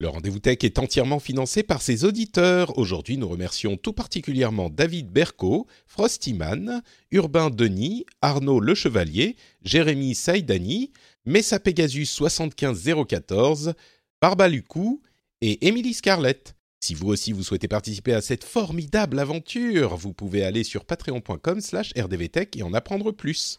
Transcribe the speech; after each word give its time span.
Le 0.00 0.08
rendez-vous 0.08 0.38
tech 0.38 0.58
est 0.62 0.78
entièrement 0.78 1.18
financé 1.18 1.64
par 1.64 1.82
ses 1.82 2.04
auditeurs. 2.04 2.78
Aujourd'hui, 2.78 3.16
nous 3.16 3.28
remercions 3.28 3.76
tout 3.76 3.92
particulièrement 3.92 4.70
David 4.70 5.10
Berco, 5.10 5.66
Frostyman, 5.88 6.82
Urbain 7.10 7.50
Denis, 7.50 8.06
Arnaud 8.22 8.60
Le 8.60 8.76
Chevalier, 8.76 9.34
Jérémy 9.64 10.14
Saïdani, 10.14 10.92
Messa 11.26 11.58
Pegasus 11.58 12.06
75014, 12.06 13.74
Barbalucou 14.22 15.02
et 15.40 15.66
Émilie 15.66 15.94
Scarlett. 15.94 16.54
Si 16.80 16.94
vous 16.94 17.08
aussi 17.08 17.32
vous 17.32 17.42
souhaitez 17.42 17.66
participer 17.66 18.14
à 18.14 18.20
cette 18.20 18.44
formidable 18.44 19.18
aventure, 19.18 19.96
vous 19.96 20.12
pouvez 20.12 20.44
aller 20.44 20.62
sur 20.62 20.84
patreon.com 20.84 21.60
slash 21.60 21.92
rdvtech 21.98 22.56
et 22.56 22.62
en 22.62 22.72
apprendre 22.72 23.10
plus. 23.10 23.58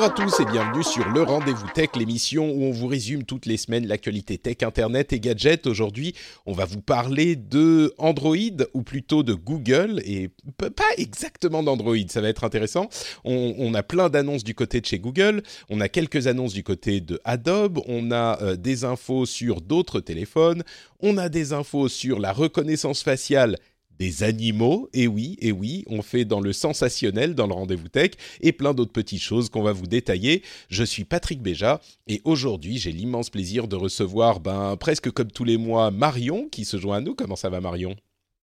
Bonjour 0.00 0.14
à 0.14 0.26
tous 0.26 0.40
et 0.40 0.46
bienvenue 0.46 0.82
sur 0.82 1.06
le 1.10 1.22
Rendez-vous 1.22 1.68
Tech, 1.74 1.90
l'émission 1.94 2.50
où 2.50 2.62
on 2.62 2.70
vous 2.70 2.86
résume 2.86 3.24
toutes 3.24 3.44
les 3.44 3.58
semaines 3.58 3.86
l'actualité 3.86 4.38
tech, 4.38 4.62
internet 4.62 5.12
et 5.12 5.20
gadgets. 5.20 5.66
Aujourd'hui, 5.66 6.14
on 6.46 6.54
va 6.54 6.64
vous 6.64 6.80
parler 6.80 7.36
de 7.36 7.92
Android 7.98 8.64
ou 8.72 8.82
plutôt 8.82 9.22
de 9.22 9.34
Google 9.34 10.00
et 10.06 10.30
pas 10.56 10.88
exactement 10.96 11.62
d'Android, 11.62 11.98
ça 12.08 12.22
va 12.22 12.30
être 12.30 12.44
intéressant. 12.44 12.88
On, 13.24 13.54
on 13.58 13.74
a 13.74 13.82
plein 13.82 14.08
d'annonces 14.08 14.42
du 14.42 14.54
côté 14.54 14.80
de 14.80 14.86
chez 14.86 14.98
Google, 14.98 15.42
on 15.68 15.82
a 15.82 15.90
quelques 15.90 16.28
annonces 16.28 16.54
du 16.54 16.62
côté 16.62 17.02
de 17.02 17.20
Adobe, 17.24 17.80
on 17.86 18.10
a 18.10 18.40
euh, 18.40 18.56
des 18.56 18.84
infos 18.84 19.26
sur 19.26 19.60
d'autres 19.60 20.00
téléphones, 20.00 20.62
on 21.00 21.18
a 21.18 21.28
des 21.28 21.52
infos 21.52 21.88
sur 21.88 22.20
la 22.20 22.32
reconnaissance 22.32 23.02
faciale 23.02 23.58
des 24.00 24.24
animaux, 24.24 24.88
et 24.94 25.06
oui, 25.06 25.36
et 25.40 25.52
oui, 25.52 25.84
on 25.88 26.00
fait 26.00 26.24
dans 26.24 26.40
le 26.40 26.54
sensationnel 26.54 27.34
dans 27.34 27.46
le 27.46 27.52
rendez-vous 27.52 27.88
tech, 27.88 28.12
et 28.40 28.52
plein 28.52 28.72
d'autres 28.72 28.92
petites 28.92 29.20
choses 29.20 29.50
qu'on 29.50 29.62
va 29.62 29.72
vous 29.72 29.86
détailler. 29.86 30.42
Je 30.70 30.82
suis 30.82 31.04
Patrick 31.04 31.42
Béja, 31.42 31.80
et 32.08 32.22
aujourd'hui 32.24 32.78
j'ai 32.78 32.92
l'immense 32.92 33.28
plaisir 33.28 33.68
de 33.68 33.76
recevoir, 33.76 34.40
ben, 34.40 34.76
presque 34.80 35.10
comme 35.10 35.30
tous 35.30 35.44
les 35.44 35.58
mois, 35.58 35.90
Marion 35.90 36.48
qui 36.50 36.64
se 36.64 36.78
joint 36.78 36.96
à 36.96 37.00
nous. 37.00 37.14
Comment 37.14 37.36
ça 37.36 37.50
va 37.50 37.60
Marion? 37.60 37.94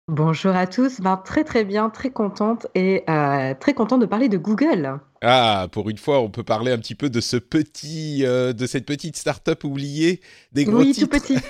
Bonjour 0.09 0.55
à 0.55 0.67
tous, 0.67 0.99
ben, 0.99 1.17
très 1.17 1.43
très 1.43 1.63
bien, 1.63 1.89
très 1.89 2.11
contente 2.11 2.67
et 2.75 3.03
euh, 3.09 3.55
très 3.59 3.73
contente 3.73 4.01
de 4.01 4.05
parler 4.05 4.29
de 4.29 4.37
Google. 4.37 4.99
Ah, 5.27 5.67
pour 5.71 5.89
une 5.89 5.97
fois, 5.97 6.21
on 6.21 6.29
peut 6.29 6.43
parler 6.43 6.71
un 6.71 6.77
petit 6.77 6.93
peu 6.93 7.09
de 7.09 7.19
ce 7.19 7.37
petit, 7.37 8.23
euh, 8.23 8.53
de 8.53 8.67
cette 8.67 8.85
petite 8.85 9.17
start-up 9.17 9.63
oubliée 9.63 10.21
des 10.51 10.65
gros 10.65 10.81
oui, 10.81 10.91
titres. 10.91 11.09
tout 11.09 11.19
petit. 11.19 11.37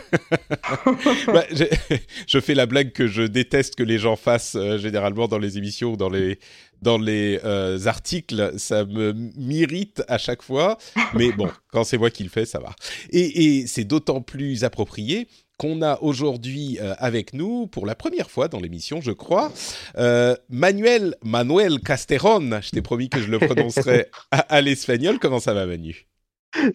Bah, 1.28 1.44
je, 1.52 1.66
je 2.28 2.40
fais 2.40 2.54
la 2.54 2.68
blague 2.68 2.94
que 2.94 3.08
je 3.08 3.24
déteste 3.24 3.76
que 3.76 3.84
les 3.84 3.98
gens 3.98 4.16
fassent 4.16 4.56
euh, 4.56 4.78
généralement 4.78 5.28
dans 5.28 5.40
les 5.40 5.58
émissions 5.58 5.92
ou 5.94 5.98
dans 5.98 6.10
les 6.10 6.40
dans 6.82 6.98
les 6.98 7.40
euh, 7.44 7.86
articles, 7.86 8.54
ça 8.58 8.86
me 8.86 9.12
m'irrite 9.36 10.04
à 10.08 10.18
chaque 10.18 10.42
fois. 10.42 10.78
Mais 11.14 11.32
bon, 11.32 11.50
quand 11.72 11.84
c'est 11.84 11.98
moi 11.98 12.10
qui 12.12 12.24
le 12.24 12.30
fais, 12.30 12.46
ça 12.46 12.60
va. 12.60 12.76
Et, 13.10 13.60
et 13.60 13.68
c'est 13.68 13.84
d'autant 13.86 14.22
plus 14.22 14.64
approprié 14.64 15.28
qu'on 15.58 15.82
a 15.82 16.00
aujourd'hui 16.02 16.78
euh, 16.82 16.94
avec 16.98 17.34
nous, 17.34 17.68
pour 17.68 17.86
la 17.86 17.96
première 17.96 18.30
fois 18.30 18.48
dans 18.48 18.60
l'émission, 18.60 19.02
je 19.02 19.12
crois, 19.12 19.52
euh, 19.98 20.36
Manuel 20.50 21.16
Manuel 21.24 21.80
Casteron. 21.80 22.62
Je 22.62 22.72
t'ai 22.72 22.82
promis 22.82 23.10
que 23.10 23.20
je 23.20 23.30
le 23.30 23.40
prononcerais 23.40 24.10
à, 24.32 24.62
l'espagnol. 24.62 25.20
Comment 25.20 25.40
ça 25.40 25.54
va, 25.54 25.66
Manu? 25.66 26.08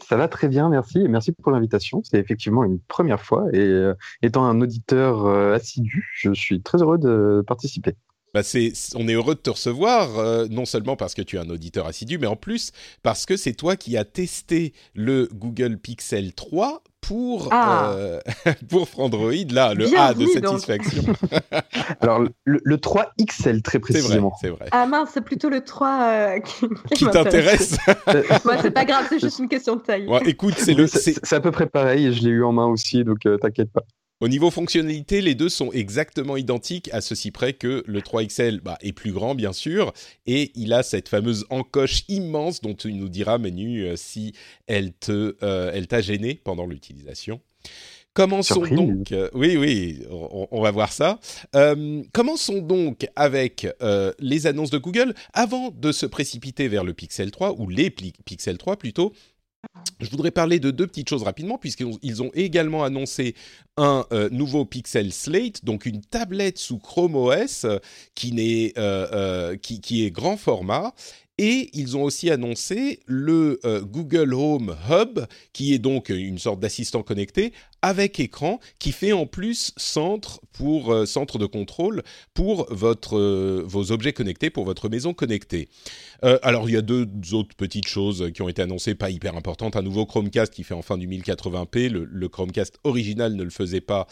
Ça 0.06 0.16
va 0.16 0.28
très 0.28 0.48
bien, 0.48 0.68
merci. 0.68 0.98
Merci 1.08 1.32
pour 1.32 1.52
l'invitation. 1.52 2.02
C'est 2.04 2.18
effectivement 2.18 2.64
une 2.64 2.80
première 2.80 3.22
fois. 3.22 3.46
Et 3.52 3.60
euh, 3.60 3.94
étant 4.22 4.44
un 4.44 4.60
auditeur 4.60 5.26
assidu, 5.26 6.10
je 6.14 6.32
suis 6.32 6.62
très 6.62 6.82
heureux 6.82 6.98
de 6.98 7.42
participer. 7.46 7.94
Bah 8.32 8.42
c'est, 8.42 8.72
on 8.94 9.08
est 9.08 9.14
heureux 9.14 9.34
de 9.34 9.40
te 9.40 9.50
recevoir, 9.50 10.18
euh, 10.18 10.46
non 10.50 10.64
seulement 10.64 10.96
parce 10.96 11.14
que 11.14 11.22
tu 11.22 11.36
es 11.36 11.38
un 11.40 11.50
auditeur 11.50 11.86
assidu, 11.86 12.16
mais 12.18 12.26
en 12.28 12.36
plus 12.36 12.70
parce 13.02 13.26
que 13.26 13.36
c'est 13.36 13.54
toi 13.54 13.76
qui 13.76 13.96
as 13.96 14.04
testé 14.04 14.72
le 14.94 15.28
Google 15.32 15.78
Pixel 15.78 16.32
3 16.32 16.82
pour, 17.00 17.48
Ah. 17.50 17.92
euh, 17.94 18.20
pour 18.68 18.86
Android, 18.98 19.32
là, 19.50 19.74
le 19.74 19.86
A 19.98 20.14
de 20.14 20.26
satisfaction. 20.26 21.02
Alors, 22.00 22.20
le, 22.44 22.60
le 22.62 22.78
3 22.78 23.12
XL, 23.20 23.62
très 23.62 23.78
c'est 23.78 23.78
vrai, 23.78 24.00
précisément. 24.00 24.32
c'est 24.40 24.50
vrai. 24.50 24.66
Ah 24.70 24.86
mince, 24.86 25.08
c'est 25.14 25.22
plutôt 25.24 25.48
le 25.48 25.62
3 25.64 26.02
euh, 26.02 26.38
qui, 26.94 27.06
t'intéresse 27.06 27.78
Moi, 28.44 28.56
c'est 28.62 28.70
pas 28.70 28.84
grave, 28.84 29.06
c'est 29.08 29.18
juste 29.18 29.38
une 29.38 29.48
question 29.48 29.76
de 29.76 29.80
taille. 29.80 30.06
Ouais, 30.06 30.20
Écoute, 30.26 30.54
c'est 30.58 30.74
le, 30.74 30.86
c'est, 30.86 31.32
à 31.32 31.40
peu 31.40 31.50
près 31.50 31.66
pareil. 31.66 32.12
Je 32.12 32.22
l'ai 32.22 32.30
eu 32.30 32.44
en 32.44 32.52
main 32.52 32.66
aussi, 32.66 33.02
donc 33.02 33.26
euh, 33.26 33.38
t'inquiète 33.38 33.72
pas. 33.72 33.82
Au 34.20 34.28
niveau 34.28 34.50
fonctionnalité, 34.50 35.22
les 35.22 35.34
deux 35.34 35.48
sont 35.48 35.72
exactement 35.72 36.36
identiques, 36.36 36.90
à 36.92 37.00
ceci 37.00 37.30
près 37.30 37.54
que 37.54 37.82
le 37.86 38.00
3XL 38.00 38.60
bah, 38.60 38.76
est 38.82 38.92
plus 38.92 39.12
grand, 39.12 39.34
bien 39.34 39.52
sûr, 39.54 39.92
et 40.26 40.52
il 40.54 40.72
a 40.74 40.82
cette 40.82 41.08
fameuse 41.08 41.46
encoche 41.48 42.02
immense 42.08 42.60
dont 42.60 42.74
tu 42.74 42.92
nous 42.92 43.08
diras, 43.08 43.38
Manu, 43.38 43.84
euh, 43.84 43.96
si 43.96 44.34
elle 44.66 44.92
te, 44.92 45.36
euh, 45.42 45.70
elle 45.72 45.86
t'a 45.86 46.02
gêné 46.02 46.34
pendant 46.34 46.66
l'utilisation. 46.66 47.40
Commençons 48.12 48.54
Surprise. 48.54 48.76
donc. 48.76 49.12
euh, 49.12 49.30
oui, 49.34 49.56
oui, 49.56 50.00
on, 50.10 50.48
on 50.50 50.60
va 50.60 50.72
voir 50.72 50.92
ça. 50.92 51.20
Euh, 51.54 52.02
commençons 52.12 52.60
donc 52.60 53.06
avec 53.14 53.68
euh, 53.82 54.12
les 54.18 54.48
annonces 54.48 54.70
de 54.70 54.78
Google. 54.78 55.14
Avant 55.32 55.70
de 55.70 55.92
se 55.92 56.06
précipiter 56.06 56.66
vers 56.66 56.82
le 56.82 56.92
Pixel 56.92 57.30
3 57.30 57.54
ou 57.60 57.68
les 57.68 57.88
Pixel 57.90 58.58
3 58.58 58.76
plutôt. 58.78 59.12
Je 60.00 60.10
voudrais 60.10 60.30
parler 60.30 60.58
de 60.58 60.70
deux 60.70 60.86
petites 60.86 61.08
choses 61.08 61.22
rapidement, 61.22 61.58
puisqu'ils 61.58 62.22
ont, 62.22 62.30
également 62.34 62.84
annoncé 62.84 63.34
un 63.76 64.06
euh, 64.12 64.28
nouveau 64.30 64.64
Pixel 64.64 65.12
Slate, 65.12 65.64
donc 65.64 65.86
une 65.86 66.00
tablette 66.00 66.58
sous 66.58 66.78
Chrome 66.78 67.16
OS 67.16 67.64
euh, 67.64 67.78
euh, 68.78 69.56
qui, 69.56 69.80
qui 69.80 70.04
est 70.04 70.10
grand 70.10 70.36
format. 70.36 70.92
Et 71.42 71.70
ils 71.72 71.96
ont 71.96 72.02
aussi 72.02 72.28
annoncé 72.28 73.00
le 73.06 73.60
euh, 73.64 73.80
Google 73.80 74.34
Home 74.34 74.76
Hub, 74.90 75.20
qui 75.54 75.72
est 75.72 75.78
donc 75.78 76.10
une 76.10 76.38
sorte 76.38 76.60
d'assistant 76.60 77.02
connecté 77.02 77.54
avec 77.80 78.20
écran, 78.20 78.60
qui 78.78 78.92
fait 78.92 79.12
en 79.12 79.24
plus 79.24 79.72
centre 79.78 80.42
pour 80.52 80.92
euh, 80.92 81.06
centre 81.06 81.38
de 81.38 81.46
contrôle 81.46 82.02
pour 82.34 82.66
votre 82.70 83.16
euh, 83.16 83.62
vos 83.64 83.90
objets 83.90 84.12
connectés, 84.12 84.50
pour 84.50 84.66
votre 84.66 84.90
maison 84.90 85.14
connectée. 85.14 85.70
Alors 86.42 86.68
il 86.68 86.74
y 86.74 86.76
a 86.76 86.82
deux 86.82 87.08
autres 87.32 87.56
petites 87.56 87.88
choses 87.88 88.30
qui 88.34 88.42
ont 88.42 88.50
été 88.50 88.60
annoncées, 88.60 88.94
pas 88.94 89.08
hyper 89.08 89.34
importantes. 89.34 89.76
Un 89.76 89.82
nouveau 89.82 90.04
Chromecast 90.04 90.52
qui 90.52 90.64
fait 90.64 90.74
enfin 90.74 90.98
du 90.98 91.08
1080p. 91.08 91.88
Le, 91.88 92.28
Chromecast 92.28 92.78
original 92.84 93.34
ne 93.34 93.42
le 93.42 93.48
faisait 93.48 93.80
pas. 93.80 94.06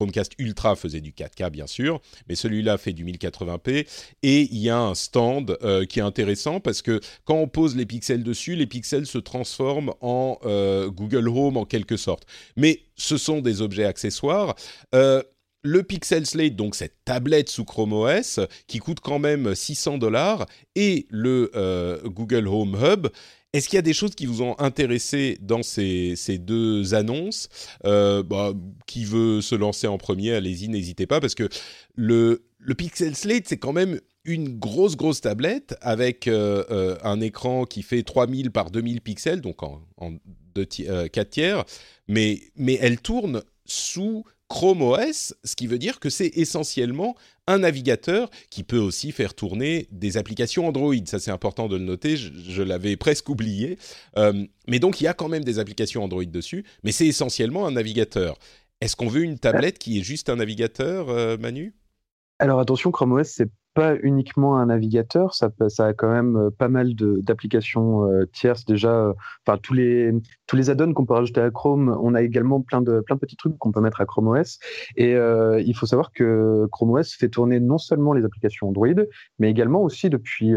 Chromecast 0.00 0.32
Ultra 0.38 0.76
faisait 0.76 1.02
du 1.02 1.12
4K 1.12 1.50
bien 1.50 1.66
sûr, 1.66 2.00
mais 2.26 2.34
celui-là 2.34 2.78
fait 2.78 2.94
du 2.94 3.04
1080p 3.04 3.86
et 4.22 4.40
il 4.50 4.58
y 4.58 4.70
a 4.70 4.78
un 4.78 4.94
stand 4.94 5.58
euh, 5.62 5.84
qui 5.84 5.98
est 5.98 6.02
intéressant 6.02 6.58
parce 6.58 6.80
que 6.80 7.00
quand 7.26 7.34
on 7.34 7.48
pose 7.48 7.76
les 7.76 7.84
pixels 7.84 8.22
dessus, 8.22 8.56
les 8.56 8.66
pixels 8.66 9.06
se 9.06 9.18
transforment 9.18 9.92
en 10.00 10.38
euh, 10.46 10.88
Google 10.88 11.28
Home 11.28 11.58
en 11.58 11.66
quelque 11.66 11.98
sorte. 11.98 12.24
Mais 12.56 12.80
ce 12.96 13.18
sont 13.18 13.42
des 13.42 13.60
objets 13.60 13.84
accessoires. 13.84 14.54
Euh, 14.94 15.22
le 15.62 15.82
Pixel 15.82 16.24
Slate, 16.24 16.56
donc 16.56 16.74
cette 16.74 17.04
tablette 17.04 17.50
sous 17.50 17.66
Chrome 17.66 17.92
OS, 17.92 18.40
qui 18.66 18.78
coûte 18.78 19.00
quand 19.00 19.18
même 19.18 19.54
600 19.54 19.98
dollars, 19.98 20.46
et 20.74 21.06
le 21.10 21.50
Google 22.06 22.48
Home 22.48 22.78
Hub. 22.82 23.08
Est-ce 23.52 23.68
qu'il 23.68 23.76
y 23.76 23.80
a 23.80 23.82
des 23.82 23.92
choses 23.92 24.14
qui 24.14 24.26
vous 24.26 24.42
ont 24.42 24.54
intéressé 24.60 25.36
dans 25.40 25.62
ces, 25.62 26.14
ces 26.16 26.38
deux 26.38 26.94
annonces 26.94 27.48
euh, 27.84 28.22
bah, 28.22 28.52
Qui 28.86 29.04
veut 29.04 29.40
se 29.40 29.54
lancer 29.56 29.86
en 29.88 29.98
premier 29.98 30.32
Allez-y, 30.32 30.68
n'hésitez 30.68 31.06
pas, 31.06 31.20
parce 31.20 31.34
que 31.34 31.48
le, 31.96 32.44
le 32.58 32.74
Pixel 32.74 33.16
Slate, 33.16 33.48
c'est 33.48 33.56
quand 33.58 33.72
même 33.72 34.00
une 34.24 34.58
grosse, 34.58 34.96
grosse 34.96 35.20
tablette 35.22 35.74
avec 35.80 36.28
euh, 36.28 36.62
euh, 36.70 36.96
un 37.02 37.20
écran 37.20 37.64
qui 37.64 37.82
fait 37.82 38.02
3000 38.02 38.50
par 38.52 38.70
2000 38.70 39.00
pixels, 39.00 39.40
donc 39.40 39.62
en, 39.62 39.80
deux 40.54 40.66
ti- 40.66 40.86
euh, 40.88 41.08
4 41.08 41.30
tiers, 41.30 41.64
mais, 42.06 42.40
mais 42.56 42.78
elle 42.80 43.00
tourne 43.00 43.42
sous 43.64 44.24
Chrome 44.50 44.82
OS, 44.82 45.32
ce 45.44 45.54
qui 45.54 45.68
veut 45.68 45.78
dire 45.78 46.00
que 46.00 46.10
c'est 46.10 46.26
essentiellement 46.34 47.14
un 47.46 47.60
navigateur 47.60 48.28
qui 48.50 48.64
peut 48.64 48.78
aussi 48.78 49.12
faire 49.12 49.32
tourner 49.32 49.86
des 49.92 50.16
applications 50.16 50.66
Android. 50.66 50.96
Ça, 51.06 51.20
c'est 51.20 51.30
important 51.30 51.68
de 51.68 51.76
le 51.76 51.84
noter, 51.84 52.16
je, 52.16 52.62
l'avais 52.62 52.96
presque 52.98 53.28
oublié. 53.28 53.78
Euh, 54.18 54.44
mais 54.66 54.80
donc, 54.80 55.00
il 55.00 55.04
y 55.04 55.06
a 55.06 55.14
quand 55.14 55.28
même 55.28 55.44
des 55.44 55.60
applications 55.60 56.02
Android 56.02 56.24
dessus, 56.24 56.64
mais 56.82 56.90
c'est 56.90 57.06
essentiellement 57.06 57.64
un 57.64 57.70
navigateur. 57.70 58.36
Est-ce 58.80 58.96
qu'on 58.96 59.08
veut 59.08 59.22
une 59.22 59.38
tablette 59.38 59.78
qui 59.78 60.00
est 60.00 60.02
juste 60.02 60.28
un 60.28 60.36
navigateur, 60.36 61.10
euh, 61.10 61.36
Manu? 61.38 61.72
Alors 62.40 62.58
attention, 62.58 62.90
Chrome 62.90 63.12
OS, 63.12 63.28
c'est 63.28 63.48
pas 63.74 63.96
uniquement 64.02 64.56
un 64.56 64.66
navigateur, 64.66 65.34
ça, 65.34 65.50
a 65.78 65.92
quand 65.92 66.10
même 66.10 66.36
euh, 66.36 66.50
pas 66.50 66.68
mal 66.68 66.94
d'applications 66.94 68.10
euh, 68.10 68.26
tierces 68.32 68.64
déjà. 68.64 68.92
Euh, 68.92 69.12
enfin, 69.46 69.58
tous 69.62 69.74
les 69.74 70.70
add-ons 70.70 70.92
qu'on 70.92 71.06
peut 71.06 71.14
rajouter 71.14 71.40
à 71.40 71.50
Chrome, 71.50 71.96
on 72.02 72.14
a 72.14 72.22
également 72.22 72.60
plein 72.60 72.82
de 72.82 73.02
petits 73.20 73.36
trucs 73.36 73.56
qu'on 73.58 73.72
peut 73.72 73.80
mettre 73.80 74.00
à 74.00 74.06
Chrome 74.06 74.28
OS. 74.28 74.58
Et 74.96 75.12
il 75.12 75.74
faut 75.74 75.86
savoir 75.86 76.12
que 76.12 76.66
Chrome 76.70 76.90
OS 76.92 77.14
fait 77.14 77.28
tourner 77.28 77.60
non 77.60 77.78
seulement 77.78 78.12
les 78.12 78.24
applications 78.24 78.68
Android, 78.68 78.88
mais 79.38 79.50
également 79.50 79.82
aussi 79.82 80.08
depuis 80.10 80.54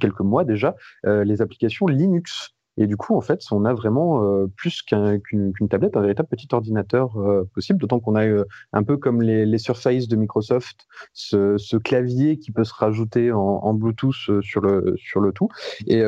quelques 0.00 0.20
mois 0.20 0.44
déjà 0.44 0.76
les 1.04 1.42
applications 1.42 1.86
Linux. 1.86 2.55
Et 2.76 2.86
du 2.86 2.96
coup, 2.96 3.16
en 3.16 3.20
fait, 3.20 3.40
on 3.50 3.64
a 3.64 3.72
vraiment 3.72 4.22
euh, 4.22 4.46
plus 4.56 4.82
qu'une 4.82 5.52
tablette, 5.68 5.96
un 5.96 6.02
véritable 6.02 6.28
petit 6.28 6.48
ordinateur 6.52 7.16
euh, 7.16 7.48
possible, 7.54 7.78
d'autant 7.78 8.00
qu'on 8.00 8.14
a 8.14 8.26
euh, 8.26 8.44
un 8.72 8.82
peu 8.82 8.96
comme 8.96 9.22
les, 9.22 9.46
les, 9.46 9.58
Surface 9.58 10.06
de 10.06 10.16
Microsoft, 10.16 10.86
ce, 11.12 11.56
ce, 11.56 11.76
clavier 11.76 12.38
qui 12.38 12.52
peut 12.52 12.64
se 12.64 12.74
rajouter 12.74 13.32
en, 13.32 13.38
en 13.40 13.74
Bluetooth 13.74 14.42
sur 14.42 14.60
le, 14.60 14.94
sur 14.96 15.20
le 15.20 15.32
tout. 15.32 15.48
Et 15.86 16.02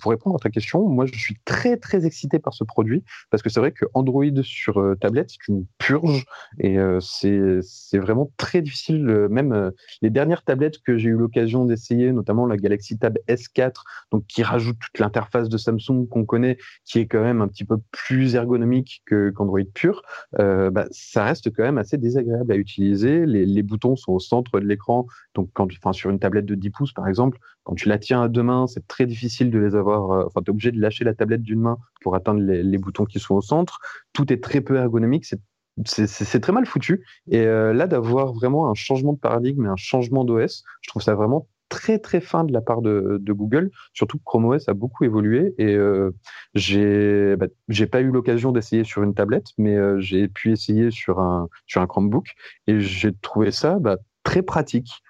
pour 0.00 0.12
répondre 0.12 0.36
à 0.36 0.38
ta 0.38 0.50
question, 0.50 0.88
moi, 0.88 1.04
je 1.06 1.18
suis 1.18 1.36
très, 1.44 1.76
très 1.76 2.06
excité 2.06 2.38
par 2.38 2.54
ce 2.54 2.64
produit, 2.64 3.04
parce 3.30 3.42
que 3.42 3.50
c'est 3.50 3.60
vrai 3.60 3.72
que 3.72 3.84
Android 3.94 4.24
sur 4.42 4.80
tablette, 5.00 5.30
c'est 5.30 5.48
une 5.48 5.66
purge, 5.78 6.24
et 6.58 6.78
c'est 7.00 7.98
vraiment 7.98 8.30
très 8.36 8.62
difficile, 8.62 9.04
même 9.30 9.72
les 10.00 10.10
dernières 10.10 10.42
tablettes 10.42 10.80
que 10.82 10.96
j'ai 10.96 11.10
eu 11.10 11.16
l'occasion 11.16 11.64
d'essayer, 11.64 12.12
notamment 12.12 12.46
la 12.46 12.56
Galaxy 12.56 12.98
Tab 12.98 13.18
S4, 13.28 13.72
donc 14.10 14.26
qui 14.26 14.42
rajoute 14.42 14.78
toute 14.78 14.98
l'interface 14.98 15.48
de 15.48 15.58
Samsung 15.58 16.06
qu'on 16.12 16.24
connaît, 16.24 16.58
qui 16.84 16.98
est 17.00 17.06
quand 17.06 17.22
même 17.22 17.40
un 17.40 17.48
petit 17.48 17.64
peu 17.64 17.78
plus 17.90 18.34
ergonomique 18.34 19.02
que 19.06 19.30
qu'Android 19.30 19.60
pur, 19.74 20.02
euh, 20.38 20.70
bah, 20.70 20.86
ça 20.90 21.24
reste 21.24 21.52
quand 21.54 21.62
même 21.62 21.78
assez 21.78 21.98
désagréable 21.98 22.52
à 22.52 22.56
utiliser. 22.56 23.26
Les, 23.26 23.62
boutons 23.62 23.96
sont 23.96 24.12
au 24.12 24.20
centre 24.20 24.60
de 24.60 24.66
l'écran, 24.66 25.06
donc 25.34 25.50
quand, 25.52 25.68
enfin, 25.72 25.92
sur 25.92 26.10
une 26.10 26.18
tablette 26.18 26.46
de 26.46 26.54
10 26.54 26.70
pouces 26.70 26.92
par 26.92 27.08
exemple, 27.08 27.38
quand 27.64 27.74
tu 27.74 27.88
la 27.88 27.98
tiens 27.98 28.22
à 28.22 28.28
deux 28.28 28.42
mains, 28.42 28.66
c'est 28.66 28.86
très 28.86 29.06
difficile 29.06 29.50
de 29.50 29.58
les 29.58 29.74
avoir. 29.74 30.10
Euh, 30.10 30.24
enfin, 30.26 30.40
tu 30.42 30.46
es 30.46 30.50
obligé 30.50 30.72
de 30.72 30.80
lâcher 30.80 31.04
la 31.04 31.14
tablette 31.14 31.42
d'une 31.42 31.60
main 31.60 31.78
pour 32.00 32.14
atteindre 32.14 32.40
les, 32.40 32.78
boutons 32.78 33.04
qui 33.04 33.20
sont 33.20 33.34
au 33.34 33.40
centre. 33.40 33.78
Tout 34.12 34.32
est 34.32 34.42
très 34.42 34.60
peu 34.60 34.76
ergonomique. 34.76 35.24
C'est 35.24 35.40
c'est 35.86 36.40
très 36.40 36.52
mal 36.52 36.66
foutu. 36.66 37.04
Et 37.30 37.40
euh, 37.40 37.72
là, 37.72 37.86
d'avoir 37.86 38.32
vraiment 38.32 38.70
un 38.70 38.74
changement 38.74 39.14
de 39.14 39.18
paradigme 39.18 39.64
et 39.64 39.68
un 39.68 39.76
changement 39.76 40.24
d'OS, 40.24 40.64
je 40.82 40.90
trouve 40.90 41.02
ça 41.02 41.14
vraiment 41.14 41.48
très 41.72 41.98
très 41.98 42.20
fin 42.20 42.44
de 42.44 42.52
la 42.52 42.60
part 42.60 42.82
de, 42.82 43.18
Google. 43.32 43.70
Surtout 43.94 44.18
que 44.18 44.24
Chrome 44.24 44.44
OS 44.44 44.68
a 44.68 44.74
beaucoup 44.74 45.04
évolué 45.04 45.54
et 45.56 45.74
euh, 45.74 46.10
j'ai 46.54 47.34
bah, 47.36 47.46
j'ai 47.68 47.86
pas 47.86 48.02
eu 48.02 48.10
l'occasion 48.10 48.52
d'essayer 48.52 48.84
sur 48.84 49.02
une 49.02 49.14
tablette, 49.14 49.46
mais 49.56 49.74
euh, 49.74 49.98
j'ai 49.98 50.28
pu 50.28 50.52
essayer 50.52 50.90
sur 50.90 51.18
un 51.18 51.48
sur 51.66 51.80
un 51.80 51.86
Chromebook 51.86 52.26
et 52.66 52.78
j'ai 52.78 53.14
trouvé 53.14 53.50
ça 53.50 53.78
bah, 53.78 53.96
très 54.22 54.42
pratique. 54.42 55.02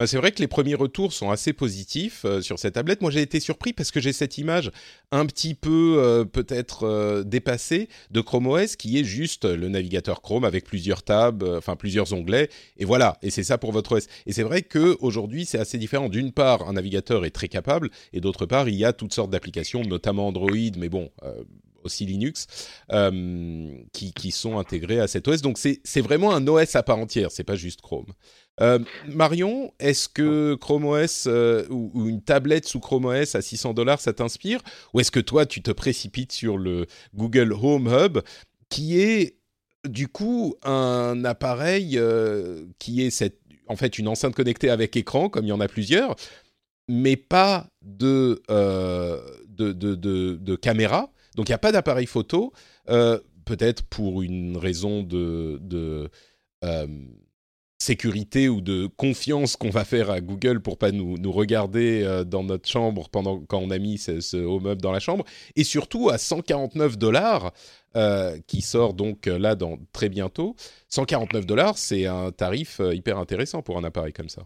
Bah, 0.00 0.08
c'est 0.08 0.16
vrai 0.16 0.32
que 0.32 0.40
les 0.40 0.48
premiers 0.48 0.74
retours 0.74 1.12
sont 1.12 1.30
assez 1.30 1.52
positifs 1.52 2.24
euh, 2.24 2.40
sur 2.40 2.58
cette 2.58 2.74
tablette. 2.74 3.00
Moi, 3.00 3.12
j'ai 3.12 3.22
été 3.22 3.38
surpris 3.38 3.72
parce 3.72 3.92
que 3.92 4.00
j'ai 4.00 4.12
cette 4.12 4.38
image 4.38 4.72
un 5.12 5.24
petit 5.24 5.54
peu 5.54 5.98
euh, 5.98 6.24
peut-être 6.24 6.82
euh, 6.82 7.22
dépassée 7.22 7.88
de 8.10 8.20
Chrome 8.20 8.48
OS 8.48 8.74
qui 8.74 8.98
est 8.98 9.04
juste 9.04 9.44
le 9.44 9.68
navigateur 9.68 10.20
Chrome 10.20 10.44
avec 10.44 10.64
plusieurs 10.64 11.04
tabs, 11.04 11.44
enfin 11.44 11.76
plusieurs 11.76 12.12
onglets, 12.12 12.50
et 12.76 12.84
voilà. 12.84 13.18
Et 13.22 13.30
c'est 13.30 13.44
ça 13.44 13.56
pour 13.56 13.70
votre 13.70 13.96
OS. 13.96 14.08
Et 14.26 14.32
c'est 14.32 14.42
vrai 14.42 14.62
que 14.62 14.96
aujourd'hui, 14.98 15.44
c'est 15.44 15.60
assez 15.60 15.78
différent. 15.78 16.08
D'une 16.08 16.32
part, 16.32 16.68
un 16.68 16.72
navigateur 16.72 17.24
est 17.24 17.30
très 17.30 17.48
capable, 17.48 17.88
et 18.12 18.20
d'autre 18.20 18.46
part, 18.46 18.68
il 18.68 18.74
y 18.74 18.84
a 18.84 18.92
toutes 18.92 19.14
sortes 19.14 19.30
d'applications, 19.30 19.82
notamment 19.82 20.26
Android, 20.26 20.50
mais 20.76 20.88
bon 20.88 21.10
aussi 21.84 22.06
Linux, 22.06 22.46
qui, 23.92 24.30
sont 24.32 24.58
intégrés 24.58 24.98
à 25.00 25.06
cet 25.06 25.28
OS. 25.28 25.40
Donc 25.42 25.58
c'est 25.58 26.00
vraiment 26.00 26.34
un 26.34 26.44
OS 26.48 26.74
à 26.74 26.82
part 26.82 26.98
entière, 26.98 27.30
c'est 27.30 27.44
pas 27.44 27.56
juste 27.56 27.80
Chrome. 27.80 28.06
Euh, 28.60 28.78
Marion, 29.08 29.72
est-ce 29.80 30.08
que 30.08 30.54
Chrome 30.54 30.84
OS 30.84 31.26
euh, 31.26 31.66
ou, 31.70 32.08
une 32.08 32.22
tablette 32.22 32.66
sous 32.66 32.78
Chrome 32.78 33.06
OS 33.06 33.34
à 33.34 33.42
600 33.42 33.74
dollars, 33.74 34.00
ça 34.00 34.12
t'inspire? 34.12 34.60
Ou 34.92 35.00
est-ce 35.00 35.10
que 35.10 35.20
toi, 35.20 35.44
tu 35.46 35.62
te 35.62 35.70
précipites 35.70 36.32
sur 36.32 36.56
le 36.56 36.86
Google 37.14 37.52
Home 37.52 37.88
Hub, 37.88 38.18
qui 38.68 39.00
est 39.00 39.36
du 39.86 40.08
coup 40.08 40.54
un 40.62 41.24
appareil 41.24 41.98
euh, 41.98 42.64
qui 42.78 43.02
est 43.02 43.10
cette, 43.10 43.40
en 43.66 43.76
fait 43.76 43.98
une 43.98 44.08
enceinte 44.08 44.34
connectée 44.34 44.70
avec 44.70 44.96
écran, 44.96 45.28
comme 45.28 45.44
il 45.44 45.48
y 45.48 45.52
en 45.52 45.60
a 45.60 45.68
plusieurs, 45.68 46.14
mais 46.88 47.16
pas 47.16 47.68
de, 47.82 48.40
de, 48.48 49.72
de, 49.72 50.56
caméra? 50.56 51.12
Donc 51.34 51.48
il 51.48 51.50
n'y 51.52 51.56
a 51.56 51.58
pas 51.58 51.72
d'appareil 51.72 52.06
photo, 52.06 52.52
peut-être 52.86 53.82
pour 53.82 54.22
une 54.22 54.56
raison 54.56 55.02
de... 55.02 55.58
de 55.60 56.08
sécurité 57.84 58.48
ou 58.48 58.60
de 58.60 58.86
confiance 58.96 59.56
qu'on 59.56 59.70
va 59.70 59.84
faire 59.84 60.10
à 60.10 60.20
Google 60.20 60.60
pour 60.60 60.78
pas 60.78 60.90
nous, 60.90 61.16
regarder 61.30 62.02
euh, 62.02 62.24
dans 62.24 62.42
notre 62.42 62.68
chambre 62.68 63.08
pendant 63.10 63.40
quand 63.40 63.58
on 63.58 63.70
a 63.70 63.78
mis 63.78 63.98
ce, 63.98 64.20
ce 64.20 64.38
home 64.38 64.66
up 64.66 64.80
dans 64.80 64.92
la 64.92 65.00
chambre. 65.00 65.24
Et 65.54 65.64
surtout 65.64 66.08
à 66.08 66.16
149 66.18 66.96
dollars 66.96 67.52
euh, 67.96 68.38
qui 68.46 68.62
sort 68.62 68.94
donc 68.94 69.26
euh, 69.26 69.38
là 69.38 69.54
dans 69.54 69.78
très 69.92 70.08
bientôt 70.08 70.56
149 70.88 71.46
dollars 71.46 71.78
c'est 71.78 72.06
un 72.06 72.32
tarif 72.32 72.80
hyper 72.92 73.18
intéressant 73.18 73.62
pour 73.62 73.78
un 73.78 73.84
appareil 73.84 74.12
comme 74.12 74.28
ça 74.28 74.42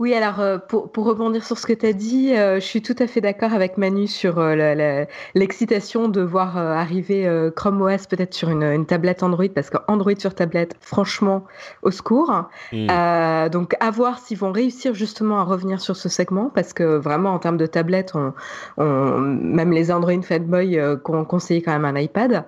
oui, 0.00 0.14
alors 0.14 0.38
euh, 0.38 0.58
pour, 0.58 0.92
pour 0.92 1.06
rebondir 1.06 1.44
sur 1.44 1.58
ce 1.58 1.66
que 1.66 1.72
tu 1.72 1.84
as 1.84 1.92
dit, 1.92 2.32
euh, 2.32 2.60
je 2.60 2.64
suis 2.64 2.82
tout 2.82 2.94
à 3.00 3.08
fait 3.08 3.20
d'accord 3.20 3.52
avec 3.52 3.76
Manu 3.78 4.06
sur 4.06 4.38
euh, 4.38 5.04
l'excitation 5.34 6.08
de 6.08 6.20
voir 6.20 6.56
arriver 6.56 7.28
Chrome 7.56 7.82
OS 7.82 8.06
peut-être 8.06 8.32
sur 8.32 8.48
une, 8.48 8.62
une, 8.62 8.86
tablette 8.86 9.24
Android, 9.24 9.48
parce 9.52 9.70
qu'Android 9.70 10.12
sur 10.16 10.36
tablette, 10.36 10.76
franchement, 10.80 11.44
au 11.82 11.90
secours. 11.90 12.48
Mm. 12.72 13.48
donc 13.50 13.74
à 13.80 13.90
voir 13.90 14.20
s'ils 14.20 14.38
vont 14.38 14.52
réussir 14.52 14.94
justement 14.94 15.40
à 15.40 15.42
revenir 15.42 15.80
sur 15.80 15.96
ce 15.96 16.08
segment, 16.08 16.48
parce 16.54 16.72
que 16.72 16.84
vraiment 16.84 17.34
en 17.34 17.40
termes 17.40 17.56
de 17.56 17.66
tablette, 17.66 18.12
on, 18.14 18.34
on, 18.76 19.18
même 19.18 19.72
les 19.72 19.90
Android 19.90 20.22
fanboy 20.22 20.80
qu'on 21.02 21.24
conseillé 21.24 21.60
quand 21.60 21.72
même 21.72 21.84
un 21.84 21.98
iPad, 21.98 22.44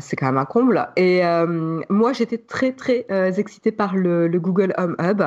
c'est 0.00 0.16
quand 0.16 0.26
même 0.26 0.38
un 0.38 0.46
comble. 0.46 0.88
Et 0.96 1.20
moi, 1.90 2.14
j'étais 2.14 2.38
très 2.38 2.72
très 2.72 3.04
excitée 3.38 3.72
par 3.72 3.94
le, 3.94 4.28
le, 4.28 4.40
Google 4.40 4.72
Home 4.78 4.96
Hub, 4.98 5.22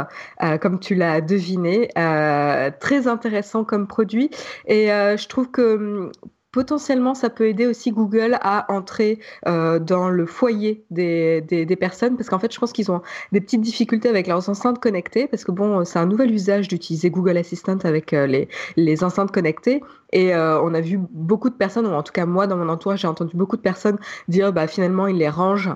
comme 0.61 0.79
tu 0.79 0.95
l'as 0.95 1.21
deviné 1.21 1.58
euh, 1.97 2.71
très 2.79 3.07
intéressant 3.07 3.63
comme 3.63 3.87
produit. 3.87 4.29
Et 4.67 4.91
euh, 4.91 5.17
je 5.17 5.27
trouve 5.27 5.49
que 5.51 5.75
hum, 5.75 6.11
potentiellement, 6.51 7.13
ça 7.13 7.29
peut 7.29 7.47
aider 7.47 7.67
aussi 7.67 7.91
Google 7.91 8.37
à 8.41 8.71
entrer 8.71 9.19
euh, 9.47 9.79
dans 9.79 10.09
le 10.09 10.25
foyer 10.25 10.83
des, 10.89 11.41
des, 11.41 11.75
personnes, 11.75 12.17
parce 12.17 12.27
qu'en 12.27 12.39
fait, 12.39 12.51
je 12.51 12.59
pense 12.59 12.73
qu'ils 12.73 12.91
ont 12.91 13.01
des 13.31 13.39
petites 13.39 13.61
difficultés 13.61 14.09
avec 14.09 14.25
leurs 14.25 14.49
enceintes 14.49 14.79
connectées, 14.79 15.27
parce 15.27 15.43
que 15.43 15.51
bon, 15.51 15.85
c'est 15.85 15.99
un 15.99 16.07
nouvel 16.07 16.31
usage 16.31 16.67
d'utiliser 16.67 17.11
Google 17.11 17.37
Assistant 17.37 17.77
avec 17.83 18.11
les, 18.11 18.49
les 18.77 19.03
enceintes 19.03 19.31
connectées, 19.31 19.83
et 20.11 20.33
on 20.35 20.73
a 20.73 20.81
vu 20.81 20.97
beaucoup 21.11 21.51
de 21.51 21.55
personnes, 21.55 21.85
ou 21.85 21.91
en 21.91 22.01
tout 22.01 22.13
cas 22.13 22.25
moi, 22.25 22.47
dans 22.47 22.57
mon 22.57 22.67
entourage, 22.67 23.01
j'ai 23.01 23.07
entendu 23.07 23.37
beaucoup 23.37 23.55
de 23.55 23.61
personnes 23.61 23.99
dire, 24.27 24.51
bah 24.51 24.65
finalement, 24.65 25.05
ils 25.05 25.17
les 25.17 25.29
rangent 25.29 25.69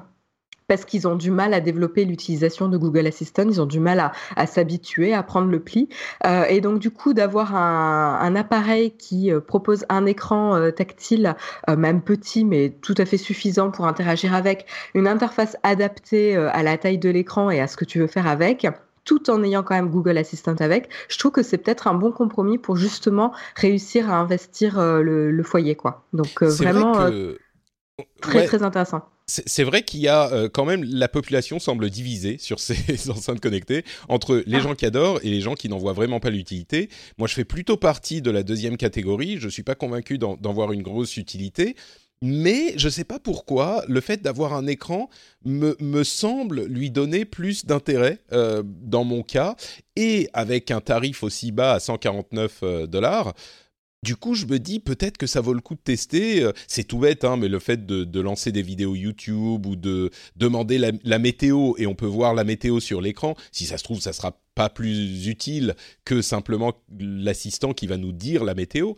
parce 0.73 0.85
qu'ils 0.85 1.07
ont 1.07 1.15
du 1.15 1.29
mal 1.29 1.53
à 1.53 1.59
développer 1.59 2.03
l'utilisation 2.03 2.67
de 2.67 2.77
Google 2.77 3.05
Assistant, 3.05 3.43
ils 3.47 3.61
ont 3.61 3.67
du 3.67 3.79
mal 3.79 4.11
à, 4.35 4.47
s'habituer, 4.47 5.13
à 5.13 5.21
prendre 5.21 5.51
le 5.51 5.59
pli. 5.59 5.87
Euh, 6.25 6.45
et 6.45 6.61
donc 6.61 6.79
du 6.79 6.89
coup, 6.89 7.13
d'avoir 7.13 7.55
un, 7.55 8.35
appareil 8.35 8.89
qui 8.97 9.31
euh, 9.31 9.39
propose 9.39 9.85
un 9.89 10.07
écran 10.07 10.55
euh, 10.55 10.71
tactile, 10.71 11.35
même 11.77 12.01
petit, 12.01 12.43
mais 12.43 12.75
tout 12.81 12.95
à 12.97 13.05
fait 13.05 13.17
suffisant 13.17 13.69
pour 13.69 13.85
interagir 13.85 14.33
avec, 14.33 14.65
une 14.95 15.07
interface 15.07 15.57
adaptée 15.61 16.35
à 16.35 16.63
la 16.63 16.75
taille 16.79 16.97
de 16.97 17.09
l'écran 17.11 17.51
et 17.51 17.61
à 17.61 17.67
ce 17.67 17.77
que 17.77 17.85
tu 17.85 17.99
veux 17.99 18.07
faire 18.07 18.25
avec, 18.25 18.65
tout 19.05 19.29
en 19.29 19.43
ayant 19.43 19.61
quand 19.61 19.75
même 19.75 19.91
Google 19.91 20.17
Assistant 20.17 20.55
avec, 20.59 20.89
je 21.07 21.19
trouve 21.19 21.33
que 21.33 21.43
c'est 21.43 21.59
peut-être 21.59 21.87
un 21.87 21.93
bon 21.93 22.11
compromis 22.11 22.57
pour 22.57 22.77
justement 22.77 23.31
réussir 23.55 24.09
à 24.09 24.15
investir 24.15 24.81
le, 24.81 25.43
foyer, 25.43 25.75
quoi. 25.75 26.03
Donc 26.13 26.41
vraiment 26.41 26.93
très 28.21 28.45
très 28.47 28.63
intéressant 28.63 29.12
c'est 29.25 29.63
vrai 29.63 29.83
qu'il 29.83 30.01
y 30.01 30.07
a 30.07 30.31
euh, 30.31 30.49
quand 30.49 30.65
même 30.65 30.83
la 30.83 31.07
population 31.07 31.59
semble 31.59 31.89
divisée 31.89 32.37
sur 32.37 32.59
ces 32.59 33.09
enceintes 33.09 33.39
connectées 33.39 33.83
entre 34.09 34.43
les 34.45 34.57
ah. 34.57 34.61
gens 34.61 34.75
qui 34.75 34.85
adorent 34.85 35.19
et 35.23 35.29
les 35.29 35.41
gens 35.41 35.55
qui 35.55 35.69
n'en 35.69 35.77
voient 35.77 35.93
vraiment 35.93 36.19
pas 36.19 36.29
l'utilité. 36.29 36.89
Moi, 37.17 37.27
je 37.27 37.33
fais 37.33 37.45
plutôt 37.45 37.77
partie 37.77 38.21
de 38.21 38.31
la 38.31 38.43
deuxième 38.43 38.77
catégorie. 38.77 39.37
Je 39.39 39.47
suis 39.47 39.63
pas 39.63 39.75
convaincu 39.75 40.17
d'en 40.17 40.53
voir 40.53 40.71
une 40.71 40.83
grosse 40.83 41.17
utilité. 41.17 41.75
Mais 42.25 42.73
je 42.77 42.87
ne 42.87 42.91
sais 42.91 43.03
pas 43.03 43.19
pourquoi, 43.19 43.83
le 43.89 43.99
fait 43.99 44.21
d'avoir 44.21 44.53
un 44.53 44.65
écran 44.65 45.09
me, 45.43 45.75
me, 45.81 46.05
semble 46.05 46.63
lui 46.63 46.89
donner 46.89 47.25
plus 47.25 47.65
d'intérêt 47.65 48.19
euh, 48.31 48.63
dans 48.65 49.03
mon 49.03 49.23
cas. 49.23 49.57
Et 49.97 50.29
avec 50.31 50.71
un 50.71 50.79
tarif 50.79 51.21
aussi 51.23 51.51
bas 51.51 51.73
à 51.73 51.81
149 51.81 52.59
euh, 52.63 52.87
dollars, 52.87 53.33
du 54.03 54.15
coup, 54.15 54.35
je 54.35 54.45
me 54.45 54.59
dis 54.59 54.79
peut-être 54.79 55.17
que 55.17 55.27
ça 55.27 55.41
vaut 55.41 55.53
le 55.53 55.61
coup 55.61 55.75
de 55.75 55.79
tester. 55.79 56.47
C'est 56.67 56.83
tout 56.83 56.99
bête, 56.99 57.23
hein, 57.23 57.37
mais 57.37 57.47
le 57.47 57.59
fait 57.59 57.85
de, 57.85 58.19
lancer 58.19 58.51
des 58.51 58.61
vidéos 58.61 58.95
YouTube 58.95 59.65
ou 59.65 59.75
de 59.75 60.11
demander 60.35 60.77
la, 60.77 61.19
météo 61.19 61.73
et 61.77 61.87
on 61.87 61.95
peut 61.95 62.05
voir 62.05 62.33
la 62.33 62.43
météo 62.43 62.79
sur 62.79 63.01
l'écran, 63.01 63.35
si 63.51 63.65
ça 63.65 63.77
se 63.77 63.83
trouve, 63.83 64.01
ça 64.01 64.13
sera 64.13 64.37
pas 64.55 64.69
plus 64.69 65.27
utile 65.27 65.75
que 66.05 66.21
simplement 66.21 66.73
l'assistant 66.99 67.73
qui 67.73 67.87
va 67.87 67.97
nous 67.97 68.11
dire 68.11 68.43
la 68.43 68.53
météo. 68.53 68.93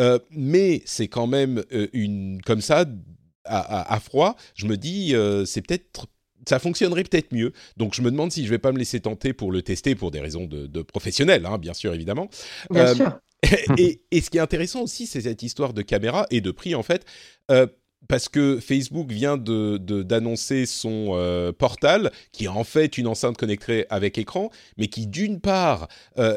Euh, 0.00 0.18
mais 0.30 0.82
c'est 0.84 1.08
quand 1.08 1.26
même 1.26 1.62
euh, 1.72 1.88
une 1.92 2.40
comme 2.42 2.60
ça 2.60 2.84
à, 3.44 4.00
froid. 4.00 4.36
Je 4.54 4.66
me 4.66 4.76
dis 4.76 5.14
euh, 5.14 5.44
c'est 5.44 5.62
peut-être 5.62 6.06
ça 6.48 6.58
fonctionnerait 6.58 7.04
peut-être 7.04 7.32
mieux. 7.32 7.52
Donc 7.76 7.94
je 7.94 8.02
me 8.02 8.10
demande 8.10 8.30
si 8.30 8.44
je 8.44 8.50
vais 8.50 8.58
pas 8.58 8.72
me 8.72 8.78
laisser 8.78 9.00
tenter 9.00 9.32
pour 9.32 9.52
le 9.52 9.62
tester 9.62 9.94
pour 9.94 10.10
des 10.10 10.20
raisons 10.20 10.46
de, 10.46 10.82
professionnels, 10.82 11.46
hein, 11.46 11.58
bien 11.58 11.74
sûr 11.74 11.94
évidemment. 11.94 12.28
Bien 12.70 12.94
sûr. 12.94 13.18
Et, 13.78 14.20
ce 14.20 14.30
qui 14.30 14.38
est 14.38 14.40
intéressant 14.40 14.82
aussi, 14.82 15.06
c'est 15.06 15.22
cette 15.22 15.42
histoire 15.42 15.72
de 15.72 15.82
caméra 15.82 16.26
et 16.30 16.40
de 16.40 16.50
prix 16.50 16.74
en 16.74 16.82
fait 16.82 17.04
parce 18.08 18.28
que 18.28 18.58
Facebook 18.60 19.10
vient 19.10 19.36
de, 19.36 19.78
d'annoncer 19.78 20.66
son 20.66 21.10
euh, 21.10 21.52
portal, 21.52 22.10
qui 22.32 22.44
est 22.44 22.48
en 22.48 22.64
fait 22.64 22.98
une 22.98 23.06
enceinte 23.06 23.36
connectée 23.36 23.86
avec 23.90 24.18
écran, 24.18 24.50
mais 24.76 24.88
qui 24.88 25.06
d'une 25.06 25.40
part 25.40 25.88
euh, 26.18 26.36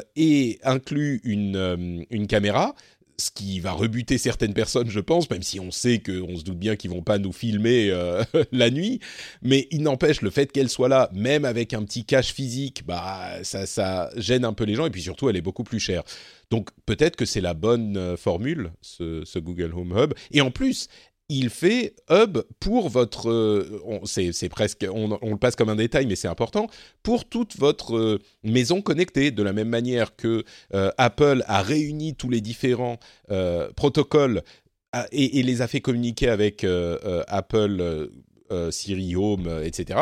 inclut 0.62 1.20
une, 1.24 1.56
euh, 1.56 2.02
une 2.10 2.26
caméra, 2.26 2.74
ce 3.20 3.30
qui 3.30 3.60
va 3.60 3.72
rebuter 3.72 4.18
certaines 4.18 4.54
personnes, 4.54 4.90
je 4.90 5.00
pense, 5.00 5.30
même 5.30 5.42
si 5.42 5.60
on 5.60 5.70
sait 5.70 6.00
qu'on 6.00 6.36
se 6.36 6.42
doute 6.42 6.58
bien 6.58 6.76
qu'ils 6.76 6.90
vont 6.90 7.02
pas 7.02 7.18
nous 7.18 7.32
filmer 7.32 7.92
la 8.52 8.70
nuit. 8.70 9.00
Mais 9.42 9.68
il 9.70 9.82
n'empêche, 9.82 10.22
le 10.22 10.30
fait 10.30 10.50
qu'elle 10.50 10.68
soit 10.68 10.88
là, 10.88 11.10
même 11.12 11.44
avec 11.44 11.74
un 11.74 11.84
petit 11.84 12.04
cache 12.04 12.32
physique, 12.32 12.84
bah 12.86 13.42
ça, 13.42 13.66
ça 13.66 14.10
gêne 14.16 14.44
un 14.44 14.52
peu 14.52 14.64
les 14.64 14.74
gens. 14.74 14.86
Et 14.86 14.90
puis 14.90 15.02
surtout, 15.02 15.28
elle 15.28 15.36
est 15.36 15.42
beaucoup 15.42 15.64
plus 15.64 15.80
chère. 15.80 16.02
Donc 16.50 16.70
peut-être 16.84 17.14
que 17.14 17.24
c'est 17.24 17.40
la 17.40 17.54
bonne 17.54 18.16
formule, 18.16 18.72
ce, 18.80 19.22
ce, 19.24 19.38
Google 19.38 19.72
Home 19.74 19.94
Hub. 19.96 20.14
Et 20.32 20.40
en 20.40 20.50
plus, 20.50 20.88
il 21.30 21.48
fait 21.48 21.94
hub 22.10 22.38
pour 22.58 22.88
votre, 22.88 23.30
euh, 23.30 24.00
c'est 24.04 24.48
presque, 24.48 24.84
on, 24.92 25.08
le 25.08 25.36
passe 25.36 25.54
comme 25.54 25.68
un 25.68 25.76
détail, 25.76 26.06
mais 26.06 26.16
c'est 26.16 26.28
important, 26.28 26.66
pour 27.04 27.24
toute 27.24 27.56
votre 27.56 27.96
euh, 27.96 28.18
maison 28.42 28.82
connectée, 28.82 29.30
de 29.30 29.42
la 29.42 29.52
même 29.52 29.68
manière 29.68 30.16
que 30.16 30.44
euh, 30.74 30.90
Apple 30.98 31.44
a 31.46 31.62
réuni 31.62 32.16
tous 32.16 32.28
les 32.28 32.40
différents 32.40 32.98
protocoles 33.76 34.42
et, 35.12 35.42
les 35.44 35.62
a 35.62 35.68
fait 35.68 35.80
communiquer 35.80 36.28
avec 36.28 36.66
Apple, 37.28 38.10
Siri 38.70 39.14
Home, 39.14 39.62
etc 39.64 40.00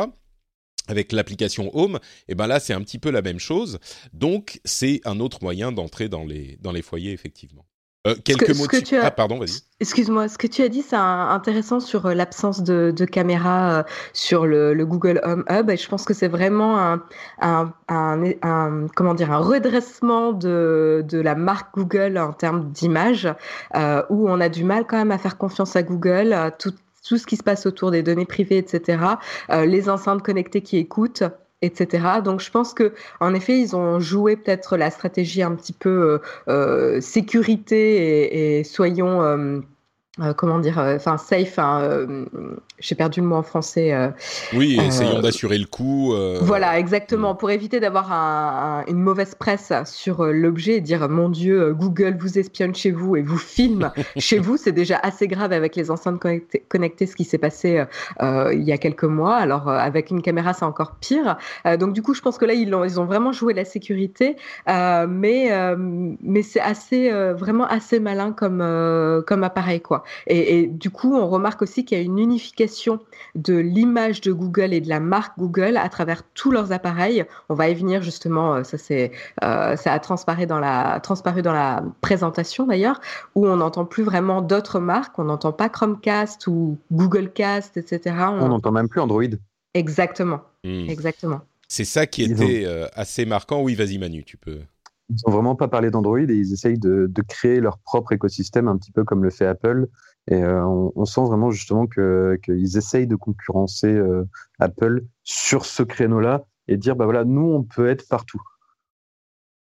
avec 0.87 1.12
l'application 1.12 1.70
Home, 1.76 1.97
et 1.97 2.32
eh 2.32 2.35
ben 2.35 2.47
là 2.47 2.61
c'est 2.61 2.73
un 2.73 2.80
petit 2.80 2.99
peu 2.99 3.11
la 3.11 3.20
même 3.20 3.38
chose. 3.38 3.78
Donc 4.14 4.58
c'est 4.64 5.02
un 5.04 5.20
autre 5.20 5.40
moyen 5.42 5.70
d'entrer 5.70 6.08
dans 6.08 6.25
les 6.25 6.56
dans 6.62 6.73
les 6.73 6.80
foyers 6.80 7.12
effectivement. 7.12 7.66
Euh, 8.08 8.14
quelques 8.24 8.56
mots 8.56 8.66
Ah, 9.02 9.10
pardon, 9.10 9.38
vas-y. 9.38 9.60
Excuse-moi, 9.80 10.28
ce 10.28 10.38
que 10.38 10.46
tu 10.46 10.62
as 10.62 10.68
dit, 10.68 10.82
c'est 10.82 10.96
intéressant 10.96 11.80
sur 11.80 12.06
euh, 12.06 12.14
l'absence 12.14 12.62
de, 12.62 13.04
caméra 13.04 13.78
euh, 13.78 13.82
sur 14.12 14.46
le, 14.46 14.74
Google 14.84 15.20
Home 15.24 15.44
Hub. 15.50 15.70
Et 15.70 15.76
je 15.76 15.88
pense 15.88 16.04
que 16.04 16.14
c'est 16.14 16.28
vraiment 16.28 16.98
un, 17.40 17.72
comment 18.94 19.14
dire, 19.14 19.32
un 19.32 19.38
redressement 19.38 20.32
de, 20.32 21.04
la 21.12 21.34
marque 21.34 21.74
Google 21.74 22.18
en 22.18 22.32
termes 22.32 22.70
d'image, 22.70 23.28
où 23.74 24.28
on 24.28 24.40
a 24.40 24.48
du 24.48 24.64
mal 24.64 24.86
quand 24.86 24.96
même 24.96 25.10
à 25.10 25.18
faire 25.18 25.36
confiance 25.36 25.76
à 25.76 25.82
Google. 25.82 26.34
tout, 26.58 26.72
tout 27.06 27.18
ce 27.18 27.26
qui 27.26 27.36
se 27.36 27.42
passe 27.42 27.66
autour 27.66 27.90
des 27.90 28.02
données 28.02 28.26
privées, 28.26 28.58
etc. 28.58 28.98
les 29.50 29.88
enceintes 29.88 30.22
connectées 30.22 30.62
qui 30.62 30.78
écoutent 30.78 31.24
etc. 31.62 32.20
Donc 32.24 32.40
je 32.40 32.50
pense 32.50 32.74
que 32.74 32.92
en 33.20 33.34
effet 33.34 33.58
ils 33.58 33.74
ont 33.74 34.00
joué 34.00 34.36
peut-être 34.36 34.76
la 34.76 34.90
stratégie 34.90 35.42
un 35.42 35.54
petit 35.54 35.72
peu 35.72 35.88
euh, 35.88 36.18
euh 36.48 37.00
sécurité 37.00 38.58
et, 38.58 38.64
soyons 38.64 39.62
euh, 40.20 40.32
comment 40.32 40.58
dire, 40.58 40.80
euh, 40.80 40.96
enfin 40.96 41.16
safe, 41.16 41.58
hein, 41.58 41.80
euh, 41.82 42.25
j'ai 42.80 42.96
perdu 42.96 43.20
le 43.20 43.26
mot 43.26 43.37
en 43.37 43.42
français. 43.42 43.94
oui, 44.52 44.78
essayons 44.84 45.20
d'assurer 45.20 45.58
le 45.58 45.66
coup. 45.66 46.14
Voilà, 46.40 46.78
exactement, 46.78 47.34
pour 47.34 47.50
éviter 47.50 47.80
d'avoir 47.80 48.12
un, 48.12 48.84
une 48.88 48.98
mauvaise 48.98 49.34
presse 49.34 49.72
sur 49.84 50.25
l'objet 50.25 50.75
et 50.75 50.80
dire 50.80 51.08
mon 51.08 51.28
Dieu, 51.28 51.72
Google 51.75 52.16
vous 52.18 52.38
espionne 52.38 52.75
chez 52.75 52.90
vous 52.90 53.16
et 53.16 53.22
vous 53.22 53.38
filme 53.38 53.92
chez 54.16 54.38
vous, 54.38 54.56
c'est 54.56 54.72
déjà 54.72 54.98
assez 55.02 55.28
grave 55.28 55.52
avec 55.52 55.76
les 55.76 55.90
enceintes 55.90 56.20
connectées, 56.68 57.06
ce 57.06 57.16
qui 57.16 57.25
s'est 57.25 57.38
passé 57.38 57.84
il 58.20 58.62
y 58.62 58.72
a 58.72 58.78
quelques 58.78 59.04
mois. 59.04 59.37
Alors 59.37 59.68
avec 59.68 60.10
une 60.10 60.22
caméra, 60.22 60.52
c'est 60.52 60.64
encore 60.64 60.96
pire. 60.96 61.37
donc 61.78 61.92
du 61.92 62.02
coup, 62.02 62.14
je 62.14 62.22
pense 62.22 62.38
que 62.38 62.44
là, 62.44 62.54
ils 62.54 62.75
ont, 62.75 62.84
ils 62.84 63.00
ont 63.00 63.04
vraiment 63.04 63.32
joué 63.32 63.54
la 63.54 63.64
sécurité, 63.64 64.37
mais 64.66 65.50
mais 65.76 66.42
c'est 66.42 66.60
assez 66.60 67.10
vraiment 67.32 67.66
assez 67.66 68.00
malin 68.00 68.32
comme 68.32 69.22
comme 69.26 69.44
appareil 69.44 69.80
quoi. 69.80 70.04
Et, 70.26 70.66
du 70.66 70.90
coup, 70.90 71.14
on 71.14 71.28
remarque 71.28 71.62
aussi 71.62 71.84
qu'il 71.84 71.98
y 71.98 72.00
a 72.00 72.04
une 72.04 72.18
unification 72.18 73.00
de 73.34 73.54
l'image 73.54 74.20
de 74.20 74.32
Google 74.32 74.72
et 74.72 74.80
de 74.80 74.88
la 74.88 75.00
marque 75.00 75.38
Google 75.38 75.76
à 75.76 75.88
travers 75.88 76.22
tous 76.34 76.50
leurs 76.50 76.72
appareils. 76.72 77.24
On 77.48 77.54
va 77.54 77.68
y 77.68 77.74
venir 77.74 78.02
justement, 78.02 78.56
euh, 78.56 78.64
ça 78.64 78.78
c'est, 78.78 79.12
euh, 79.44 79.76
ça 79.76 79.92
a 79.92 79.98
transparu 79.98 80.46
dans 80.46 80.58
la, 80.58 81.00
transparu 81.00 81.42
dans 81.42 81.52
la 81.52 81.84
présentation 82.00 82.66
d'ailleurs, 82.66 83.00
où 83.34 83.46
on 83.46 83.56
n'entend 83.56 83.84
plus 83.84 84.02
vraiment 84.02 84.42
d'autres 84.42 84.80
marques, 84.80 85.18
on 85.18 85.24
n'entend 85.24 85.52
pas 85.52 85.68
Chromecast 85.68 86.46
ou 86.46 86.78
Google 86.92 87.30
Cast, 87.32 87.76
etc. 87.76 88.16
On 88.40 88.48
n'entend 88.48 88.72
même 88.72 88.88
plus 88.88 89.00
Android. 89.00 89.22
Exactement, 89.74 90.40
hmm. 90.64 90.88
exactement. 90.88 91.40
C'est 91.68 91.84
ça 91.84 92.06
qui 92.06 92.22
était 92.24 92.64
euh, 92.64 92.86
assez 92.94 93.26
marquant. 93.26 93.60
Oui, 93.60 93.74
vas-y 93.74 93.98
Manu, 93.98 94.24
tu 94.24 94.38
peux 94.38 94.60
ils 95.10 95.16
n'ont 95.26 95.32
vraiment 95.32 95.56
pas 95.56 95.68
parlé 95.68 95.90
d'Android 95.90 96.20
et 96.20 96.34
ils 96.34 96.52
essayent 96.52 96.78
de, 96.78 97.10
créer 97.26 97.60
leur 97.60 97.78
propre 97.78 98.12
écosystème, 98.12 98.68
un 98.68 98.76
petit 98.76 98.92
peu 98.92 99.04
comme 99.04 99.24
le 99.24 99.30
fait 99.30 99.46
Apple. 99.46 99.88
Et 100.30 100.42
euh, 100.42 100.64
on, 100.66 101.04
sent 101.06 101.22
vraiment 101.22 101.50
justement 101.50 101.86
qu'ils 101.86 102.76
essayent 102.76 103.06
de 103.06 103.16
concurrencer 103.16 103.92
euh, 103.92 104.24
Apple 104.58 105.04
sur 105.24 105.64
ce 105.64 105.82
créneau-là 105.82 106.44
et 106.68 106.76
dire, 106.76 106.96
bah 106.96 107.06
voilà, 107.06 107.24
nous, 107.24 107.46
on 107.46 107.62
peut 107.62 107.88
être 107.88 108.06
partout 108.08 108.42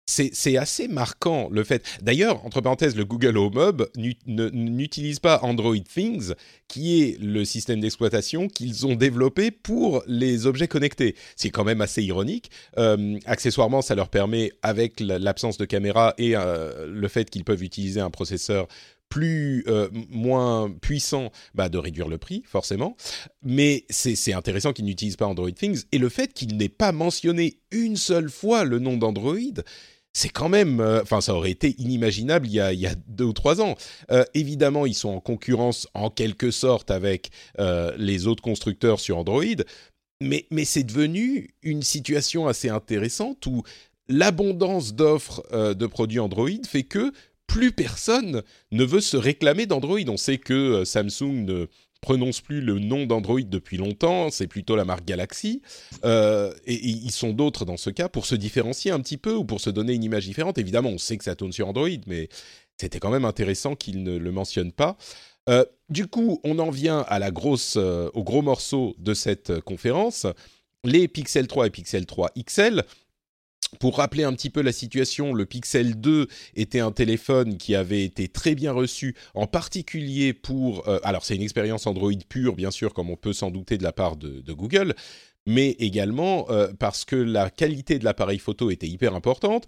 c'est 0.09 0.57
assez 0.57 0.87
marquant 0.87 1.49
le 1.51 1.63
fait. 1.63 1.85
D'ailleurs, 2.01 2.45
entre 2.45 2.61
parenthèses, 2.61 2.95
le 2.95 3.05
Google 3.05 3.37
Home 3.37 3.57
Hub 3.57 3.83
n'utilise 4.25 5.19
pas 5.19 5.39
Android 5.43 5.77
Things, 5.77 6.33
qui 6.67 7.01
est 7.01 7.21
le 7.21 7.45
système 7.45 7.79
d'exploitation 7.79 8.47
qu'ils 8.47 8.85
ont 8.85 8.95
développé 8.95 9.51
pour 9.51 10.03
les 10.07 10.45
objets 10.45 10.67
connectés. 10.67 11.15
C'est 11.35 11.49
quand 11.49 11.63
même 11.63 11.81
assez 11.81 12.03
ironique. 12.03 12.49
Euh, 12.77 13.17
accessoirement, 13.25 13.81
ça 13.81 13.95
leur 13.95 14.09
permet, 14.09 14.51
avec 14.61 14.99
l'absence 14.99 15.57
de 15.57 15.65
caméra 15.65 16.13
et 16.17 16.35
euh, 16.35 16.87
le 16.87 17.07
fait 17.07 17.29
qu'ils 17.29 17.43
peuvent 17.43 17.63
utiliser 17.63 17.99
un 17.99 18.09
processeur 18.09 18.67
plus 19.09 19.63
euh, 19.67 19.89
moins 20.09 20.69
puissant, 20.69 21.31
bah, 21.55 21.67
de 21.67 21.77
réduire 21.77 22.07
le 22.07 22.17
prix 22.17 22.43
forcément. 22.45 22.95
Mais 23.43 23.85
c'est 23.89 24.33
intéressant 24.33 24.71
qu'ils 24.71 24.85
n'utilisent 24.85 25.17
pas 25.17 25.25
Android 25.25 25.51
Things 25.51 25.83
et 25.91 25.97
le 25.97 26.09
fait 26.09 26.31
qu'ils 26.33 26.55
n'aient 26.55 26.69
pas 26.69 26.91
mentionné 26.91 27.57
une 27.71 27.97
seule 27.97 28.29
fois 28.29 28.63
le 28.63 28.79
nom 28.79 28.97
d'Android, 28.97 29.63
c'est 30.13 30.29
quand 30.29 30.49
même, 30.49 30.79
euh, 30.79 31.01
enfin, 31.01 31.21
ça 31.21 31.33
aurait 31.33 31.51
été 31.51 31.75
inimaginable 31.77 32.47
il 32.47 32.53
y 32.53 32.59
a, 32.59 32.95
deux 33.07 33.25
ou 33.25 33.33
trois 33.33 33.61
ans. 33.61 33.75
Euh, 34.11 34.25
évidemment, 34.33 34.85
ils 34.85 34.95
sont 34.95 35.09
en 35.09 35.19
concurrence 35.19 35.87
en 35.93 36.09
quelque 36.09 36.51
sorte 36.51 36.91
avec 36.91 37.29
euh, 37.59 37.93
les 37.97 38.27
autres 38.27 38.43
constructeurs 38.43 38.99
sur 38.99 39.17
Android, 39.17 39.43
mais, 40.21 40.45
mais 40.51 40.65
c'est 40.65 40.83
devenu 40.83 41.55
une 41.61 41.83
situation 41.83 42.47
assez 42.47 42.69
intéressante 42.69 43.45
où 43.45 43.63
l'abondance 44.07 44.93
d'offres 44.93 45.45
de 45.53 45.85
produits 45.85 46.19
Android 46.19 46.49
fait 46.67 46.83
que 46.83 47.13
plus 47.45 47.71
personne 47.71 48.41
ne 48.71 48.83
veut 48.83 49.01
se 49.01 49.17
réclamer 49.17 49.67
d'Android. 49.67 49.99
On 50.07 50.17
sait 50.17 50.39
que 50.39 50.83
Samsung 50.83 51.45
ne 51.45 51.67
prononce 52.01 52.41
plus 52.41 52.61
le 52.61 52.79
nom 52.79 53.05
d'Android 53.05 53.41
depuis 53.41 53.77
longtemps, 53.77 54.29
c'est 54.29 54.47
plutôt 54.47 54.75
la 54.75 54.85
marque 54.85 55.05
Galaxy. 55.05 55.61
Euh, 56.05 56.53
et, 56.65 56.75
ils 56.75 57.11
sont 57.11 57.31
d'autres 57.31 57.65
dans 57.65 57.77
ce 57.77 57.89
cas 57.89 58.09
pour 58.09 58.25
se 58.25 58.35
différencier 58.35 58.91
un 58.91 58.99
petit 58.99 59.17
peu 59.17 59.33
ou 59.33 59.43
pour 59.43 59.61
se 59.61 59.69
donner 59.69 59.93
une 59.93 60.03
image 60.03 60.25
différente. 60.25 60.57
Évidemment, 60.57 60.89
on 60.89 60.97
sait 60.97 61.17
que 61.17 61.23
ça 61.23 61.35
tourne 61.35 61.51
sur 61.51 61.67
Android, 61.67 61.89
mais 62.07 62.29
c'était 62.77 62.99
quand 62.99 63.11
même 63.11 63.25
intéressant 63.25 63.75
qu'ils 63.75 64.03
ne 64.03 64.17
le 64.17 64.31
mentionnent 64.31 64.71
pas. 64.71 64.97
Euh, 65.49 65.65
du 65.89 66.07
coup, 66.07 66.39
on 66.43 66.59
en 66.59 66.69
vient 66.69 67.01
à 67.07 67.19
la 67.19 67.31
grosse, 67.31 67.75
euh, 67.77 68.09
au 68.13 68.23
gros 68.23 68.41
morceau 68.41 68.95
de 68.99 69.13
cette 69.13 69.59
conférence, 69.61 70.27
les 70.83 71.07
Pixel 71.07 71.47
3 71.47 71.67
et 71.67 71.69
Pixel 71.69 72.05
3 72.05 72.31
XL 72.45 72.83
pour 73.79 73.97
rappeler 73.97 74.23
un 74.23 74.33
petit 74.33 74.49
peu 74.49 74.61
la 74.61 74.71
situation, 74.71 75.33
le 75.33 75.45
Pixel 75.45 75.99
2 75.99 76.27
était 76.55 76.79
un 76.79 76.91
téléphone 76.91 77.57
qui 77.57 77.75
avait 77.75 78.03
été 78.03 78.27
très 78.27 78.55
bien 78.55 78.71
reçu, 78.71 79.15
en 79.35 79.47
particulier 79.47 80.33
pour... 80.33 80.87
Euh, 80.87 80.99
alors 81.03 81.23
c'est 81.23 81.35
une 81.35 81.43
expérience 81.43 81.85
Android 81.85 82.11
pure, 82.27 82.55
bien 82.55 82.71
sûr, 82.71 82.93
comme 82.93 83.09
on 83.09 83.15
peut 83.15 83.33
s'en 83.33 83.51
douter 83.51 83.77
de 83.77 83.83
la 83.83 83.91
part 83.91 84.15
de, 84.15 84.41
Google, 84.53 84.95
mais 85.45 85.71
également 85.79 86.49
euh, 86.49 86.69
parce 86.79 87.05
que 87.05 87.15
la 87.15 87.49
qualité 87.49 87.99
de 87.99 88.05
l'appareil 88.05 88.39
photo 88.39 88.71
était 88.71 88.87
hyper 88.87 89.13
importante. 89.13 89.67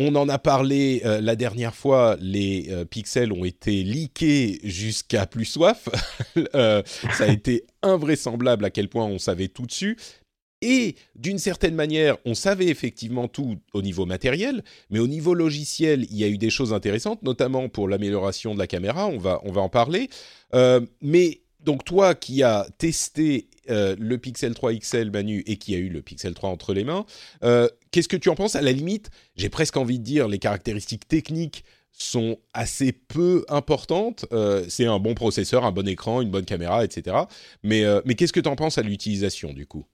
On 0.00 0.14
en 0.14 0.28
a 0.28 0.38
parlé 0.38 1.02
euh, 1.04 1.20
la 1.20 1.34
dernière 1.34 1.74
fois, 1.74 2.16
les 2.20 2.70
pixels 2.88 3.32
ont 3.32 3.44
été 3.44 3.82
leakés 3.82 4.60
jusqu'à 4.62 5.26
plus 5.26 5.44
soif. 5.44 5.88
ça 6.52 6.84
a 7.18 7.26
été 7.26 7.66
invraisemblable 7.82 8.64
à 8.64 8.70
quel 8.70 8.88
point 8.88 9.06
on 9.06 9.18
savait 9.18 9.48
tout 9.48 9.66
dessus. 9.66 9.96
Et 10.60 10.96
d'une 11.14 11.38
certaine 11.38 11.74
manière, 11.74 12.16
on 12.24 12.34
savait 12.34 12.66
effectivement 12.66 13.28
tout 13.28 13.58
au 13.74 13.82
niveau 13.82 14.06
matériel, 14.06 14.64
mais 14.90 14.98
au 14.98 15.06
niveau 15.06 15.34
logiciel, 15.34 16.06
il 16.10 16.16
y 16.16 16.24
a 16.24 16.28
eu 16.28 16.38
des 16.38 16.50
choses 16.50 16.72
intéressantes, 16.72 17.22
notamment 17.22 17.68
pour 17.68 17.88
l'amélioration 17.88 18.54
de 18.54 18.58
la 18.58 18.66
caméra. 18.66 19.06
On 19.06 19.18
va, 19.18 19.40
on 19.44 19.52
va 19.52 19.60
en 19.60 19.68
parler. 19.68 20.10
Euh, 20.54 20.80
mais 21.00 21.42
donc 21.60 21.84
toi 21.84 22.14
qui 22.14 22.42
as 22.42 22.66
testé 22.78 23.48
euh, 23.70 23.94
le 23.98 24.18
Pixel 24.18 24.54
3 24.54 24.74
XL 24.74 25.10
Manu 25.12 25.44
et 25.46 25.58
qui 25.58 25.74
a 25.74 25.78
eu 25.78 25.88
le 25.88 26.02
Pixel 26.02 26.34
3 26.34 26.50
entre 26.50 26.74
les 26.74 26.82
mains, 26.82 27.06
euh, 27.44 27.68
qu'est-ce 27.92 28.08
que 28.08 28.16
tu 28.16 28.28
en 28.28 28.34
penses? 28.34 28.56
À 28.56 28.62
la 28.62 28.72
limite, 28.72 29.10
j'ai 29.36 29.50
presque 29.50 29.76
envie 29.76 30.00
de 30.00 30.04
dire 30.04 30.26
les 30.26 30.38
caractéristiques 30.40 31.06
techniques 31.06 31.64
sont 31.92 32.38
assez 32.52 32.92
peu 32.92 33.44
importantes. 33.48 34.24
c'est 34.68 34.86
un 34.86 35.00
bon 35.00 35.14
processeur, 35.14 35.64
un 35.64 35.72
bon 35.72 35.88
écran, 35.88 36.20
une 36.20 36.30
bonne 36.30 36.44
caméra, 36.44 36.84
etc. 36.84 37.16
Mais, 37.64 37.82
mais 38.04 38.14
qu'est-ce 38.14 38.32
que 38.32 38.38
tu 38.38 38.48
en 38.48 38.54
penses 38.54 38.78
à 38.78 38.82
l'utilisation 38.82 39.52
du 39.52 39.66
coup? 39.66 39.84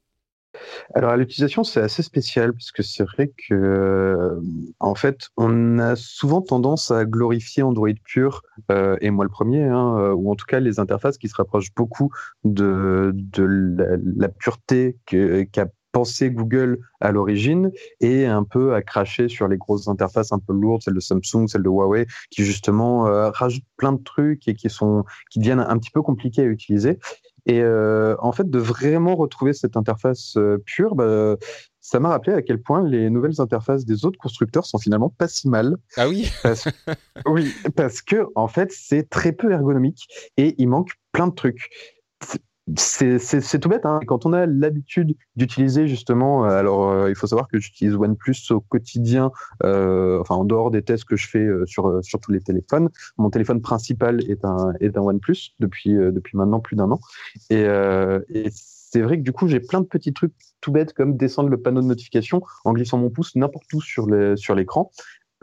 Alors 0.94 1.11
à 1.11 1.16
l'utilisation, 1.16 1.64
c'est 1.64 1.80
assez 1.80 2.02
spécial 2.02 2.52
parce 2.52 2.73
que 2.73 2.83
c'est 2.83 3.04
vrai 3.04 3.33
que 3.49 3.54
euh, 3.54 4.40
en 4.80 4.94
fait, 4.94 5.28
on 5.37 5.78
a 5.78 5.97
souvent 5.97 6.42
tendance 6.42 6.90
à 6.90 7.04
glorifier 7.04 7.62
Android 7.62 7.88
pur 8.04 8.42
euh, 8.71 8.97
et 9.00 9.11
moi 9.11 9.25
le 9.25 9.30
premier, 9.30 9.64
hein, 9.64 9.99
euh, 9.99 10.12
ou 10.12 10.30
en 10.30 10.35
tout 10.35 10.47
cas 10.47 10.61
les 10.61 10.78
interfaces 10.80 11.18
qui 11.18 11.28
se 11.28 11.37
rapprochent 11.37 11.75
beaucoup 11.75 12.11
de, 12.44 13.14
la, 14.16 14.28
pureté 14.28 14.97
qu'a 15.06 15.66
pensé 15.92 16.30
Google 16.30 16.80
à 17.00 17.12
l'origine 17.12 17.71
et 18.00 18.26
un 18.26 18.42
peu 18.42 18.75
à 18.75 18.83
cracher 18.83 19.28
sur 19.28 19.47
les 19.47 19.56
grosses 19.56 19.87
interfaces 19.87 20.33
un 20.33 20.40
peu 20.40 20.52
lourdes, 20.52 20.83
celles 20.83 20.94
de 20.94 21.00
Samsung, 21.00 21.47
celles 21.47 21.62
de 21.62 21.68
Huawei, 21.68 22.06
qui 22.30 22.44
justement 22.44 23.04
rajoutent 23.30 23.62
plein 23.76 23.92
de 23.92 24.02
trucs 24.02 24.49
et 24.49 24.54
qui 24.54 24.68
sont 24.68 25.04
qui 25.30 25.38
deviennent 25.38 25.61
un 25.61 25.78
petit 25.78 25.92
peu 25.92 26.02
compliqués 26.02 26.42
à 26.42 26.47
utiliser. 26.47 26.99
Et 27.46 27.60
euh, 27.60 28.16
en 28.20 28.32
fait, 28.32 28.48
de 28.48 28.58
vraiment 28.58 29.16
retrouver 29.16 29.52
cette 29.52 29.76
interface 29.76 30.36
euh, 30.36 30.58
pure, 30.64 30.94
bah, 30.94 31.36
ça 31.80 32.00
m'a 32.00 32.08
rappelé 32.08 32.34
à 32.34 32.42
quel 32.42 32.60
point 32.60 32.82
les 32.82 33.10
nouvelles 33.10 33.40
interfaces 33.40 33.84
des 33.84 34.06
autres 34.06 34.18
constructeurs 34.18 34.64
sont 34.64 34.78
finalement 34.78 35.10
pas 35.10 35.28
si 35.28 35.48
mal. 35.48 35.76
Ah 35.96 36.08
oui 36.08 36.30
Oui, 37.26 37.52
parce 37.76 38.00
que 38.00 38.26
en 38.34 38.48
fait, 38.48 38.72
c'est 38.72 39.10
très 39.10 39.32
peu 39.32 39.52
ergonomique 39.52 40.06
et 40.36 40.54
il 40.58 40.68
manque 40.68 40.92
plein 41.12 41.26
de 41.26 41.34
trucs 41.34 41.70
c'est 42.76 43.59
tout 43.61 43.68
bête. 43.68 43.85
Hein. 43.85 44.00
Quand 44.06 44.25
on 44.25 44.33
a 44.33 44.47
l'habitude 44.47 45.16
d'utiliser 45.37 45.87
justement, 45.87 46.47
euh, 46.47 46.59
alors 46.59 46.90
euh, 46.90 47.11
il 47.11 47.14
faut 47.14 47.26
savoir 47.26 47.49
que 47.49 47.59
j'utilise 47.59 47.94
OnePlus 47.94 48.37
au 48.50 48.61
quotidien, 48.61 49.33
euh, 49.64 50.18
enfin 50.21 50.35
en 50.37 50.44
dehors 50.44 50.71
des 50.71 50.83
tests 50.83 51.04
que 51.04 51.16
je 51.16 51.28
fais 51.28 51.44
euh, 51.44 51.66
sur 51.66 52.02
sur 52.02 52.21
tous 52.21 52.33
les 52.33 52.40
téléphones. 52.40 52.88
Mon 53.18 53.28
téléphone 53.28 53.61
principal 53.61 54.23
est 54.30 54.44
un 54.44 54.73
est 54.80 54.97
un 54.97 55.02
OnePlus 55.02 55.52
depuis 55.61 55.92
depuis 55.92 56.37
maintenant 56.38 56.61
plus 56.61 56.76
d'un 56.76 56.90
an. 56.90 57.00
Et, 57.50 57.64
et 58.30 58.49
c'est 58.50 59.02
vrai 59.02 59.18
que 59.18 59.23
du 59.23 59.33
coup 59.33 59.47
j'ai 59.47 59.61
plein 59.61 59.80
de 59.80 59.87
petits 59.87 60.14
trucs 60.14 60.33
tout 60.61 60.73
bêtes 60.73 60.94
comme 60.94 61.16
descendre 61.16 61.50
le 61.50 61.61
panneau 61.61 61.83
de 61.83 61.87
notification 61.87 62.42
en 62.64 62.73
glissant 62.73 62.97
mon 62.97 63.11
pouce 63.11 63.37
n'importe 63.37 63.71
où 63.75 63.80
sur 63.83 64.06
les, 64.06 64.37
sur 64.37 64.54
l'écran 64.54 64.90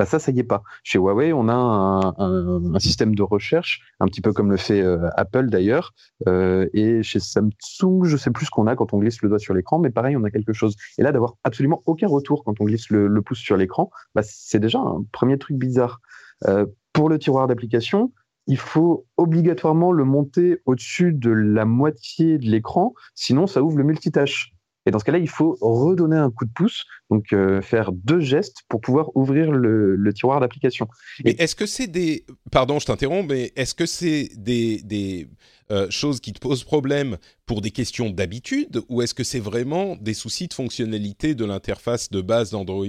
bah, 0.02 0.08
ça, 0.08 0.18
ça 0.18 0.32
y 0.32 0.40
est 0.40 0.44
pas. 0.44 0.64
Chez 0.82 0.98
Huawei, 0.98 1.32
on 1.32 1.48
a 1.48 1.54
un, 1.54 2.80
système 2.80 3.14
de 3.14 3.22
recherche, 3.22 3.82
un 4.00 4.08
petit 4.08 4.22
peu 4.22 4.34
comme 4.34 4.50
le 4.50 4.58
fait 4.58 4.82
euh, 4.82 5.08
Apple 5.16 5.52
d'ailleurs, 5.52 5.94
euh, 6.28 6.68
et 6.74 7.04
chez 7.04 7.20
Samsung, 7.20 8.06
je 8.06 8.18
sais 8.18 8.32
plus 8.32 8.48
ce 8.48 8.50
qu'on 8.50 8.66
a 8.66 8.76
quand 8.76 8.96
on 8.96 8.98
glisse 8.98 9.22
le 9.22 9.30
doigt 9.30 9.38
sur 9.38 9.54
l'écran, 9.54 9.78
mais 9.78 9.92
pareil, 9.92 10.18
on 10.18 10.24
a 10.24 10.32
quelque 10.32 10.54
chose. 10.54 10.76
Et 10.98 11.04
là, 11.04 11.12
d'avoir 11.12 11.36
absolument 11.44 11.84
aucun 11.86 12.08
retour 12.08 12.44
quand 12.44 12.60
on 12.60 12.66
glisse 12.66 12.90
le, 12.90 13.22
pouce 13.22 13.38
sur 13.38 13.58
l'écran, 13.58 13.92
bah, 14.16 14.24
c'est 14.26 14.58
déjà 14.58 14.80
un 14.80 15.06
premier 15.12 15.38
truc 15.38 15.58
bizarre. 15.58 16.02
Euh, 16.48 16.66
pour 16.94 17.08
le 17.08 17.20
tiroir 17.20 17.46
d'application, 17.46 18.12
il 18.48 18.58
faut 18.58 19.06
obligatoirement 19.18 19.92
le 19.92 20.04
monter 20.04 20.64
au-dessus 20.66 21.14
de 21.14 21.30
la 21.30 21.66
moitié 21.66 22.40
de 22.40 22.50
l'écran, 22.50 22.96
sinon 23.14 23.46
ça 23.46 23.62
ouvre 23.62 23.78
le 23.78 23.84
multitâche. 23.84 24.52
Et 24.86 24.92
dans 24.92 25.00
ce 25.00 25.04
cas-là, 25.04 25.20
il 25.20 25.30
faut 25.30 25.58
redonner 25.62 26.18
un 26.18 26.32
coup 26.32 26.46
de 26.46 26.52
pouce, 26.52 26.86
donc 27.10 27.34
euh, 27.34 27.62
faire 27.62 27.92
deux 27.92 28.20
gestes 28.20 28.64
pour 28.68 28.82
pouvoir 28.82 29.16
ouvrir 29.16 29.52
le, 29.52 30.12
tiroir 30.14 30.40
d'application. 30.40 30.88
Et 31.24 31.42
est-ce 31.42 31.56
que 31.56 31.66
c'est 31.66 31.88
des... 31.88 32.26
Pardon, 32.52 32.80
je 32.80 32.86
t'interromps, 32.86 33.28
mais 33.28 33.52
est-ce 33.56 33.76
que 33.76 33.86
c'est 33.86 34.30
des, 34.36 34.82
des 34.82 35.28
euh, 35.72 35.90
choses 35.90 36.20
qui 36.20 36.34
te 36.34 36.40
posent 36.40 36.64
problème 36.64 37.18
pour 37.46 37.62
des 37.62 37.72
questions 37.72 38.10
d'habitude 38.10 38.82
ou 38.90 39.02
est-ce 39.02 39.14
que 39.14 39.24
c'est 39.24 39.40
vraiment 39.40 39.96
des 39.98 40.14
soucis 40.14 40.48
de 40.48 40.54
fonctionnalité 40.54 41.36
de 41.36 41.46
l'interface 41.46 42.10
de 42.10 42.22
base 42.22 42.52
d'Android? 42.52 42.88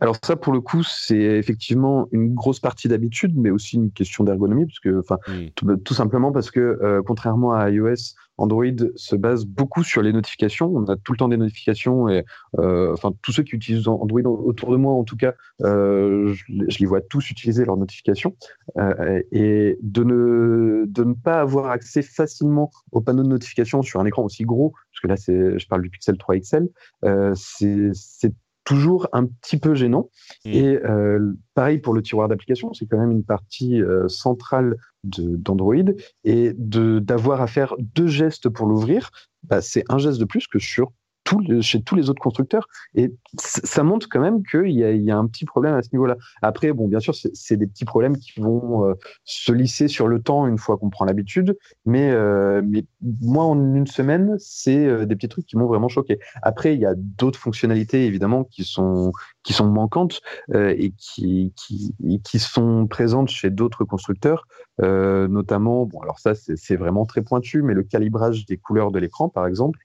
Alors 0.00 0.16
ça, 0.22 0.36
pour 0.36 0.52
le 0.52 0.60
coup, 0.60 0.82
c'est 0.82 1.16
effectivement 1.16 2.08
une 2.12 2.34
grosse 2.34 2.60
partie 2.60 2.88
d'habitude, 2.88 3.36
mais 3.36 3.50
aussi 3.50 3.76
une 3.76 3.90
question 3.90 4.24
d'ergonomie, 4.24 4.66
parce 4.66 4.80
que, 4.80 4.98
enfin, 4.98 5.18
tout, 5.54 5.94
simplement 5.94 6.32
parce 6.32 6.50
que 6.50 6.60
euh, 6.60 7.02
contrairement 7.04 7.52
à 7.52 7.70
iOS, 7.70 8.14
Android 8.38 8.64
se 8.96 9.14
base 9.14 9.44
beaucoup 9.44 9.84
sur 9.84 10.02
les 10.02 10.12
notifications. 10.12 10.72
On 10.74 10.84
a 10.86 10.96
tout 10.96 11.12
le 11.12 11.18
temps 11.18 11.28
des 11.28 11.36
notifications 11.36 12.08
et, 12.08 12.24
euh, 12.58 12.92
enfin, 12.92 13.12
tous 13.22 13.30
ceux 13.32 13.42
qui 13.42 13.54
utilisent 13.54 13.86
Android 13.86 14.22
autour 14.22 14.72
de 14.72 14.76
moi, 14.76 14.94
en 14.94 15.04
tout 15.04 15.16
cas, 15.16 15.34
euh, 15.62 16.32
je, 16.32 16.44
je, 16.68 16.78
les 16.78 16.86
vois 16.86 17.02
tous 17.02 17.30
utiliser 17.30 17.64
leurs 17.64 17.76
notifications. 17.76 18.34
et 19.30 19.78
de 19.82 20.04
ne 20.04 20.84
de 20.86 21.04
ne 21.04 21.14
pas 21.14 21.40
avoir 21.40 21.70
accès 21.70 22.02
facilement 22.02 22.70
au 22.90 23.00
panneau 23.00 23.22
de 23.22 23.28
notification 23.28 23.82
sur 23.82 24.00
un 24.00 24.06
écran 24.06 24.24
aussi 24.24 24.44
gros, 24.44 24.72
parce 24.90 25.00
que 25.02 25.08
là, 25.08 25.16
c'est, 25.16 25.58
je 25.58 25.68
parle 25.68 25.82
du 25.82 25.90
Pixel 25.90 26.16
3 26.16 26.36
XL, 26.38 26.68
c'est 27.34 28.32
toujours 28.64 29.08
un 29.12 29.26
petit 29.26 29.58
peu 29.58 29.74
gênant. 29.74 30.10
Mmh. 30.44 30.50
Et 30.50 30.78
euh, 30.84 31.32
pareil 31.54 31.78
pour 31.78 31.94
le 31.94 32.02
tiroir 32.02 32.28
d'application, 32.28 32.72
c'est 32.72 32.86
quand 32.86 32.98
même 32.98 33.10
une 33.10 33.24
partie 33.24 33.82
euh, 33.82 34.08
centrale 34.08 34.76
d'Android. 35.04 35.74
Et 36.24 36.52
d'avoir 36.56 37.40
à 37.40 37.46
faire 37.46 37.74
deux 37.78 38.06
gestes 38.06 38.48
pour 38.48 38.66
l'ouvrir, 38.66 39.10
bah, 39.42 39.60
c'est 39.60 39.84
un 39.88 39.98
geste 39.98 40.20
de 40.20 40.24
plus 40.24 40.46
que 40.46 40.58
sur 40.58 40.92
chez 41.60 41.82
tous 41.82 41.94
les 41.94 42.10
autres 42.10 42.20
constructeurs. 42.22 42.68
Et 42.94 43.12
ça 43.38 43.82
montre 43.82 44.08
quand 44.10 44.20
même 44.20 44.42
qu'il 44.44 44.70
y, 44.70 45.10
a 45.10 45.16
un 45.16 45.26
petit 45.26 45.44
problème 45.44 45.74
à 45.74 45.82
ce 45.82 45.88
niveau-là. 45.92 46.16
Après, 46.42 46.72
bon, 46.72 46.88
bien 46.88 47.00
sûr, 47.00 47.14
c'est 47.14 47.56
des 47.56 47.66
petits 47.66 47.84
problèmes 47.84 48.16
qui 48.16 48.40
vont 48.40 48.88
euh, 48.88 48.94
se 49.24 49.52
lisser 49.52 49.88
sur 49.88 50.08
le 50.08 50.22
temps 50.22 50.46
une 50.46 50.58
fois 50.58 50.76
qu'on 50.76 50.90
prend 50.90 51.04
l'habitude. 51.04 51.56
Mais, 51.86 52.10
euh, 52.10 52.62
mais 52.64 52.84
moi, 53.20 53.44
en 53.44 53.74
une 53.74 53.86
semaine, 53.86 54.36
c'est 54.38 54.86
euh, 54.86 55.06
des 55.06 55.16
petits 55.16 55.28
trucs 55.28 55.46
qui 55.46 55.56
m'ont 55.56 55.66
vraiment 55.66 55.88
choqué. 55.88 56.18
Après, 56.42 56.74
il 56.74 56.80
y 56.80 56.86
a 56.86 56.94
d'autres 56.96 57.38
fonctionnalités, 57.38 58.06
évidemment, 58.06 58.44
qui 58.44 58.64
sont, 58.64 59.12
qui 59.42 59.52
sont 59.52 59.66
manquantes 59.66 60.20
et 60.54 60.92
qui, 60.96 61.52
qui, 61.56 61.94
qui 62.22 62.38
sont 62.38 62.86
présentes 62.86 63.28
chez 63.28 63.50
d'autres 63.50 63.84
constructeurs. 63.84 64.46
notamment, 64.78 65.86
bon, 65.86 66.00
alors 66.00 66.18
ça, 66.18 66.34
c'est 66.34 66.76
vraiment 66.76 67.06
très 67.06 67.22
pointu, 67.22 67.62
mais 67.62 67.74
le 67.74 67.82
calibrage 67.82 68.46
des 68.46 68.56
couleurs 68.56 68.90
de 68.90 68.98
l'écran, 68.98 69.28
par 69.28 69.46
exemple. 69.46 69.78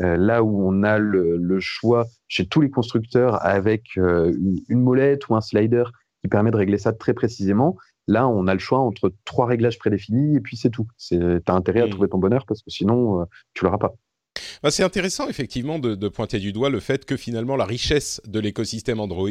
Euh, 0.00 0.16
là 0.16 0.42
où 0.42 0.68
on 0.68 0.82
a 0.82 0.98
le, 0.98 1.60
choix 1.60 2.06
chez 2.26 2.46
tous 2.46 2.60
les 2.60 2.70
constructeurs 2.70 3.44
avec 3.44 3.96
euh, 3.96 4.32
une, 4.68 4.80
molette 4.80 5.28
ou 5.28 5.36
un 5.36 5.40
slider 5.40 5.84
qui 6.20 6.28
permet 6.28 6.50
de 6.50 6.56
régler 6.56 6.78
ça 6.78 6.92
très 6.92 7.14
précisément, 7.14 7.76
là 8.08 8.26
on 8.26 8.46
a 8.48 8.54
le 8.54 8.60
choix 8.60 8.80
entre 8.80 9.12
trois 9.24 9.46
réglages 9.46 9.78
prédéfinis 9.78 10.36
et 10.36 10.40
puis 10.40 10.56
c'est 10.56 10.70
tout. 10.70 10.88
Tu 10.98 11.16
as 11.16 11.52
intérêt 11.52 11.82
à 11.82 11.86
mmh. 11.86 11.90
trouver 11.90 12.08
ton 12.08 12.18
bonheur 12.18 12.44
parce 12.46 12.62
que 12.62 12.70
sinon 12.70 13.20
euh, 13.20 13.24
tu 13.54 13.64
l'auras 13.64 13.78
pas. 13.78 13.94
Bah, 14.64 14.70
c'est 14.72 14.82
intéressant 14.82 15.28
effectivement 15.28 15.78
de, 15.78 16.08
pointer 16.08 16.40
du 16.40 16.52
doigt 16.52 16.70
le 16.70 16.80
fait 16.80 17.04
que 17.04 17.16
finalement 17.16 17.54
la 17.54 17.64
richesse 17.64 18.20
de 18.26 18.40
l'écosystème 18.40 18.98
Android 18.98 19.28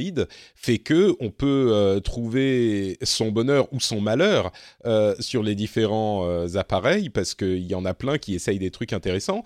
fait 0.55 0.77
que 0.77 1.13
on 1.19 1.29
peut 1.29 1.99
trouver 2.03 2.97
son 3.01 3.31
bonheur 3.31 3.67
ou 3.73 3.81
son 3.81 3.99
malheur 3.99 4.51
sur 5.19 5.43
les 5.43 5.55
différents 5.55 6.45
appareils 6.55 7.09
parce 7.09 7.33
qu'il 7.33 7.65
y 7.65 7.75
en 7.75 7.83
a 7.83 7.93
plein 7.93 8.17
qui 8.17 8.33
essayent 8.33 8.59
des 8.59 8.71
trucs 8.71 8.93
intéressants 8.93 9.43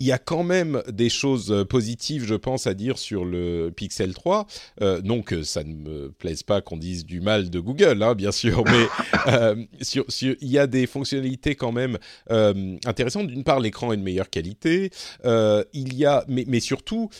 il 0.00 0.06
y 0.06 0.12
a 0.12 0.18
quand 0.18 0.44
même 0.44 0.82
des 0.88 1.08
choses 1.08 1.50
euh, 1.50 1.64
positives, 1.64 2.24
je 2.24 2.34
pense, 2.34 2.66
à 2.66 2.74
dire 2.74 2.98
sur 2.98 3.24
le 3.24 3.70
Pixel 3.74 4.14
3. 4.14 4.46
Euh, 4.80 5.00
non 5.02 5.22
que 5.22 5.42
ça 5.42 5.64
ne 5.64 5.74
me 5.74 6.10
plaise 6.12 6.42
pas 6.42 6.60
qu'on 6.60 6.76
dise 6.76 7.04
du 7.04 7.20
mal 7.20 7.50
de 7.50 7.58
Google, 7.58 8.02
hein, 8.02 8.14
bien 8.14 8.32
sûr, 8.32 8.64
mais 8.64 8.86
euh, 9.26 9.56
sur, 9.80 10.04
sur, 10.08 10.36
il 10.40 10.48
y 10.48 10.58
a 10.58 10.66
des 10.66 10.86
fonctionnalités 10.86 11.56
quand 11.56 11.72
même 11.72 11.98
euh, 12.30 12.76
intéressantes. 12.84 13.26
D'une 13.26 13.44
part, 13.44 13.60
l'écran 13.60 13.92
est 13.92 13.96
de 13.96 14.02
meilleure 14.02 14.30
qualité. 14.30 14.90
Il 15.24 15.94
y 15.94 16.06
a, 16.06 16.24
mais, 16.28 16.44
mais 16.46 16.60
surtout, 16.60 17.10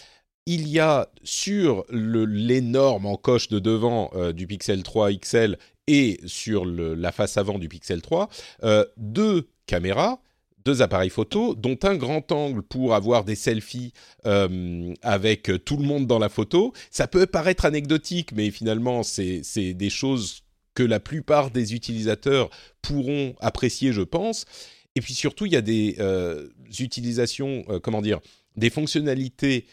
il 0.49 0.67
y 0.67 0.81
a 0.81 1.11
sur 1.25 1.85
l'énorme 1.91 3.05
encoche 3.05 3.49
de 3.49 3.59
devant 3.59 4.11
euh, 4.15 4.33
du 4.33 4.47
Pixel 4.47 4.83
3 4.83 5.13
XL 5.13 5.59
et 5.87 6.19
sur 6.25 6.65
le, 6.65 6.95
la 6.95 7.13
face 7.13 7.37
avant 7.37 7.59
du 7.59 7.69
Pixel 7.69 8.01
3 8.01 8.31
euh, 8.65 8.87
deux 8.97 9.51
caméras 9.67 10.23
deux 10.65 10.83
appareils 10.83 11.11
photo, 11.11 11.55
dont 11.55 11.79
un 11.83 11.97
grand 11.97 12.31
angle 12.33 12.63
pour 12.63 12.95
avoir 12.95 13.25
des 13.25 13.35
selfies 13.35 13.93
euh, 14.27 14.93
avec 15.03 15.51
tout 15.65 15.77
le 15.77 15.85
monde 15.85 16.07
dans 16.07 16.19
la 16.19 16.29
photo. 16.29 16.73
Ça 16.91 17.07
peut 17.07 17.27
paraître 17.27 17.65
anecdotique, 17.65 18.33
mais 18.33 18.51
finalement, 18.51 19.03
c'est 19.03 19.43
des 19.75 19.91
choses 19.91 20.43
que 20.75 20.83
la 20.83 21.01
plupart 21.01 21.51
des 21.51 21.75
utilisateurs 21.75 22.51
pourront 22.83 23.35
apprécier, 23.41 23.93
je 23.93 24.03
pense. 24.03 24.45
Et 24.95 25.01
puis 25.01 25.15
surtout, 25.15 25.47
il 25.47 25.53
y 25.53 25.57
a 25.57 25.61
des 25.63 25.97
euh, 25.99 26.49
utilisations, 26.79 27.65
euh, 27.69 27.81
comment 27.81 28.03
dire, 28.03 28.21
des 28.57 28.71
fonctionnalités 28.71 29.67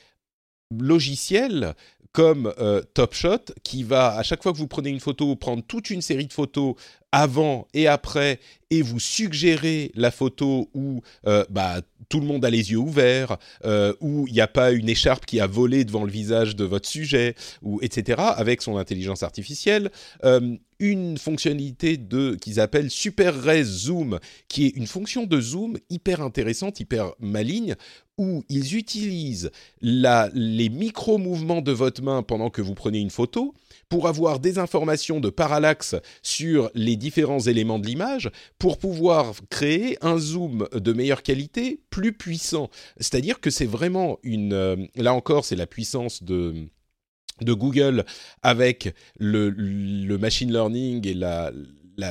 logicielles 0.72 1.74
comme 2.12 2.54
Top 2.94 3.14
Shot 3.14 3.54
qui 3.62 3.84
va, 3.84 4.16
à 4.16 4.24
chaque 4.24 4.42
fois 4.42 4.54
que 4.54 4.58
vous 4.58 4.70
prenez 4.70 4.90
une 4.90 5.02
photo, 5.02 5.36
prendre 5.36 5.62
toute 5.68 5.90
une 5.90 6.02
série 6.02 6.28
de 6.28 6.32
photos 6.32 6.76
avant 7.16 7.66
et 7.74 7.88
après 7.88 8.40
et 8.72 8.82
vous 8.82 9.00
suggérez 9.00 9.92
la 9.96 10.12
photo 10.12 10.70
où 10.74 11.02
euh, 11.28 11.46
bah, 11.50 11.80
tout 12.10 12.20
le 12.20 12.26
monde 12.26 12.44
a 12.44 12.50
les 12.50 12.72
yeux 12.72 12.78
ouverts, 12.78 13.38
euh, 13.64 13.94
où 14.02 14.28
il 14.28 14.34
n'y 14.34 14.42
a 14.42 14.50
pas 14.50 14.72
une 14.72 14.90
écharpe 14.90 15.26
qui 15.26 15.40
a 15.40 15.48
volé 15.48 15.86
devant 15.86 16.04
le 16.04 16.12
visage 16.12 16.58
de 16.58 16.66
votre 16.66 16.90
sujet, 16.90 17.36
ou 17.62 17.80
etc. 17.82 18.22
avec 18.36 18.62
son 18.62 18.76
intelligence 18.76 19.24
artificielle. 19.24 19.92
Euh, 20.26 20.58
une 20.80 21.18
fonctionnalité 21.18 21.96
de 21.96 22.36
qu'ils 22.36 22.60
appellent 22.60 22.92
Super 22.92 23.42
Res 23.42 23.64
Zoom, 23.64 24.20
qui 24.50 24.66
est 24.66 24.76
une 24.76 24.88
fonction 24.88 25.26
de 25.26 25.40
zoom 25.40 25.78
hyper 25.90 26.22
intéressante, 26.22 26.82
hyper 26.82 27.14
maligne, 27.20 27.76
où 28.18 28.44
ils 28.50 28.76
utilisent 28.76 29.52
les 29.82 30.70
micro-mouvements 30.70 31.62
de 31.62 31.72
votre 31.72 32.04
main 32.04 32.24
pendant 32.24 32.50
que 32.50 32.62
vous 32.62 32.74
prenez 32.74 33.00
une 33.00 33.10
photo 33.10 33.54
pour 33.90 34.08
avoir 34.08 34.40
des 34.40 34.58
informations 34.58 35.20
de 35.20 35.30
parallaxe 35.30 35.96
sur 36.22 36.70
les 36.74 36.96
différents 36.96 37.40
éléments 37.40 37.80
de 37.80 37.88
l'image, 37.88 38.32
pour 38.58 38.78
pouvoir 38.78 39.34
créer 39.50 39.98
un 40.02 40.18
zoom 40.18 40.68
de 40.74 40.94
meilleure 40.94 41.24
qualité, 41.24 41.82
plus 41.90 42.14
puissant. 42.14 42.70
C'est-à-dire 42.98 43.40
que 43.40 43.50
c'est 43.50 43.66
vraiment 43.66 44.20
une... 44.24 44.54
Euh, 44.54 44.76
là 44.96 45.14
encore, 45.14 45.46
c'est 45.46 45.56
la 45.56 45.68
puissance 45.68 46.24
de 46.24 46.70
Google 47.42 48.06
avec 48.44 48.94
le, 49.20 50.18
machine 50.18 50.52
learning 50.52 51.08
et 51.08 51.14
la, 51.14 51.52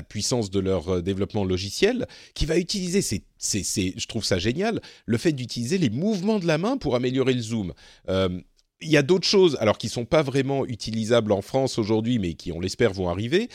puissance 0.09 0.51
de 0.51 0.61
leur 0.61 0.89
euh, 0.89 1.03
développement 1.03 1.45
logiciel, 1.45 2.07
qui 2.35 2.47
va 2.47 2.59
utiliser, 2.59 3.01
je 3.03 4.07
trouve 4.07 4.25
ça 4.25 4.39
génial, 4.39 4.81
le 5.07 5.19
fait 5.19 5.33
d'utiliser 5.33 5.79
les 5.79 5.91
mouvements 5.91 6.39
de 6.39 6.47
la 6.47 6.59
main 6.59 6.77
pour 6.77 6.97
améliorer 6.97 7.35
le 7.35 7.43
zoom. 7.43 7.75
Euh, 8.09 8.41
il 8.81 8.91
y 8.91 8.97
a 8.97 9.03
d'autres 9.03 9.27
choses, 9.27 9.57
alors 9.61 9.79
qui 9.79 9.89
sont 9.89 10.05
pas 10.05 10.23
vraiment 10.23 10.67
utilisables 10.67 11.33
en 11.33 11.43
France 11.43 11.79
aujourd'hui, 11.79 12.19
mais 12.19 12.35
qui, 12.35 12.53
on 12.53 12.61
l'espère, 12.61 12.93
vont 12.93 13.09
arriver. 13.09 13.49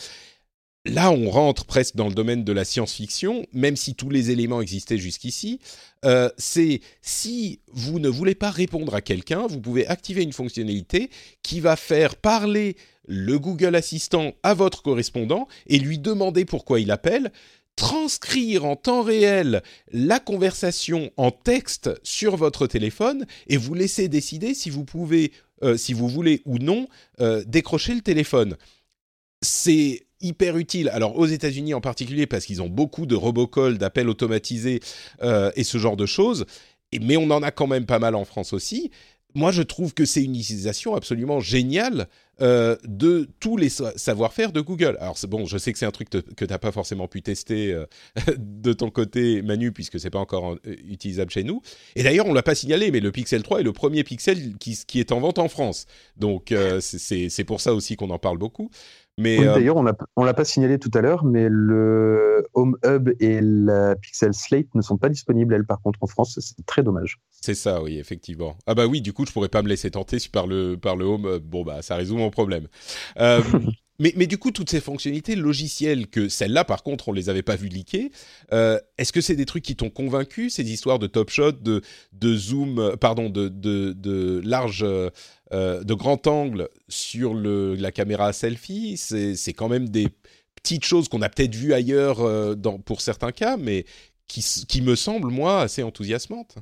Là, 0.86 1.12
on 1.12 1.30
rentre 1.30 1.66
presque 1.66 1.98
dans 1.98 2.08
le 2.08 2.14
domaine 2.14 2.46
de 2.46 2.54
la 2.54 2.64
science-fiction, 2.64 3.46
même 3.52 3.76
si 3.76 3.96
tous 3.96 4.10
les 4.10 4.32
éléments 4.32 4.62
existaient 4.62 4.98
jusqu'ici. 4.98 5.60
Euh, 6.06 6.30
c'est 6.38 6.80
si 7.02 7.60
vous 7.68 8.00
ne 8.00 8.08
voulez 8.08 8.34
pas 8.34 8.50
répondre 8.50 8.96
à 8.96 9.02
quelqu'un, 9.02 9.46
vous 9.46 9.60
pouvez 9.60 9.86
activer 9.88 10.24
une 10.24 10.32
fonctionnalité 10.32 11.10
qui 11.44 11.60
va 11.60 11.76
faire 11.76 12.16
parler 12.16 12.78
le 13.06 13.38
Google 13.38 13.76
Assistant 13.76 14.34
à 14.42 14.54
votre 14.54 14.82
correspondant 14.82 15.48
et 15.68 15.80
lui 15.80 16.00
demander 16.00 16.46
pourquoi 16.46 16.80
il 16.80 16.92
appelle, 16.92 17.32
transcrire 17.80 18.66
en 18.66 18.76
temps 18.76 19.04
réel 19.04 19.64
la 19.94 20.20
conversation 20.20 21.12
en 21.16 21.32
texte 21.32 21.90
sur 22.04 22.36
votre 22.36 22.68
téléphone 22.68 23.26
et 23.48 23.56
vous 23.56 23.74
laisser 23.74 24.10
décider 24.10 24.54
si 24.54 24.70
vous 24.70 24.84
pouvez, 24.84 25.32
euh, 25.64 25.78
si 25.78 25.94
vous 25.94 26.10
voulez 26.10 26.42
ou 26.46 26.58
non, 26.58 26.90
euh, 27.22 27.42
décrocher 27.48 27.96
le 27.96 28.02
téléphone. 28.02 28.58
C'est 29.42 30.08
hyper 30.20 30.58
utile. 30.58 30.90
Alors 30.90 31.18
aux 31.18 31.26
États-Unis 31.26 31.74
en 31.74 31.80
particulier 31.80 32.28
parce 32.28 32.46
qu'ils 32.46 32.62
ont 32.62 32.68
beaucoup 32.68 33.06
de 33.06 33.16
robocalls, 33.16 33.78
d'appels 33.78 34.10
automatisés 34.10 34.82
euh, 35.24 35.50
et 35.56 35.64
ce 35.64 35.78
genre 35.78 35.96
de 35.96 36.06
choses. 36.06 36.46
mais 36.92 37.16
on 37.16 37.32
en 37.32 37.42
a 37.42 37.52
quand 37.52 37.68
même 37.68 37.86
pas 37.86 38.00
mal 38.00 38.14
en 38.14 38.26
France 38.26 38.52
aussi 38.52 38.92
moi, 39.36 39.52
je 39.52 39.62
trouve 39.62 39.94
que 39.94 40.06
c'est 40.06 40.24
une 40.24 40.36
utilisation 40.36 40.96
absolument 40.96 41.40
géniale 41.40 42.08
euh, 42.42 42.76
de 42.86 43.28
tous 43.40 43.58
les 43.58 43.70
savoir-faire 43.70 44.52
de 44.52 44.62
Google. 44.62 44.98
Alors, 45.00 45.18
bon, 45.28 45.46
je 45.46 45.58
sais 45.58 45.74
que 45.74 45.80
c'est 45.80 45.86
un 45.86 45.92
truc 45.92 46.10
que 46.10 46.20
tu 46.20 46.46
n'as 46.46 46.58
pas 46.58 46.72
forcément 46.72 47.08
pu 47.08 47.22
tester 47.22 47.74
euh, 47.74 47.86
de 48.38 48.74
ton 48.74 48.90
côté, 48.90 49.42
Manu, 49.42 49.72
puisque 49.72 50.00
c'est 50.00 50.10
pas 50.10 50.20
encore 50.20 50.54
euh, 50.54 50.60
utilisable 50.88 51.32
chez 51.32 51.44
nous. 51.44 51.62
Et 51.96 52.04
d'ailleurs, 52.04 52.28
on 52.28 52.34
l'a 52.34 52.44
pas 52.44 52.56
signalé, 52.56 52.92
mais 52.92 53.00
le 53.00 53.12
Pixel 53.12 53.44
3 53.44 53.60
est 53.60 53.64
le 53.64 53.74
premier 53.74 54.04
Pixel 54.04 54.58
qui, 54.58 54.80
qui 54.88 55.00
est 55.00 55.12
en 55.12 55.20
vente 55.20 55.40
en 55.40 55.50
France. 55.50 55.86
Donc, 56.18 56.54
c'est 56.80 57.44
pour 57.44 57.62
ça 57.62 57.74
aussi 57.74 57.96
qu'on 57.96 58.10
en 58.10 58.20
parle 58.20 58.38
beaucoup. 58.38 58.70
Euh, 59.20 59.54
d'ailleurs, 59.54 59.78
on 59.78 59.84
ne 59.84 60.26
l'a 60.26 60.34
pas 60.34 60.46
signalé 60.46 60.80
tout 60.80 60.92
à 60.94 61.02
l'heure, 61.02 61.26
mais 61.26 61.48
le 61.50 62.46
Home 62.54 62.78
Hub 62.86 63.10
et 63.20 63.40
la 63.42 63.96
Pixel 63.96 64.34
Slate 64.34 64.74
ne 64.76 64.82
sont 64.82 64.98
pas 64.98 65.10
disponibles, 65.10 65.54
elles, 65.54 65.66
par 65.66 65.82
contre, 65.82 66.00
en 66.02 66.08
France. 66.08 66.40
C'est 66.42 66.66
très 66.66 66.84
dommage. 66.84 67.20
C'est 67.42 67.56
ça, 67.56 67.82
oui, 67.82 68.00
effectivement. 68.00 68.58
Ah 68.66 68.76
bah 68.76 68.88
oui, 68.88 69.02
du 69.02 69.14
coup, 69.14 69.26
je 69.26 69.32
pourrais 69.32 69.50
pas 69.50 69.62
me 69.62 69.68
laisser 69.68 69.92
tenter 69.92 70.18
par 70.32 70.48
le, 70.48 70.76
par 70.76 70.96
le 70.96 71.06
Home 71.06 71.26
Hub. 71.26 71.44
Bon, 71.44 71.64
bah, 71.64 71.82
ça 71.82 71.96
résout 71.96 72.18
mon 72.18 72.30
problème. 72.30 72.68
Euh, 73.20 73.42
mais, 74.00 74.28
du 74.28 74.38
coup, 74.38 74.52
toutes 74.52 74.70
ces 74.70 74.80
fonctionnalités 74.80 75.36
logicielles, 75.36 76.08
que 76.08 76.30
celles-là, 76.30 76.64
par 76.64 76.84
contre, 76.84 77.10
on 77.10 77.14
les 77.14 77.30
avait 77.30 77.44
pas 77.44 77.58
vues 77.58 77.68
leaker, 77.68 78.10
euh, 78.54 78.80
est-ce 78.98 79.12
que 79.12 79.20
c'est 79.20 79.36
des 79.36 79.46
trucs 79.46 79.64
qui 79.64 79.76
t'ont 79.76 79.90
convaincu, 79.90 80.50
ces 80.50 80.64
histoires 80.72 81.00
de 81.00 81.08
top 81.08 81.30
shot, 81.30 81.52
de, 81.52 81.82
de 82.14 82.36
zoom, 82.36 82.96
pardon, 83.00 83.30
de, 83.30 83.50
de, 83.50 84.42
large 84.44 84.84
euh, 84.84 85.84
de 85.84 85.94
grand 85.94 86.28
angle 86.28 86.70
sur 86.88 87.34
la 87.34 87.92
caméra 87.92 88.32
selfie, 88.32 88.96
c'est 88.98 89.54
quand 89.54 89.68
même 89.68 89.90
des 89.90 90.08
petites 90.56 90.86
choses 90.86 91.10
qu'on 91.10 91.22
a 91.22 91.30
peut-être 91.30 91.56
vues 91.56 91.74
ailleurs 91.74 92.22
euh, 92.22 92.56
pour 92.86 93.02
certains 93.02 93.32
cas, 93.32 93.58
mais 93.58 93.86
qui, 94.28 94.42
qui 94.68 94.82
me 94.82 94.96
semblent, 94.96 95.32
moi, 95.32 95.62
assez 95.62 95.84
enthousiasmantes. 95.84 96.56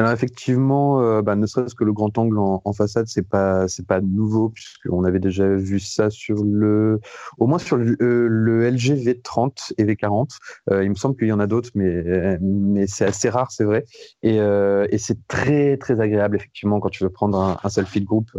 Alors 0.00 0.12
effectivement, 0.12 1.02
euh, 1.02 1.22
bah, 1.22 1.34
ne 1.34 1.44
serait-ce 1.44 1.74
que 1.74 1.82
le 1.82 1.92
grand 1.92 2.16
angle 2.18 2.38
en, 2.38 2.72
façade, 2.72 3.08
c'est 3.08 3.28
pas 3.28 3.66
c'est 3.66 3.84
pas 3.84 4.00
nouveau 4.00 4.50
puisqu'on 4.50 5.02
avait 5.02 5.18
déjà 5.18 5.48
vu 5.48 5.80
ça 5.80 6.08
sur 6.08 6.44
le, 6.44 7.00
au 7.38 7.48
moins 7.48 7.58
sur 7.58 7.76
le, 7.76 7.96
euh, 8.00 8.70
LG 8.70 8.94
V30 8.94 9.72
et 9.76 9.84
V40. 9.84 10.30
Euh, 10.70 10.84
il 10.84 10.90
me 10.90 10.94
semble 10.94 11.16
qu'il 11.16 11.26
y 11.26 11.32
en 11.32 11.40
a 11.40 11.48
d'autres, 11.48 11.70
mais 11.74 12.38
mais 12.40 12.86
c'est 12.86 13.06
assez 13.06 13.28
rare, 13.28 13.50
c'est 13.50 13.64
vrai. 13.64 13.86
Et, 14.22 14.36
et 14.36 14.98
c'est 14.98 15.26
très 15.26 15.76
très 15.78 16.00
agréable 16.00 16.36
effectivement 16.36 16.78
quand 16.78 16.90
tu 16.90 17.02
veux 17.02 17.10
prendre 17.10 17.36
un, 17.36 17.58
un 17.60 17.68
selfie 17.68 18.00
de 18.00 18.06
groupe, 18.06 18.30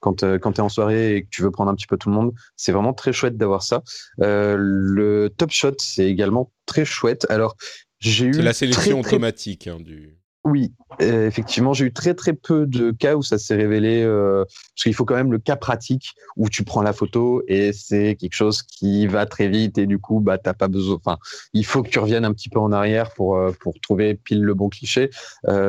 quand 0.00 0.24
quand 0.40 0.52
tu 0.52 0.58
es 0.58 0.60
en 0.60 0.68
soirée 0.68 1.14
et 1.14 1.22
que 1.22 1.28
tu 1.30 1.42
veux 1.42 1.52
prendre 1.52 1.70
un 1.70 1.76
petit 1.76 1.86
peu 1.86 1.96
tout 1.96 2.08
le 2.08 2.16
monde, 2.16 2.32
c'est 2.56 2.72
vraiment 2.72 2.94
très 2.94 3.12
chouette 3.12 3.36
d'avoir 3.36 3.62
ça. 3.62 3.82
le 4.18 5.28
Top 5.28 5.52
Shot, 5.52 5.76
c'est 5.78 6.06
également 6.06 6.50
très 6.66 6.84
chouette. 6.84 7.28
Alors 7.30 7.54
j'ai 8.00 8.26
eu 8.26 8.32
la 8.32 8.52
sélection 8.52 9.00
automatique 9.00 9.68
hein, 9.68 9.78
du 9.78 10.18
oui, 10.46 10.72
euh, 11.02 11.26
effectivement, 11.26 11.72
j'ai 11.72 11.86
eu 11.86 11.92
très 11.92 12.14
très 12.14 12.32
peu 12.32 12.66
de 12.66 12.92
cas 12.92 13.16
où 13.16 13.22
ça 13.22 13.36
s'est 13.36 13.56
révélé, 13.56 14.04
euh, 14.04 14.44
parce 14.44 14.84
qu'il 14.84 14.94
faut 14.94 15.04
quand 15.04 15.16
même 15.16 15.32
le 15.32 15.40
cas 15.40 15.56
pratique 15.56 16.14
où 16.36 16.48
tu 16.48 16.62
prends 16.62 16.82
la 16.82 16.92
photo 16.92 17.42
et 17.48 17.72
c'est 17.72 18.14
quelque 18.14 18.34
chose 18.34 18.62
qui 18.62 19.08
va 19.08 19.26
très 19.26 19.48
vite 19.48 19.76
et 19.76 19.86
du 19.86 19.98
coup, 19.98 20.20
bah 20.20 20.38
t'as 20.38 20.54
pas 20.54 20.68
besoin. 20.68 20.98
Enfin, 21.04 21.18
il 21.52 21.66
faut 21.66 21.82
que 21.82 21.88
tu 21.88 21.98
reviennes 21.98 22.24
un 22.24 22.32
petit 22.32 22.48
peu 22.48 22.60
en 22.60 22.70
arrière 22.70 23.12
pour 23.14 23.36
euh, 23.36 23.50
pour 23.60 23.74
trouver 23.80 24.14
pile 24.14 24.42
le 24.42 24.54
bon 24.54 24.68
cliché. 24.68 25.10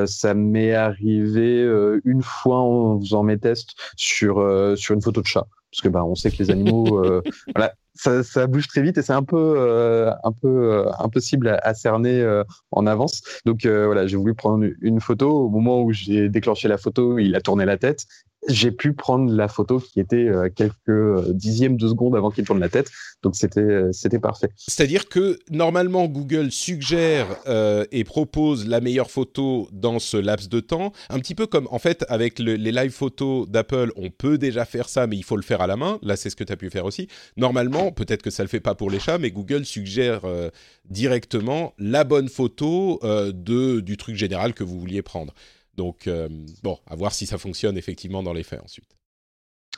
ça 0.05 0.33
m'est 0.35 0.73
arrivé 0.73 1.61
une 2.05 2.21
fois 2.21 2.59
en 2.59 2.99
faisant 2.99 3.23
mes 3.23 3.39
tests 3.39 3.71
sur 3.95 4.35
sur 4.77 4.93
une 4.93 5.01
photo 5.01 5.21
de 5.21 5.27
chat, 5.27 5.47
parce 5.71 5.81
que 5.81 5.89
bah 5.89 6.05
on 6.05 6.13
sait 6.13 6.29
que 6.29 6.37
les 6.37 6.51
animaux, 6.51 7.03
voilà 7.55 7.73
ça, 7.97 8.47
bouge 8.47 8.67
très 8.67 8.81
vite 8.81 8.97
et 8.97 9.01
c'est 9.01 9.13
un 9.13 9.23
peu 9.23 9.55
euh, 9.57 10.12
peu 10.41 10.47
euh, 10.47 10.91
impossible 10.99 11.60
à, 11.62 11.73
cerner 11.73 12.21
euh, 12.21 12.43
en 12.71 12.86
avance. 12.86 13.21
Donc 13.45 13.65
voilà, 13.65 14.07
j'ai 14.07 14.17
voulu 14.17 14.33
prendre 14.33 14.65
une 14.81 14.99
photo. 14.99 15.45
Au 15.45 15.49
moment 15.49 15.81
où 15.81 15.91
j'ai 15.91 16.29
déclenché 16.29 16.67
la 16.67 16.77
photo, 16.77 17.17
il 17.19 17.36
a 17.36 17.41
tourné 17.41 17.65
la 17.65 17.77
tête 17.77 18.05
j'ai 18.47 18.71
pu 18.71 18.93
prendre 18.93 19.31
la 19.31 19.47
photo 19.47 19.79
qui 19.79 19.99
était 19.99 20.27
euh, 20.27 20.49
quelques 20.53 20.89
euh, 20.89 21.33
dixièmes 21.33 21.77
de 21.77 21.88
seconde 21.88 22.15
avant 22.15 22.31
qu'il 22.31 22.45
tourne 22.45 22.60
la 22.60 22.69
tête. 22.69 22.89
Donc 23.23 23.36
euh, 23.57 23.91
c'était 23.91 24.19
parfait. 24.19 24.49
C'est-à-dire 24.55 25.10
que 25.10 25.39
normalement 25.49 26.05
Google 26.05 26.51
suggère 26.51 27.27
et 27.91 28.03
propose 28.03 28.67
la 28.67 28.79
meilleure 28.79 29.12
photo 29.12 29.67
dans 29.71 29.99
ce 29.99 30.17
laps 30.17 30.49
de 30.49 30.60
temps, 30.60 30.91
un 31.10 31.19
petit 31.19 31.36
peu 31.36 31.47
comme 31.47 31.67
en 31.71 31.79
fait 31.79 32.05
avec 32.10 32.39
les 32.39 32.57
live 32.57 32.91
photos 32.91 33.47
d'Apple, 33.49 33.91
on 33.95 34.10
peut 34.10 34.38
déjà 34.38 34.65
faire 34.65 34.89
ça, 34.89 35.07
mais 35.07 35.17
il 35.17 35.23
faut 35.23 35.36
le 35.36 35.41
faire 35.41 35.62
à 35.62 35.67
la 35.67 35.75
main. 35.75 35.99
Là, 36.01 36.15
c'est 36.15 36.29
ce 36.29 36.36
que 36.36 36.43
tu 36.43 36.53
as 36.53 36.57
pu 36.57 36.69
faire 36.69 36.86
aussi. 36.86 37.07
Normalement, 37.38 37.87
peut-être 37.91 38.21
que 38.21 38.30
ça 38.30 38.43
le 38.43 38.50
fait 38.50 38.60
pas 38.60 38.76
pour 38.76 38.89
les 38.89 39.00
chats, 39.00 39.17
mais 39.17 39.32
Google 39.32 39.65
suggère 39.65 40.21
directement 40.86 41.73
la 41.78 42.04
bonne 42.04 42.30
photo 42.30 43.00
de 43.04 43.80
du 43.80 43.97
truc 43.97 44.15
général 44.15 44.54
que 44.54 44.63
vous 44.63 44.80
vouliez 44.80 45.02
prendre. 45.02 45.34
Donc, 45.78 46.08
euh, 46.08 46.28
bon, 46.63 46.80
à 46.88 46.95
voir 46.95 47.13
si 47.13 47.26
ça 47.26 47.38
fonctionne 47.38 47.78
effectivement 47.78 48.23
dans 48.23 48.34
les 48.34 48.43
faits 48.43 48.62
ensuite. 48.63 48.89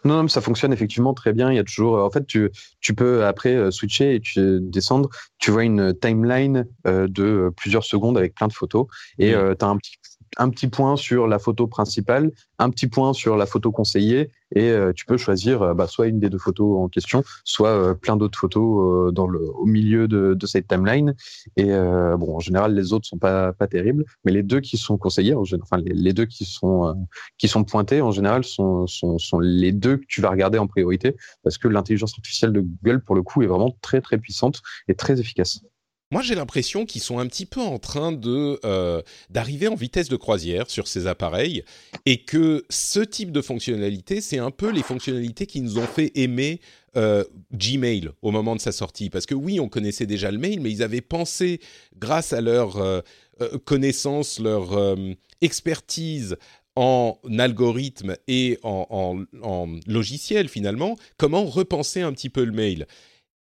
Non, 0.06 0.16
non, 0.16 0.24
mais 0.24 0.30
ça 0.30 0.40
fonctionne 0.40 0.72
effectivement 0.72 1.14
très 1.14 1.34
bien. 1.34 1.52
Il 1.52 1.58
y 1.58 1.60
a 1.60 1.64
toujours, 1.64 2.02
en 2.02 2.10
fait, 2.10 2.26
tu, 2.26 2.50
tu 2.80 2.96
peux 2.96 3.26
après 3.26 3.54
euh, 3.54 3.70
switcher 3.70 4.16
et 4.16 4.22
tu 4.22 4.60
descendre. 4.62 5.10
Tu 5.40 5.52
vois 5.52 5.66
une 5.66 5.94
timeline 5.94 6.66
euh, 6.88 7.06
de 7.10 7.52
plusieurs 7.58 7.84
secondes 7.84 8.18
avec 8.18 8.34
plein 8.34 8.48
de 8.48 8.54
photos 8.54 8.88
et 9.18 9.36
mmh. 9.36 9.56
tu 9.58 9.66
as 9.66 9.68
un 9.68 9.78
petit 9.78 9.98
un 10.38 10.52
petit 10.52 10.68
point 10.68 10.96
sur 10.96 11.28
la 11.28 11.40
photo 11.40 11.66
principale, 11.66 12.32
un 12.60 12.70
petit 12.70 12.86
point 12.86 13.14
sur 13.14 13.36
la 13.36 13.48
photo 13.48 13.72
conseillée, 13.72 14.30
et 14.56 14.70
euh, 14.70 14.94
tu 14.94 15.06
peux 15.06 15.18
choisir 15.18 15.62
euh, 15.62 15.74
bah, 15.74 15.88
soit 15.88 16.08
une 16.08 16.20
des 16.20 16.30
deux 16.30 16.38
photos 16.38 16.78
en 16.80 16.88
question, 16.90 17.24
soit 17.44 17.70
euh, 17.70 17.94
plein 17.94 18.18
d'autres 18.18 18.40
photos 18.40 19.14
dans 19.14 19.28
le, 19.28 19.40
au 19.40 19.66
milieu 19.66 20.08
de, 20.08 20.34
de 20.34 20.46
cette 20.46 20.68
timeline. 20.68 21.16
Et 21.58 21.68
bon, 21.68 22.36
en 22.36 22.40
général, 22.40 22.74
les 22.74 22.94
autres 22.94 23.08
sont 23.08 23.18
pas 23.18 23.54
pas 23.54 23.68
terribles, 23.68 24.06
mais 24.24 24.32
les 24.32 24.44
deux 24.44 24.60
qui 24.60 24.78
sont 24.78 24.98
conseillés, 24.98 25.36
enfin 25.36 25.78
les, 25.78 25.94
les, 25.94 26.14
deux 26.14 26.26
qui 26.26 26.46
sont 26.46 27.08
qui 27.38 27.48
sont 27.48 27.64
pointés 27.64 28.02
en 28.02 28.12
général 28.12 28.44
sont, 28.44 28.88
sont 28.88 29.18
sont 29.18 29.40
les 29.40 29.72
deux 29.72 29.98
que 29.98 30.06
tu 30.08 30.22
vas 30.22 30.30
regarder 30.30 30.58
en 30.58 30.68
priorité, 30.68 31.16
parce 31.44 31.58
que 31.58 31.68
l'intelligence 31.68 32.14
artificielle 32.14 32.54
de 32.54 32.62
Google 32.62 33.02
pour 33.02 33.16
le 33.16 33.24
coup 33.24 33.42
est 33.42 33.48
vraiment 33.48 33.76
très 33.82 34.02
très 34.02 34.18
puissante 34.18 34.62
et 34.88 34.96
très 34.96 35.20
efficace. 35.20 35.62
Moi, 36.12 36.24
j'ai 36.24 36.34
l'impression 36.34 36.86
qu'ils 36.86 37.02
sont 37.02 37.20
un 37.20 37.28
petit 37.28 37.46
peu 37.46 37.62
en 37.62 37.78
train 37.78 38.12
de 38.12 38.60
euh, 38.66 39.02
d'arriver 39.30 39.68
en 39.68 39.76
vitesse 39.76 40.10
de 40.10 40.16
croisière 40.16 40.70
sur 40.70 40.88
ces 40.88 41.06
appareils 41.06 41.64
et 42.08 42.24
que 42.24 42.66
ce 42.70 43.00
type 43.00 43.32
de 43.32 43.42
fonctionnalité, 43.42 44.20
c'est 44.20 44.40
un 44.40 44.50
peu 44.50 44.72
les 44.72 44.82
fonctionnalités 44.82 45.46
qui 45.46 45.62
nous 45.62 45.78
ont 45.78 45.86
fait 45.86 46.12
aimer 46.16 46.62
euh, 46.98 47.24
Gmail 47.54 48.10
au 48.24 48.32
moment 48.32 48.56
de 48.56 48.62
sa 48.62 48.72
sortie. 48.72 49.12
Parce 49.12 49.28
que 49.28 49.36
oui, 49.36 49.60
on 49.60 49.70
connaissait 49.70 50.08
déjà 50.08 50.32
le 50.32 50.40
mail, 50.40 50.62
mais 50.62 50.72
ils 50.72 50.82
avaient 50.82 51.02
pensé, 51.02 51.60
grâce 52.00 52.34
à 52.34 52.42
leur 52.42 52.78
euh, 52.78 53.02
connaissance, 53.66 54.40
leur 54.40 54.96
expertise 55.42 56.38
en 56.76 57.20
algorithme 57.38 58.16
et 58.28 58.58
en, 58.64 59.26
en, 59.44 59.76
logiciel 59.86 60.50
finalement, 60.50 60.98
comment 61.18 61.46
repenser 61.46 62.02
un 62.02 62.14
petit 62.14 62.30
peu 62.30 62.44
le 62.44 62.52
mail. 62.52 62.88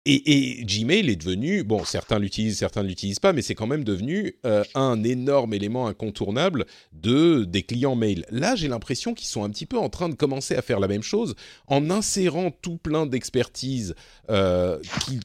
Et, 0.07 0.63
Gmail 0.65 1.11
est 1.11 1.15
devenu, 1.15 1.63
bon, 1.63 1.85
certains 1.85 2.17
l'utilisent, 2.17 2.57
certains 2.57 2.81
ne 2.81 2.87
l'utilisent 2.87 3.19
pas, 3.19 3.33
mais 3.33 3.43
c'est 3.43 3.53
quand 3.53 3.67
même 3.67 3.83
devenu 3.83 4.35
euh, 4.47 4.63
un 4.73 5.03
énorme 5.03 5.53
élément 5.53 5.85
incontournable 5.85 6.65
de 6.91 7.43
des 7.43 7.61
clients 7.61 7.95
mail. 7.95 8.25
Là, 8.31 8.55
j'ai 8.55 8.67
l'impression 8.67 9.13
qu'ils 9.13 9.27
sont 9.27 9.43
un 9.43 9.49
petit 9.51 9.67
peu 9.67 9.77
en 9.77 9.89
train 9.89 10.09
de 10.09 10.15
commencer 10.15 10.55
à 10.55 10.63
faire 10.63 10.79
la 10.79 10.87
même 10.87 11.03
chose 11.03 11.35
en 11.67 11.91
insérant 11.91 12.49
tout 12.49 12.77
plein 12.77 13.05
d'expertise 13.05 13.93
euh, 14.31 14.79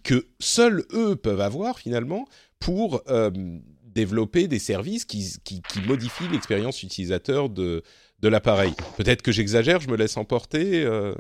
que 0.05 0.27
seuls 0.41 0.85
eux 0.93 1.17
peuvent 1.17 1.41
avoir 1.41 1.79
finalement 1.79 2.27
pour 2.59 3.03
euh, 3.09 3.31
développer 3.83 4.47
des 4.47 4.59
services 4.59 5.07
qui, 5.07 5.39
qui 5.43 5.81
modifient 5.87 6.29
l'expérience 6.31 6.83
utilisateur 6.83 7.49
de, 7.49 7.83
de 8.23 8.29
l'appareil. 8.29 8.73
Peut-être 8.97 9.21
que 9.21 9.31
j'exagère, 9.31 9.81
je 9.81 9.91
me 9.91 9.97
laisse 9.97 10.17
emporter. 10.17 10.85
Euh, 10.85 11.15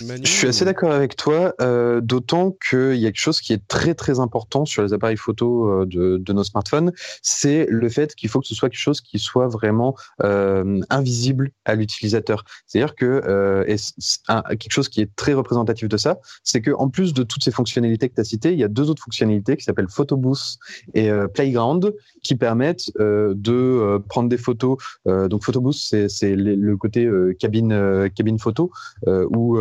je 0.00 0.28
suis 0.28 0.46
assez 0.46 0.66
d'accord 0.66 0.92
avec 0.92 1.16
toi, 1.16 1.54
euh, 1.62 2.02
d'autant 2.02 2.54
qu'il 2.68 2.96
y 2.96 3.06
a 3.06 3.08
quelque 3.08 3.20
chose 3.20 3.40
qui 3.40 3.54
est 3.54 3.66
très 3.66 3.94
très 3.94 4.20
important 4.20 4.66
sur 4.66 4.82
les 4.82 4.92
appareils 4.92 5.16
photo 5.16 5.68
euh, 5.68 5.86
de, 5.86 6.32
nos 6.32 6.44
smartphones, 6.44 6.92
c'est 7.22 7.66
le 7.70 7.88
fait 7.88 8.14
qu'il 8.14 8.28
faut 8.28 8.40
que 8.40 8.46
ce 8.46 8.54
soit 8.54 8.68
quelque 8.68 8.78
chose 8.78 9.00
qui 9.00 9.18
soit 9.18 9.48
vraiment 9.48 9.96
invisible 10.20 11.50
à 11.64 11.74
l'utilisateur. 11.76 12.44
C'est-à-dire 12.66 12.94
que 12.94 13.64
et 13.66 13.76
quelque 14.56 14.72
chose 14.72 14.88
qui 14.88 15.00
est 15.00 15.14
très 15.16 15.32
représentatif 15.32 15.88
de 15.88 15.96
ça, 15.96 16.18
c'est 16.42 16.60
que 16.60 16.72
en 16.72 16.88
plus 16.88 17.14
de 17.14 17.22
toutes 17.22 17.44
ces 17.44 17.52
fonctionnalités 17.52 18.08
que 18.08 18.14
tu 18.16 18.20
as 18.20 18.24
citées, 18.24 18.52
il 18.52 18.58
y 18.58 18.64
a 18.64 18.68
deux 18.68 18.90
autres 18.90 19.02
fonctionnalités 19.02 19.56
qui 19.56 19.64
s'appellent 19.64 19.88
Photobooth 19.88 20.58
et 20.94 21.08
Playground 21.32 21.94
qui 22.22 22.34
permettent 22.34 22.90
de 22.98 24.02
prendre 24.08 24.28
des 24.28 24.38
photos. 24.38 24.76
donc 25.06 25.44
Photobooth, 25.44 25.74
c'est 25.74 26.33
le 26.36 26.76
côté 26.76 27.04
euh, 27.04 27.34
cabine 27.38 27.72
euh, 27.72 28.08
cabine 28.08 28.38
photo 28.38 28.70
euh, 29.06 29.26
où 29.34 29.58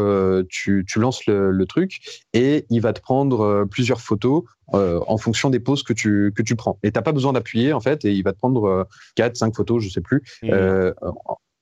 tu, 0.50 0.86
tu 0.88 1.00
lances 1.00 1.26
le, 1.26 1.64
truc 1.66 2.02
et 2.34 2.66
il 2.70 2.82
va 2.82 2.92
te 2.92 3.00
prendre 3.00 3.66
plusieurs 3.72 4.02
photos 4.02 4.44
en 4.74 5.18
fonction 5.18 5.50
des 5.50 5.60
poses 5.60 5.82
que 5.82 5.94
tu 5.94 6.34
que 6.36 6.42
tu 6.42 6.56
prends. 6.56 6.78
Et 6.84 6.92
t'as 6.92 7.02
pas 7.02 7.14
besoin 7.14 7.32
d'appuyer 7.34 7.72
en 7.72 7.80
fait, 7.80 8.04
et 8.04 8.12
il 8.12 8.22
va 8.22 8.34
te 8.34 8.38
prendre 8.38 8.88
quatre, 9.16 9.38
cinq 9.38 9.56
photos, 9.56 9.82
je 9.82 9.90
sais 9.90 10.02
plus, 10.02 10.24
mmh 10.44 10.50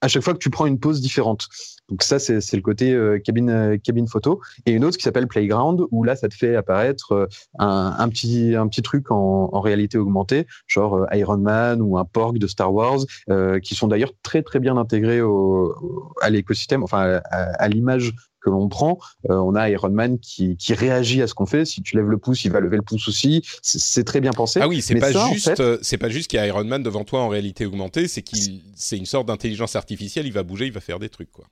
à 0.02 0.08
chaque 0.08 0.24
fois 0.24 0.34
que 0.34 0.40
tu 0.40 0.50
prends 0.50 0.66
une 0.66 0.80
pose 0.80 1.00
différente. 1.02 1.48
Donc 1.90 2.04
ça, 2.04 2.20
c'est 2.20 2.54
le 2.54 2.62
côté 2.62 2.94
euh, 2.94 3.20
cabine, 3.20 3.50
euh, 3.50 3.78
cabine 3.78 4.08
photo. 4.08 4.42
Et 4.66 4.72
une 4.72 4.86
autre 4.86 4.98
qui 4.98 5.04
s'appelle 5.04 5.28
Playground, 5.28 5.82
où 5.92 6.04
là, 6.04 6.16
ça 6.16 6.30
te 6.30 6.34
fait 6.34 6.56
apparaître 6.56 7.12
euh, 7.12 7.28
un, 7.60 7.96
un, 7.98 8.10
petit, 8.10 8.56
un 8.56 8.68
petit 8.68 8.82
truc 8.82 9.12
en, 9.12 9.50
en 9.52 9.60
réalité 9.60 9.98
augmentée, 9.98 10.48
genre 10.68 11.06
Iron 11.12 11.38
Man 11.38 11.82
ou 11.82 11.98
un 11.98 12.06
Porg 12.06 12.38
de 12.38 12.48
Star 12.48 12.74
Wars, 12.74 13.00
qui 13.62 13.76
sont 13.76 13.88
d'ailleurs 13.88 14.14
très 14.24 14.42
très 14.42 14.60
bien 14.60 14.78
intégrés 14.78 15.22
au, 15.22 15.76
à 16.22 16.30
l'écosystème, 16.30 16.84
enfin 16.84 17.22
à 17.26 17.68
l'image 17.68 18.14
que 18.42 18.50
l'on 18.50 18.68
prend. 18.68 19.00
Euh, 19.30 19.36
on 19.36 19.56
a 19.56 19.70
Iron 19.70 19.92
Man 19.92 20.20
qui, 20.20 20.58
qui 20.58 20.74
réagit 20.74 21.22
à 21.22 21.28
ce 21.28 21.34
qu'on 21.34 21.46
fait. 21.46 21.66
Si 21.66 21.82
tu 21.82 21.96
lèves 21.96 22.10
le 22.10 22.18
pouce, 22.18 22.44
il 22.44 22.52
va 22.52 22.60
lever 22.60 22.78
le 22.78 22.84
pouce 22.84 23.08
aussi. 23.08 23.44
C'est 23.62 24.04
très 24.04 24.20
bien 24.20 24.32
pensé. 24.32 24.60
Ah 24.62 24.68
oui, 24.68 24.82
c'est 24.82 24.96
pas, 24.96 25.12
juste, 25.30 25.60
euh, 25.60 25.78
c'est 25.82 25.98
pas 25.98 26.10
juste 26.10 26.30
qu'il 26.30 26.38
y 26.38 26.40
a 26.42 26.48
Iron 26.48 26.66
Man 26.66 26.84
devant 26.84 27.04
toi 27.04 27.22
en 27.22 27.30
réalité 27.30 27.66
augmentée, 27.66 28.08
c'est 28.08 28.22
qu'il, 28.22 28.62
c'est 28.76 28.98
une 28.98 29.06
sorte 29.06 29.28
d'intelligence 29.28 29.76
artificielle. 29.76 30.26
Il 30.26 30.34
va 30.34 30.44
bouger, 30.44 30.66
il 30.66 30.74
va 30.74 30.82
faire 30.82 31.00
des 31.00 31.10
trucs, 31.10 31.32
quoi. 31.32 31.46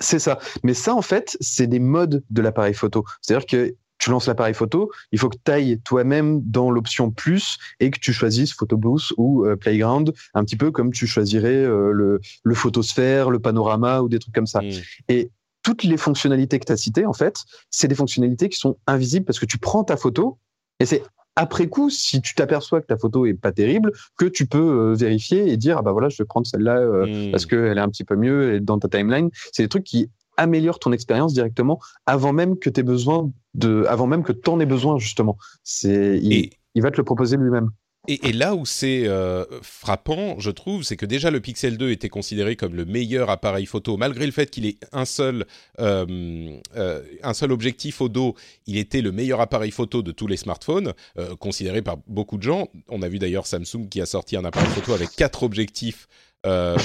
C'est 0.00 0.18
ça. 0.18 0.38
Mais 0.64 0.74
ça, 0.74 0.94
en 0.94 1.02
fait, 1.02 1.36
c'est 1.40 1.68
des 1.68 1.78
modes 1.78 2.24
de 2.28 2.42
l'appareil 2.42 2.74
photo. 2.74 3.04
C'est-à-dire 3.22 3.46
que 3.46 3.74
tu 3.98 4.10
lances 4.10 4.26
l'appareil 4.26 4.52
photo, 4.54 4.90
il 5.12 5.20
faut 5.20 5.28
que 5.28 5.36
tu 5.42 5.50
ailles 5.50 5.80
toi-même 5.82 6.42
dans 6.42 6.70
l'option 6.70 7.12
plus 7.12 7.58
et 7.78 7.90
que 7.90 7.98
tu 7.98 8.12
choisisses 8.12 8.52
Photo 8.52 8.76
Boost 8.76 9.14
ou 9.16 9.46
euh, 9.46 9.56
Playground, 9.56 10.12
un 10.34 10.44
petit 10.44 10.56
peu 10.56 10.72
comme 10.72 10.92
tu 10.92 11.06
choisirais 11.06 11.62
le, 11.64 12.20
le 12.42 12.54
photosphère, 12.54 13.30
le 13.30 13.38
panorama 13.38 14.02
ou 14.02 14.08
des 14.08 14.18
trucs 14.18 14.34
comme 14.34 14.48
ça. 14.48 14.60
Hmm. 14.60 14.72
Et 15.08 15.30
toutes 15.64 15.82
les 15.82 15.96
fonctionnalités 15.96 16.60
que 16.60 16.66
tu 16.66 16.72
as 16.72 16.76
citées, 16.76 17.06
en 17.06 17.12
fait, 17.12 17.44
c'est 17.70 17.88
des 17.88 17.96
fonctionnalités 17.96 18.48
qui 18.48 18.58
sont 18.58 18.76
invisibles 18.86 19.24
parce 19.24 19.40
que 19.40 19.46
tu 19.46 19.58
prends 19.58 19.82
ta 19.82 19.96
photo 19.96 20.38
et 20.78 20.86
c'est 20.86 21.02
après 21.36 21.66
coup, 21.66 21.90
si 21.90 22.22
tu 22.22 22.34
t'aperçois 22.36 22.80
que 22.80 22.86
ta 22.86 22.96
photo 22.96 23.26
est 23.26 23.34
pas 23.34 23.50
terrible, 23.50 23.90
que 24.16 24.26
tu 24.26 24.46
peux 24.46 24.92
euh, 24.92 24.94
vérifier 24.94 25.50
et 25.50 25.56
dire 25.56 25.78
ah 25.78 25.82
bah 25.82 25.90
voilà, 25.90 26.08
je 26.08 26.22
vais 26.22 26.26
prendre 26.26 26.46
celle-là 26.46 26.78
euh, 26.78 27.06
hmm. 27.06 27.30
parce 27.32 27.46
qu'elle 27.46 27.76
est 27.76 27.80
un 27.80 27.88
petit 27.88 28.04
peu 28.04 28.14
mieux 28.14 28.60
dans 28.60 28.78
ta 28.78 28.88
timeline. 28.88 29.30
C'est 29.52 29.64
des 29.64 29.68
trucs 29.68 29.82
qui 29.82 30.10
améliorent 30.36 30.78
ton 30.78 30.92
expérience 30.92 31.32
directement 31.32 31.80
avant 32.06 32.32
même 32.32 32.56
que 32.58 32.70
tu 32.70 32.82
besoin 32.82 33.32
de, 33.54 33.84
avant 33.88 34.06
même 34.06 34.22
que 34.22 34.32
t'en 34.32 34.60
aies 34.60 34.66
besoin 34.66 34.98
justement. 34.98 35.36
C'est, 35.64 36.20
il 36.22 36.82
va 36.82 36.90
te 36.90 36.98
le 36.98 37.04
proposer 37.04 37.36
lui-même. 37.36 37.70
Et, 38.06 38.32
là 38.32 38.54
où 38.54 38.66
c'est 38.66 39.06
euh, 39.06 39.44
frappant, 39.62 40.38
je 40.38 40.50
trouve, 40.50 40.82
c'est 40.82 40.96
que 40.96 41.06
déjà 41.06 41.30
le 41.30 41.40
Pixel 41.40 41.78
2 41.78 41.90
était 41.90 42.10
considéré 42.10 42.54
comme 42.54 42.74
le 42.74 42.84
meilleur 42.84 43.30
appareil 43.30 43.64
photo, 43.64 43.96
malgré 43.96 44.26
le 44.26 44.32
fait 44.32 44.50
qu'il 44.50 44.66
ait 44.66 44.76
un 44.92 45.06
seul, 45.06 45.46
euh, 45.80 46.58
euh, 46.76 47.02
un 47.22 47.32
seul 47.32 47.50
objectif 47.50 48.02
au 48.02 48.10
dos, 48.10 48.34
il 48.66 48.76
était 48.76 49.00
le 49.00 49.10
meilleur 49.10 49.40
appareil 49.40 49.70
photo 49.70 50.02
de 50.02 50.12
tous 50.12 50.26
les 50.26 50.36
smartphones, 50.36 50.92
considéré 51.38 51.80
par 51.80 51.96
beaucoup 52.06 52.36
de 52.36 52.42
gens. 52.42 52.68
On 52.88 53.00
a 53.00 53.08
vu 53.08 53.18
d'ailleurs 53.18 53.46
Samsung 53.46 53.88
qui 53.90 54.00
a 54.00 54.06
sorti 54.06 54.36
un 54.36 54.44
appareil 54.44 54.70
photo 54.70 54.92
avec 54.92 55.10
quatre 55.10 55.42
objectifs 55.42 56.06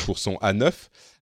pour 0.05 0.19
son 0.19 0.35
A9. 0.35 0.71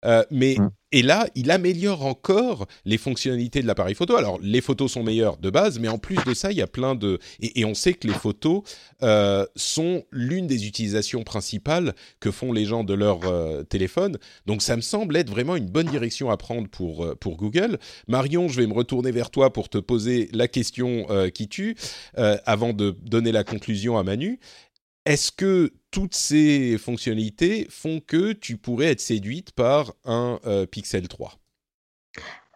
Euh, 0.06 0.23
mais 0.30 0.56
mmh. 0.58 0.69
et 0.91 1.02
là, 1.02 1.28
il 1.36 1.50
améliore 1.52 2.06
encore 2.06 2.67
les 2.86 2.97
fonctionnalités 2.97 3.62
de 3.62 3.67
l'appareil 3.67 3.95
photo. 3.95 4.15
Alors, 4.15 4.39
les 4.41 4.62
photos 4.62 4.91
sont 4.91 5.04
meilleures 5.04 5.38
de 5.38 5.50
base, 5.50 5.80
mais 5.80 5.88
en 5.88 5.97
plus 5.97 6.17
de 6.26 6.34
ça, 6.34 6.52
il 6.52 6.58
y 6.58 6.62
a 6.62 6.67
plein 6.67 6.95
de 6.95 7.19
et, 7.39 7.65
on 7.65 7.73
sait 7.73 7.93
que 7.93 8.08
les 8.08 8.13
photos 8.13 8.62
euh, 9.04 9.45
sont 9.56 10.04
l'une 10.12 10.47
des 10.47 10.67
utilisations 10.67 11.23
principales 11.23 11.93
que 12.19 12.32
font 12.32 12.54
les 12.54 12.65
gens 12.65 12.84
de 12.84 12.93
leur 12.93 13.21
euh, 13.26 13.63
téléphone. 13.63 14.17
Donc, 14.45 14.62
ça 14.62 14.76
me 14.76 14.82
semble 14.82 15.15
être 15.17 15.30
vraiment 15.30 15.56
une 15.56 15.67
bonne 15.67 15.88
direction 15.88 16.30
à 16.30 16.38
prendre 16.38 16.67
pour 16.69 17.15
pour 17.19 17.38
Google. 17.38 17.80
Marion, 18.08 18.47
je 18.47 18.62
vais 18.62 18.67
me 18.67 18.73
retourner 18.73 19.12
vers 19.12 19.32
toi 19.32 19.52
pour 19.52 19.69
te 19.69 19.78
poser 19.78 20.30
la 20.32 20.47
question 20.47 21.08
qui 21.34 21.47
tue 21.47 21.76
avant 22.15 22.73
de 22.73 22.95
donner 23.06 23.32
la 23.32 23.43
conclusion 23.43 23.97
à 23.97 24.04
Manu. 24.04 24.39
Est-ce 25.08 25.32
que 25.32 25.72
toutes 25.89 26.15
ces 26.15 26.78
fonctionnalités 26.78 27.65
font 27.70 28.02
que 28.06 28.34
tu 28.34 28.58
pourrais 28.58 28.88
être 28.88 29.00
séduite 29.00 29.54
par 29.54 29.93
un 30.04 30.38
euh, 30.46 30.65
Pixel 30.65 31.08
3 31.08 31.39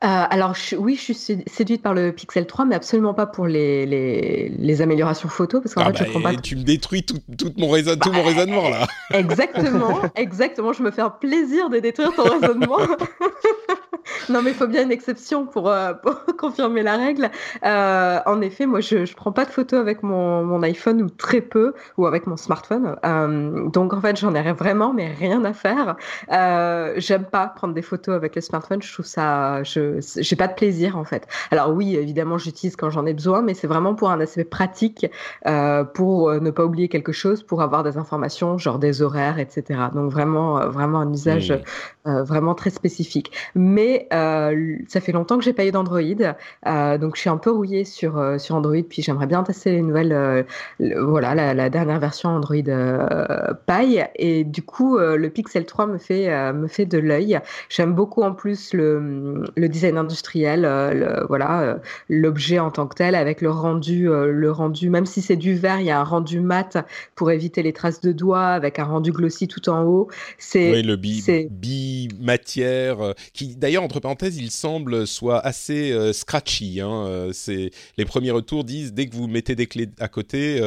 euh, 0.03 0.07
alors 0.07 0.55
oui, 0.79 0.95
je 0.95 1.13
suis 1.13 1.43
séduite 1.45 1.83
par 1.83 1.93
le 1.93 2.11
Pixel 2.11 2.47
3, 2.47 2.65
mais 2.65 2.73
absolument 2.73 3.13
pas 3.13 3.27
pour 3.27 3.45
les, 3.45 3.85
les, 3.85 4.81
améliorations 4.81 5.29
photo, 5.29 5.61
parce 5.61 5.75
qu'en 5.75 5.81
ah 5.81 5.93
fait, 5.93 6.05
je 6.11 6.13
bah, 6.17 6.33
pas. 6.33 6.41
Tu 6.41 6.55
me 6.55 6.63
détruis 6.63 7.03
tout, 7.03 7.21
mon, 7.55 7.69
raison, 7.69 7.95
tout 7.95 8.11
mon 8.11 8.23
bah, 8.23 8.29
raisonnement 8.29 8.67
là. 8.67 8.87
Exactement, 9.13 10.01
exactement. 10.15 10.73
Je 10.73 10.81
me 10.81 10.89
fais 10.89 11.03
un 11.03 11.11
plaisir 11.11 11.69
de 11.69 11.77
détruire 11.77 12.15
ton 12.15 12.23
raisonnement. 12.23 12.79
non, 14.29 14.41
mais 14.41 14.51
il 14.51 14.55
faut 14.55 14.67
bien 14.67 14.83
une 14.83 14.91
exception 14.91 15.45
pour, 15.45 15.69
euh, 15.69 15.93
confirmer 16.37 16.83
la 16.83 16.97
règle. 16.97 17.29
Euh, 17.63 18.19
en 18.25 18.41
effet, 18.41 18.65
moi, 18.65 18.79
je 18.79 18.97
ne 18.97 19.15
prends 19.15 19.31
pas 19.31 19.45
de 19.45 19.51
photos 19.51 19.79
avec 19.79 20.03
mon, 20.03 20.43
mon, 20.43 20.61
iPhone 20.63 21.01
ou 21.01 21.09
très 21.09 21.41
peu, 21.41 21.73
ou 21.97 22.05
avec 22.05 22.27
mon 22.27 22.37
smartphone. 22.37 22.95
donc 23.71 23.93
en 23.93 24.01
fait, 24.01 24.17
j'en 24.19 24.35
ai 24.35 24.51
vraiment, 24.53 24.93
mais 24.93 25.11
rien 25.13 25.43
à 25.43 25.53
faire. 25.53 25.95
J'aime 26.97 27.25
pas 27.25 27.47
prendre 27.47 27.73
des 27.73 27.81
photos 27.81 28.15
avec 28.15 28.35
le 28.35 28.41
smartphone. 28.41 28.81
Je 28.81 28.93
trouve 28.93 29.05
ça, 29.05 29.63
je 29.63 29.99
j'ai 30.17 30.35
pas 30.35 30.47
de 30.47 30.53
plaisir 30.53 30.97
en 30.97 31.03
fait. 31.03 31.27
Alors 31.51 31.71
oui, 31.73 31.95
évidemment, 31.95 32.37
j'utilise 32.37 32.75
quand 32.75 32.89
j'en 32.89 33.05
ai 33.05 33.13
besoin, 33.13 33.41
mais 33.41 33.53
c'est 33.53 33.67
vraiment 33.67 33.95
pour 33.95 34.09
un 34.11 34.19
aspect 34.19 34.43
pratique, 34.43 35.05
euh, 35.47 35.83
pour 35.83 36.29
euh, 36.29 36.39
ne 36.39 36.51
pas 36.51 36.65
oublier 36.65 36.87
quelque 36.87 37.11
chose, 37.11 37.43
pour 37.43 37.61
avoir 37.61 37.83
des 37.83 37.97
informations, 37.97 38.57
genre 38.57 38.79
des 38.79 39.01
horaires, 39.01 39.39
etc. 39.39 39.79
Donc 39.93 40.11
vraiment, 40.11 40.59
euh, 40.59 40.69
vraiment 40.69 40.99
un 40.99 41.11
usage 41.11 41.53
vraiment 42.05 42.55
très 42.55 42.69
spécifique. 42.69 43.31
Mais 43.55 44.07
ça 44.11 45.01
fait 45.01 45.11
longtemps 45.11 45.37
que 45.37 45.43
j'ai 45.43 45.53
pas 45.53 45.65
eu 45.65 45.71
d'Android, 45.71 46.01
donc 46.01 47.15
je 47.15 47.21
suis 47.21 47.29
un 47.29 47.37
peu 47.37 47.51
rouillée 47.51 47.85
sur 47.85 48.39
sur 48.39 48.55
Android, 48.55 48.83
puis 48.87 49.01
j'aimerais 49.01 49.27
bien 49.27 49.43
tester 49.43 49.71
les 49.71 49.81
nouvelles, 49.81 50.45
voilà, 50.79 51.53
la, 51.53 51.69
dernière 51.69 51.99
version 51.99 52.29
Android 52.29 52.55
Pie. 53.67 53.99
Et 54.15 54.43
du 54.43 54.63
coup, 54.63 54.97
le 54.97 55.29
Pixel 55.29 55.65
3 55.65 55.87
me 55.87 55.97
fait 55.97 56.53
me 56.53 56.67
fait 56.67 56.85
de 56.85 56.97
l'œil. 56.97 57.39
J'aime 57.69 57.93
beaucoup 57.93 58.23
en 58.23 58.33
plus 58.33 58.73
le 58.73 59.41
le 59.55 59.69
design 59.69 59.97
industriel, 59.97 60.65
euh, 60.65 61.23
voilà, 61.27 61.61
euh, 61.61 61.75
l'objet 62.09 62.59
en 62.59 62.71
tant 62.71 62.87
que 62.87 62.95
tel, 62.95 63.15
avec 63.15 63.41
le 63.41 63.49
rendu, 63.49 64.09
euh, 64.09 64.31
le 64.31 64.51
rendu, 64.51 64.89
même 64.89 65.05
si 65.05 65.21
c'est 65.21 65.35
du 65.35 65.55
verre, 65.55 65.79
il 65.79 65.85
y 65.85 65.91
a 65.91 65.99
un 65.99 66.03
rendu 66.03 66.39
mat 66.39 66.77
pour 67.15 67.31
éviter 67.31 67.63
les 67.63 67.73
traces 67.73 68.01
de 68.01 68.11
doigts, 68.11 68.47
avec 68.47 68.79
un 68.79 68.85
rendu 68.85 69.11
glossy 69.11 69.47
tout 69.47 69.69
en 69.69 69.83
haut. 69.83 70.07
C'est 70.37 70.71
oui, 70.71 70.83
le 70.83 70.95
bi, 70.95 71.23
bi 71.49 71.90
jolie 71.91 72.09
matière 72.19 73.13
qui, 73.33 73.55
d'ailleurs, 73.55 73.83
entre 73.83 73.99
parenthèses, 73.99 74.37
il 74.37 74.51
semble 74.51 75.07
soit 75.07 75.39
assez 75.39 76.13
scratchy. 76.13 76.81
Hein, 76.81 77.29
c'est 77.33 77.71
les 77.97 78.05
premiers 78.05 78.31
retours 78.31 78.63
disent 78.63 78.93
dès 78.93 79.07
que 79.07 79.15
vous 79.15 79.27
mettez 79.27 79.55
des 79.55 79.67
clés 79.67 79.89
à 79.99 80.07
côté, 80.07 80.57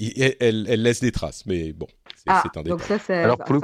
elle, 0.00 0.66
elle, 0.68 0.82
laisse 0.82 1.00
des 1.00 1.12
traces. 1.12 1.44
Mais 1.46 1.72
bon, 1.72 1.86
ah, 2.28 2.42
donc 2.64 2.82
ça, 2.82 2.98
c'est 2.98 3.16
Alors 3.16 3.38
pour, 3.38 3.54
le, 3.54 3.60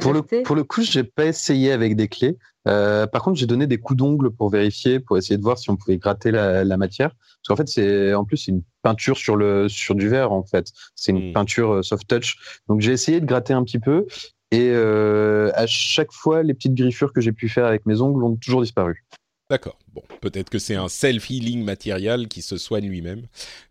pour, 0.00 0.12
le, 0.12 0.42
pour 0.42 0.56
le 0.56 0.64
coup, 0.64 0.82
j'ai 0.82 1.04
pas 1.04 1.26
essayé 1.26 1.70
avec 1.70 1.96
des 1.96 2.08
clés. 2.08 2.36
Euh, 2.68 3.06
par 3.06 3.22
contre, 3.22 3.38
j'ai 3.38 3.46
donné 3.46 3.66
des 3.66 3.78
coups 3.78 3.96
d'ongles 3.96 4.30
pour 4.30 4.50
vérifier, 4.50 5.00
pour 5.00 5.16
essayer 5.16 5.36
de 5.36 5.42
voir 5.42 5.58
si 5.58 5.70
on 5.70 5.76
pouvait 5.76 5.96
gratter 5.96 6.30
la, 6.30 6.64
la 6.64 6.76
matière. 6.76 7.10
Parce 7.10 7.48
qu'en 7.48 7.56
fait, 7.56 7.68
c'est 7.68 8.12
en 8.12 8.24
plus 8.24 8.36
c'est 8.36 8.50
une 8.50 8.62
peinture 8.82 9.16
sur 9.16 9.36
le 9.36 9.68
sur 9.68 9.94
du 9.94 10.08
verre 10.08 10.32
en 10.32 10.42
fait. 10.42 10.72
C'est 10.94 11.12
une 11.12 11.30
hmm. 11.30 11.32
peinture 11.32 11.74
euh, 11.74 11.82
soft 11.82 12.06
touch. 12.08 12.36
Donc 12.68 12.80
j'ai 12.80 12.92
essayé 12.92 13.20
de 13.20 13.26
gratter 13.26 13.52
un 13.52 13.62
petit 13.62 13.78
peu 13.78 14.06
et 14.52 14.70
euh, 14.72 15.50
à 15.54 15.66
chaque 15.66 16.12
fois, 16.12 16.42
les 16.42 16.54
petites 16.54 16.74
griffures 16.74 17.12
que 17.12 17.20
j'ai 17.20 17.32
pu 17.32 17.48
faire 17.48 17.66
avec 17.66 17.86
mes 17.86 18.00
ongles 18.00 18.24
ont 18.24 18.36
toujours 18.36 18.62
disparu. 18.62 19.04
D'accord. 19.48 19.78
Bon, 19.92 20.02
peut-être 20.20 20.50
que 20.50 20.60
c'est 20.60 20.76
un 20.76 20.88
self-healing 20.88 21.64
matériel 21.64 22.28
qui 22.28 22.42
se 22.42 22.56
soigne 22.56 22.88
lui-même. 22.88 23.22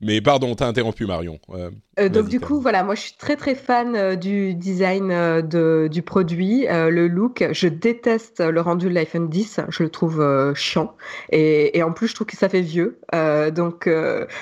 Mais 0.01 0.19
pardon, 0.19 0.53
t'as 0.53 0.67
interrompu 0.67 1.05
Marion. 1.05 1.39
Euh, 1.51 1.71
euh, 1.99 2.09
donc 2.09 2.27
du 2.27 2.41
coup, 2.41 2.59
voilà, 2.59 2.83
moi 2.83 2.95
je 2.95 3.01
suis 3.01 3.13
très 3.17 3.37
très 3.37 3.55
fan 3.55 3.95
euh, 3.95 4.15
du 4.15 4.53
design 4.53 5.09
de, 5.09 5.87
du 5.89 6.01
produit, 6.01 6.65
le 6.69 7.07
look. 7.07 7.45
Je 7.51 7.67
déteste 7.67 8.41
le 8.41 8.59
rendu 8.59 8.89
de 8.89 8.93
l'iPhone 8.93 9.29
10, 9.29 9.61
je 9.69 9.83
le 9.83 9.89
trouve 9.89 10.53
chiant. 10.55 10.95
Et, 11.31 11.77
et, 11.77 11.83
en 11.83 11.93
plus, 11.93 12.07
je 12.07 12.15
trouve 12.15 12.27
que 12.27 12.37
ça 12.37 12.49
fait 12.49 12.61
vieux. 12.61 12.99
donc 13.13 13.89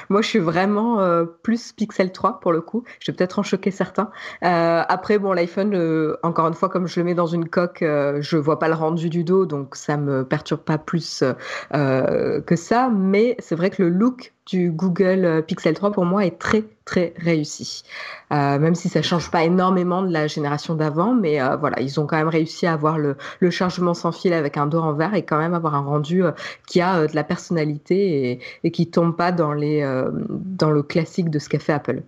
moi, 0.10 0.22
je 0.22 0.28
suis 0.28 0.40
vraiment 0.40 1.26
plus 1.44 1.74
Pixel 1.74 2.12
3 2.12 2.40
pour 2.40 2.52
le 2.52 2.62
coup. 2.62 2.84
Je 3.00 3.12
vais 3.12 3.16
peut-être 3.16 3.40
en 3.40 3.44
choquer 3.44 3.72
certains. 3.72 4.10
après, 4.42 5.20
bon, 5.20 5.34
l'iPhone, 5.34 6.16
encore 6.24 6.48
une 6.48 6.54
fois, 6.54 6.70
comme 6.70 6.88
je 6.88 7.00
le 7.00 7.04
mets 7.04 7.16
dans 7.16 7.28
une 7.28 7.48
coque, 7.48 7.80
je 7.82 8.38
vois 8.38 8.58
pas 8.58 8.68
le 8.68 8.74
rendu 8.74 9.10
du 9.10 9.24
dos, 9.24 9.46
donc 9.46 9.76
ça 9.76 9.98
me 9.98 10.24
perturbe 10.24 10.62
pas 10.62 10.78
plus 10.78 11.24
que 11.72 12.56
ça, 12.56 12.90
mais 12.90 13.36
c'est 13.40 13.56
vrai 13.56 13.70
que 13.70 13.84
le 13.84 13.90
look 13.90 14.34
du 14.46 14.72
Google 14.72 15.26
euh, 15.26 15.42
Pixel 15.42 15.74
3 15.74 15.92
pour 15.92 16.06
moi 16.06 16.26
est 16.26 16.40
très 16.40 16.64
très 16.86 17.14
réussi. 17.18 17.84
Euh, 18.32 18.58
même 18.60 18.76
si 18.76 18.88
ça 18.88 19.02
change 19.02 19.30
pas 19.30 19.44
énormément 19.44 20.02
de 20.02 20.12
la 20.12 20.28
génération 20.28 20.76
d'avant, 20.76 21.14
mais 21.14 21.40
voilà, 21.60 21.82
ils 21.82 22.00
ont 22.00 22.08
quand 22.08 22.16
même 22.16 22.30
réussi 22.30 22.66
à 22.66 22.74
avoir 22.74 22.98
le, 22.98 23.18
chargement 23.50 23.94
sans 23.94 24.12
fil 24.12 24.34
avec 24.34 24.56
un 24.58 24.68
dos 24.68 24.80
en 24.80 24.94
verre 24.94 25.14
et 25.14 25.24
quand 25.24 25.38
même 25.38 25.54
avoir 25.54 25.76
un 25.76 25.82
rendu 25.82 26.24
qui 26.68 26.80
a 26.82 27.08
de 27.08 27.16
la 27.16 27.24
personnalité 27.24 28.32
et, 28.32 28.40
et 28.64 28.72
qui 28.72 28.90
tombe 28.90 29.16
pas 29.16 29.32
dans 29.32 29.54
les 29.54 29.86
dans 30.30 30.72
le 30.72 30.84
classique 30.84 31.30
de 31.30 31.40
ce 31.40 31.50
qu'a 31.50 31.60
fait 31.60 31.74
Apple. 31.74 32.02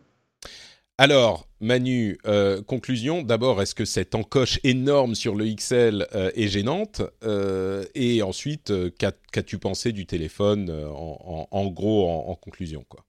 Alors, 1.02 1.48
Manu, 1.62 2.18
euh, 2.28 2.62
conclusion. 2.62 3.22
D'abord, 3.22 3.62
est-ce 3.62 3.74
que 3.74 3.86
cette 3.86 4.16
encoche 4.16 4.60
énorme 4.66 5.16
sur 5.16 5.34
le 5.34 5.46
XL 5.46 6.06
euh, 6.14 6.30
est 6.36 6.50
gênante 6.50 7.02
euh, 7.24 7.86
Et 7.96 8.22
ensuite, 8.22 8.74
qu'as-tu 8.98 9.60
pensé 9.60 9.94
du 9.94 10.06
téléphone 10.06 10.70
en, 10.70 11.68
gros, 11.68 12.10
en, 12.10 12.36
conclusion 12.36 12.84
quoi? 12.90 13.06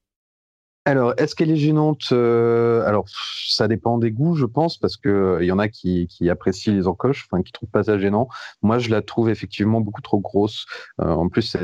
Alors, 0.85 1.13
est-ce 1.17 1.35
qu'elle 1.35 1.51
est 1.51 1.57
gênante 1.57 2.13
Alors, 2.13 3.09
ça 3.45 3.67
dépend 3.67 3.97
des 3.97 4.11
goûts, 4.11 4.35
je 4.35 4.45
pense, 4.45 4.77
parce 4.77 4.95
que 4.95 5.39
il 5.41 5.45
y 5.45 5.51
en 5.51 5.59
a 5.59 5.67
qui, 5.67 6.07
apprécient 6.29 6.73
les 6.73 6.87
encoches, 6.87 7.27
enfin, 7.29 7.43
qui 7.43 7.51
trouvent 7.51 7.69
pas 7.69 7.83
ça 7.83 7.99
gênant. 7.99 8.29
Moi, 8.61 8.79
je 8.79 8.89
la 8.89 9.01
trouve 9.01 9.29
effectivement 9.29 9.81
beaucoup 9.81 10.01
trop 10.01 10.19
grosse. 10.19 10.65
en 10.97 11.27
plus, 11.27 11.57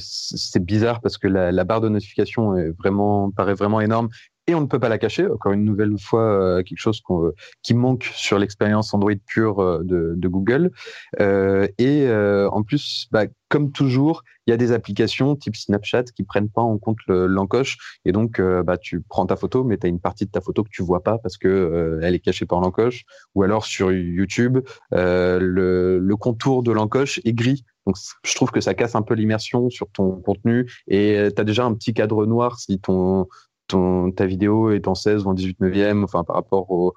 c'est 0.00 0.64
bizarre 0.64 1.00
parce 1.00 1.16
que 1.16 1.28
la, 1.28 1.64
barre 1.64 1.80
de 1.80 1.88
notification 1.88 2.56
paraît 3.36 3.54
vraiment 3.54 3.80
énorme 3.80 4.08
et 4.46 4.54
on 4.54 4.60
ne 4.60 4.66
peut 4.66 4.78
pas 4.78 4.88
la 4.88 4.98
cacher. 4.98 5.26
Encore 5.26 5.52
une 5.52 5.64
nouvelle 5.64 5.98
fois, 5.98 6.22
euh, 6.22 6.62
quelque 6.62 6.78
chose 6.78 7.00
qui 7.62 7.74
manque 7.74 8.10
sur 8.14 8.38
l'expérience 8.38 8.92
Android 8.92 9.12
pure 9.26 9.60
euh, 9.60 9.82
de, 9.82 10.14
de, 10.16 10.28
Google. 10.28 10.70
Euh, 11.20 11.66
et 11.78 12.02
euh, 12.02 12.48
en 12.50 12.62
plus, 12.62 13.08
bah, 13.10 13.24
comme 13.48 13.72
toujours, 13.72 14.22
il 14.46 14.50
y 14.50 14.54
a 14.54 14.56
des 14.56 14.72
applications 14.72 15.34
type 15.36 15.56
Snapchat 15.56 16.04
qui 16.14 16.24
prennent 16.24 16.50
pas 16.50 16.60
en 16.60 16.76
compte 16.76 16.98
l'encoche. 17.06 17.78
Et 18.04 18.12
donc, 18.12 18.40
bah, 18.40 18.76
tu 18.76 19.00
prends 19.00 19.24
ta 19.26 19.36
photo, 19.36 19.64
mais 19.64 19.78
tu 19.78 19.86
as 19.86 19.88
une 19.88 20.00
partie 20.00 20.26
de 20.26 20.30
ta 20.30 20.40
photo 20.40 20.64
que 20.64 20.68
tu 20.70 20.82
vois 20.82 21.02
pas 21.02 21.18
parce 21.18 21.38
que 21.38 22.00
elle 22.02 22.14
est 22.14 22.20
cachée 22.20 22.44
par 22.44 22.60
l'encoche. 22.60 23.04
Ou 23.34 23.44
alors 23.44 23.64
sur 23.64 23.92
YouTube, 23.92 24.58
le, 24.90 25.98
le 25.98 26.16
contour 26.16 26.62
de 26.62 26.72
l'encoche 26.72 27.20
est 27.24 27.32
gris. 27.32 27.64
Donc, 27.86 27.96
je 28.24 28.34
trouve 28.34 28.50
que 28.50 28.60
ça 28.60 28.74
casse 28.74 28.96
un 28.96 29.02
peu 29.02 29.14
l'immersion 29.14 29.70
sur 29.70 29.88
ton 29.92 30.20
contenu 30.20 30.70
et 30.88 31.28
tu 31.34 31.40
as 31.40 31.44
déjà 31.44 31.64
un 31.64 31.74
petit 31.74 31.94
cadre 31.94 32.26
noir 32.26 32.58
si 32.58 32.80
ton, 32.80 33.28
ton, 33.66 34.10
ta 34.12 34.26
vidéo 34.26 34.70
est 34.70 34.88
en 34.88 34.94
16 34.94 35.24
ou 35.24 35.30
en 35.30 35.34
18 35.34 35.60
neuvième, 35.60 36.04
enfin 36.04 36.24
par 36.24 36.36
rapport 36.36 36.70
au, 36.70 36.94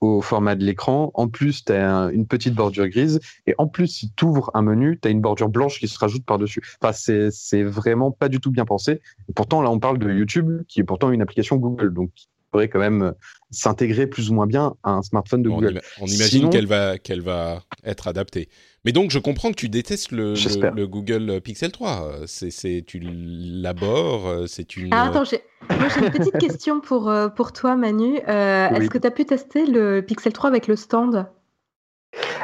au 0.00 0.20
format 0.20 0.54
de 0.54 0.64
l'écran. 0.64 1.10
En 1.14 1.28
plus, 1.28 1.64
tu 1.64 1.72
as 1.72 2.10
une 2.12 2.26
petite 2.26 2.54
bordure 2.54 2.88
grise. 2.88 3.20
Et 3.46 3.54
en 3.58 3.66
plus, 3.66 3.88
si 3.88 4.12
tu 4.14 4.24
ouvres 4.24 4.50
un 4.54 4.62
menu, 4.62 4.98
tu 5.00 5.08
as 5.08 5.10
une 5.10 5.20
bordure 5.20 5.48
blanche 5.48 5.78
qui 5.78 5.88
se 5.88 5.98
rajoute 5.98 6.24
par-dessus. 6.24 6.62
Enfin, 6.80 6.92
c'est 6.92 7.62
vraiment 7.62 8.10
pas 8.10 8.28
du 8.28 8.40
tout 8.40 8.50
bien 8.50 8.64
pensé. 8.64 9.00
Pourtant, 9.34 9.62
là, 9.62 9.70
on 9.70 9.78
parle 9.78 9.98
de 9.98 10.10
YouTube, 10.10 10.62
qui 10.68 10.80
est 10.80 10.84
pourtant 10.84 11.10
une 11.10 11.22
application 11.22 11.56
Google. 11.56 11.92
Donc, 11.92 12.10
pourrait 12.56 12.68
quand 12.68 12.78
même 12.78 13.12
s'intégrer 13.50 14.06
plus 14.06 14.30
ou 14.30 14.34
moins 14.34 14.46
bien 14.46 14.74
à 14.82 14.92
un 14.92 15.02
smartphone 15.02 15.42
de 15.42 15.50
Google. 15.50 15.82
On, 16.00 16.06
imagine 16.06 16.48
qu'elle 16.48 16.66
va, 16.66 16.96
qu'elle 16.96 17.20
va 17.20 17.62
être 17.84 18.08
adaptée. 18.08 18.48
Mais 18.86 18.92
donc, 18.92 19.10
je 19.10 19.18
comprends 19.18 19.50
que 19.50 19.56
tu 19.56 19.68
détestes 19.68 20.10
le, 20.10 20.34
le, 20.74 20.86
Google 20.86 21.40
Pixel 21.42 21.70
3. 21.70 22.20
C'est, 22.26 22.82
tu 22.86 23.00
l'abores, 23.02 24.48
c'est 24.48 24.76
une... 24.76 24.88
Ah, 24.92 25.08
attends, 25.08 25.24
j'ai, 25.24 25.42
une 25.70 26.10
petite 26.10 26.38
question 26.38 26.80
pour, 26.80 27.10
euh, 27.10 27.28
pour 27.28 27.52
toi, 27.52 27.76
Manu. 27.76 28.20
Euh, 28.26 28.68
est-ce 28.70 28.88
que 28.88 28.98
tu 28.98 29.06
as 29.06 29.10
pu 29.10 29.26
tester 29.26 29.66
le 29.66 30.00
Pixel 30.00 30.32
3 30.32 30.48
avec 30.48 30.66
le 30.66 30.76
stand? 30.76 31.26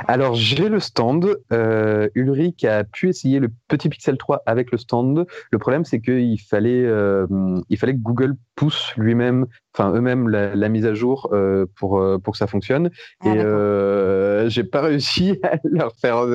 Alors, 0.08 0.34
j'ai 0.34 0.68
le 0.68 0.80
stand. 0.80 1.38
Euh, 1.52 2.08
Ulrich 2.14 2.64
a 2.64 2.84
pu 2.84 3.08
essayer 3.08 3.38
le 3.38 3.50
petit 3.68 3.88
Pixel 3.88 4.16
3 4.16 4.42
avec 4.46 4.70
le 4.72 4.78
stand. 4.78 5.26
Le 5.50 5.58
problème, 5.58 5.84
c'est 5.84 6.00
qu'il 6.00 6.40
fallait, 6.40 6.84
euh, 6.84 7.26
il 7.68 7.78
fallait 7.78 7.94
que 7.94 8.00
Google 8.00 8.34
pousse 8.56 8.92
lui-même, 8.96 9.46
enfin 9.74 9.94
eux-mêmes, 9.94 10.28
la, 10.28 10.68
mise 10.68 10.86
à 10.86 10.94
jour 10.94 11.30
euh, 11.32 11.66
pour, 11.76 11.98
euh, 11.98 12.18
pour 12.18 12.32
que 12.32 12.38
ça 12.38 12.46
fonctionne. 12.46 12.90
Ah, 13.20 13.28
Et 13.28 13.38
euh, 13.38 14.48
j'ai 14.48 14.64
pas 14.64 14.82
réussi 14.82 15.38
à 15.42 15.58
leur 15.64 15.94
faire, 15.96 16.26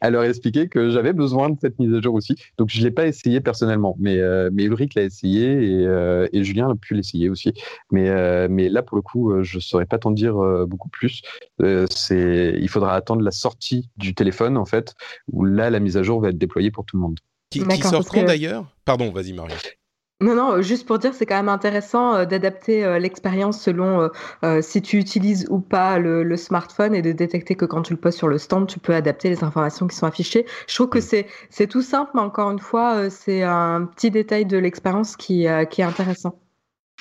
à 0.00 0.10
leur 0.10 0.24
expliquer 0.24 0.68
que 0.68 0.90
j'avais 0.90 1.12
besoin 1.12 1.50
de 1.50 1.56
cette 1.60 1.78
mise 1.78 1.94
à 1.94 2.00
jour 2.00 2.14
aussi. 2.14 2.36
Donc, 2.58 2.68
je 2.70 2.82
l'ai 2.82 2.90
pas 2.90 3.06
essayé 3.06 3.40
personnellement, 3.40 3.96
mais, 3.98 4.18
mais 4.52 4.64
Ulrich 4.64 4.94
l'a 4.94 5.02
essayé 5.02 5.82
et, 5.82 6.28
et 6.32 6.44
Julien 6.44 6.70
a 6.70 6.74
pu 6.74 6.94
l'essayer 6.94 7.28
aussi. 7.28 7.52
Mais, 7.90 8.48
mais 8.48 8.68
là, 8.68 8.82
pour 8.82 8.96
le 8.96 9.02
coup, 9.02 9.42
je 9.42 9.58
saurais 9.58 9.86
pas 9.86 9.98
t'en 9.98 10.10
dire 10.10 10.34
beaucoup 10.66 10.88
plus. 10.88 11.22
c'est, 11.90 12.54
il 12.58 12.68
faudra 12.68 12.94
attendre 12.94 13.22
la 13.22 13.30
sortie 13.30 13.90
du 13.96 14.14
téléphone, 14.14 14.56
en 14.56 14.66
fait, 14.66 14.94
où 15.32 15.44
là, 15.44 15.70
la 15.70 15.80
mise 15.80 15.96
à 15.96 16.02
jour 16.02 16.20
va 16.20 16.28
être 16.28 16.38
déployée 16.38 16.70
pour 16.70 16.84
tout 16.84 16.96
le 16.96 17.02
monde. 17.02 17.18
Qui, 17.50 17.66
qui 17.66 17.82
sort 17.82 18.06
quand 18.06 18.22
d'ailleurs? 18.22 18.66
Pardon, 18.84 19.10
vas-y 19.10 19.32
Marie. 19.32 19.54
Non, 20.22 20.34
non, 20.34 20.60
juste 20.60 20.86
pour 20.86 20.98
dire, 20.98 21.14
c'est 21.14 21.24
quand 21.24 21.36
même 21.36 21.48
intéressant 21.48 22.14
euh, 22.14 22.24
d'adapter 22.26 22.84
euh, 22.84 22.98
l'expérience 22.98 23.58
selon 23.58 24.10
euh, 24.44 24.60
si 24.60 24.82
tu 24.82 24.98
utilises 24.98 25.46
ou 25.48 25.60
pas 25.60 25.98
le, 25.98 26.36
smartphone 26.36 26.94
et 26.94 27.00
de 27.00 27.12
détecter 27.12 27.54
que 27.54 27.64
quand 27.64 27.80
tu 27.80 27.94
le 27.94 27.98
poses 27.98 28.16
sur 28.16 28.28
le 28.28 28.36
stand, 28.36 28.66
tu 28.66 28.78
peux 28.78 28.94
adapter 28.94 29.30
les 29.30 29.42
informations 29.42 29.86
qui 29.86 29.96
sont 29.96 30.06
affichées. 30.06 30.44
Je 30.68 30.74
trouve 30.74 30.90
que 30.90 30.98
mm. 30.98 31.02
c'est 31.02 31.26
c'est 31.48 31.66
tout 31.66 31.80
simple, 31.80 32.10
mais 32.14 32.20
encore 32.20 32.50
une 32.50 32.58
fois, 32.58 33.08
c'est 33.08 33.42
un 33.42 33.86
petit 33.86 34.10
détail 34.10 34.44
de 34.44 34.58
l'expérience 34.58 35.16
qui, 35.16 35.46
qui 35.70 35.80
est 35.80 35.84
intéressant. 35.84 36.38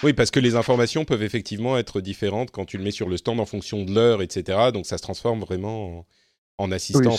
Oui, 0.02 0.14
parce 0.14 0.32
que 0.32 0.40
les 0.40 0.56
informations 0.56 1.04
peuvent 1.04 1.24
effectivement 1.24 1.78
être 1.78 2.00
différentes 2.00 2.52
quand 2.52 2.64
tu 2.64 2.78
le 2.78 2.86
mets 2.86 2.92
sur 2.92 3.10
le 3.10 3.18
stand 3.18 3.42
en 3.42 3.46
fonction 3.46 3.84
de 3.84 3.94
l'heure, 3.94 4.22
etc. 4.22 4.72
Donc 4.74 4.86
ça 4.86 4.98
se 4.98 5.04
transforme 5.04 5.42
vraiment 5.42 6.06
en, 6.60 6.66
en 6.66 6.72
assistant 6.72 7.16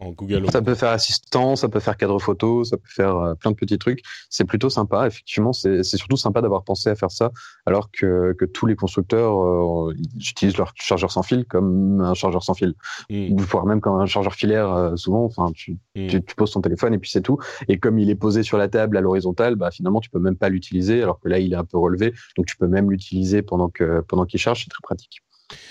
en, 0.00 0.10
Google 0.10 0.50
Ça 0.50 0.62
peut 0.62 0.74
faire 0.74 0.90
assistant, 0.90 1.56
ça 1.56 1.68
peut 1.68 1.80
faire 1.80 1.96
cadre 1.96 2.18
photo, 2.18 2.64
ça 2.64 2.76
peut 2.76 2.88
faire 2.88 3.16
euh, 3.16 3.34
plein 3.34 3.52
de 3.52 3.56
petits 3.56 3.78
trucs. 3.78 4.02
C'est 4.30 4.44
plutôt 4.44 4.70
sympa. 4.70 5.06
Effectivement, 5.06 5.52
c'est 5.52 5.82
surtout 5.84 6.16
sympa 6.16 6.40
d'avoir 6.40 6.64
pensé 6.64 6.90
à 6.90 6.96
faire 6.96 7.10
ça, 7.10 7.30
alors 7.66 7.90
que, 7.90 8.34
que 8.38 8.44
tous 8.44 8.66
les 8.66 8.74
constructeurs 8.74 9.40
euh, 9.40 9.94
utilisent 10.16 10.56
leur 10.56 10.72
chargeur 10.74 11.12
sans 11.12 11.22
fil 11.22 11.44
comme 11.44 12.00
un 12.00 12.14
chargeur 12.14 12.42
sans 12.42 12.54
fil, 12.54 12.74
mm. 13.10 13.36
voire 13.42 13.66
même 13.66 13.80
comme 13.80 14.00
un 14.00 14.06
chargeur 14.06 14.34
filaire. 14.34 14.72
Euh, 14.72 14.96
souvent, 14.96 15.24
enfin, 15.24 15.52
tu, 15.54 15.78
mm. 15.94 16.08
tu, 16.08 16.24
tu, 16.24 16.34
poses 16.34 16.50
ton 16.50 16.60
téléphone 16.60 16.94
et 16.94 16.98
puis 16.98 17.10
c'est 17.10 17.22
tout. 17.22 17.38
Et 17.68 17.78
comme 17.78 17.98
il 17.98 18.10
est 18.10 18.16
posé 18.16 18.42
sur 18.42 18.58
la 18.58 18.68
table 18.68 18.96
à 18.96 19.00
l'horizontale, 19.00 19.54
bah 19.54 19.70
finalement, 19.70 20.00
tu 20.00 20.10
peux 20.10 20.18
même 20.18 20.36
pas 20.36 20.48
l'utiliser, 20.48 21.02
alors 21.02 21.20
que 21.20 21.28
là, 21.28 21.38
il 21.38 21.52
est 21.52 21.56
un 21.56 21.64
peu 21.64 21.78
relevé, 21.78 22.12
donc 22.36 22.46
tu 22.46 22.56
peux 22.56 22.66
même 22.66 22.90
l'utiliser 22.90 23.42
pendant 23.42 23.68
que 23.68 24.00
pendant 24.00 24.24
qu'il 24.24 24.40
charge. 24.40 24.64
C'est 24.64 24.70
très 24.70 24.82
pratique. 24.82 25.22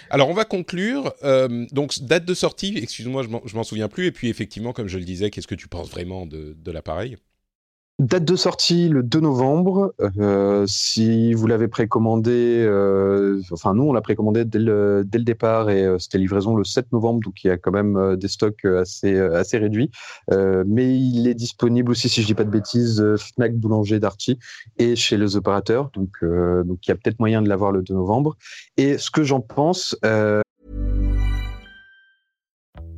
Alors, 0.09 0.29
on 0.29 0.33
va 0.33 0.45
conclure. 0.45 1.13
Euh, 1.23 1.65
donc, 1.71 1.99
date 2.01 2.25
de 2.25 2.33
sortie, 2.33 2.77
excuse-moi, 2.77 3.23
je 3.45 3.55
m'en 3.55 3.63
souviens 3.63 3.87
plus. 3.87 4.07
Et 4.07 4.11
puis, 4.11 4.29
effectivement, 4.29 4.73
comme 4.73 4.87
je 4.87 4.97
le 4.97 5.05
disais, 5.05 5.29
qu'est-ce 5.29 5.47
que 5.47 5.55
tu 5.55 5.67
penses 5.67 5.89
vraiment 5.89 6.25
de, 6.25 6.55
de 6.57 6.71
l'appareil? 6.71 7.17
Date 8.01 8.25
de 8.25 8.35
sortie 8.35 8.89
le 8.89 9.03
2 9.03 9.19
novembre. 9.19 9.93
Euh, 10.17 10.65
si 10.65 11.35
vous 11.35 11.45
l'avez 11.45 11.67
précommandé, 11.67 12.65
euh, 12.65 13.39
enfin 13.51 13.75
nous 13.75 13.83
on 13.83 13.93
l'a 13.93 14.01
précommandé 14.01 14.43
dès 14.43 14.57
le, 14.57 15.03
dès 15.05 15.19
le 15.19 15.23
départ 15.23 15.69
et 15.69 15.85
euh, 15.85 15.99
c'était 15.99 16.17
livraison 16.17 16.55
le 16.55 16.63
7 16.63 16.91
novembre, 16.93 17.19
donc 17.23 17.43
il 17.43 17.47
y 17.47 17.49
a 17.51 17.57
quand 17.57 17.69
même 17.69 17.97
euh, 17.97 18.15
des 18.15 18.27
stocks 18.27 18.65
assez 18.65 19.19
assez 19.19 19.59
réduits. 19.59 19.91
mais 20.31 20.97
il 20.97 21.27
est 21.27 21.35
disponible 21.35 21.91
aussi, 21.91 22.09
si 22.09 22.23
je 22.23 22.25
dis 22.25 22.33
pas 22.33 22.43
de 22.43 22.49
bêtises, 22.49 23.05
Fnac, 23.17 23.55
Boulanger, 23.55 23.99
Darty 23.99 24.39
et 24.79 24.95
chez 24.95 25.17
les 25.17 25.35
opérateurs. 25.35 25.91
Donc 25.93 26.23
donc 26.23 26.79
il 26.87 26.89
y 26.89 26.91
a 26.91 26.95
peut-être 26.95 27.19
moyen 27.19 27.43
de 27.43 27.49
l'avoir 27.49 27.71
le 27.71 27.83
2 27.83 27.93
novembre. 27.93 28.35
Et 28.77 28.97
ce 28.97 29.11
que 29.11 29.21
j'en 29.21 29.41
pense. 29.41 29.95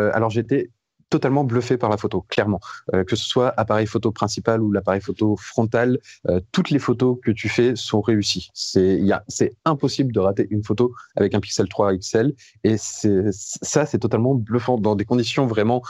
Euh, 0.00 0.10
alors 0.14 0.30
j'étais 0.30 0.70
totalement 1.10 1.44
bluffé 1.44 1.76
par 1.76 1.90
la 1.90 1.96
photo, 1.96 2.22
clairement. 2.28 2.58
Euh, 2.92 3.04
que 3.04 3.14
ce 3.14 3.24
soit 3.24 3.54
appareil 3.56 3.86
photo 3.86 4.10
principal 4.10 4.60
ou 4.60 4.72
l'appareil 4.72 5.00
photo 5.00 5.36
frontal, 5.36 6.00
euh, 6.28 6.40
toutes 6.50 6.70
les 6.70 6.80
photos 6.80 7.18
que 7.22 7.30
tu 7.30 7.48
fais 7.48 7.76
sont 7.76 8.00
réussies. 8.00 8.50
C'est 8.54 9.52
impossible 9.64 10.12
de 10.12 10.18
rater 10.18 10.48
une 10.50 10.64
photo 10.64 10.92
avec 11.14 11.34
un 11.34 11.40
Pixel 11.40 11.68
3 11.68 11.96
XL 11.98 12.34
et 12.64 12.76
ça 12.78 13.86
c'est 13.86 13.98
totalement 13.98 14.34
bluffant 14.34 14.76
dans 14.76 14.96
des 14.96 15.04
conditions 15.04 15.46
vraiment 15.46 15.82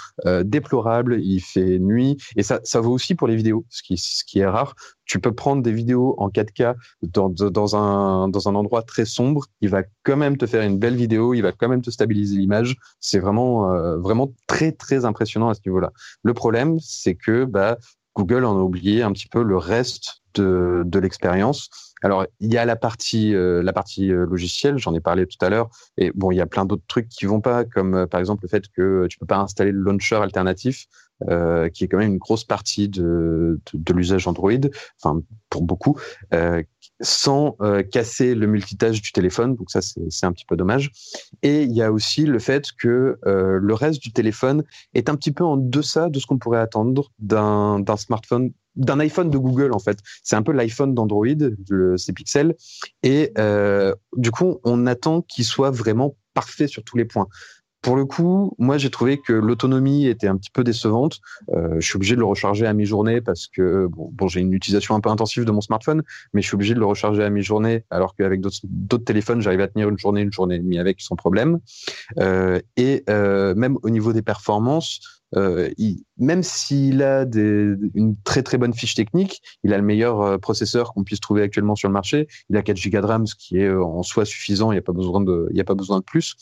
déplorables. 0.43 1.21
Il 1.23 1.41
fait 1.41 1.79
nuit 1.79 2.19
et 2.37 2.43
ça 2.43 2.61
ça 2.65 2.81
vaut 2.81 2.93
aussi 2.93 3.15
pour 3.15 3.29
les 3.29 3.37
vidéos, 3.37 3.65
ce 3.71 3.83
qui 4.25 4.39
est 4.41 4.47
rare. 4.47 4.75
Tu 5.07 5.21
peux 5.21 5.33
prendre 5.33 5.63
des 5.63 5.73
vidéos 5.73 6.15
en 6.19 6.29
4K 6.29 6.75
dans, 7.03 7.29
dans 7.29 7.77
un 7.77 8.29
dans 8.29 8.49
un 8.49 8.55
endroit 8.55 8.83
très 8.83 9.05
sombre, 9.05 9.47
il 9.61 9.69
va 9.69 9.83
quand 10.03 10.17
même 10.17 10.37
te 10.37 10.47
faire 10.47 10.63
une 10.63 10.79
belle 10.79 10.97
vidéo, 10.97 11.35
il 11.35 11.43
va 11.43 11.53
quand 11.53 11.69
même 11.69 11.83
te 11.83 11.91
stabiliser 11.91 12.37
l'image. 12.37 12.77
C'est 13.01 13.19
vraiment 13.19 13.71
euh, 13.71 13.97
vraiment 13.99 14.33
très 14.47 14.73
très 14.73 15.05
impressionnant 15.05 15.49
à 15.49 15.55
ce 15.55 15.61
niveau-là. 15.67 15.93
Le 16.23 16.35
problème, 16.35 16.79
c'est 16.81 17.15
que 17.15 17.45
bah, 17.45 17.79
Google 18.17 18.45
en 18.45 18.57
a 18.57 18.61
oublié 18.61 19.03
un 19.03 19.13
petit 19.13 19.29
peu 19.29 19.43
le 19.43 19.57
reste 19.57 20.23
de, 20.35 20.83
de 20.85 20.99
l'expérience. 20.99 21.69
Alors, 22.03 22.27
il 22.41 22.53
y 22.53 22.59
a 22.59 22.65
la 22.65 22.77
partie, 22.77 23.35
euh, 23.35 23.63
la 23.63 23.73
partie 23.73 24.13
euh, 24.13 24.27
logicielle, 24.27 24.79
j'en 24.79 24.95
ai 24.95 25.01
parlé 25.01 25.27
tout 25.27 25.43
à 25.45 25.49
l'heure, 25.49 25.71
et 25.97 26.13
bon, 26.15 26.31
il 26.31 26.37
y 26.37 26.41
a 26.41 26.47
plein 26.47 26.65
d'autres 26.65 26.85
trucs 26.87 27.09
qui 27.09 27.25
vont 27.25 27.41
pas, 27.41 27.65
comme 27.65 28.07
par 28.07 28.21
exemple 28.21 28.45
le 28.45 28.49
fait 28.49 28.65
que 28.69 29.07
tu 29.09 29.19
peux 29.19 29.27
pas 29.27 29.39
installer 29.39 29.73
le 29.73 29.81
launcher 29.81 30.17
alternatif, 30.17 30.87
euh, 31.29 31.69
qui 31.69 31.85
est 31.85 31.89
quand 31.89 31.99
même 31.99 32.12
une 32.12 32.19
grosse 32.19 32.45
partie 32.45 32.89
de, 32.89 33.61
l'usage 33.89 34.27
Android, 34.27 34.51
enfin 35.01 35.23
pour 35.49 35.62
beaucoup, 35.62 35.97
euh, 36.35 36.61
sans 37.01 37.57
euh, 37.61 37.85
casser 37.85 38.35
le 38.35 38.49
multitâche 38.49 39.01
du 39.01 39.12
téléphone. 39.12 39.55
Donc 39.55 39.71
ça, 39.71 39.81
c'est 39.81 40.27
un 40.27 40.33
petit 40.33 40.45
peu 40.45 40.57
dommage. 40.57 40.91
Et 41.43 41.62
il 41.62 41.73
y 41.73 41.83
a 41.83 41.93
aussi 41.93 42.27
le 42.27 42.39
fait 42.41 42.67
que 42.79 43.17
le 43.25 43.75
reste 43.75 44.03
du 44.03 44.12
téléphone 44.12 44.65
est 44.93 45.09
un 45.09 45.15
petit 45.15 45.33
peu 45.33 45.45
en 45.45 45.57
deçà 45.57 46.09
de 46.09 46.19
ce 46.19 46.27
qu'on 46.27 46.39
pourrait 46.39 46.61
attendre 46.61 47.11
d'un 47.21 47.85
smartphone, 47.97 48.51
d'un 48.75 48.99
iPhone 48.99 49.31
de 49.31 49.39
Google 49.39 49.73
en 49.73 49.79
fait. 49.79 49.99
C'est 50.25 50.37
un 50.37 50.43
peu 50.43 50.53
l'iPhone 50.53 50.95
d'Android, 50.95 51.27
ces 51.97 52.12
pixels. 52.12 52.57
Et 53.05 53.33
du 54.17 54.31
coup, 54.33 54.59
on 54.65 54.87
attend 54.87 55.23
qu'il 55.23 55.45
soit 55.45 55.71
vraiment 55.71 56.17
parfait 56.35 56.67
sur 56.67 56.83
tous 56.83 56.97
les 56.97 57.05
points. 57.05 57.29
Pour 57.85 57.97
le 57.97 58.07
coup, 58.07 58.55
moi 58.59 58.78
j'ai 58.78 58.89
trouvé 58.89 59.18
que 59.18 59.35
l'autonomie 59.35 60.07
était 60.07 60.26
un 60.26 60.39
petit 60.39 60.51
peu 60.51 60.64
décevante. 60.64 61.18
Euh, 61.51 61.74
je 61.80 61.87
suis 61.87 61.97
obligé 61.97 62.14
de 62.14 62.20
le 62.20 62.24
recharger 62.24 62.64
à 62.66 62.72
mi-journée 62.72 63.20
parce 63.20 63.47
que 63.47 63.89
bon, 63.89 64.09
bon 64.11 64.26
j'ai 64.26 64.41
une 64.41 64.55
utilisation 64.55 64.95
un 64.95 65.01
peu 65.01 65.11
intensive 65.11 65.45
de 65.45 65.51
mon 65.51 65.61
smartphone, 65.61 66.03
mais 66.32 66.41
je 66.41 66.47
suis 66.47 66.55
obligé 66.55 66.72
de 66.72 66.78
le 66.78 66.87
recharger 66.87 67.22
à 67.22 67.28
mi-journée 67.28 67.85
alors 67.91 68.16
qu'avec 68.16 68.41
d'autres 68.41 68.61
d'autres 68.64 69.05
téléphones 69.05 69.43
j'arrive 69.43 69.61
à 69.61 69.68
tenir 69.68 69.91
une 69.91 69.99
journée, 69.99 70.22
une 70.22 70.32
journée 70.32 70.55
et 70.55 70.61
demie 70.61 70.78
avec 70.78 71.03
sans 71.03 71.14
problème. 71.14 71.61
Euh, 72.18 72.59
et 72.78 73.05
euh, 73.11 73.55
même 73.55 73.76
au 73.82 73.91
niveau 73.91 74.14
des 74.14 74.22
performances, 74.22 75.01
euh, 75.37 75.68
il- 75.76 76.05
même 76.16 76.43
s'il 76.43 77.03
a 77.03 77.26
des, 77.26 77.74
une 77.95 78.16
très 78.24 78.43
très 78.43 78.57
bonne 78.57 78.72
fiche 78.72 78.95
technique, 78.95 79.43
il 79.62 79.74
a 79.74 79.76
le 79.76 79.82
meilleur 79.85 80.22
euh, 80.22 80.39
processeur 80.39 80.95
qu'on 80.95 81.05
puisse 81.05 81.20
trouver 81.20 81.43
actuellement 81.43 81.74
sur 81.74 81.89
le 81.89 81.93
marché. 81.93 82.28
Il 82.49 82.57
a 82.57 82.62
4 82.62 82.78
Go 82.89 83.01
de 83.01 83.07
RAM, 83.07 83.26
ce 83.26 83.35
qui 83.35 83.59
est 83.59 83.66
euh, 83.66 83.85
en 83.85 84.03
soi 84.03 84.24
suffisant. 84.24 84.70
Il 84.72 84.76
n'y 84.76 84.78
a 84.78 84.82
pas 84.82 84.93
besoin 84.93 85.20
de, 85.20 85.49
il 85.51 85.57
y 85.57 85.61
a 85.61 85.64
pas 85.64 85.74
besoin 85.74 85.99
de 85.99 86.05
plus. 86.05 86.37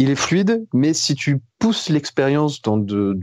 Il 0.00 0.08
est 0.08 0.16
fluide, 0.16 0.66
mais 0.72 0.94
si 0.94 1.14
tu 1.14 1.42
pousses 1.58 1.90
l'expérience 1.90 2.62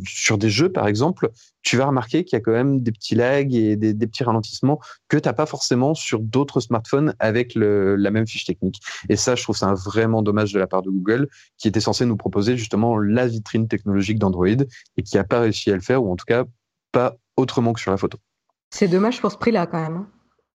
sur 0.06 0.38
des 0.38 0.50
jeux, 0.52 0.72
par 0.72 0.88
exemple, 0.88 1.32
tu 1.64 1.76
vas 1.76 1.88
remarquer 1.88 2.24
qu'il 2.24 2.38
y 2.38 2.40
a 2.40 2.40
quand 2.40 2.52
même 2.52 2.82
des 2.82 2.92
petits 2.92 3.16
lags 3.16 3.56
et 3.56 3.76
des, 3.76 3.96
petits 3.96 4.24
ralentissements 4.24 4.80
que 5.08 5.18
t'as 5.18 5.34
pas 5.34 5.48
forcément 5.48 5.96
sur 5.96 6.20
d'autres 6.20 6.60
smartphones 6.60 7.16
avec 7.18 7.54
la 7.56 8.12
même 8.12 8.28
fiche 8.28 8.46
technique. 8.46 8.80
Et 9.10 9.16
ça, 9.16 9.34
je 9.34 9.42
trouve 9.42 9.58
ça 9.58 9.74
vraiment 9.74 10.22
dommage 10.22 10.54
de 10.54 10.60
la 10.60 10.68
part 10.68 10.84
de 10.84 10.92
Google, 10.92 11.30
qui 11.58 11.68
était 11.68 11.80
censé 11.80 12.06
nous 12.06 12.16
proposer 12.16 12.58
justement 12.58 13.00
la 13.00 13.26
vitrine 13.26 13.68
technologique 13.68 14.20
d'Android 14.20 14.46
et 14.98 15.02
qui 15.04 15.18
a 15.18 15.24
pas 15.24 15.40
réussi 15.40 15.72
à 15.72 15.74
le 15.74 15.82
faire, 15.82 16.04
ou 16.04 16.12
en 16.12 16.16
tout 16.16 16.26
cas 16.28 16.44
pas 16.92 17.16
autrement 17.38 17.74
que 17.74 17.80
sur 17.80 17.90
la 17.90 17.98
photo. 17.98 18.20
C'est 18.70 18.88
dommage 18.88 19.20
pour 19.20 19.32
ce 19.32 19.38
prix-là 19.38 19.66
quand 19.66 19.82
même. 19.82 20.06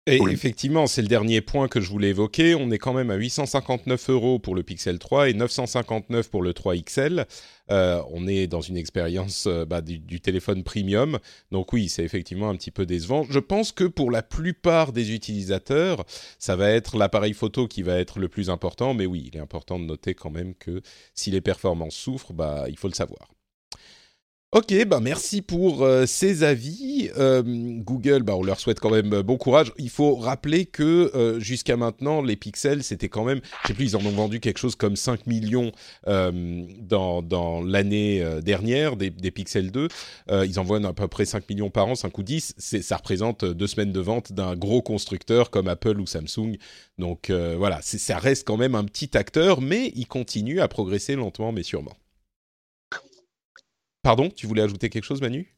Et 0.06 0.18
effectivement, 0.30 0.86
c'est 0.86 1.02
le 1.02 1.08
dernier 1.08 1.42
point 1.42 1.68
que 1.68 1.80
je 1.80 1.90
voulais 1.90 2.08
évoquer. 2.08 2.54
On 2.54 2.70
est 2.70 2.78
quand 2.78 2.94
même 2.94 3.10
à 3.10 3.16
859 3.16 4.08
euros 4.10 4.38
pour 4.38 4.54
le 4.54 4.62
Pixel 4.62 4.98
3 4.98 5.28
et 5.28 5.34
959 5.34 6.30
pour 6.30 6.42
le 6.42 6.54
3 6.54 6.76
XL. 6.76 7.26
Euh, 7.70 8.02
on 8.10 8.26
est 8.26 8.46
dans 8.46 8.62
une 8.62 8.78
expérience 8.78 9.46
euh, 9.46 9.66
bah, 9.66 9.82
du, 9.82 9.98
du 9.98 10.20
téléphone 10.20 10.64
premium. 10.64 11.18
Donc 11.52 11.74
oui, 11.74 11.90
c'est 11.90 12.02
effectivement 12.02 12.48
un 12.48 12.56
petit 12.56 12.70
peu 12.70 12.86
décevant. 12.86 13.26
Je 13.28 13.38
pense 13.38 13.72
que 13.72 13.84
pour 13.84 14.10
la 14.10 14.22
plupart 14.22 14.92
des 14.92 15.12
utilisateurs, 15.12 16.04
ça 16.38 16.56
va 16.56 16.70
être 16.70 16.96
l'appareil 16.96 17.34
photo 17.34 17.68
qui 17.68 17.82
va 17.82 17.98
être 17.98 18.18
le 18.18 18.28
plus 18.28 18.48
important. 18.48 18.94
Mais 18.94 19.06
oui, 19.06 19.28
il 19.30 19.36
est 19.36 19.42
important 19.42 19.78
de 19.78 19.84
noter 19.84 20.14
quand 20.14 20.30
même 20.30 20.54
que 20.54 20.80
si 21.14 21.30
les 21.30 21.42
performances 21.42 21.94
souffrent, 21.94 22.32
bah, 22.32 22.64
il 22.68 22.78
faut 22.78 22.88
le 22.88 22.94
savoir. 22.94 23.28
Ok, 24.52 24.74
bah 24.88 24.98
merci 24.98 25.42
pour 25.42 25.84
euh, 25.84 26.06
ces 26.06 26.42
avis. 26.42 27.08
Euh, 27.16 27.40
Google, 27.46 28.24
bah 28.24 28.34
on 28.34 28.42
leur 28.42 28.58
souhaite 28.58 28.80
quand 28.80 28.90
même 28.90 29.12
euh, 29.12 29.22
bon 29.22 29.36
courage. 29.36 29.72
Il 29.78 29.90
faut 29.90 30.16
rappeler 30.16 30.66
que 30.66 31.12
euh, 31.14 31.38
jusqu'à 31.38 31.76
maintenant, 31.76 32.20
les 32.20 32.34
pixels, 32.34 32.82
c'était 32.82 33.08
quand 33.08 33.24
même, 33.24 33.40
je 33.62 33.68
sais 33.68 33.74
plus, 33.74 33.84
ils 33.84 33.96
en 33.96 34.04
ont 34.04 34.10
vendu 34.10 34.40
quelque 34.40 34.58
chose 34.58 34.74
comme 34.74 34.96
5 34.96 35.28
millions 35.28 35.70
euh, 36.08 36.64
dans, 36.80 37.62
l'année 37.62 38.24
dernière, 38.42 38.96
des, 38.96 39.10
des 39.10 39.30
Pixel 39.30 39.70
2. 39.70 39.86
Euh, 40.32 40.44
ils 40.44 40.58
en 40.58 40.64
vendent 40.64 40.86
à 40.86 40.94
peu 40.94 41.06
près 41.06 41.26
5 41.26 41.48
millions 41.48 41.70
par 41.70 41.86
an, 41.86 41.94
5 41.94 42.18
ou 42.18 42.24
10. 42.24 42.54
C'est, 42.58 42.82
ça 42.82 42.96
représente 42.96 43.44
deux 43.44 43.68
semaines 43.68 43.92
de 43.92 44.00
vente 44.00 44.32
d'un 44.32 44.56
gros 44.56 44.82
constructeur 44.82 45.50
comme 45.50 45.68
Apple 45.68 46.00
ou 46.00 46.08
Samsung. 46.08 46.56
Donc 46.98 47.30
voilà, 47.30 47.78
ça 47.82 48.18
reste 48.18 48.48
quand 48.48 48.56
même 48.56 48.74
un 48.74 48.84
petit 48.84 49.16
acteur, 49.16 49.60
mais 49.60 49.92
il 49.94 50.08
continue 50.08 50.60
à 50.60 50.66
progresser 50.66 51.14
lentement 51.14 51.52
mais 51.52 51.62
sûrement. 51.62 51.99
Pardon, 54.02 54.30
tu 54.30 54.46
voulais 54.46 54.62
ajouter 54.62 54.88
quelque 54.88 55.04
chose, 55.04 55.20
Manu? 55.20 55.54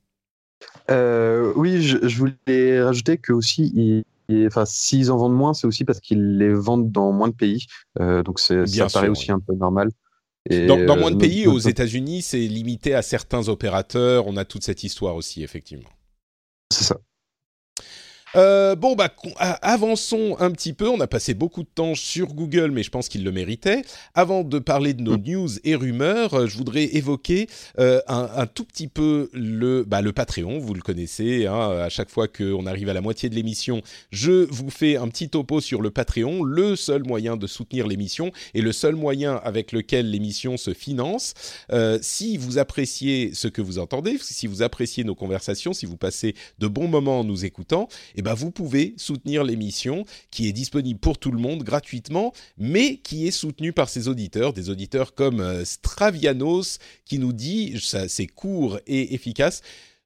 Euh, 0.91 1.53
oui, 1.57 1.83
je, 1.83 1.99
je 2.07 2.19
voulais 2.19 2.83
rajouter 2.83 3.19
que 3.19 3.33
aussi, 3.33 3.73
ils- 3.75 4.05
ils- 4.29 4.47
enfin, 4.47 4.65
s'ils 4.65 5.11
en 5.11 5.17
vendent 5.17 5.37
moins, 5.37 5.55
c'est 5.55 5.67
aussi 5.67 5.85
parce 5.85 6.01
qu'ils 6.01 6.39
les 6.39 6.53
vendent 6.53 6.91
dans 6.91 7.13
moins 7.13 7.29
de 7.29 7.35
pays. 7.35 7.67
Euh, 8.01 8.23
donc 8.23 8.41
ça 8.41 8.55
paraît 8.65 8.89
sûr, 8.89 9.11
aussi 9.13 9.33
un 9.33 9.41
peu 9.41 9.55
normal. 9.55 9.91
Et, 10.51 10.67
dans, 10.67 10.77
dans 10.77 10.97
euh, 10.97 11.01
moins 11.01 11.11
de 11.11 11.17
notre- 11.17 11.21
pays, 11.29 11.47
aux 11.47 11.59
États-Unis, 11.59 12.23
c'est 12.23 12.41
limité 12.41 12.95
à 12.95 13.03
certains 13.03 13.49
opérateurs. 13.49 14.27
On 14.27 14.37
a 14.37 14.45
toute 14.45 14.65
cette 14.65 14.83
histoire 14.83 15.15
aussi, 15.15 15.43
effectivement. 15.43 15.91
C'est 16.73 16.85
ça. 16.85 16.99
Euh, 18.35 18.75
bon, 18.75 18.95
bah, 18.95 19.15
avançons 19.61 20.37
un 20.39 20.51
petit 20.51 20.73
peu. 20.73 20.89
On 20.89 21.01
a 21.01 21.07
passé 21.07 21.35
beaucoup 21.35 21.63
de 21.63 21.69
temps 21.69 21.95
sur 21.95 22.29
Google, 22.29 22.71
mais 22.71 22.83
je 22.83 22.91
pense 22.91 23.09
qu'il 23.09 23.25
le 23.25 23.33
méritait. 23.33 23.83
Avant 24.15 24.43
de 24.43 24.59
parler 24.59 24.95
de 24.95 25.03
nos 25.03 25.19
news 25.19 25.49
et 25.65 25.75
rumeurs, 25.75 26.35
euh, 26.35 26.47
je 26.47 26.57
voudrais 26.57 26.85
évoquer 26.97 27.47
euh, 27.79 28.01
un, 28.09 28.29
un 28.35 28.47
tout 28.47 28.65
petit 28.65 28.89
peu 28.89 29.29
le, 29.35 29.85
bah, 29.85 30.01
le 30.01 30.13
Patreon. 30.13 30.59
Vous 30.59 30.75
le 30.75 30.81
connaissez. 30.81 31.47
Hein, 31.47 31.71
à 31.83 31.89
chaque 31.89 32.11
fois 32.11 32.29
qu'on 32.29 32.67
arrive 32.67 32.89
à 32.89 32.95
la 32.95 33.01
moitié 33.03 33.29
de 33.29 33.35
l'émission, 33.35 33.83
je 34.11 34.47
vous 34.51 34.71
fais 34.71 34.97
un 34.97 35.09
petit 35.09 35.29
topo 35.29 35.61
sur 35.61 35.83
le 35.83 35.91
Patreon, 35.91 36.43
le 36.43 36.77
seul 36.77 37.05
moyen 37.05 37.37
de 37.37 37.47
soutenir 37.47 37.87
l'émission 37.87 38.33
et 38.55 38.63
le 38.63 38.73
seul 38.73 38.97
moyen 38.97 39.41
avec 39.45 39.73
lequel 39.73 40.11
l'émission 40.11 40.57
se 40.57 40.73
finance. 40.73 41.35
Euh, 41.73 41.99
si 42.01 42.39
vous 42.39 42.59
appréciez 42.59 43.35
ce 43.35 43.49
que 43.49 43.61
vous 43.61 43.79
entendez, 43.79 44.17
si 44.21 44.47
vous 44.47 44.63
appréciez 44.63 45.05
nos 45.05 45.15
conversations, 45.15 45.73
si 45.73 45.85
vous 45.87 45.97
passez 45.97 46.35
de 46.59 46.67
bons 46.67 46.89
moments 46.89 47.21
en 47.21 47.25
nous 47.25 47.45
écoutant, 47.45 47.89
eh 48.23 48.25
ben 48.25 48.35
vous 48.35 48.53
pouvez 48.53 48.95
soutenir 48.99 49.43
l'émission 49.43 50.05
qui 50.31 50.49
est 50.49 50.53
disponible 50.53 51.01
pour 51.01 51.19
tout 51.19 51.33
le 51.33 51.41
monde 51.41 51.65
gratuitement, 51.65 52.33
mais 52.57 52.99
qui 52.99 53.27
est 53.27 53.33
soutenue 53.33 53.73
par 53.73 53.89
ses 53.89 54.07
auditeurs, 54.07 54.53
des 54.53 54.71
auditeurs 54.71 55.15
comme 55.15 55.41
euh, 55.41 55.65
Stravianos 55.65 56.79
qui 57.05 57.19
nous 57.19 57.33
dit, 57.33 57.75
c'est 57.81 58.29
court 58.29 58.79
et 58.87 59.15
efficace. 59.15 59.61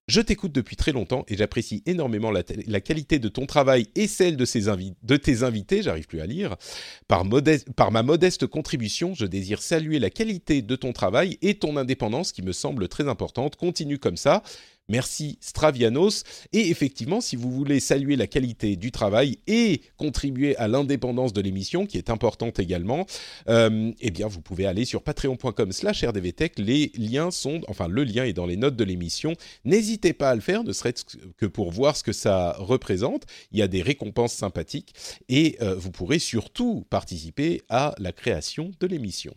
Je 0.09 0.23
t'écoute 0.23 0.53
depuis 0.53 0.77
très 0.77 0.93
longtemps 0.93 1.25
et 1.29 1.37
j'apprécie 1.37 1.83
énormément 1.85 2.31
la, 2.31 2.43
qualité 2.81 3.19
de 3.19 3.29
ton 3.29 3.45
travail 3.45 3.89
et 3.97 4.07
celle 4.07 4.37
de, 4.39 5.17
tes 5.17 5.43
invités, 5.43 5.83
j'arrive 5.83 6.07
plus 6.07 6.21
à 6.21 6.27
lire. 6.27 6.57
Par, 7.09 7.25
par 7.75 7.91
ma 7.91 8.03
modeste 8.03 8.47
contribution, 8.47 9.15
je 9.15 9.27
désire 9.27 9.61
saluer 9.61 9.99
la 9.99 10.09
qualité 10.09 10.63
de 10.63 10.77
ton 10.77 10.95
travail 10.95 11.37
et 11.43 11.57
ton 11.57 11.77
indépendance 11.77 12.33
qui 12.33 12.41
me 12.41 12.53
semble 12.53 12.89
très 12.89 13.09
importante. 13.09 13.57
Continue 13.57 13.99
comme 13.99 14.17
ça. 14.17 14.43
Merci 14.89 15.37
Stravianos. 15.41 16.23
Et 16.53 16.71
effectivement, 16.71 17.21
si 17.21 17.35
vous 17.35 17.51
voulez 17.51 17.81
saluer 17.81 18.15
la 18.15 18.29
qualité 18.29 18.77
du 18.77 18.93
travail 18.93 19.39
et 19.49 19.81
contribuer 19.97 20.57
à 20.59 20.69
l'indépendance 20.69 21.33
de 21.33 21.41
l'émission, 21.41 21.87
qui 21.87 21.99
est 21.99 22.09
importante 22.09 22.61
également, 22.61 23.05
euh, 23.49 23.93
eh 24.01 24.13
vous 24.25 24.41
pouvez 24.41 24.67
aller 24.67 24.85
sur 24.85 25.03
patreon.com/slash 25.03 26.05
rdvtech. 26.05 26.59
Les 26.59 26.93
liens 26.97 27.33
sont, 27.33 27.63
enfin, 27.69 27.89
le 27.89 28.05
lien 28.05 28.25
est 28.25 28.33
dans 28.33 28.47
les 28.47 28.57
notes 28.57 28.77
de 28.77 28.85
l'émission. 28.85 29.35
N'hésitez 29.65 30.13
pas 30.13 30.31
à 30.31 30.35
le 30.35 30.41
faire, 30.41 30.63
ne 30.63 30.73
serait-ce 30.73 31.05
que 31.37 31.47
pour 31.47 31.73
voir 31.73 31.97
ce 31.97 32.05
que 32.05 32.13
ça 32.13 32.55
représente. 32.59 33.25
Il 33.51 33.59
y 33.59 33.63
a 33.63 33.69
des 33.69 33.83
récompenses 33.83 34.35
sympathiques 34.35 34.95
et 35.29 35.57
euh, 35.63 35.75
vous 35.75 35.91
pourrez 35.91 36.21
surtout 36.21 36.87
participer 36.91 37.63
à 37.69 37.95
la 37.99 38.13
création 38.13 38.71
de 38.79 38.87
l'émission. 38.87 39.35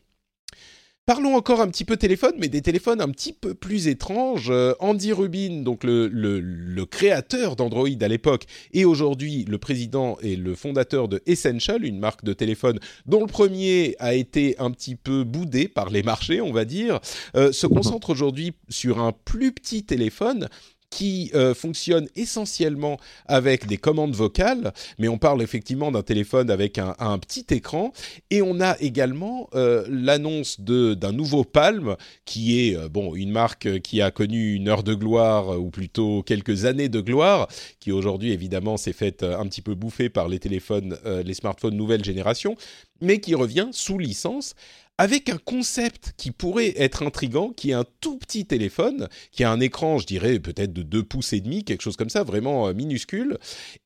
Parlons 1.06 1.36
encore 1.36 1.60
un 1.60 1.68
petit 1.68 1.86
peu 1.86 1.98
téléphone, 1.98 2.36
mais 2.38 2.50
des 2.50 2.62
téléphones 2.62 3.02
un 3.02 3.10
petit 3.10 3.34
peu 3.34 3.56
plus 3.56 3.88
étranges. 3.88 4.50
Euh, 4.52 4.76
Andy 4.80 5.12
Rubin, 5.12 5.64
donc 5.64 5.84
le, 5.84 6.86
créateur 6.86 7.56
d'Android 7.56 7.88
à 8.02 8.08
l'époque, 8.08 8.46
et 8.74 8.86
aujourd'hui 8.86 9.44
le 9.46 9.58
président 9.58 10.18
et 10.22 10.36
le 10.36 10.54
fondateur 10.54 11.08
de 11.08 11.22
Essential, 11.26 11.84
une 11.84 12.00
marque 12.00 12.24
de 12.24 12.34
téléphone 12.34 12.80
dont 13.08 13.22
le 13.22 13.28
premier 13.28 13.96
a 13.98 14.14
été 14.14 14.56
un 14.60 14.70
petit 14.70 14.96
peu 14.96 15.24
boudé 15.24 15.68
par 15.68 15.90
les 15.90 16.04
marchés, 16.04 16.42
on 16.42 16.52
va 16.52 16.66
dire, 16.66 17.00
euh, 17.36 17.52
se 17.52 17.66
concentre 17.66 18.12
aujourd'hui 18.12 18.54
sur 18.70 19.00
un 19.00 19.12
plus 19.12 19.52
petit 19.52 19.84
téléphone 19.84 20.48
qui 20.90 21.32
euh, 21.34 21.54
fonctionne 21.54 22.08
essentiellement 22.16 22.98
avec 23.28 23.68
des 23.68 23.78
commandes 23.78 24.16
vocales, 24.16 24.74
mais 24.98 25.08
on 25.08 25.18
parle 25.18 25.42
effectivement 25.42 25.92
d'un 25.92 26.02
téléphone 26.02 26.50
avec 26.50 26.78
un, 26.78 27.20
petit 27.20 27.46
écran, 27.52 27.92
et 28.32 28.42
on 28.42 28.60
a 28.60 28.76
également 28.80 29.50
euh, 29.54 29.86
l'annonce 29.90 30.60
d'un 30.60 31.12
nouveau 31.12 31.44
Palm, 31.44 31.96
qui 32.26 32.60
est 32.70 32.76
euh, 32.76 32.90
bon 32.90 33.16
une 33.16 33.32
marque 33.32 33.82
qui 33.82 34.02
a 34.02 34.12
connu 34.12 34.54
une 34.56 34.68
heure 34.68 34.84
de 34.84 34.94
gloire, 34.94 35.60
ou 35.60 35.70
plutôt 35.70 36.24
quelques 36.24 36.66
années 36.66 36.90
de 36.90 37.02
gloire, 37.02 37.48
qui 37.80 37.92
aujourd'hui 37.92 38.32
évidemment 38.32 38.78
s'est 38.78 38.94
faite 38.94 39.24
un 39.24 39.46
petit 39.48 39.62
peu 39.62 39.76
bouffer 39.76 40.10
par 40.10 40.28
les 40.28 40.40
téléphones, 40.40 40.98
les 41.26 41.34
smartphones 41.34 41.76
nouvelle 41.76 42.04
génération, 42.04 42.56
mais 43.02 43.20
qui 43.20 43.36
revient 43.36 43.70
sous 43.72 43.98
licence 43.98 44.56
avec 45.00 45.30
un 45.30 45.38
concept 45.38 46.12
qui 46.18 46.32
pourrait 46.32 46.74
être 46.76 47.04
intrigant, 47.04 47.52
qui 47.52 47.70
est 47.70 47.74
un 47.74 47.86
tout 48.02 48.18
petit 48.18 48.46
téléphone, 48.46 49.08
qui 49.32 49.46
a 49.46 49.50
un 49.50 49.62
écran, 49.62 49.98
je 49.98 50.06
dirais 50.06 50.40
peut-être 50.40 50.74
de 50.74 50.82
2 50.82 51.04
pouces 51.04 51.32
et 51.32 51.40
demi, 51.40 51.64
quelque 51.64 51.84
chose 51.84 51.96
comme 51.96 52.10
ça, 52.10 52.24
vraiment 52.24 52.68
euh, 52.68 52.74
minuscule, 52.74 53.38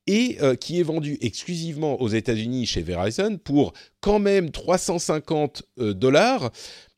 et 0.08 0.38
euh, 0.42 0.56
qui 0.56 0.80
est 0.80 0.82
vendu 0.82 1.16
exclusivement 1.20 2.02
aux 2.02 2.08
États-Unis 2.08 2.66
chez 2.66 2.82
Verizon 2.82 3.38
pour 3.38 3.74
quand 4.00 4.18
même 4.18 4.50
350 4.50 5.62
euh, 5.78 5.94
dollars, 5.94 6.50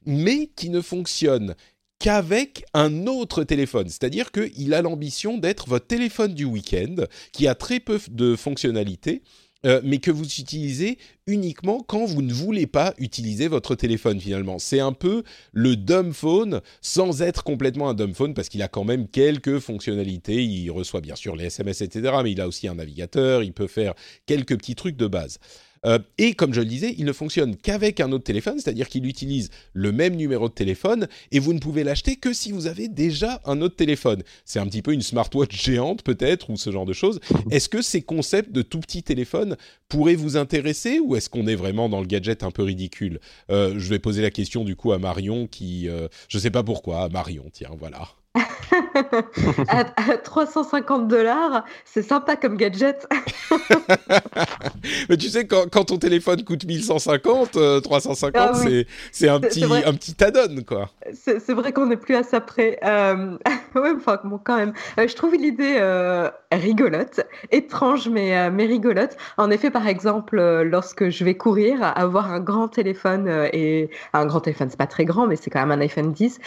mais 0.07 0.47
qui 0.57 0.71
ne 0.71 0.81
fonctionne 0.81 1.55
qu'avec 1.99 2.65
un 2.73 3.07
autre 3.07 3.45
téléphone. 3.45 3.91
C'est-à-dire 3.91 4.33
qu'il 4.33 4.73
a 4.73 4.81
l'ambition 4.81 5.37
d'être 5.37 5.69
votre 5.69 5.89
téléphone 5.89 6.33
du 6.33 6.47
week-end, 6.47 7.05
qui 7.33 7.47
a 7.49 7.55
très 7.55 7.81
peu 7.81 8.01
de 8.11 8.35
fonctionnalités 8.35 9.23
euh, 9.67 9.81
mais 9.85 9.99
que 9.99 10.11
vous 10.11 10.25
utilisez 10.25 10.99
uniquement 11.27 11.83
quand 11.83 12.05
vous 12.05 12.23
ne 12.23 12.33
voulez 12.33 12.67
pas 12.67 12.95
utiliser 12.99 13.49
votre 13.49 13.75
téléphone 13.75 14.21
finalement. 14.21 14.59
C'est 14.59 14.81
un 14.81 14.93
peu 14.93 15.25
le 15.53 15.77
dumb 15.77 16.13
phone 16.13 16.61
sans 16.81 17.23
être 17.23 17.43
complètement 17.45 17.89
un 17.89 17.95
dumb 17.95 18.15
phone 18.15 18.35
parce 18.35 18.49
qu'il 18.49 18.63
a 18.63 18.69
quand 18.69 18.85
même 18.85 19.09
quelques 19.09 19.59
fonctionnalités. 19.59 20.45
Il 20.45 20.71
reçoit 20.71 21.01
bien 21.01 21.17
sûr 21.17 21.37
les 21.37 21.47
SMS, 21.47 21.81
etc. 21.81 22.15
Mais 22.23 22.33
il 22.33 22.41
a 22.41 22.47
aussi 22.47 22.69
un 22.69 22.77
navigateur, 22.77 23.43
il 23.43 23.53
peut 23.53 23.67
faire 23.67 23.95
quelques 24.27 24.57
petits 24.57 24.77
trucs 24.77 24.97
de 24.97 25.07
base. 25.07 25.39
Euh, 25.85 25.99
et 26.19 26.35
comme 26.35 26.55
je 26.55 26.61
le 26.61 26.67
disais, 26.67 26.95
il 26.99 27.05
ne 27.05 27.13
fonctionne 27.13 27.57
qu'avec 27.57 28.01
un 28.01 28.13
autre 28.13 28.25
téléphone, 28.25 28.59
c'est-à-dire 28.59 28.89
qu'il 28.89 29.07
utilise 29.07 29.51
le 29.73 29.93
même 29.93 30.17
numéro 30.17 30.49
de 30.49 30.55
téléphone 30.55 31.09
et 31.33 31.39
vous 31.39 31.53
ne 31.53 31.59
pouvez 31.59 31.85
l'acheter 31.85 32.17
que 32.17 32.33
si 32.33 32.53
vous 32.53 32.67
avez 32.67 32.89
déjà 32.89 33.41
un 33.45 33.61
autre 33.61 33.77
téléphone. 33.77 34.23
C'est 34.45 34.59
un 34.59 34.67
petit 34.67 34.83
peu 34.83 34.93
une 34.93 35.03
smartwatch 35.03 35.63
géante 35.63 36.03
peut-être 36.03 36.51
ou 36.51 36.57
ce 36.57 36.71
genre 36.71 36.87
de 36.87 36.93
choses. 36.93 37.21
Est-ce 37.51 37.69
que 37.69 37.83
ces 37.83 38.03
concepts 38.03 38.53
de 38.53 38.63
tout 38.63 38.81
petit 38.81 39.03
téléphone 39.03 39.57
pourraient 39.89 40.15
vous 40.15 40.37
intéresser 40.37 40.99
ou 40.99 41.17
est-ce 41.17 41.29
qu'on 41.29 41.47
est 41.47 41.55
vraiment 41.55 41.89
dans 41.89 42.01
le 42.01 42.07
gadget 42.07 42.43
un 42.43 42.51
peu 42.51 42.63
ridicule? 42.63 43.21
Euh, 43.51 43.75
Je 43.79 43.89
vais 43.89 43.99
poser 43.99 44.23
la 44.23 44.31
question 44.31 44.65
du 44.65 44.77
coup 44.77 44.93
à 44.93 44.99
Marion 44.99 45.47
qui, 45.47 45.89
euh, 45.89 46.09
je 46.29 46.39
ne 46.39 46.43
sais 46.43 46.51
pas 46.51 46.63
pourquoi, 46.63 47.09
Marion, 47.09 47.45
tiens, 47.53 47.71
voilà. 47.79 48.16
à, 49.69 49.85
350 50.17 51.09
dollars, 51.09 51.65
c'est 51.85 52.03
sympa 52.03 52.37
comme 52.37 52.57
gadget. 52.57 53.07
Mais 55.09 55.17
tu 55.17 55.29
sais, 55.29 55.47
quand, 55.47 55.69
ton 55.69 55.99
téléphone 55.99 56.45
coûte 56.45 56.65
1150, 56.65 57.83
350, 57.83 58.37
euh, 58.37 58.83
ah 58.85 58.85
c'est 59.13 59.29
un 59.29 59.41
petit, 59.41 59.65
un 59.65 59.93
petit 59.95 60.23
add-on, 60.23 60.63
quoi. 60.63 60.91
C'est 61.13 61.53
vrai 61.53 61.73
qu'on 61.73 61.87
n'est 61.87 61.97
plus 61.97 62.15
à 62.15 62.23
ça 62.23 62.41
près. 62.41 62.79
Euh... 62.85 63.37
ouais, 63.75 63.93
enfin, 63.97 64.19
bon, 64.25 64.39
quand 64.43 64.57
même. 64.57 64.73
Euh, 64.99 65.09
je 65.09 65.15
trouve 65.15 65.35
l'idée 65.35 65.77
euh, 65.79 66.31
rigolote, 66.53 67.21
étrange, 67.51 68.09
mais, 68.09 68.51
mais 68.51 68.67
rigolote. 68.67 69.17
En 69.37 69.51
effet, 69.51 69.71
par 69.71 69.87
exemple, 69.87 70.41
lorsque 70.63 71.09
je 71.09 71.25
vais 71.25 71.35
courir, 71.35 71.79
avoir 71.97 72.33
un 72.33 72.41
grand 72.41 72.69
téléphone 72.69 73.49
et 73.53 73.91
un 74.13 74.27
grand 74.27 74.41
téléphone, 74.41 74.69
c'est 74.71 74.79
pas 74.79 74.87
très 74.87 75.05
grand, 75.05 75.27
mais 75.27 75.37
c'est 75.37 75.51
quand 75.51 75.65
même 75.65 75.71
un 75.79 75.81
iPhone 75.81 76.13
10, 76.13 76.39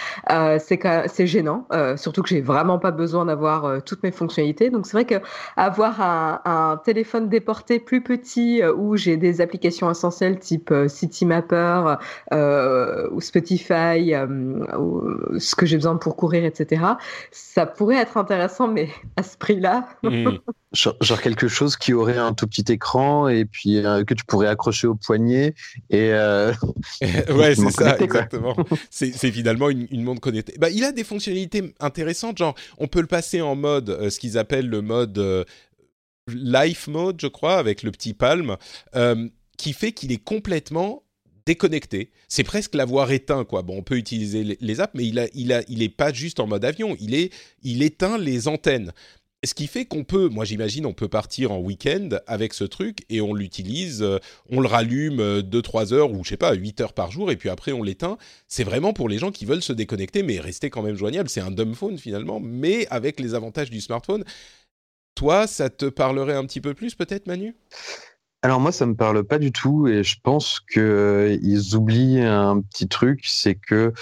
c'est 0.60 1.28
gênant. 1.28 1.68
Euh, 1.80 1.98
surtout 1.98 2.22
que 2.22 2.30
j'ai 2.30 2.42
vraiment 2.42 2.78
pas 2.80 2.92
besoin 2.92 3.26
d'avoir 3.26 3.66
euh, 3.66 3.80
toutes 3.80 4.04
mes 4.04 4.12
fonctionnalités. 4.12 4.70
Donc 4.70 4.86
c'est 4.86 4.94
vrai 4.94 5.06
que 5.06 5.16
avoir 5.56 6.02
un, 6.02 6.80
téléphone 6.84 7.30
déporté 7.30 7.80
plus 7.80 8.02
petit 8.04 8.62
euh, 8.62 8.74
où 8.74 8.96
j'ai 8.96 9.18
des 9.18 9.42
applications 9.42 9.90
essentielles 9.90 10.40
type 10.40 10.74
Citymapper 10.88 11.96
ou 13.12 13.22
Spotify, 13.22 14.14
ou 14.78 15.02
ce 15.40 15.56
que 15.56 15.66
j'ai 15.66 15.78
besoin 15.78 15.98
pour 15.98 16.16
courir, 16.16 16.46
etc. 16.46 16.84
Ça 17.32 17.66
pourrait 17.66 17.98
être 17.98 18.18
intéressant, 18.18 18.68
mais 18.68 18.90
à 19.18 19.24
ce 19.24 19.38
prix-là. 19.38 19.88
Hmm. 20.04 20.38
genre, 20.72 21.22
quelque 21.22 21.48
chose 21.48 21.78
qui 21.78 21.94
aurait 21.94 22.18
un 22.18 22.34
tout 22.34 22.48
petit 22.48 22.72
écran 22.72 23.28
et 23.28 23.46
puis 23.46 23.82
que 24.06 24.14
tu 24.14 24.24
pourrais 24.26 24.48
accrocher 24.48 24.88
au 24.88 24.96
poignet 24.96 25.56
et 25.90 26.12
ouais 27.30 27.56
c'est 27.56 27.72
ça 27.72 27.98
exactement 27.98 28.56
c'est 28.92 29.12
finalement 29.32 29.70
une, 29.70 29.88
une 29.90 30.04
montre 30.04 30.22
connectée 30.22 30.54
bah, 30.60 30.70
il 30.70 30.84
a 30.84 30.92
des 30.92 31.04
fonctionnalités 31.04 31.69
intéressante. 31.80 32.38
Genre, 32.38 32.56
on 32.78 32.88
peut 32.88 33.02
le 33.02 33.08
passer 33.08 33.42
en 33.42 33.56
mode, 33.56 33.90
euh, 33.90 34.10
ce 34.10 34.20
qu'ils 34.20 34.38
appellent 34.38 34.70
le 34.70 34.82
mode 34.82 35.18
euh, 35.18 35.44
life 36.28 36.88
mode, 36.88 37.20
je 37.22 37.28
crois, 37.28 37.58
avec 37.58 37.84
le 37.84 37.92
petit 37.92 38.14
palme, 38.14 38.58
euh, 38.96 39.28
qui 39.58 39.74
fait 39.74 39.92
qu'il 39.92 40.12
est 40.12 40.24
complètement 40.24 41.04
déconnecté. 41.46 42.12
C'est 42.28 42.44
presque 42.44 42.76
l'avoir 42.76 43.12
éteint, 43.12 43.44
quoi. 43.44 43.64
Bon, 43.64 43.78
on 43.78 43.82
peut 43.82 43.98
utiliser 43.98 44.58
les, 44.60 44.80
apps, 44.80 44.94
mais 44.94 45.06
il 45.06 45.18
a, 45.18 45.28
il 45.34 45.52
a, 45.52 45.64
il 45.68 45.82
est 45.82 45.90
pas 45.90 46.14
juste 46.14 46.40
en 46.40 46.46
mode 46.46 46.64
avion. 46.64 46.96
Il 47.00 47.16
est, 47.16 47.34
il 47.64 47.82
éteint 47.82 48.18
les 48.18 48.48
antennes. 48.48 48.92
Ce 49.46 49.54
qui 49.54 49.68
fait 49.68 49.86
qu'on 49.86 50.04
peut, 50.04 50.28
moi 50.28 50.44
j'imagine, 50.44 50.86
on 50.86 50.92
peut 50.92 51.08
partir 51.08 51.54
en 51.54 51.60
week-end 51.60 52.10
avec 52.28 52.54
ce 52.54 52.66
truc 52.66 53.06
et 53.10 53.22
on 53.22 53.34
l'utilise, 53.34 54.02
euh, 54.02 54.20
on 54.50 54.60
le 54.60 54.68
rallume 54.68 55.40
2-3 55.40 55.94
euh, 55.94 55.96
heures 55.96 56.12
ou 56.12 56.26
je 56.26 56.30
sais 56.32 56.38
pas, 56.38 56.54
8 56.54 56.82
heures 56.82 56.94
par 56.94 57.10
jour 57.10 57.32
et 57.32 57.38
puis 57.38 57.48
après 57.48 57.72
on 57.72 57.82
l'éteint. 57.82 58.18
C'est 58.50 58.66
vraiment 58.66 58.92
pour 58.92 59.08
les 59.08 59.18
gens 59.18 59.32
qui 59.32 59.46
veulent 59.46 59.62
se 59.62 59.72
déconnecter 59.72 60.24
mais 60.24 60.42
rester 60.42 60.70
quand 60.70 60.82
même 60.82 60.98
joignable. 60.98 61.30
C'est 61.30 61.40
un 61.40 61.52
dumb 61.52 61.74
phone 61.74 61.98
finalement, 61.98 62.42
mais 62.42 62.86
avec 62.90 63.22
les 63.22 63.34
avantages 63.34 63.70
du 63.70 63.80
smartphone. 63.80 64.26
Toi, 65.16 65.48
ça 65.48 65.70
te 65.70 65.86
parlerait 65.86 66.36
un 66.36 66.46
petit 66.46 66.62
peu 66.62 66.74
plus 66.74 66.96
peut-être 66.96 67.28
Manu? 67.28 67.56
Alors 68.42 68.60
moi, 68.60 68.74
ça 68.74 68.86
me 68.86 68.96
parle 68.96 69.24
pas 69.24 69.38
du 69.38 69.52
tout 69.54 69.88
et 69.88 70.04
je 70.04 70.18
pense 70.22 70.60
que 70.60 70.80
euh, 71.40 71.78
oublient 71.78 72.22
un 72.22 72.62
petit 72.62 72.90
truc, 72.90 73.22
c'est 73.26 73.56
que 73.56 73.94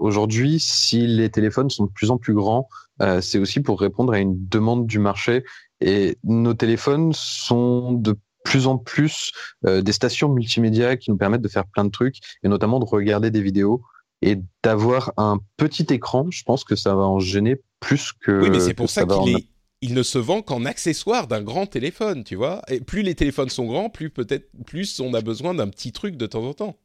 aujourd'hui, 0.00 0.60
si 0.60 1.06
les 1.06 1.30
téléphones 1.30 1.70
sont 1.70 1.84
de 1.84 1.90
plus 1.90 2.10
en 2.10 2.18
plus 2.18 2.34
grands, 2.34 2.68
euh, 3.02 3.20
c'est 3.20 3.38
aussi 3.38 3.60
pour 3.60 3.80
répondre 3.80 4.12
à 4.12 4.18
une 4.18 4.36
demande 4.48 4.86
du 4.86 4.98
marché 4.98 5.44
et 5.80 6.16
nos 6.24 6.54
téléphones 6.54 7.12
sont 7.14 7.92
de 7.92 8.16
plus 8.44 8.66
en 8.66 8.76
plus 8.76 9.32
des 9.64 9.92
stations 9.92 10.28
multimédia 10.28 10.98
qui 10.98 11.10
nous 11.10 11.16
permettent 11.16 11.40
de 11.40 11.48
faire 11.48 11.64
plein 11.64 11.84
de 11.84 11.90
trucs 11.90 12.18
et 12.42 12.48
notamment 12.48 12.78
de 12.78 12.84
regarder 12.84 13.30
des 13.30 13.40
vidéos 13.40 13.82
et 14.20 14.38
d'avoir 14.62 15.14
un 15.16 15.38
petit 15.56 15.86
écran. 15.88 16.26
Je 16.30 16.42
pense 16.42 16.62
que 16.62 16.76
ça 16.76 16.94
va 16.94 17.04
en 17.04 17.20
gêner 17.20 17.62
plus 17.80 18.12
que. 18.12 18.42
Oui, 18.42 18.50
mais 18.50 18.60
c'est 18.60 18.74
pour 18.74 18.90
ça, 18.90 19.06
qu'il 19.06 19.36
est 19.36 19.48
il 19.84 19.92
ne 19.92 20.02
se 20.02 20.16
vend 20.16 20.40
qu'en 20.40 20.64
accessoire 20.64 21.26
d'un 21.26 21.42
grand 21.42 21.66
téléphone, 21.66 22.24
tu 22.24 22.36
vois. 22.36 22.62
Et 22.68 22.80
plus 22.80 23.02
les 23.02 23.14
téléphones 23.14 23.50
sont 23.50 23.66
grands, 23.66 23.90
plus 23.90 24.08
peut-être 24.08 24.48
plus 24.64 24.98
on 24.98 25.12
a 25.12 25.20
besoin 25.20 25.52
d'un 25.52 25.68
petit 25.68 25.92
truc 25.92 26.16
de 26.16 26.24
temps 26.24 26.44
en 26.44 26.54
temps. 26.54 26.78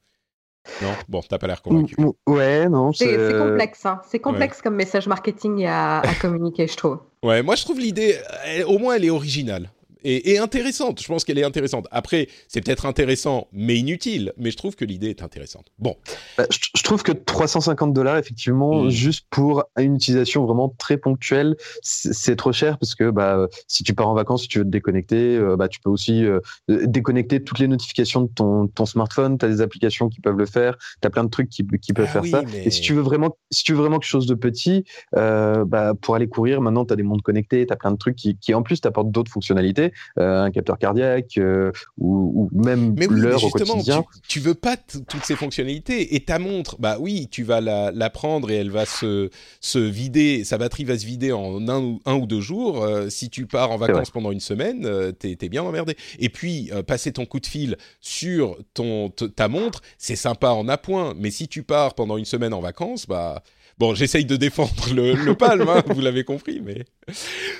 Non? 0.82 0.92
Bon, 1.08 1.22
t'as 1.28 1.38
pas 1.38 1.48
l'air 1.48 1.62
convaincu. 1.62 1.96
Ouais, 2.28 2.70
non. 2.70 2.94
C'est 2.94 3.38
complexe, 3.38 3.86
hein. 3.86 4.02
C'est 4.08 4.20
complexe 4.20 4.62
comme 4.62 4.76
message 4.76 5.08
marketing 5.08 5.66
à, 5.66 6.00
à 6.00 6.14
communiquer, 6.16 6.68
je 6.68 6.76
trouve. 6.78 7.00
Ouais, 7.24 7.42
moi 7.44 7.56
je 7.56 7.64
trouve 7.64 7.80
l'idée, 7.80 8.18
au 8.66 8.78
moins 8.78 8.96
elle 8.96 9.06
est 9.06 9.10
originale 9.10 9.72
et, 10.04 10.38
intéressante. 10.38 11.02
Je 11.02 11.08
pense 11.08 11.24
qu'elle 11.24 11.38
est 11.38 11.44
intéressante. 11.44 11.88
Après, 11.92 12.28
c'est 12.48 12.62
peut-être 12.62 12.86
intéressant, 12.86 13.48
mais 13.52 13.78
inutile. 13.78 14.34
Mais 14.38 14.52
je 14.52 14.58
trouve 14.58 14.76
que 14.76 14.86
l'idée 14.86 15.10
est 15.10 15.24
intéressante. 15.24 15.66
Bon. 15.78 15.96
Bah, 16.38 16.46
je, 16.50 16.84
trouve 16.84 17.04
que 17.04 17.12
350 17.12 17.94
dollars, 17.94 18.18
effectivement, 18.18 18.84
hmm. 18.84 18.90
juste 18.90 19.28
pour 19.30 19.66
une 19.78 19.96
utilisation 19.96 20.46
vraiment 20.46 20.74
très 20.78 20.98
ponctuelle, 20.98 21.56
c'est 21.82 22.36
trop 22.36 22.52
cher 22.52 22.78
parce 22.78 22.96
que 22.96 23.10
bah, 23.10 23.48
si 23.68 23.84
tu 23.84 23.94
pars 23.94 24.08
en 24.08 24.14
vacances, 24.14 24.44
si 24.44 24.48
tu 24.48 24.60
veux 24.60 24.66
te 24.66 24.70
déconnecter, 24.70 25.36
euh, 25.38 25.56
bah, 25.56 25.68
tu 25.68 25.80
peux 25.80 25.90
aussi 25.90 26.26
euh, 26.26 26.40
déconnecter 26.68 27.44
toutes 27.44 27.60
les 27.60 27.68
notifications 27.68 28.22
de 28.22 28.30
ton, 28.30 28.68
ton 28.68 28.86
smartphone. 28.86 29.38
Tu 29.38 29.46
as 29.46 29.50
des 29.50 29.62
applications 29.62 30.10
qui 30.10 30.22
peuvent 30.22 30.38
le 30.38 30.46
faire. 30.46 30.78
Tu 31.02 31.08
as 31.08 31.10
plein 31.10 31.24
de 31.24 31.30
trucs 31.30 31.50
qui, 31.50 31.66
qui 31.82 31.94
peuvent 31.94 32.08
ah 32.10 32.22
faire 32.22 32.26
ça. 32.26 32.44
Et 32.54 32.72
si 32.72 32.82
tu 32.82 32.94
veux 32.94 33.02
vraiment, 33.02 33.38
si 33.52 33.64
tu 33.64 33.74
veux 33.74 33.80
vraiment 33.80 34.00
quelque 34.00 34.10
chose 34.10 34.28
de 34.28 34.36
petit, 34.36 34.86
euh, 35.16 35.66
bah, 35.66 35.94
pour 36.00 36.16
aller 36.16 36.28
courir, 36.28 36.62
maintenant, 36.62 36.86
tu 36.86 36.94
as 36.94 36.96
des 36.96 37.04
montres 37.04 37.24
connectées, 37.24 37.66
tu 37.66 37.74
as 37.74 37.76
plein 37.76 37.92
de 37.92 37.98
trucs 37.98 38.16
qui, 38.16 38.38
qui 38.38 38.54
en 38.54 38.64
plus 38.64 38.82
t'apportent 38.82 39.12
d'autres 39.12 39.32
fonctionnalités. 39.32 39.89
Euh, 40.18 40.44
un 40.44 40.52
capteur 40.52 40.78
cardiaque 40.78 41.38
euh, 41.38 41.72
ou, 41.98 42.50
même 42.52 42.96
l'heure 43.10 43.44
au 43.44 43.50
quotidien. 43.50 44.04
Tu, 44.28 44.40
tu 44.40 44.40
veux 44.40 44.54
pas 44.54 44.78
toutes 44.78 45.24
ces 45.24 45.36
fonctionnalités 45.36 46.16
et 46.16 46.20
ta 46.22 46.40
montre, 46.40 46.78
bah 46.80 46.98
oui, 47.00 47.28
tu 47.30 47.44
vas 47.44 47.62
la, 47.62 48.10
prendre 48.10 48.50
et 48.50 48.56
elle 48.56 48.72
va 48.72 48.86
se, 48.86 49.30
se 49.62 49.80
vider, 49.80 50.44
sa 50.44 50.58
batterie 50.58 50.84
va 50.84 50.98
se 50.98 51.06
vider 51.06 51.32
en 51.32 51.68
un 51.68 51.82
ou, 51.82 52.00
un 52.06 52.16
ou 52.16 52.26
deux 52.26 52.42
jours. 52.42 52.84
Euh, 52.84 53.10
si 53.10 53.30
tu 53.30 53.46
pars 53.46 53.72
en 53.72 53.78
vacances 53.78 54.10
pendant 54.10 54.32
une 54.32 54.40
semaine, 54.40 54.88
t'es 55.20 55.38
es 55.40 55.50
bien 55.50 55.64
emmerdé. 55.64 55.96
Et 56.20 56.30
puis 56.30 56.72
passer 56.88 57.12
ton 57.12 57.26
coup 57.26 57.40
de 57.40 57.46
fil 57.46 57.78
sur 58.02 58.58
ton 58.74 59.10
ta 59.10 59.48
montre, 59.48 59.82
c'est 59.98 60.16
sympa 60.16 60.50
en 60.50 60.68
appoint, 60.68 61.14
mais 61.18 61.32
si 61.32 61.48
tu 61.48 61.64
pars 61.64 61.96
pendant 61.96 62.18
une 62.18 62.26
semaine 62.26 62.54
en 62.54 62.62
vacances, 62.62 63.06
bah 63.08 63.44
Bon, 63.80 63.96
j'essaye 63.96 64.26
de 64.26 64.36
défendre 64.36 64.94
le, 64.94 65.34
palme, 65.36 65.70
hein, 65.70 65.82
vous 65.88 66.02
l'avez 66.02 66.26
compris, 66.26 66.62
mais 66.62 66.84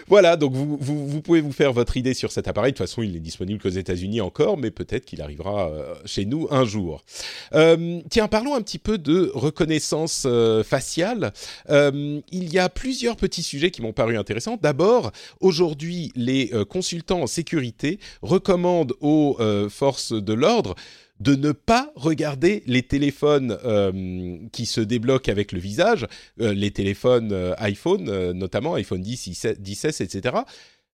voilà. 0.08 0.36
Donc 0.36 0.52
vous, 0.52 0.78
vous, 0.78 1.22
pouvez 1.22 1.40
vous 1.40 1.54
faire 1.54 1.72
votre 1.72 1.96
idée 1.96 2.14
sur 2.14 2.34
cet 2.34 2.50
appareil. 2.50 2.74
De 2.74 2.78
toute 2.78 2.86
façon, 2.86 3.02
il 3.02 3.14
n'est 3.14 3.22
disponible 3.22 3.62
qu'aux 3.62 3.70
États-Unis 3.70 4.20
encore, 4.20 4.58
mais 4.58 4.70
peut-être 4.70 5.06
qu'il 5.06 5.22
arrivera 5.22 5.70
euh, 5.70 5.96
chez 6.04 6.26
nous 6.26 6.50
un 6.52 6.66
jour. 6.66 7.06
Euh, 7.54 8.02
tiens, 8.10 8.28
parlons 8.28 8.54
un 8.54 8.62
petit 8.62 8.80
peu 8.80 8.98
de 8.98 9.32
reconnaissance 9.34 10.24
euh, 10.26 10.62
faciale. 10.62 11.32
Il 11.70 12.54
y 12.54 12.60
a 12.60 12.68
plusieurs 12.68 13.16
petits 13.16 13.44
sujets 13.44 13.72
qui 13.72 13.82
m'ont 13.82 13.94
paru 13.94 14.18
intéressants. 14.18 14.58
D'abord, 14.62 15.14
aujourd'hui, 15.40 16.12
les 16.16 16.52
consultants 16.70 17.22
en 17.22 17.28
sécurité 17.28 18.00
recommandent 18.22 18.94
aux 19.00 19.38
forces 19.70 20.12
de 20.12 20.34
l'ordre 20.34 20.76
de 21.20 21.36
ne 21.36 21.52
pas 21.52 21.92
regarder 21.96 22.64
les 22.66 22.84
téléphones 22.84 23.58
euh, 23.66 24.38
qui 24.52 24.66
se 24.66 24.82
débloquent 24.82 25.32
avec 25.32 25.52
le 25.52 25.60
visage, 25.60 26.08
euh, 26.40 26.54
les 26.54 26.72
téléphones 26.72 27.32
euh, 27.34 27.54
iPhone, 27.58 28.32
notamment 28.32 28.76
iPhone 28.76 29.02
10, 29.02 29.48
10, 29.60 29.86
etc. 29.86 30.38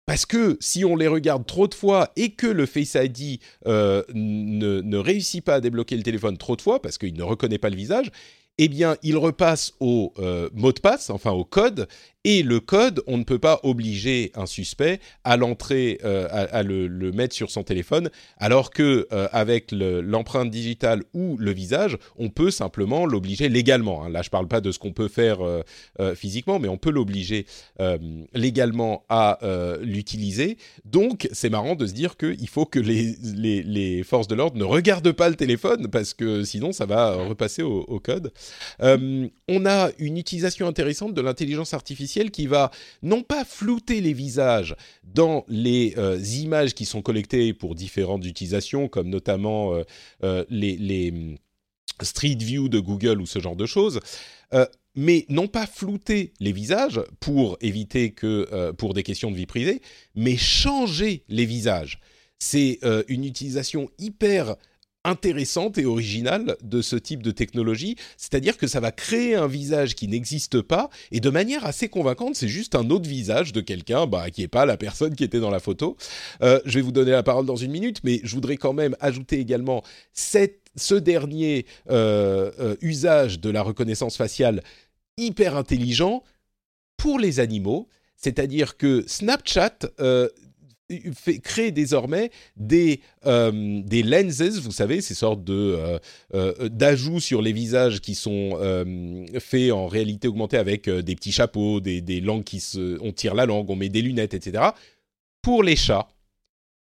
Parce 0.07 0.27
que 0.27 0.57
si 0.61 0.85
on 0.85 0.97
les 0.97 1.09
regarde 1.09 1.47
trop 1.47 1.69
de 1.69 1.75
fois 1.75 2.11
et 2.17 2.31
que 2.31 2.47
le 2.47 2.67
Face 2.67 2.97
ID 2.97 3.41
ne, 3.65 4.81
ne, 4.81 4.97
réussit 4.97 5.45
pas 5.45 5.55
à 5.55 5.61
débloquer 5.61 5.97
le 5.97 6.03
téléphone 6.03 6.37
trop 6.37 6.57
de 6.57 6.63
fois, 6.63 6.83
parce 6.83 6.99
qu'il 6.99 7.15
ne 7.15 7.23
reconnaît 7.23 7.59
pas 7.59 7.71
le 7.71 7.77
visage, 7.77 8.11
eh 8.59 8.69
bien, 8.69 8.97
il 9.03 9.17
repasse 9.17 9.75
au 9.81 10.13
mot 10.55 10.73
de 10.73 10.81
passe, 10.81 11.09
enfin 11.09 11.31
au 11.31 11.45
code, 11.45 11.87
et 12.25 12.45
le 12.45 12.61
code, 12.61 13.03
on 13.09 13.19
ne 13.19 13.25
peut 13.25 13.41
pas 13.41 13.59
obliger 13.65 14.31
un 14.37 14.47
suspect 14.47 15.01
à 15.25 15.37
l'entrer, 15.37 15.99
euh, 16.05 16.29
à, 16.31 16.63
le, 16.63 16.89
mettre 17.11 17.35
sur 17.35 17.51
son 17.51 17.65
téléphone, 17.65 18.11
alors 18.39 18.71
que 18.71 19.09
euh, 19.13 19.27
avec 19.33 19.73
l'empreinte 19.73 20.51
digitale 20.51 21.03
ou 21.15 21.37
le 21.39 21.51
visage, 21.51 21.99
on 22.17 22.31
peut 22.31 22.53
simplement 22.53 23.07
l'obliger 23.07 23.49
légalement. 23.49 24.05
Hein. 24.05 24.11
Là, 24.11 24.23
je 24.23 24.29
ne 24.29 24.31
parle 24.31 24.47
pas 24.47 24.61
de 24.61 24.71
ce 24.71 24.79
qu'on 24.79 24.93
peut 24.93 25.09
faire 25.09 25.39
euh, 25.41 26.15
physiquement, 26.15 26.61
mais 26.61 26.69
on 26.69 26.79
peut 26.79 26.91
l'obliger 26.91 27.47
légalement 28.35 29.05
à 29.09 29.39
l'utiliser. 29.83 30.57
Donc, 30.85 31.29
c'est 31.33 31.51
marrant 31.51 31.75
de 31.75 31.87
se 31.87 31.93
dire 31.93 32.17
qu'il 32.17 32.49
faut 32.49 32.67
que 32.67 32.79
les, 32.79 34.03
forces 34.05 34.29
de 34.29 34.35
l'ordre 34.35 34.57
ne 34.57 34.65
regardent 34.65 35.13
pas 35.13 35.29
le 35.29 35.35
téléphone, 35.35 35.89
parce 35.89 36.15
que 36.15 36.45
sinon, 36.45 36.73
ça 36.73 36.87
va 36.87 37.15
repasser 37.15 37.63
au 37.63 38.01
code. 38.01 38.33
on 38.81 39.67
a 39.67 39.91
une 39.99 40.17
utilisation 40.19 40.67
intéressante 40.67 41.15
de 41.15 41.21
l'intelligence 41.21 41.75
artificielle 41.75 42.12
qui 42.31 42.47
va 42.47 42.71
non 43.03 43.23
pas 43.23 43.45
flouter 43.45 44.01
les 44.01 44.13
visages 44.13 44.77
dans 45.05 45.45
les 45.49 45.95
euh, 45.97 46.19
images 46.19 46.75
qui 46.75 46.85
sont 46.85 47.03
collectées 47.03 47.53
pour 47.55 47.75
différentes 47.75 48.25
utilisations, 48.25 48.89
comme 48.89 49.09
notamment 49.09 49.75
euh, 49.75 49.83
euh, 50.23 50.45
les, 50.51 51.11
mm, 51.11 51.37
Street 52.03 52.37
View 52.39 52.69
de 52.69 52.81
Google 52.81 53.21
ou 53.21 53.27
ce 53.27 53.39
genre 53.39 53.55
de 53.55 53.67
choses, 53.67 54.01
mais 54.97 55.25
non 55.29 55.47
pas 55.47 55.67
flouter 55.67 56.33
les 56.41 56.53
visages 56.53 57.01
pour 57.21 57.57
éviter 57.61 58.11
que, 58.11 58.73
pour 58.73 58.93
des 58.93 59.05
questions 59.05 59.31
de 59.31 59.37
vie 59.37 59.47
privée, 59.47 59.81
mais 60.17 60.37
changer 60.37 61.23
les 61.29 61.47
visages. 61.47 62.01
C'est 62.39 62.81
une 63.07 63.25
utilisation 63.25 63.89
hyper 63.99 64.57
intéressante 65.05 65.79
et 65.79 65.85
originale 65.85 66.57
de 66.63 66.81
ce 66.81 66.97
type 66.97 67.23
de 67.23 67.31
technologie, 67.31 67.97
c'est-à-dire 68.17 68.57
que 68.57 68.67
ça 68.67 68.81
va 68.81 68.93
créer 68.93 69.35
un 69.35 69.47
visage 69.47 69.95
qui 69.95 70.09
n'existe 70.09 70.61
pas. 70.61 70.91
Et 71.11 71.21
de 71.21 71.31
manière 71.31 71.67
assez 71.67 71.89
convaincante, 71.89 72.37
c'est 72.37 72.49
juste 72.49 72.75
un 72.75 72.89
autre 72.91 73.09
visage 73.09 73.53
de 73.53 73.61
quelqu'un 73.61 74.07
bah, 74.07 74.31
qui 74.31 74.43
n'est 74.43 74.49
pas 74.49 74.67
la 74.67 74.77
personne 74.77 75.15
qui 75.15 75.25
était 75.25 75.41
dans 75.41 75.51
la 75.51 75.61
photo. 75.61 75.97
Euh, 76.43 76.61
je 76.65 76.75
vais 76.75 76.83
vous 76.83 76.93
donner 76.93 77.11
la 77.11 77.23
parole 77.23 77.47
dans 77.47 77.57
une 77.57 77.73
minute, 77.73 77.99
mais 78.05 78.21
je 78.23 78.35
voudrais 78.35 78.57
quand 78.57 78.73
même 78.73 78.97
ajouter 79.01 79.39
également 79.39 79.83
ce 80.13 80.95
dernier 80.95 81.67
euh, 81.91 82.51
euh, 82.61 82.77
usage 82.81 83.41
de 83.41 83.51
la 83.51 83.63
reconnaissance 83.63 84.17
faciale 84.17 84.63
hyper 85.17 85.57
intelligent 85.57 86.23
pour 86.97 87.19
les 87.19 87.41
animaux, 87.41 87.89
c'est-à-dire 88.17 88.77
que 88.77 89.05
Snapchat 89.09 89.79
fait, 91.15 91.39
crée 91.39 91.71
désormais 91.71 92.31
des, 92.57 93.01
euh, 93.27 93.81
des 93.85 94.03
lenses, 94.03 94.59
vous 94.59 94.73
savez, 94.73 95.01
ces 95.01 95.15
sortes 95.15 95.45
de 95.45 95.53
euh, 95.55 95.99
euh, 96.35 96.69
d'ajouts 96.69 97.21
sur 97.21 97.43
les 97.43 97.53
visages 97.53 98.01
qui 98.01 98.15
sont 98.15 98.59
faits 99.39 99.73
en 99.73 99.87
réalité 99.87 100.29
augmentée 100.29 100.57
avec 100.57 100.89
des 100.89 101.15
petits 101.15 101.33
chapeaux, 101.33 101.81
des 101.81 102.21
langues 102.21 102.45
qui 102.45 102.61
se, 102.61 102.99
on 103.01 103.13
tire 103.13 103.35
la 103.35 103.47
langue, 103.47 103.69
on 103.71 103.77
met 103.77 103.89
des 103.89 104.03
lunettes, 104.03 104.35
etc. 104.35 104.65
Pour 105.43 105.63
les 105.63 105.77
chats. 105.77 106.09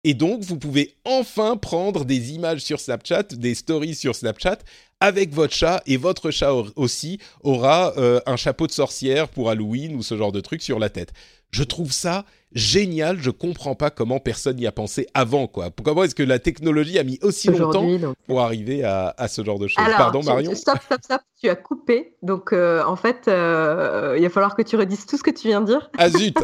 Et 0.05 0.13
donc, 0.13 0.43
vous 0.43 0.57
pouvez 0.57 0.95
enfin 1.03 1.57
prendre 1.57 2.05
des 2.05 2.31
images 2.31 2.61
sur 2.61 2.79
Snapchat, 2.79 3.23
des 3.33 3.53
stories 3.53 3.95
sur 3.95 4.15
Snapchat 4.15 4.59
avec 5.01 5.33
votre 5.33 5.53
chat 5.53 5.81
et 5.85 5.97
votre 5.97 6.31
chat 6.31 6.53
aussi 6.75 7.19
aura 7.41 7.93
un 8.25 8.35
chapeau 8.37 8.67
de 8.67 8.71
sorcière 8.71 9.27
pour 9.27 9.49
Halloween 9.49 9.95
ou 9.95 10.03
ce 10.03 10.17
genre 10.17 10.31
de 10.31 10.41
truc 10.41 10.61
sur 10.61 10.79
la 10.79 10.89
tête. 10.89 11.11
Je 11.51 11.63
trouve 11.63 11.91
ça 11.91 12.25
génial. 12.53 13.19
Je 13.19 13.29
comprends 13.29 13.75
pas 13.75 13.89
comment 13.89 14.19
personne 14.19 14.57
n'y 14.57 14.67
a 14.67 14.71
pensé 14.71 15.07
avant, 15.13 15.47
quoi. 15.47 15.69
Comment 15.83 16.03
est-ce 16.03 16.15
que 16.15 16.23
la 16.23 16.39
technologie 16.39 16.99
a 16.99 17.03
mis 17.03 17.19
aussi 17.21 17.47
longtemps 17.49 17.87
pour 18.27 18.41
arriver 18.41 18.83
à, 18.83 19.27
ce 19.27 19.43
genre 19.43 19.59
de 19.59 19.67
choses? 19.67 19.83
Pardon, 19.97 20.21
Marion? 20.23 20.53
Stop, 20.55 20.79
stop, 20.83 21.01
stop. 21.03 21.21
Tu 21.41 21.49
as 21.49 21.55
coupé. 21.55 22.13
Donc, 22.21 22.53
euh, 22.53 22.83
en 22.83 22.95
fait, 22.95 23.27
euh, 23.27 24.15
il 24.17 24.23
va 24.23 24.29
falloir 24.29 24.55
que 24.55 24.61
tu 24.61 24.75
redises 24.75 25.05
tout 25.05 25.17
ce 25.17 25.23
que 25.23 25.31
tu 25.31 25.47
viens 25.47 25.61
de 25.61 25.67
dire. 25.67 25.89
Ah 25.97 26.09
zut 26.09 26.37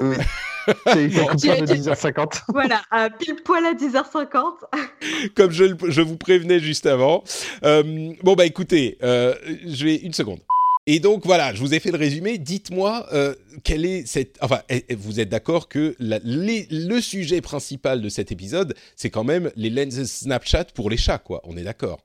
C'est 0.87 1.07
de 1.07 1.65
10h50. 1.65 2.43
Voilà, 2.49 2.81
pile 3.19 3.35
poil 3.43 3.65
à 3.65 3.73
10h50. 3.73 4.53
Comme 5.35 5.51
je, 5.51 5.65
je, 5.87 6.01
vous 6.01 6.17
prévenais 6.17 6.59
juste 6.59 6.85
avant. 6.85 7.23
Euh, 7.63 8.13
bon, 8.23 8.33
bah 8.33 8.45
écoutez, 8.45 8.97
je 9.01 9.85
vais 9.85 9.95
une 9.97 10.13
seconde. 10.13 10.39
Et 10.87 10.99
donc 10.99 11.25
voilà, 11.25 11.53
je 11.53 11.59
vous 11.59 11.73
ai 11.73 11.79
fait 11.79 11.91
le 11.91 11.97
résumé. 11.97 12.37
Dites-moi 12.37 13.07
euh, 13.11 13.33
quelle 13.63 13.85
est 13.85 14.05
cette. 14.05 14.37
Enfin, 14.41 14.61
vous 14.95 15.19
êtes 15.19 15.29
d'accord 15.29 15.67
que 15.67 15.95
le 15.99 16.99
sujet 17.01 17.41
principal 17.41 18.01
de 18.01 18.09
cet 18.09 18.31
épisode, 18.31 18.75
c'est 18.95 19.09
quand 19.09 19.23
même 19.23 19.51
les 19.55 19.71
lenses 19.71 20.03
Snapchat 20.03 20.65
pour 20.75 20.89
les 20.89 20.97
chats, 20.97 21.17
quoi. 21.17 21.41
On 21.43 21.57
est 21.57 21.63
d'accord. 21.63 22.01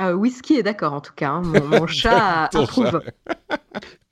Euh, 0.00 0.12
Whisky 0.12 0.54
est 0.54 0.62
d'accord 0.62 0.92
en 0.92 1.00
tout 1.00 1.14
cas. 1.14 1.30
Hein. 1.30 1.42
Mon, 1.42 1.86
chat 1.88 2.48
approuve. 2.52 3.02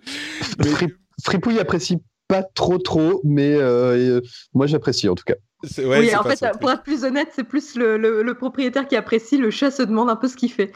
Fripouille 1.23 1.61
apprécie 1.61 1.99
pas 2.33 2.43
trop 2.43 2.79
trop, 2.79 3.21
mais 3.25 3.55
euh, 3.55 4.23
moi 4.55 4.67
j'apprécie 4.67 5.09
en 5.09 5.15
tout 5.15 5.25
cas 5.27 5.35
oui, 5.79 6.13
en 6.17 6.25
fait, 6.25 6.45
pour 6.61 6.73
être 6.73 6.83
plus 6.83 7.05
honnête, 7.05 7.29
c'est 7.37 7.45
plus 7.45 7.77
le, 7.77 8.33
propriétaire 8.33 8.89
qui 8.89 8.97
apprécie, 8.97 9.37
le 9.37 9.53
chat 9.53 9.71
se 9.71 9.83
demande 9.83 10.11
un 10.11 10.17
peu 10.17 10.27
ce 10.27 10.35
qu'il 10.35 10.51
fait. 10.51 10.73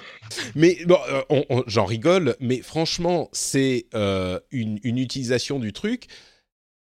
Mais 0.55 0.79
bon, 0.87 0.97
euh, 1.33 1.63
j'en 1.67 1.85
rigole, 1.87 2.37
mais 2.39 2.63
franchement, 2.63 3.29
c'est 3.33 3.87
euh, 3.95 4.39
une, 4.53 4.79
utilisation 4.85 5.59
du 5.59 5.73
truc. 5.73 6.07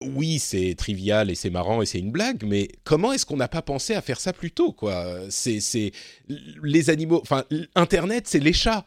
Oui, 0.03 0.39
c'est 0.39 0.75
trivial 0.77 1.31
et 1.31 1.35
c'est 1.35 1.49
marrant 1.49 1.81
et 1.81 1.87
c'est 1.87 1.99
une 1.99 2.13
blague, 2.13 2.45
mais 2.45 2.69
comment 2.85 3.11
est-ce 3.11 3.25
qu'on 3.25 3.39
n'a 3.39 3.49
pas 3.49 3.63
pensé 3.63 3.95
à 3.95 4.03
faire 4.03 4.21
ça 4.21 4.35
plus 4.35 4.51
tôt, 4.51 4.73
quoi? 4.73 5.21
C'est 5.31 5.93
les 6.63 6.91
animaux, 6.91 7.21
enfin, 7.23 7.45
Internet, 7.75 8.25
c'est 8.27 8.39
les 8.39 8.53
chats. 8.53 8.85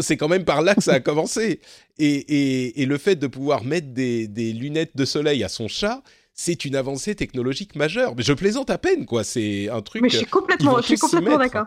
C'est 0.00 0.16
quand 0.16 0.28
même 0.28 0.44
par 0.44 0.62
là 0.62 0.74
que 0.74 0.82
ça 0.82 0.94
a 0.94 1.00
commencé. 1.00 1.60
Et, 1.98 2.84
le 2.86 2.98
fait 2.98 3.16
de 3.16 3.26
pouvoir 3.26 3.64
mettre 3.64 3.88
des 3.88 4.52
lunettes 4.52 4.96
de 4.96 5.04
soleil 5.04 5.44
à 5.44 5.48
son 5.48 5.68
chat, 5.68 6.02
c'est 6.36 6.66
une 6.66 6.76
avancée 6.76 7.14
technologique 7.14 7.74
majeure. 7.74 8.14
Mais 8.14 8.22
je 8.22 8.34
plaisante 8.34 8.68
à 8.70 8.78
peine, 8.78 9.06
quoi. 9.06 9.24
C'est 9.24 9.70
un 9.70 9.80
truc. 9.80 10.02
Mais 10.02 10.10
je 10.10 10.18
suis 10.18 10.26
complètement, 10.26 10.76
je 10.82 10.86
suis 10.86 10.98
complètement 10.98 11.38
d'accord. 11.38 11.66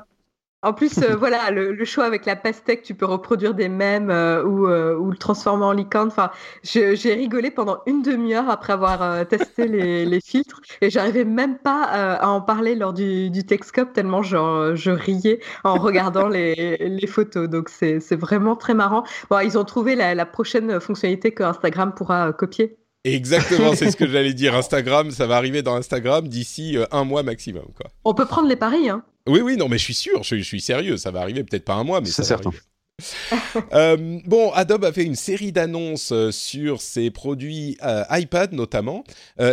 En 0.62 0.74
plus, 0.74 0.97
euh, 0.97 1.16
voilà, 1.18 1.51
le, 1.51 1.86
choix 1.86 2.05
avec 2.05 2.26
la 2.26 2.36
pastèque, 2.36 2.84
tu 2.84 2.93
peux 2.93 3.05
reproduire 3.05 3.53
des 3.53 3.70
mèmes 3.70 4.10
euh, 4.10 4.43
ou, 4.43 4.68
euh, 4.68 4.95
ou, 4.97 5.12
le 5.12 5.18
transformer 5.18 5.64
en 5.64 5.72
licorne. 5.72 6.10
Enfin, 6.10 6.32
j'ai 6.64 7.14
rigolé 7.14 7.49
pendant 7.49 7.82
une 7.86 8.01
demi-heure 8.01 8.49
après 8.49 8.74
avoir 8.74 9.26
testé 9.28 9.68
les, 9.68 10.05
les, 10.05 10.20
filtres 10.22 10.62
et 10.82 10.89
j'arrivais 10.89 11.24
même 11.24 11.57
pas 11.57 11.84
à 11.84 12.28
en 12.28 12.41
parler 12.41 12.76
lors 12.76 12.93
du, 12.93 13.30
du 13.30 13.45
Texcop 13.45 13.93
tellement 13.93 14.22
genre, 14.22 14.76
je 14.76 14.91
riais 14.91 15.39
en 15.64 15.76
regardant 15.76 16.28
les, 16.30 16.78
les 16.78 17.07
photos. 17.07 17.49
Donc, 17.49 17.70
c'est 17.70 18.16
vraiment 18.16 18.55
très 18.55 18.74
marrant. 18.74 19.03
Bon, 19.30 19.39
ils 19.39 19.57
ont 19.57 19.66
trouvé 19.66 19.95
la, 19.95 20.14
la 20.14 20.26
prochaine 20.26 20.80
fonctionnalité 20.82 21.32
que 21.32 21.43
Instagram 21.43 21.93
pourra 21.93 22.34
copier. 22.34 22.78
Exactement, 23.04 23.76
c'est 23.76 23.91
ce 23.91 23.97
que 23.97 24.08
j'allais 24.12 24.34
dire. 24.34 24.56
Instagram, 24.56 25.12
ça 25.12 25.26
va 25.26 25.38
arriver 25.38 25.62
dans 25.62 25.76
Instagram 25.76 26.28
d'ici 26.28 26.78
un 26.91 27.04
mois 27.04 27.24
maximum. 27.24 27.66
Quoi. 27.76 27.91
On 28.04 28.14
peut 28.14 28.26
prendre 28.26 28.47
les 28.47 28.56
paris, 28.56 28.89
hein. 28.89 29.04
Oui, 29.28 29.41
oui, 29.41 29.58
non, 29.58 29.70
mais 29.70 29.78
je 29.78 29.84
suis 29.84 29.93
sûr, 29.93 30.24
je, 30.24 30.36
suis 30.41 30.62
sérieux, 30.62 30.97
ça 30.97 31.12
va 31.12 31.22
arriver, 31.22 31.43
peut-être 31.43 31.66
pas 31.66 31.76
un 31.76 31.84
mois, 31.84 32.02
mais 32.02 32.08
c'est 32.08 32.24
certain. 32.24 32.50
Arriver. 32.50 32.64
Euh, 33.74 34.20
bon, 34.26 34.52
Adobe 34.52 34.86
a 34.86 34.91
fait 34.91 35.04
une 35.04 35.16
série 35.16 35.52
d'annonces 35.52 36.12
euh, 36.12 36.32
sur 36.32 36.82
ses 36.82 37.12
produits 37.12 37.78
euh, 37.84 38.04
iPad 38.10 38.54
notamment. 38.54 39.04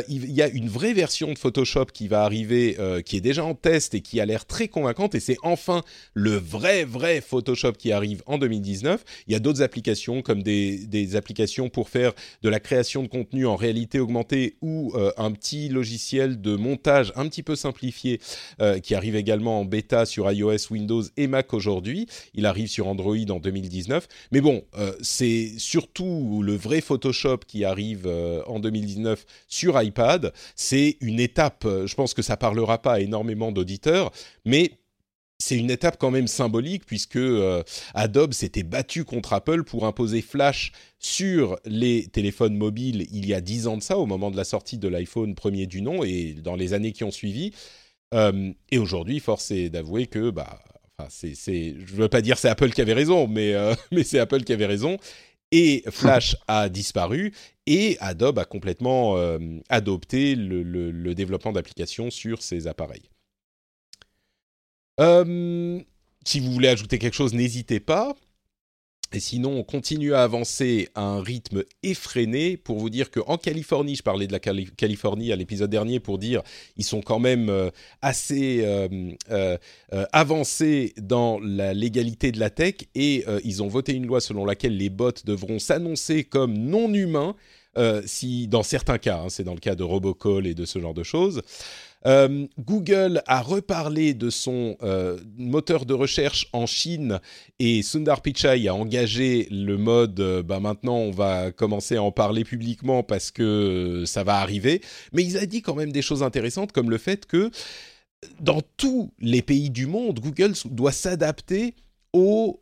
il 0.09 0.31
y 0.31 0.43
a 0.43 0.49
une 0.49 0.69
vraie 0.69 0.93
version 0.93 1.33
de 1.33 1.39
Photoshop 1.39 1.87
qui 1.87 2.09
va 2.09 2.23
arriver, 2.23 2.77
qui 3.05 3.17
est 3.17 3.21
déjà 3.21 3.45
en 3.45 3.55
test 3.55 3.95
et 3.95 4.01
qui 4.01 4.21
a 4.21 4.27
l'air 4.27 4.47
très 4.47 4.69
convaincante. 4.69 5.15
Et 5.15 5.21
c'est 5.21 5.37
enfin 5.43 5.83
le 6.15 6.37
vrai, 6.37 6.85
vrai 6.85 7.21
Photoshop 7.21 7.73
qui 7.73 7.93
arrive 7.93 8.23
en 8.27 8.39
2019. 8.39 9.05
Il 9.27 9.33
y 9.33 9.37
a 9.37 9.39
d'autres 9.39 9.63
applications 9.63 10.23
comme 10.23 10.43
des, 10.43 10.87
des, 10.87 11.17
applications 11.17 11.69
pour 11.69 11.89
faire 11.89 12.13
de 12.43 12.49
la 12.49 12.61
création 12.61 13.03
de 13.03 13.09
contenu 13.09 13.47
en 13.47 13.57
réalité 13.57 13.99
augmentée 14.01 14.57
ou 14.61 14.93
un 15.17 15.31
petit 15.33 15.69
logiciel 15.69 16.41
de 16.41 16.57
montage 16.57 17.13
un 17.17 17.29
petit 17.29 17.43
peu 17.43 17.57
simplifié 17.57 18.21
qui 18.83 18.95
arrive 18.95 19.17
également 19.17 19.61
en 19.61 19.65
bêta 19.65 20.07
sur 20.07 20.31
iOS, 20.31 20.71
Windows 20.71 21.03
et 21.17 21.27
Mac 21.27 21.53
aujourd'hui. 21.53 22.07
Il 22.35 22.47
arrive 22.47 22.69
sur 22.69 22.87
Android 22.89 23.17
en 23.31 23.36
2019. 23.41 24.09
Mais 24.33 24.41
bon, 24.41 24.65
euh, 24.79 24.93
c'est 25.01 25.53
surtout 25.59 26.43
le 26.43 26.55
vrai 26.55 26.81
Photoshop 26.81 27.39
qui 27.47 27.65
arrive 27.65 28.07
euh, 28.07 28.43
en 28.47 28.61
2019 28.61 29.25
sur 29.49 29.81
iPad. 29.81 30.33
C'est 30.55 30.97
une 31.01 31.21
étape, 31.21 31.65
euh, 31.65 31.87
je 31.87 31.95
pense 31.95 32.15
que 32.15 32.23
ça 32.23 32.37
parlera 32.37 32.81
pas 32.81 33.01
énormément 33.01 33.53
d'auditeurs, 33.53 34.13
mais 34.45 34.73
c'est 35.39 35.57
une 35.57 35.71
étape 35.71 35.99
quand 35.99 36.11
même 36.11 36.29
symbolique 36.29 36.87
puisque 36.87 37.19
Adobe 37.93 38.33
s'était 38.33 38.63
battu 38.63 39.05
contre 39.05 39.35
Apple 39.35 39.65
pour 39.65 39.85
imposer 39.85 40.23
Flash 40.23 40.73
sur 40.99 41.59
les 41.67 42.07
téléphones 42.07 42.57
mobiles 42.57 43.07
il 43.13 43.27
y 43.27 43.35
a 43.35 43.43
10 43.43 43.67
ans 43.67 43.77
de 43.77 43.83
ça, 43.83 43.99
au 43.99 44.07
moment 44.07 44.31
de 44.31 44.37
la 44.39 44.45
sortie 44.45 44.79
de 44.79 44.89
l'iPhone 44.89 45.35
premier 45.35 45.67
du 45.67 45.83
nom 45.83 46.03
et 46.05 46.33
dans 46.33 46.57
les 46.57 46.73
années 46.73 46.93
qui 46.93 47.05
ont 47.05 47.11
suivi. 47.11 47.53
et 48.15 48.79
aujourd'hui, 48.79 49.21
force 49.21 49.51
est 49.51 49.69
d'avouer 49.69 50.07
que 50.07 50.31
bah, 50.31 50.59
Enfin, 50.99 51.09
c'est, 51.11 51.75
je 51.79 51.95
veux 51.95 52.09
pas 52.09 52.23
dire 52.23 52.39
c'est 52.39 52.49
Apple 52.49 52.71
qui 52.71 52.81
avait 52.81 52.95
raison, 52.95 53.27
mais, 53.27 53.55
euh, 53.55 53.75
mais 53.93 54.03
c'est 54.03 54.19
Apple 54.19 54.45
qui 54.45 54.53
avait 54.53 54.67
raison. 54.67 54.97
Et 55.53 55.85
Flash 55.91 56.37
a 56.49 56.69
disparu 56.69 57.33
et 57.67 57.97
Adobe 58.01 58.39
a 58.39 58.45
complètement 58.45 59.17
euh, 59.17 59.39
adopté 59.69 60.35
le, 60.35 61.15
développement 61.15 61.53
d'applications 61.53 62.11
sur 62.11 62.43
ces 62.43 62.67
appareils. 62.67 63.11
Euh, 65.01 65.81
si 66.25 66.41
vous 66.41 66.51
voulez 66.53 66.69
ajouter 66.69 66.99
quelque 66.99 67.15
chose, 67.15 67.35
n'hésitez 67.35 67.81
pas. 67.81 68.17
Et 69.13 69.21
sinon, 69.21 69.59
on 69.59 69.63
continue 69.63 70.15
à 70.15 70.23
avancer 70.23 70.89
à 70.95 71.03
un 71.03 71.23
rythme 71.23 71.63
effréné 71.83 72.57
pour 72.57 72.79
vous 72.79 72.91
dire 72.91 73.11
qu'en 73.11 73.39
Californie, 73.39 73.95
je 73.95 74.03
parlais 74.03 74.27
de 74.27 74.33
la 74.33 74.41
Californie 74.41 75.33
à 75.33 75.37
l'épisode 75.37 75.71
dernier 75.71 76.01
pour 76.01 76.19
dire 76.19 76.43
ils 76.77 76.85
sont 76.85 77.01
quand 77.01 77.21
même 77.21 77.49
euh, 77.49 77.71
assez 78.03 78.63
euh, 78.65 78.89
euh, 79.31 79.57
avancés 80.13 80.93
dans 81.01 81.39
la 81.39 81.73
légalité 81.73 82.33
de 82.33 82.41
la 82.41 82.51
tech 82.51 82.75
et 82.95 83.25
ils 83.45 83.63
ont 83.63 83.69
voté 83.69 83.93
une 83.93 84.07
loi 84.07 84.21
selon 84.21 84.45
laquelle 84.45 84.77
les 84.77 84.91
bots 84.91 85.11
devront 85.25 85.59
s'annoncer 85.59 86.25
comme 86.25 86.55
non 86.55 86.93
humains 86.93 87.35
si, 88.07 88.49
dans 88.49 88.63
certains 88.63 88.97
cas, 88.97 89.19
hein, 89.19 89.29
c'est 89.29 89.45
dans 89.45 89.53
le 89.53 89.61
cas 89.61 89.75
de 89.75 89.83
robocall 89.83 90.47
et 90.47 90.55
de 90.55 90.65
ce 90.65 90.79
genre 90.79 90.95
de 90.95 91.03
choses. 91.03 91.43
Euh, 92.05 92.47
Google 92.59 93.23
a 93.27 93.41
reparlé 93.41 94.15
de 94.15 94.31
son 94.31 94.77
euh, 94.83 95.19
moteur 95.37 95.87
de 95.87 95.95
recherche 95.95 96.49
en 96.53 96.67
Chine 96.67 97.21
et 97.59 97.83
Sundar 97.83 98.21
Pichai 98.21 98.69
a 98.69 98.75
engagé 98.75 99.49
le 99.51 99.77
mode 99.77 100.21
euh, 100.21 100.43
bah 100.43 100.61
maintenant 100.61 100.97
on 100.97 101.11
va 101.11 101.51
commencer 101.53 101.97
à 101.97 102.03
en 102.03 102.13
parler 102.13 102.45
publiquement 102.45 103.03
parce 103.03 103.31
que 103.31 104.05
ça 104.07 104.25
va 104.25 104.37
arriver. 104.37 104.83
Mais 105.13 105.25
il 105.25 105.37
a 105.39 105.47
dit 105.47 105.63
quand 105.63 105.75
même 105.75 105.91
des 105.91 106.03
choses 106.03 106.23
intéressantes 106.23 106.73
comme 106.73 106.91
le 106.91 106.99
fait 106.99 107.27
que 107.27 107.51
dans 108.41 108.63
tous 108.77 109.13
les 109.19 109.43
pays 109.43 109.71
du 109.71 109.87
monde, 109.87 110.21
Google 110.21 110.53
doit 110.67 110.93
s'adapter 110.93 111.75
aux 112.13 112.61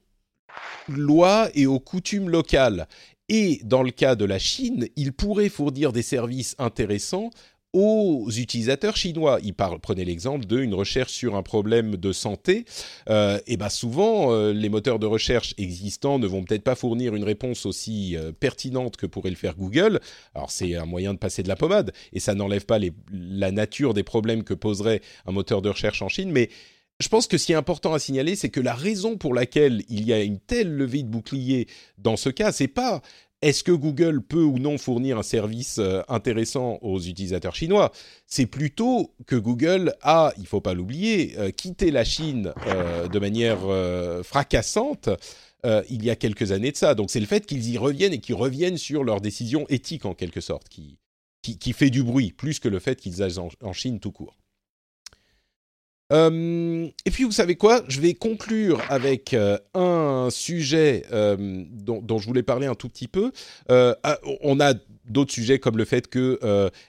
lois 0.89 1.49
et 1.55 1.67
aux 1.67 1.81
coutumes 1.81 2.29
locales. 2.29 2.87
Et 3.29 3.61
dans 3.65 3.83
le 3.83 3.91
cas 3.91 4.17
de 4.17 4.25
la 4.25 4.39
Chine, 4.39 4.89
il 4.97 5.13
pourrait 5.13 5.49
fournir 5.49 5.93
des 5.93 6.03
services 6.03 6.55
intéressants 6.59 7.31
aux 7.75 8.31
utilisateurs 8.31 8.97
chinois. 8.97 9.41
Prenait 9.83 10.05
l'exemple 10.05 10.47
d'une 10.47 10.73
recherche 10.73 11.13
sur 11.13 11.35
un 11.35 11.43
problème 11.43 11.97
de 11.97 12.13
santé. 12.13 12.65
Euh, 13.11 13.39
et 13.47 13.57
ben 13.57 13.69
souvent, 13.69 14.33
euh, 14.33 14.53
les 14.53 14.69
moteurs 14.69 14.99
de 14.99 15.07
recherche 15.07 15.55
existants 15.59 16.19
ne 16.19 16.27
vont 16.27 16.45
peut-être 16.45 16.63
pas 16.63 16.77
fournir 16.77 17.15
une 17.15 17.25
réponse 17.25 17.67
aussi 17.67 18.17
euh, 18.17 18.33
pertinente 18.33 18.97
que 18.97 19.07
pourrait 19.07 19.31
le 19.31 19.37
faire 19.37 19.57
Google. 19.57 20.01
Alors 20.35 20.51
c'est 20.51 20.77
un 20.77 20.87
moyen 20.87 21.13
de 21.13 21.19
passer 21.19 21.43
de 21.43 21.49
la 21.49 21.57
pommade 21.57 21.93
et 22.13 22.21
ça 22.21 22.35
n'enlève 22.35 22.65
pas 22.65 22.79
la 23.13 23.51
nature 23.51 23.93
des 23.93 24.05
problèmes 24.05 24.45
que 24.45 24.55
poserait 24.55 25.01
un 25.27 25.33
moteur 25.33 25.61
de 25.61 25.69
recherche 25.69 26.01
en 26.03 26.09
Chine, 26.09 26.31
mais 26.31 26.51
je 27.01 27.09
pense 27.09 27.27
que 27.27 27.39
ce 27.39 27.47
qui 27.47 27.53
est 27.53 27.57
important 27.57 27.93
à 27.93 27.99
signaler, 27.99 28.37
c'est 28.37 28.51
que 28.51 28.61
la 28.61 28.75
raison 28.75 29.17
pour 29.17 29.35
laquelle 29.35 29.83
il 29.89 30.07
y 30.07 30.13
a 30.13 30.23
une 30.23 30.39
telle 30.39 30.73
levée 30.73 31.03
de 31.03 31.09
bouclier 31.09 31.67
dans 31.99 32.17
ce 32.17 32.29
cas, 32.29 32.53
c'est 32.53 32.69
pas 32.69 33.03
est-ce 33.45 33.63
que 33.63 33.73
Google 33.73 34.23
peut 34.23 34.43
ou 34.43 34.59
non 34.59 34.79
fournir 34.79 35.19
un 35.19 35.23
service 35.23 35.77
euh, 35.79 36.01
intéressant 36.09 36.79
aux 36.81 36.99
utilisateurs 36.99 37.55
chinois? 37.55 37.93
C'est 38.27 38.47
plutôt 38.47 39.15
que 39.27 39.37
Google 39.37 39.93
a, 40.01 40.33
il 40.39 40.47
faut 40.47 40.63
pas 40.63 40.73
l'oublier, 40.73 41.35
euh, 41.37 41.51
quitté 41.51 41.91
la 41.91 42.05
Chine 42.05 42.55
euh, 42.67 43.07
de 43.07 43.19
manière 43.19 43.61
fracassante 44.25 45.11
il 45.89 46.05
y 46.05 46.11
a 46.11 46.17
quelques 46.17 46.53
années 46.53 46.73
de 46.73 46.77
ça. 46.77 46.95
Donc 46.95 47.11
c'est 47.11 47.21
le 47.21 47.27
fait 47.27 47.47
qu'ils 47.47 47.71
y 47.71 47.79
reviennent 47.79 48.13
et 48.13 48.19
qu'ils 48.19 48.35
reviennent 48.35 48.77
sur 48.77 49.03
leurs 49.03 49.23
décisions 49.23 49.65
éthiques 49.71 50.05
en 50.05 50.13
quelque 50.13 50.43
sorte 50.43 50.69
qui, 50.69 50.99
qui, 51.41 51.73
fait 51.73 51.89
du 51.89 52.03
bruit, 52.03 52.33
plus 52.33 52.59
que 52.59 52.69
le 52.69 52.79
fait 52.81 53.01
qu'ils 53.01 53.23
aillent 53.23 53.39
en 53.39 53.73
Chine 53.73 53.99
tout 53.99 54.13
court. 54.13 54.37
Euh, 56.13 56.89
et 57.05 57.11
puis 57.11 57.25
vous 57.25 57.33
savez 57.33 57.57
quoi? 57.57 57.83
Je 57.89 58.01
vais 58.01 58.15
conclure 58.15 58.81
avec 58.89 59.35
euh, 59.35 59.59
un 59.75 60.29
sujet 60.31 61.05
euh, 61.13 61.65
dont, 61.71 62.19
je 62.19 62.27
voulais 62.27 62.43
parler 62.43 62.67
un 62.67 62.75
tout 62.75 62.89
petit 62.89 63.09
peu. 63.09 63.33
Ah, 63.69 64.19
on 64.43 64.61
a 64.61 64.75
d'autres 65.07 65.33
sujets 65.33 65.59
comme 65.59 65.77
le 65.77 65.85
fait 65.85 66.09
que 66.09 66.39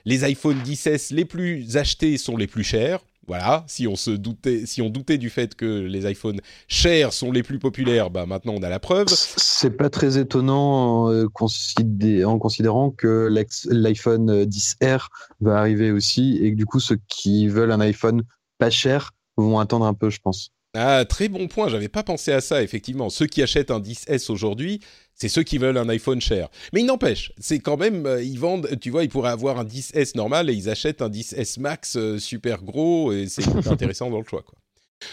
les 0.04 0.24
iPhone 0.24 0.58
10s 0.64 1.14
les 1.14 1.24
plus 1.24 1.76
achetés 1.76 2.18
sont 2.18 2.36
les 2.36 2.46
plus 2.46 2.64
chers. 2.64 3.00
Voilà, 3.28 3.64
si 3.66 3.88
on 3.88 3.96
se 3.96 4.12
doutait, 4.12 4.66
si 4.66 4.80
on 4.82 4.88
doutait 4.88 5.18
du 5.18 5.30
fait 5.30 5.56
que 5.56 5.64
les 5.64 6.08
iPhones 6.08 6.40
chers 6.68 7.12
sont 7.12 7.32
les 7.32 7.42
plus 7.42 7.58
populaires, 7.58 8.08
bah 8.08 8.24
maintenant 8.24 8.54
on 8.56 8.62
a 8.62 8.68
la 8.68 8.78
preuve. 8.78 9.08
C'est 9.08 9.76
pas 9.76 9.90
très 9.90 10.16
étonnant 10.16 11.10
en, 11.10 11.28
considérant 11.28 12.90
que 12.90 13.28
l'iPhone 13.68 14.44
10R 14.44 15.08
va 15.40 15.58
arriver 15.58 15.90
aussi 15.90 16.38
et 16.40 16.52
que 16.52 16.56
du 16.56 16.66
coup 16.66 16.78
ceux 16.78 17.00
qui 17.08 17.48
veulent 17.48 17.72
un 17.72 17.80
iPhone 17.80 18.22
pas 18.58 18.70
cher 18.70 19.12
vont 19.36 19.58
attendre 19.58 19.84
un 19.84 19.94
peu, 19.94 20.10
je 20.10 20.20
pense. 20.20 20.50
Ah, 20.74 21.04
très 21.06 21.28
bon 21.28 21.48
point, 21.48 21.68
j'avais 21.68 21.88
pas 21.88 22.02
pensé 22.02 22.32
à 22.32 22.42
ça, 22.42 22.62
effectivement. 22.62 23.08
Ceux 23.08 23.26
qui 23.26 23.42
achètent 23.42 23.70
un 23.70 23.80
10S 23.80 24.30
aujourd'hui, 24.30 24.80
c'est 25.14 25.28
ceux 25.28 25.42
qui 25.42 25.56
veulent 25.56 25.78
un 25.78 25.88
iPhone 25.88 26.20
cher. 26.20 26.48
Mais 26.74 26.80
il 26.80 26.86
n'empêche, 26.86 27.32
c'est 27.38 27.60
quand 27.60 27.78
même, 27.78 28.04
euh, 28.04 28.22
ils 28.22 28.38
vendent, 28.38 28.68
tu 28.78 28.90
vois, 28.90 29.02
ils 29.02 29.08
pourraient 29.08 29.30
avoir 29.30 29.58
un 29.58 29.64
10S 29.64 30.16
normal 30.16 30.50
et 30.50 30.52
ils 30.52 30.68
achètent 30.68 31.00
un 31.00 31.08
10S 31.08 31.60
Max 31.60 31.96
euh, 31.96 32.18
super 32.18 32.62
gros 32.62 33.12
et 33.12 33.26
c'est 33.28 33.46
intéressant 33.66 34.10
dans 34.10 34.18
le 34.18 34.26
choix. 34.26 34.44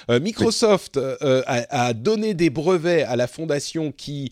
Euh, 0.10 0.20
Microsoft 0.20 0.98
a, 0.98 1.94
donné 1.94 2.34
des 2.34 2.50
brevets 2.50 3.04
à 3.04 3.16
la 3.16 3.28
fondation 3.28 3.92
qui 3.92 4.32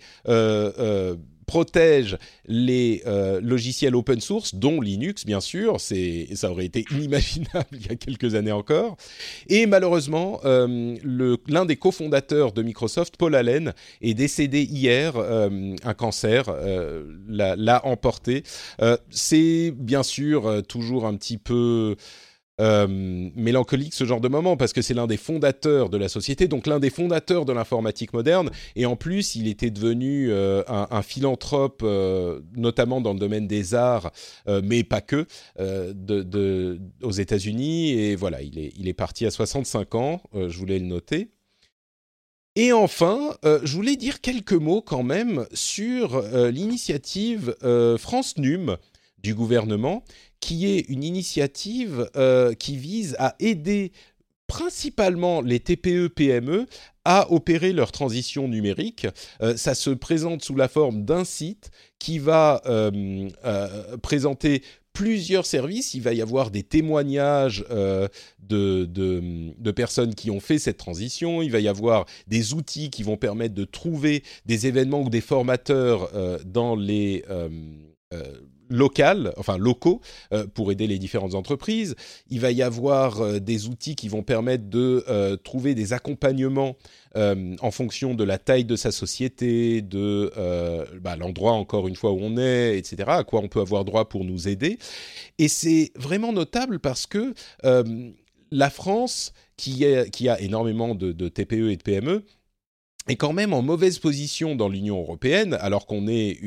protège 1.52 2.18
les 2.46 3.04
euh, 3.06 3.42
logiciels 3.44 3.94
open 3.94 4.22
source, 4.22 4.56
dont 4.56 4.80
Linux 4.80 5.26
bien 5.26 5.42
sûr, 5.42 5.82
c'est 5.82 6.30
ça 6.34 6.50
aurait 6.50 6.64
été 6.64 6.86
inimaginable 6.92 7.68
il 7.74 7.88
y 7.88 7.90
a 7.90 7.98
quelques 7.98 8.36
années 8.36 8.54
encore. 8.54 8.96
Et 9.50 9.66
malheureusement, 9.66 10.40
euh, 10.46 10.96
l'un 11.50 11.66
des 11.66 11.76
cofondateurs 11.76 12.54
de 12.54 12.64
Microsoft, 12.64 13.18
Paul 13.18 13.36
Allen, 13.36 13.74
est 14.02 14.14
décédé 14.14 14.62
hier, 14.62 15.18
euh, 15.18 15.76
un 15.84 15.94
cancer 15.94 16.46
l'a 17.28 17.86
emporté. 17.86 18.44
c'est 19.10 19.74
bien 19.76 20.04
sûr 20.04 20.64
toujours 20.70 21.06
un 21.06 21.18
petit 21.18 21.38
peu 21.38 21.98
euh, 22.62 22.86
mélancolique 22.88 23.96
ce 23.96 24.04
genre 24.04 24.22
de 24.22 24.28
moment 24.28 24.56
parce 24.56 24.72
que 24.72 24.84
c'est 24.84 24.94
l'un 24.94 25.08
des 25.08 25.18
fondateurs 25.18 25.90
de 25.90 25.98
la 25.98 26.08
société, 26.10 26.48
donc 26.48 26.68
l'un 26.68 26.80
des 26.80 26.92
fondateurs 26.92 27.44
de 27.44 27.54
l'informatique 27.54 28.14
moderne. 28.14 28.52
Et 28.76 28.86
en 28.86 28.96
plus, 28.96 29.36
il 29.36 29.48
était 29.48 29.72
devenu 29.72 30.30
euh, 30.30 30.62
un, 30.68 31.02
philanthrope, 31.02 31.82
euh, 31.84 32.40
notamment 32.56 33.02
dans 33.02 33.14
le 33.14 33.20
domaine 33.20 33.48
des 33.48 33.74
arts, 33.74 34.12
mais 34.48 34.84
pas 34.84 35.02
que, 35.02 35.26
de, 35.58 36.80
aux 37.02 37.12
États-Unis. 37.12 37.94
Et 37.94 38.16
voilà, 38.16 38.44
il 38.44 38.60
est, 38.60 38.74
il 38.78 38.88
est 38.88 38.94
parti 38.94 39.26
à 39.26 39.32
65 39.32 39.96
ans. 39.96 40.22
je 40.34 40.58
voulais 40.58 40.78
le 40.78 40.86
noter. 40.86 41.32
Et 42.56 42.74
enfin, 42.74 43.36
je 43.44 43.74
voulais 43.76 43.96
dire 43.96 44.22
quelques 44.22 44.54
mots 44.54 44.82
quand 44.82 45.04
même 45.04 45.48
sur 45.54 46.22
l'initiative 46.52 47.56
France 47.98 48.38
Num 48.38 48.78
du 49.22 49.36
gouvernement, 49.36 50.04
qui 50.42 50.68
est 50.68 50.82
une 50.90 51.04
initiative 51.04 52.10
qui 52.60 52.76
vise 52.76 53.16
à 53.20 53.36
aider 53.40 53.94
principalement 54.48 55.40
les 55.40 55.62
TPE-PME 55.62 56.66
à 57.06 57.32
opérer 57.32 57.72
leur 57.72 57.94
transition 57.94 58.50
numérique. 58.50 59.08
ça 59.56 59.74
se 59.76 59.92
présente 59.92 60.44
sous 60.44 60.56
la 60.56 60.68
forme 60.68 61.06
d'un 61.06 61.24
site 61.24 61.72
qui 62.00 62.20
va 62.20 62.62
présenter 64.02 64.62
plusieurs 64.94 65.46
services. 65.46 65.94
Il 65.94 66.02
va 66.02 66.14
y 66.14 66.22
avoir 66.22 66.52
des 66.52 66.64
témoignages 66.64 67.66
euh, 67.72 68.08
de, 68.40 68.86
de, 68.86 69.72
personnes 69.72 70.16
qui 70.16 70.30
ont 70.32 70.40
fait 70.40 70.60
cette 70.60 70.78
transition. 70.78 71.42
Il 71.42 71.52
va 71.52 71.60
y 71.60 71.68
avoir 71.68 72.06
des 72.28 72.54
outils 72.54 72.90
qui 72.90 73.04
vont 73.04 73.18
permettre 73.18 73.56
de 73.56 73.64
trouver 73.64 74.24
des 74.46 74.68
événements 74.68 75.02
ou 75.02 75.10
des 75.10 75.22
formateurs 75.22 76.10
euh, 76.14 76.40
dans 76.46 76.76
les 76.76 77.24
euh, 77.30 77.50
locales, 78.72 79.34
enfin 79.38 79.58
locaux, 79.58 80.02
pour 80.54 80.72
aider 80.72 80.88
les 80.88 80.98
différentes 80.98 81.36
entreprises. 81.36 81.96
Il 82.30 82.40
va 82.40 82.52
y 82.52 82.62
avoir 82.62 83.40
des 83.40 83.68
outils 83.68 83.96
qui 83.96 84.08
vont 84.08 84.24
permettre 84.24 84.70
de 84.70 85.36
trouver 85.44 85.76
des 85.76 85.94
accompagnements 85.94 86.76
euh, 87.18 87.58
en 87.60 87.72
fonction 87.72 88.16
de 88.16 88.24
la 88.24 88.38
taille 88.38 88.64
de 88.64 88.78
sa 88.78 88.92
société, 88.92 89.82
de 89.82 90.32
euh, 90.38 90.86
bah, 91.02 91.18
l'endroit 91.18 91.52
encore 91.52 91.90
une 91.90 91.96
fois 91.98 92.14
où 92.14 92.20
on 92.22 92.38
est, 92.38 92.78
etc., 92.78 93.04
à 93.08 93.24
quoi 93.26 93.42
on 93.42 93.50
peut 93.50 93.60
avoir 93.60 93.84
droit 93.84 94.08
pour 94.08 94.24
nous 94.24 94.48
aider. 94.48 94.78
Et 95.38 95.50
c'est 95.50 95.92
vraiment 95.96 96.32
notable 96.32 96.80
parce 96.80 97.08
que 97.08 97.34
euh, 97.66 98.12
la 98.50 98.70
France, 98.70 99.34
qui, 99.58 99.86
qui, 100.12 100.30
a 100.30 100.40
énormément 100.40 100.96
de, 100.96 101.28
TPE 101.28 101.72
et 101.72 101.76
de 101.76 101.84
PME, 101.84 102.24
est 103.08 103.16
quand 103.16 103.34
même 103.34 103.54
en 103.54 103.62
mauvaise 103.62 104.00
position 104.00 104.56
dans 104.56 104.70
l'Union 104.70 105.00
européenne, 105.00 105.58
alors 105.60 105.86
qu'on 105.86 106.08
est 106.08 106.40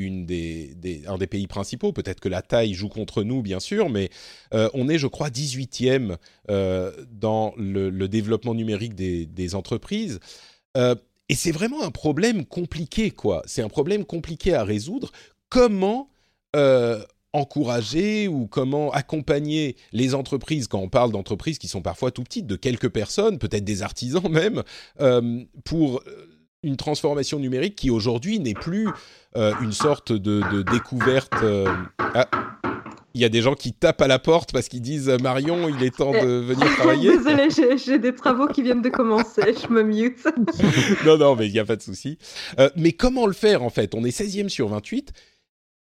un 1.06 1.18
des 1.18 1.26
pays 1.26 1.46
principaux. 1.46 1.92
Peut-être 1.92 2.20
que 2.20 2.28
la 2.28 2.42
taille 2.42 2.74
joue 2.74 2.88
contre 2.88 3.22
nous, 3.24 3.42
bien 3.42 3.60
sûr, 3.60 3.90
mais 3.90 4.08
on 4.52 4.88
est, 4.88 4.98
je 4.98 5.08
crois, 5.08 5.30
18e 5.30 6.16
dans 6.48 7.54
le, 7.56 8.06
développement 8.06 8.54
numérique 8.54 8.94
des, 8.94 9.54
entreprises. 9.54 10.20
Euh, 10.76 10.94
et 11.28 11.34
c'est 11.34 11.52
vraiment 11.52 11.82
un 11.82 11.90
problème 11.90 12.44
compliqué, 12.44 13.10
quoi. 13.10 13.42
C'est 13.46 13.62
un 13.62 13.68
problème 13.68 14.04
compliqué 14.04 14.54
à 14.54 14.64
résoudre. 14.64 15.10
Comment 15.48 16.10
euh, 16.56 17.02
encourager 17.32 18.28
ou 18.28 18.46
comment 18.46 18.92
accompagner 18.92 19.76
les 19.92 20.14
entreprises, 20.14 20.68
quand 20.68 20.78
on 20.78 20.88
parle 20.88 21.10
d'entreprises 21.10 21.58
qui 21.58 21.66
sont 21.66 21.82
parfois 21.82 22.10
tout 22.10 22.22
petites, 22.22 22.46
de 22.46 22.56
quelques 22.56 22.90
personnes, 22.90 23.38
peut-être 23.38 23.64
des 23.64 23.82
artisans 23.82 24.28
même, 24.30 24.62
euh, 25.00 25.42
pour 25.64 26.02
une 26.64 26.76
transformation 26.76 27.38
numérique 27.38 27.76
qui 27.76 27.90
aujourd'hui 27.90 28.40
n'est 28.40 28.54
plus 28.54 28.88
une 29.34 29.72
sorte 29.72 30.12
de, 30.12 30.62
découverte. 30.62 31.34
Ah, 31.98 32.28
il 33.14 33.20
y 33.20 33.24
a 33.24 33.28
des 33.28 33.42
gens 33.42 33.54
qui 33.54 33.72
tapent 33.72 34.02
à 34.02 34.08
la 34.08 34.18
porte 34.18 34.52
parce 34.52 34.68
qu'ils 34.68 34.82
disent 34.82 35.08
Marion, 35.22 35.68
il 35.68 35.82
est 35.84 35.96
temps 35.96 36.10
de 36.10 36.40
venir 36.40 36.66
travailler. 36.76 37.16
Désolée, 37.16 37.48
j'ai 37.78 37.98
des 37.98 38.14
travaux 38.14 38.48
qui 38.48 38.62
viennent 38.62 38.82
de 38.82 38.88
commencer, 38.88 39.54
je 39.62 39.72
me 39.72 39.82
mute. 39.84 40.26
non, 41.06 41.16
non, 41.16 41.36
mais 41.36 41.46
il 41.46 41.52
n'y 41.52 41.60
a 41.60 41.64
pas 41.64 41.76
de 41.76 41.82
souci. 41.82 42.18
Euh, 42.58 42.68
mais 42.76 42.92
comment 42.92 43.26
le 43.26 43.32
faire 43.32 43.62
en 43.62 43.70
fait? 43.70 43.94
On 43.94 44.04
est 44.04 44.16
16e 44.16 44.48
sur 44.48 44.68
28. 44.68 45.12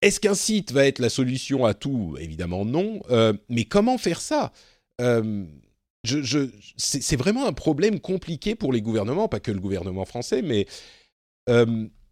Est-ce 0.01 0.21
qu'un 0.21 0.33
site 0.33 0.71
va 0.71 0.85
être 0.85 0.99
la 0.99 1.09
solution 1.09 1.65
à 1.65 1.73
tout? 1.73 2.15
Évidemment 2.19 2.63
non. 2.63 3.01
Euh, 3.11 3.33
mais 3.49 3.65
comment 3.65 3.97
faire 3.97 4.21
ça? 4.21 4.53
Euh, 5.01 5.43
je, 6.03 6.49
C'est 6.77 7.15
vraiment 7.15 7.45
un 7.45 7.53
problème 7.53 7.99
compliqué 7.99 8.55
pour 8.55 8.73
les 8.73 8.81
gouvernements, 8.81 9.27
pas 9.27 9.39
que 9.39 9.51
le 9.51 9.59
gouvernement 9.59 10.05
français, 10.05 10.41
mais 10.41 10.67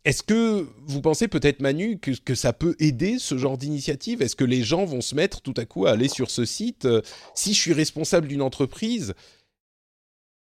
est-ce 0.08 0.24
que 0.24 0.66
vous 0.86 1.02
pensez 1.02 1.28
peut-être, 1.28 1.60
Manu, 1.60 2.00
que, 2.00 2.34
ça 2.34 2.54
peut 2.54 2.78
aider 2.80 3.20
ce 3.20 3.38
genre 3.38 3.58
d'initiative? 3.58 4.22
Est-ce 4.22 4.38
que 4.38 4.46
les 4.46 4.64
gens 4.64 4.86
vont 4.86 5.02
se 5.02 5.14
mettre 5.14 5.42
tout 5.42 5.54
à 5.58 5.66
coup 5.66 5.86
à 5.86 5.92
aller 5.92 6.08
sur 6.08 6.32
ce 6.32 6.46
site? 6.46 6.86
Euh, 6.86 7.02
Si 7.36 7.54
je 7.54 7.60
suis 7.60 7.74
responsable 7.74 8.30
d'une 8.30 8.42
entreprise, 8.42 9.16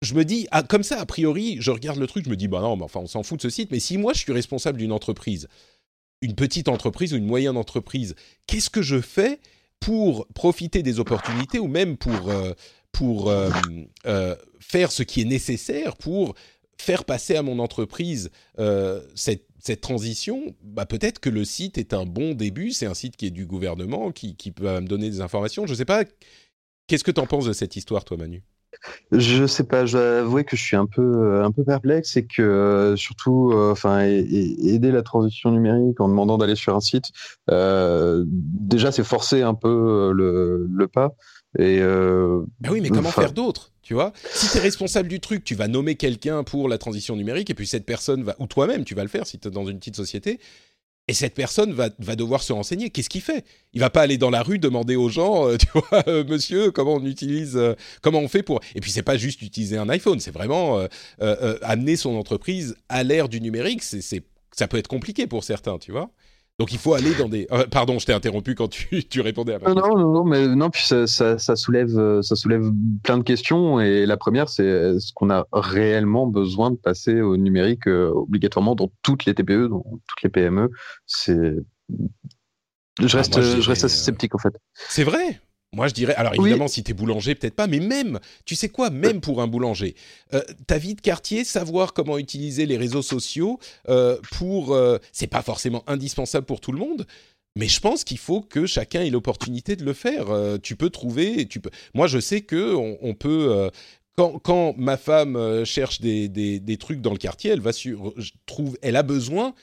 je 0.01 0.13
me 0.13 0.23
dis, 0.23 0.47
ah, 0.51 0.63
comme 0.63 0.83
ça, 0.83 1.01
a 1.01 1.05
priori, 1.05 1.57
je 1.59 1.71
regarde 1.71 1.99
le 1.99 2.07
truc, 2.07 2.23
je 2.23 2.29
me 2.29 2.37
dis, 2.37 2.47
bah 2.47 2.61
non, 2.61 2.77
mais 2.77 2.85
enfin, 2.85 3.01
on 3.01 3.07
s'en 3.07 3.23
fout 3.23 3.39
de 3.39 3.41
ce 3.41 3.49
site, 3.49 3.69
mais 3.71 3.81
si 3.81 3.97
moi 3.97 4.13
je 4.13 4.19
suis 4.19 4.31
responsable 4.31 4.77
d'une 4.77 4.93
entreprise, 4.93 5.49
une 6.21 6.33
petite 6.35 6.69
entreprise 6.69 7.13
ou 7.13 7.17
une 7.17 7.25
moyenne 7.27 7.57
entreprise, 7.57 8.15
qu'est-ce 8.47 8.69
que 8.69 8.81
je 8.81 9.01
fais 9.01 9.41
pour 9.81 10.27
profiter 10.27 10.81
des 10.81 11.01
opportunités 11.01 11.59
ou 11.59 11.67
même 11.67 11.97
pour, 11.97 12.29
euh, 12.29 12.53
pour 12.97 13.29
euh, 13.29 14.35
faire 14.59 14.91
ce 14.91 15.03
qui 15.03 15.21
est 15.21 15.25
nécessaire 15.25 15.95
pour 15.97 16.35
faire 16.79 17.05
passer 17.05 17.35
à 17.35 17.43
mon 17.43 17.59
entreprise 17.59 18.29
cette 19.15 19.47
cette 19.59 19.81
transition, 19.81 20.55
bah 20.63 20.85
peut-être 20.85 21.19
que 21.19 21.29
le 21.29 21.43
site 21.43 21.77
est 21.77 21.93
un 21.93 22.05
bon 22.05 22.33
début. 22.33 22.71
C'est 22.71 22.85
un 22.85 22.93
site 22.93 23.17
qui 23.17 23.25
est 23.25 23.31
du 23.31 23.45
gouvernement, 23.45 24.11
qui, 24.11 24.35
qui 24.35 24.51
peut 24.51 24.65
me 24.79 24.87
donner 24.87 25.09
des 25.09 25.19
informations. 25.19 25.65
Je 25.65 25.71
ne 25.71 25.77
sais 25.77 25.83
pas. 25.83 26.03
Qu'est-ce 26.87 27.03
que 27.03 27.11
tu 27.11 27.19
en 27.19 27.25
penses 27.25 27.45
de 27.45 27.53
cette 27.53 27.75
histoire, 27.75 28.05
toi, 28.05 28.17
Manu? 28.17 28.43
Je 29.11 29.47
sais 29.47 29.63
pas, 29.63 29.85
je 29.85 29.97
dois 29.97 30.19
avouer 30.19 30.43
que 30.43 30.55
je 30.55 30.61
suis 30.61 30.75
un 30.75 30.85
peu 30.85 31.41
un 31.43 31.51
peu 31.51 31.63
perplexe 31.63 32.15
et 32.17 32.27
que 32.27 32.41
euh, 32.41 32.95
surtout, 32.95 33.51
euh, 33.51 33.71
enfin, 33.71 34.01
aider 34.01 34.91
la 34.91 35.01
transition 35.01 35.51
numérique 35.51 35.99
en 35.99 36.07
demandant 36.07 36.37
d'aller 36.37 36.55
sur 36.55 36.75
un 36.75 36.79
site, 36.79 37.05
euh, 37.49 38.23
déjà 38.27 38.91
c'est 38.91 39.03
forcer 39.03 39.41
un 39.41 39.53
peu 39.53 40.11
le, 40.13 40.67
le 40.69 40.87
pas. 40.87 41.15
Et 41.57 41.79
bah 41.79 42.69
oui, 42.71 42.81
mais 42.81 42.89
comment 42.89 43.11
faire 43.11 43.31
d'autre 43.31 43.71
tu 43.87 43.93
vois? 43.93 44.11
Si 44.33 44.49
tu 44.49 44.57
es 44.57 44.59
responsable 44.59 45.07
du 45.07 45.21
truc, 45.21 45.45
tu 45.45 45.55
vas 45.55 45.69
nommer 45.69 45.95
quelqu'un 45.95 46.43
pour 46.43 46.67
la 46.67 46.77
transition 46.77 47.15
numérique, 47.15 47.49
et 47.49 47.53
puis 47.53 47.65
cette 47.65 47.85
personne 47.85 48.21
va, 48.21 48.35
ou 48.37 48.45
toi-même, 48.45 48.83
tu 48.83 48.95
vas 48.95 49.03
le 49.03 49.07
faire 49.07 49.25
si 49.25 49.39
tu 49.39 49.47
es 49.47 49.51
dans 49.51 49.65
une 49.65 49.79
petite 49.79 49.95
société, 49.95 50.41
et 51.07 51.13
cette 51.13 51.33
personne 51.33 51.71
va, 51.71 51.89
va 51.99 52.17
devoir 52.17 52.43
se 52.43 52.51
renseigner. 52.51 52.89
Qu'est-ce 52.89 53.09
qu'il 53.09 53.21
fait? 53.21 53.45
Il 53.71 53.79
va 53.79 53.89
pas 53.89 54.01
aller 54.01 54.17
dans 54.17 54.29
la 54.29 54.43
rue 54.43 54.59
demander 54.59 54.97
aux 54.97 55.07
gens, 55.07 55.47
euh, 55.47 55.55
tu 55.59 55.67
vois, 55.73 56.03
euh, 56.09 56.25
monsieur, 56.25 56.71
comment 56.71 56.95
on 56.95 57.05
utilise, 57.05 57.55
euh, 57.55 57.75
comment 58.01 58.19
on 58.19 58.27
fait 58.27 58.43
pour. 58.43 58.59
Et 58.75 58.81
puis 58.81 58.91
c'est 58.91 59.03
pas 59.03 59.15
juste 59.15 59.41
utiliser 59.41 59.77
un 59.77 59.87
iPhone, 59.87 60.19
c'est 60.19 60.31
vraiment 60.31 60.85
amener 61.19 61.95
son 61.95 62.15
entreprise 62.15 62.75
à 62.89 63.03
l'ère 63.03 63.29
du 63.29 63.39
numérique. 63.39 63.83
C'est, 63.83 64.01
ça 64.51 64.67
peut 64.67 64.77
être 64.77 64.89
compliqué 64.89 65.27
pour 65.27 65.45
certains, 65.45 65.77
tu 65.77 65.93
vois? 65.93 66.11
Donc 66.59 66.73
il 66.73 66.79
faut 66.79 66.95
aller 66.95 67.13
dans 67.13 67.29
des. 67.29 67.47
Euh, 67.51 67.67
pardon, 67.67 67.99
je 67.99 68.05
t'ai 68.07 68.13
interrompu 68.13 68.55
quand 68.55 68.67
tu, 68.67 69.03
tu 69.09 69.21
répondais 69.21 69.53
à 69.53 69.59
ma 69.59 69.65
question. 69.65 69.95
Non, 69.95 69.97
non, 69.99 70.11
non, 70.11 70.23
mais 70.23 70.47
non, 70.47 70.69
puis 70.71 70.81
ça, 70.83 71.05
ça, 71.05 71.37
ça, 71.37 71.55
soulève, 71.55 71.97
euh, 71.97 72.21
ça 72.23 72.35
soulève 72.35 72.71
plein 73.03 73.19
de 73.19 73.23
questions. 73.23 73.79
Et 73.79 74.07
la 74.07 74.17
première, 74.17 74.49
c'est 74.49 74.65
est-ce 74.65 75.13
qu'on 75.13 75.29
a 75.29 75.45
réellement 75.53 76.25
besoin 76.25 76.71
de 76.71 76.77
passer 76.77 77.21
au 77.21 77.37
numérique 77.37 77.87
euh, 77.87 78.09
obligatoirement 78.09 78.73
dans 78.73 78.91
toutes 79.03 79.25
les 79.25 79.35
TPE, 79.35 79.67
dans 79.67 79.83
toutes 80.07 80.23
les 80.23 80.29
PME 80.29 80.71
C'est. 81.05 81.55
Je 82.99 83.15
ah, 83.15 83.17
reste, 83.17 83.39
je 83.39 83.69
reste 83.69 83.83
assez 83.83 83.97
sceptique 83.99 84.33
en 84.33 84.39
fait. 84.39 84.55
C'est 84.73 85.03
vrai. 85.03 85.39
Moi, 85.73 85.87
je 85.87 85.93
dirais. 85.93 86.15
Alors, 86.15 86.33
évidemment, 86.33 86.67
si 86.67 86.83
tu 86.83 86.91
es 86.91 86.93
boulanger, 86.93 87.35
peut-être 87.35 87.55
pas, 87.55 87.67
mais 87.67 87.79
même, 87.79 88.19
tu 88.45 88.55
sais 88.55 88.69
quoi, 88.69 88.89
même 88.89 89.19
pour 89.19 89.41
un 89.41 89.47
boulanger, 89.47 89.95
euh, 90.33 90.41
ta 90.65 90.77
vie 90.77 90.95
de 90.95 91.01
quartier, 91.01 91.43
savoir 91.43 91.93
comment 91.93 92.17
utiliser 92.17 92.65
les 92.65 92.77
réseaux 92.77 93.01
sociaux 93.01 93.59
euh, 93.89 94.17
pour. 94.31 94.73
Euh, 94.73 94.97
c'est 95.11 95.27
pas 95.27 95.41
forcément 95.41 95.83
indispensable 95.87 96.45
pour 96.45 96.61
tout 96.61 96.71
le 96.71 96.79
monde. 96.79 97.05
Mais 97.57 97.67
je 97.67 97.79
pense 97.79 98.03
qu'il 98.03 98.19
faut 98.19 98.41
que 98.41 98.65
chacun 98.65 99.01
ait 99.01 99.09
l'opportunité 99.09 99.75
de 99.75 99.83
le 99.83 99.93
faire. 99.93 100.27
tu 100.61 100.75
peux 100.75 100.91
trouver, 100.91 101.47
tu 101.47 101.59
peux. 101.59 101.71
Moi, 101.95 102.05
je 102.05 102.19
sais 102.19 102.41
que 102.41 102.75
on, 102.75 103.15
peut. 103.15 103.71
Quand, 104.15 104.37
quand, 104.37 104.75
ma 104.77 104.95
femme 104.95 105.65
cherche 105.65 105.99
des, 105.99 106.29
des, 106.29 106.59
des, 106.59 106.77
trucs 106.77 107.01
dans 107.01 107.11
le 107.11 107.17
quartier, 107.17 107.49
elle 107.49 107.59
va 107.59 107.73
sur, 107.73 108.13
je 108.15 108.31
trouve, 108.45 108.77
elle 108.83 108.95
a 108.95 109.01
besoin 109.01 109.55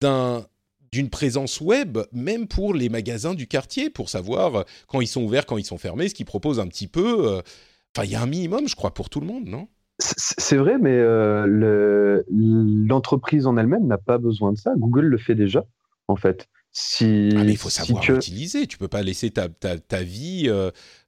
d'un 0.00 0.44
d'une 0.92 1.08
présence 1.08 1.60
web, 1.60 1.98
même 2.12 2.48
pour 2.48 2.74
les 2.74 2.88
magasins 2.88 3.34
du 3.34 3.46
quartier, 3.46 3.90
pour 3.90 4.08
savoir 4.08 4.54
euh, 4.54 4.62
quand 4.88 5.00
ils 5.00 5.06
sont 5.06 5.22
ouverts, 5.22 5.46
quand 5.46 5.58
ils 5.58 5.64
sont 5.64 5.78
fermés, 5.78 6.08
ce 6.08 6.14
qu'ils 6.14 6.26
proposent 6.26 6.60
un 6.60 6.66
petit 6.66 6.88
peu. 6.88 7.28
Euh, 7.28 7.42
enfin, 7.94 8.04
il 8.04 8.10
y 8.10 8.16
a 8.16 8.22
un 8.22 8.26
minimum, 8.26 8.68
je 8.68 8.74
crois, 8.74 8.92
pour 8.92 9.08
tout 9.08 9.20
le 9.20 9.26
monde, 9.26 9.46
non? 9.46 9.68
C'est 9.98 10.56
vrai, 10.56 10.78
mais 10.78 10.94
euh, 10.94 12.22
l'entreprise 12.30 13.46
en 13.46 13.58
elle-même 13.58 13.86
n'a 13.86 13.98
pas 13.98 14.16
besoin 14.16 14.52
de 14.52 14.58
ça. 14.58 14.72
Google 14.76 15.04
le 15.04 15.18
fait 15.18 15.34
déjà, 15.34 15.66
en 16.08 16.16
fait. 16.16 16.48
Si, 16.72 17.30
ah, 17.36 17.44
mais 17.44 17.52
il 17.52 17.58
faut 17.58 17.68
savoir 17.68 18.02
si 18.02 18.12
l'utiliser. 18.12 18.66
Tu 18.66 18.78
peux 18.78 18.88
pas 18.88 19.02
laisser 19.02 19.30
ta, 19.30 19.48
ta, 19.50 20.02
vie 20.02 20.48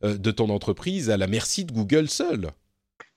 de 0.02 0.30
ton 0.30 0.50
entreprise 0.50 1.08
à 1.08 1.16
la 1.16 1.26
merci 1.26 1.64
de 1.64 1.72
Google 1.72 2.08
seul. 2.08 2.50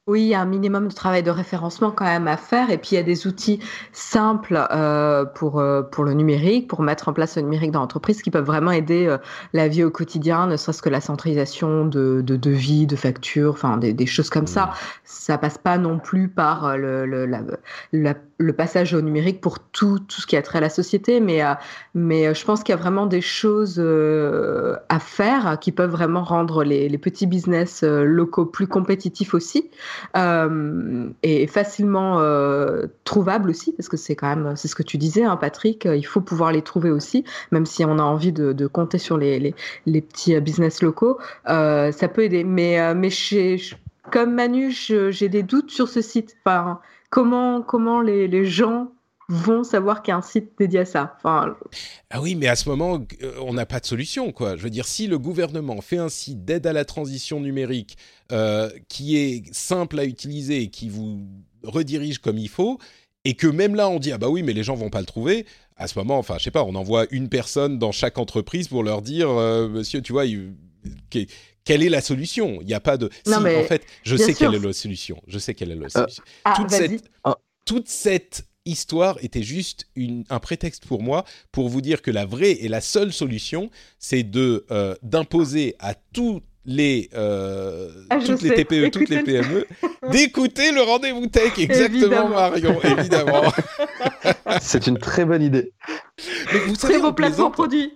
Oui, 0.07 0.21
il 0.21 0.27
y 0.27 0.35
a 0.35 0.41
un 0.41 0.45
minimum 0.45 0.87
de 0.87 0.93
travail 0.93 1.23
de 1.23 1.31
référencement 1.31 1.89
quand 1.89 2.05
même 2.05 2.27
à 2.27 2.37
faire. 2.37 2.69
Et 2.69 2.77
puis, 2.77 2.89
il 2.91 2.95
y 2.95 2.99
a 2.99 3.03
des 3.03 3.25
outils 3.25 3.59
simples 3.91 4.67
euh, 4.69 5.25
pour, 5.25 5.59
euh, 5.59 5.81
pour 5.81 6.03
le 6.03 6.13
numérique, 6.13 6.67
pour 6.67 6.83
mettre 6.83 7.09
en 7.09 7.13
place 7.13 7.37
le 7.37 7.41
numérique 7.41 7.71
dans 7.71 7.79
l'entreprise, 7.79 8.21
qui 8.21 8.29
peuvent 8.29 8.45
vraiment 8.45 8.69
aider 8.69 9.07
euh, 9.07 9.17
la 9.53 9.67
vie 9.67 9.83
au 9.83 9.89
quotidien, 9.89 10.45
ne 10.45 10.57
serait-ce 10.57 10.83
que 10.83 10.89
la 10.89 11.01
centralisation 11.01 11.87
de, 11.87 12.21
de 12.23 12.35
devis, 12.35 12.85
de 12.85 12.95
factures, 12.95 13.53
enfin 13.53 13.77
des, 13.77 13.93
des 13.93 14.05
choses 14.05 14.29
comme 14.29 14.45
ça. 14.45 14.65
Mmh. 14.65 14.73
Ça 15.05 15.37
passe 15.39 15.57
pas 15.57 15.79
non 15.79 15.97
plus 15.97 16.29
par 16.29 16.77
le, 16.77 17.07
le 17.07 17.25
la, 17.25 17.41
la 17.91 18.13
le 18.37 18.53
passage 18.53 18.93
au 18.93 19.01
numérique 19.01 19.39
pour 19.39 19.59
tout, 19.59 19.99
tout 19.99 20.19
ce 20.19 20.27
qui 20.27 20.35
a 20.35 20.41
trait 20.41 20.57
à 20.57 20.61
la 20.61 20.69
société, 20.69 21.21
mais, 21.21 21.43
euh, 21.43 21.53
mais 21.93 22.27
euh, 22.27 22.33
je 22.33 22.43
pense 22.43 22.63
qu'il 22.63 22.73
y 22.73 22.77
a 22.77 22.81
vraiment 22.81 23.05
des 23.05 23.21
choses 23.21 23.75
euh, 23.79 24.75
à 24.89 24.99
faire 24.99 25.57
qui 25.61 25.71
peuvent 25.71 25.91
vraiment 25.91 26.23
rendre 26.23 26.63
les, 26.63 26.95
petits 26.95 27.27
business 27.27 27.83
locaux 27.83 28.45
plus 28.45 28.67
compétitifs 28.67 29.33
aussi 29.33 29.69
et 30.15 31.47
facilement 31.47 32.21
trouvables 33.03 33.49
aussi, 33.49 33.73
parce 33.73 33.89
que 33.89 33.97
c'est 33.97 34.15
quand 34.15 34.33
même, 34.33 34.55
c'est 34.55 34.69
ce 34.69 34.75
que 34.75 34.81
tu 34.81 34.97
disais, 34.97 35.23
hein, 35.23 35.35
Patrick, 35.35 35.85
il 35.85 36.05
faut 36.05 36.21
pouvoir 36.21 36.53
les 36.53 36.61
trouver 36.61 36.89
aussi, 36.89 37.25
même 37.51 37.65
si 37.65 37.83
on 37.83 37.99
a 37.99 38.01
envie 38.01 38.31
de, 38.31 38.53
de 38.53 38.65
compter 38.65 38.97
sur 38.97 39.17
les, 39.17 39.39
les, 39.39 39.55
les, 39.85 40.01
petits 40.01 40.39
business 40.39 40.81
locaux, 40.81 41.19
ça 41.45 42.07
peut 42.13 42.23
aider. 42.23 42.45
Mais, 42.45 42.95
mais 42.95 43.09
chez, 43.09 43.57
comme 44.11 44.33
Manu, 44.33 44.71
j'ai 44.71 45.29
des 45.29 45.43
doutes 45.43 45.71
sur 45.71 45.89
ce 45.89 46.01
site. 46.01 46.37
Enfin, 46.45 46.79
comment, 47.15 47.61
comment 47.61 48.01
les, 48.01 48.27
les 48.27 48.45
gens 48.45 48.91
vont 49.29 49.63
savoir 49.63 50.03
qu'il 50.03 50.11
y 50.11 50.15
a 50.15 50.17
un 50.17 50.21
site 50.21 50.51
dédié 50.59 50.81
à 50.81 50.85
ça? 50.85 51.15
Enfin, 51.15 51.55
ah 52.09 52.21
oui, 52.21 52.35
mais 52.35 52.47
à 52.47 52.57
ce 52.57 52.67
moment, 52.67 52.99
euh, 53.23 53.31
on 53.41 53.53
n'a 53.53 53.65
pas 53.65 53.79
de 53.79 53.85
solution, 53.85 54.33
quoi. 54.33 54.57
Je 54.57 54.63
veux 54.63 54.69
dire, 54.69 54.85
si 54.85 55.07
le 55.07 55.17
gouvernement 55.17 55.79
fait 55.79 55.97
un 55.97 56.09
site 56.09 56.43
d'aide 56.43 56.67
à 56.67 56.73
la 56.73 56.83
transition 56.83 57.39
numérique 57.39 57.97
euh, 58.33 58.69
qui 58.89 59.15
est 59.15 59.43
simple 59.53 59.97
à 59.97 60.03
utiliser 60.03 60.63
et 60.63 60.67
qui 60.67 60.89
vous 60.89 61.25
redirige 61.63 62.19
comme 62.19 62.37
il 62.37 62.49
faut, 62.49 62.79
et 63.23 63.33
que 63.33 63.47
même 63.47 63.75
là 63.75 63.87
on 63.87 63.97
dit 63.97 64.11
ah 64.11 64.17
bah 64.17 64.27
oui, 64.27 64.43
mais 64.43 64.51
les 64.51 64.63
gens 64.63 64.75
vont 64.75 64.89
pas 64.89 64.99
le 64.99 65.05
trouver. 65.05 65.45
À 65.77 65.87
ce 65.87 65.97
moment, 65.97 66.17
enfin, 66.17 66.35
je 66.37 66.43
sais 66.43 66.51
pas, 66.51 66.65
on 66.65 66.75
envoie 66.75 67.05
une 67.11 67.29
personne 67.29 67.79
dans 67.79 67.93
chaque 67.93 68.17
entreprise 68.17 68.67
pour 68.67 68.83
leur 68.83 69.01
dire, 69.01 69.29
euh, 69.29 69.69
monsieur, 69.69 70.01
tu 70.01 70.11
vois, 70.11 70.25
quelle 71.65 71.83
est 71.83 71.89
la 71.89 72.01
solution? 72.01 72.59
Il 72.61 72.67
n'y 72.67 72.73
a 72.73 72.79
pas 72.79 72.97
de. 72.97 73.09
Non, 73.27 73.41
mais 73.41 73.57
en 73.57 73.63
fait, 73.63 73.83
je 74.03 74.15
sais 74.15 74.33
quelle 74.33 74.53
est 74.53 74.59
la 74.59 74.73
solution. 74.73 75.21
Je 75.27 75.39
sais 75.39 75.53
quelle 75.53 75.71
est 75.71 75.75
la 75.75 75.89
solution. 75.89 76.23
Ah, 76.45 76.53
toute, 76.55 76.69
cette, 76.69 77.03
toute 77.65 77.87
cette 77.89 78.45
histoire 78.65 79.17
était 79.21 79.43
juste 79.43 79.87
une, 79.95 80.23
un 80.29 80.39
prétexte 80.39 80.85
pour 80.85 81.01
moi 81.01 81.25
pour 81.51 81.69
vous 81.69 81.81
dire 81.81 82.01
que 82.01 82.11
la 82.11 82.25
vraie 82.25 82.51
et 82.51 82.67
la 82.67 82.81
seule 82.81 83.11
solution, 83.11 83.69
c'est 83.99 84.23
de 84.23 84.65
euh, 84.71 84.95
d'imposer 85.01 85.75
à 85.79 85.95
tout 85.95 86.41
les, 86.65 87.09
euh, 87.13 87.89
ah, 88.09 88.17
toutes 88.19 88.41
les 88.41 88.53
TPE, 88.53 88.89
toutes 88.89 89.09
les 89.09 89.21
PME, 89.21 89.67
d'écouter 90.11 90.71
le 90.71 90.81
rendez-vous 90.81 91.27
tech. 91.27 91.53
Exactement, 91.57 92.29
Marion, 92.29 92.79
évidemment. 92.81 93.43
C'est 94.61 94.87
une 94.87 94.97
très 94.97 95.25
bonne 95.25 95.43
idée. 95.43 95.73
Vous 96.65 96.75
très 96.75 96.99
beau 96.99 97.13
placement 97.13 97.51
produit. 97.51 97.93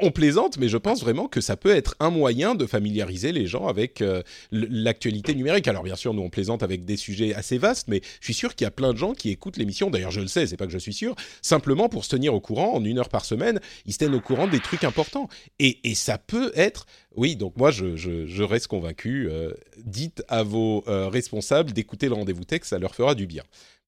on, 0.00 0.10
plaisante, 0.10 0.56
mais 0.58 0.68
je 0.68 0.76
pense 0.76 1.02
vraiment 1.02 1.28
que 1.28 1.40
ça 1.40 1.56
peut 1.56 1.74
être 1.74 1.94
un 2.00 2.10
moyen 2.10 2.54
de 2.54 2.66
familiariser 2.66 3.32
les 3.32 3.46
gens 3.46 3.66
avec 3.66 4.00
euh, 4.00 4.22
l'actualité 4.50 5.34
numérique. 5.34 5.68
Alors 5.68 5.82
bien 5.82 5.96
sûr, 5.96 6.14
nous 6.14 6.22
on 6.22 6.30
plaisante 6.30 6.62
avec 6.62 6.84
des 6.84 6.96
sujets 6.96 7.34
assez 7.34 7.58
vastes, 7.58 7.88
mais 7.88 8.00
je 8.20 8.24
suis 8.24 8.34
sûr 8.34 8.54
qu'il 8.54 8.64
y 8.64 8.68
a 8.68 8.70
plein 8.70 8.92
de 8.92 8.98
gens 8.98 9.12
qui 9.12 9.30
écoutent 9.30 9.56
l'émission. 9.56 9.90
D'ailleurs, 9.90 10.10
je 10.10 10.20
le 10.20 10.26
sais, 10.26 10.46
c'est 10.46 10.56
pas 10.56 10.66
que 10.66 10.72
je 10.72 10.78
suis 10.78 10.94
sûr. 10.94 11.14
Simplement 11.42 11.88
pour 11.88 12.04
se 12.04 12.10
tenir 12.10 12.34
au 12.34 12.40
courant 12.40 12.74
en 12.74 12.84
une 12.84 12.98
heure 12.98 13.08
par 13.08 13.24
semaine, 13.24 13.60
ils 13.86 13.92
se 13.92 13.98
tiennent 13.98 14.14
au 14.14 14.20
courant 14.20 14.46
des 14.46 14.60
trucs 14.60 14.84
importants. 14.84 15.28
Et, 15.58 15.90
et 15.90 15.94
ça 15.94 16.18
peut 16.18 16.52
être 16.54 16.86
oui, 17.16 17.36
donc 17.36 17.56
moi 17.56 17.70
je, 17.70 17.96
je, 17.96 18.42
reste 18.42 18.66
convaincu. 18.66 19.28
Euh, 19.30 19.52
dites 19.78 20.24
à 20.28 20.42
vos 20.42 20.82
euh, 20.88 21.08
responsables 21.08 21.72
d'écouter 21.72 22.08
le 22.08 22.14
rendez-vous 22.14 22.44
tech, 22.44 22.62
ça 22.64 22.78
leur 22.78 22.94
fera 22.94 23.14
du 23.14 23.26
bien. 23.26 23.42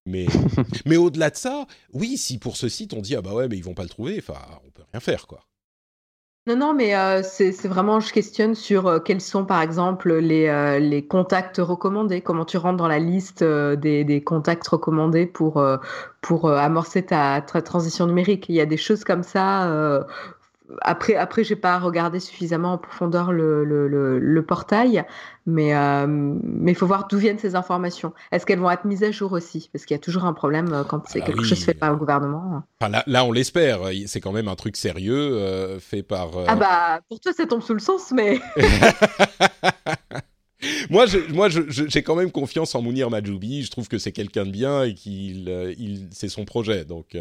Mais, 0.07 0.27
mais 0.87 0.97
au-delà 0.97 1.31
de 1.31 1.37
ça, 1.37 1.67
oui, 1.93 2.17
si 2.17 2.39
pour 2.39 2.57
ce 2.57 2.69
site 2.69 2.95
on 2.95 3.01
dit 3.01 3.17
ah 3.17 3.23
bah 3.23 3.35
ouais 3.35 3.49
mais 3.49 3.57
ils 3.57 3.65
vont 3.65 3.75
pas 3.75 3.83
le 3.83 3.89
trouver, 3.89 4.17
enfin 4.19 4.41
on 4.67 4.71
peut 4.71 4.85
rien 4.93 5.01
faire 5.01 5.27
quoi. 5.27 5.41
Non, 6.49 6.55
non, 6.55 6.75
mais 6.75 6.95
euh, 6.95 7.25
c'est 7.25 7.51
vraiment, 7.67 7.99
je 7.99 8.13
questionne 8.13 8.55
sur 8.55 9.03
quels 9.03 9.21
sont, 9.21 9.45
par 9.45 9.63
exemple, 9.63 10.15
les, 10.15 10.79
les, 10.79 11.05
contacts 11.05 11.57
recommandés. 11.59 12.21
Comment 12.21 12.45
tu 12.45 12.57
rentres 12.57 12.77
dans 12.77 12.87
la 12.87 13.01
liste 13.01 13.43
des, 13.43 14.05
des, 14.05 14.23
contacts 14.23 14.69
recommandés 14.69 15.27
pour, 15.27 15.61
pour 16.21 16.49
amorcer 16.49 17.05
ta, 17.05 17.41
ta, 17.41 17.63
transition 17.63 18.07
numérique? 18.07 18.49
Il 18.49 18.55
y 18.55 18.61
a 18.61 18.67
des 18.67 18.77
choses 18.77 19.03
comme 19.03 19.25
ça 19.25 20.07
après, 20.83 21.15
après, 21.15 21.45
j'ai 21.45 21.57
pas 21.57 21.79
regardé 21.79 22.21
suffisamment 22.21 22.75
en 22.75 22.79
profondeur 22.79 23.33
le, 23.33 23.65
le, 23.65 24.19
le, 24.19 24.43
portail, 24.45 25.05
mais 25.47 25.75
euh, 25.75 26.07
mais 26.07 26.73
il 26.73 26.75
faut 26.75 26.87
voir 26.87 27.07
d'où 27.09 27.19
viennent 27.19 27.39
ces 27.39 27.55
informations. 27.55 28.13
Est-ce 28.33 28.47
qu'elles 28.47 28.59
vont 28.59 28.71
être 28.71 28.85
mises 28.85 29.03
à 29.03 29.11
jour 29.11 29.33
aussi? 29.33 29.69
Parce 29.73 29.85
qu'il 29.85 29.95
y 29.95 29.99
a 29.99 30.03
toujours 30.03 30.25
un 30.25 30.33
problème 30.33 30.73
euh, 30.73 30.85
quand 30.85 31.03
c'est 31.09 31.21
ah 31.23 31.27
quelque 31.27 31.45
chose 31.45 31.65
fait 31.65 31.75
par 31.75 31.91
le 31.91 31.97
gouvernement. 31.97 32.63
là, 32.81 33.03
là, 33.07 33.25
on 33.25 33.33
l'espère. 33.33 33.81
C'est 34.07 34.21
quand 34.21 34.33
même 34.33 34.49
un 34.49 34.57
truc 34.57 34.77
sérieux 34.77 35.15
euh, 35.15 35.79
fait 35.79 36.03
par. 36.03 36.31
Ah 36.47 36.57
bah, 36.57 37.01
pour 37.09 37.21
toi, 37.21 37.33
ça 37.33 37.47
tombe 37.47 37.63
sous 37.63 37.75
le 37.75 37.81
sens, 37.81 38.13
mais. 38.13 38.41
moi, 40.91 41.07
je, 41.07 41.33
moi, 41.33 41.49
j'ai 41.49 42.03
quand 42.03 42.17
même 42.17 42.33
confiance 42.33 42.75
en 42.75 42.83
Mounir 42.83 43.11
Majoubi. 43.11 43.63
Je 43.63 43.71
trouve 43.71 43.89
que 43.89 43.99
c'est 43.99 44.13
quelqu'un 44.13 44.47
de 44.47 44.51
bien 44.51 44.85
et 44.85 44.95
qu'il, 44.95 45.49
il, 45.79 46.09
c'est 46.13 46.29
son 46.29 46.45
projet. 46.45 46.85
Donc, 46.85 47.17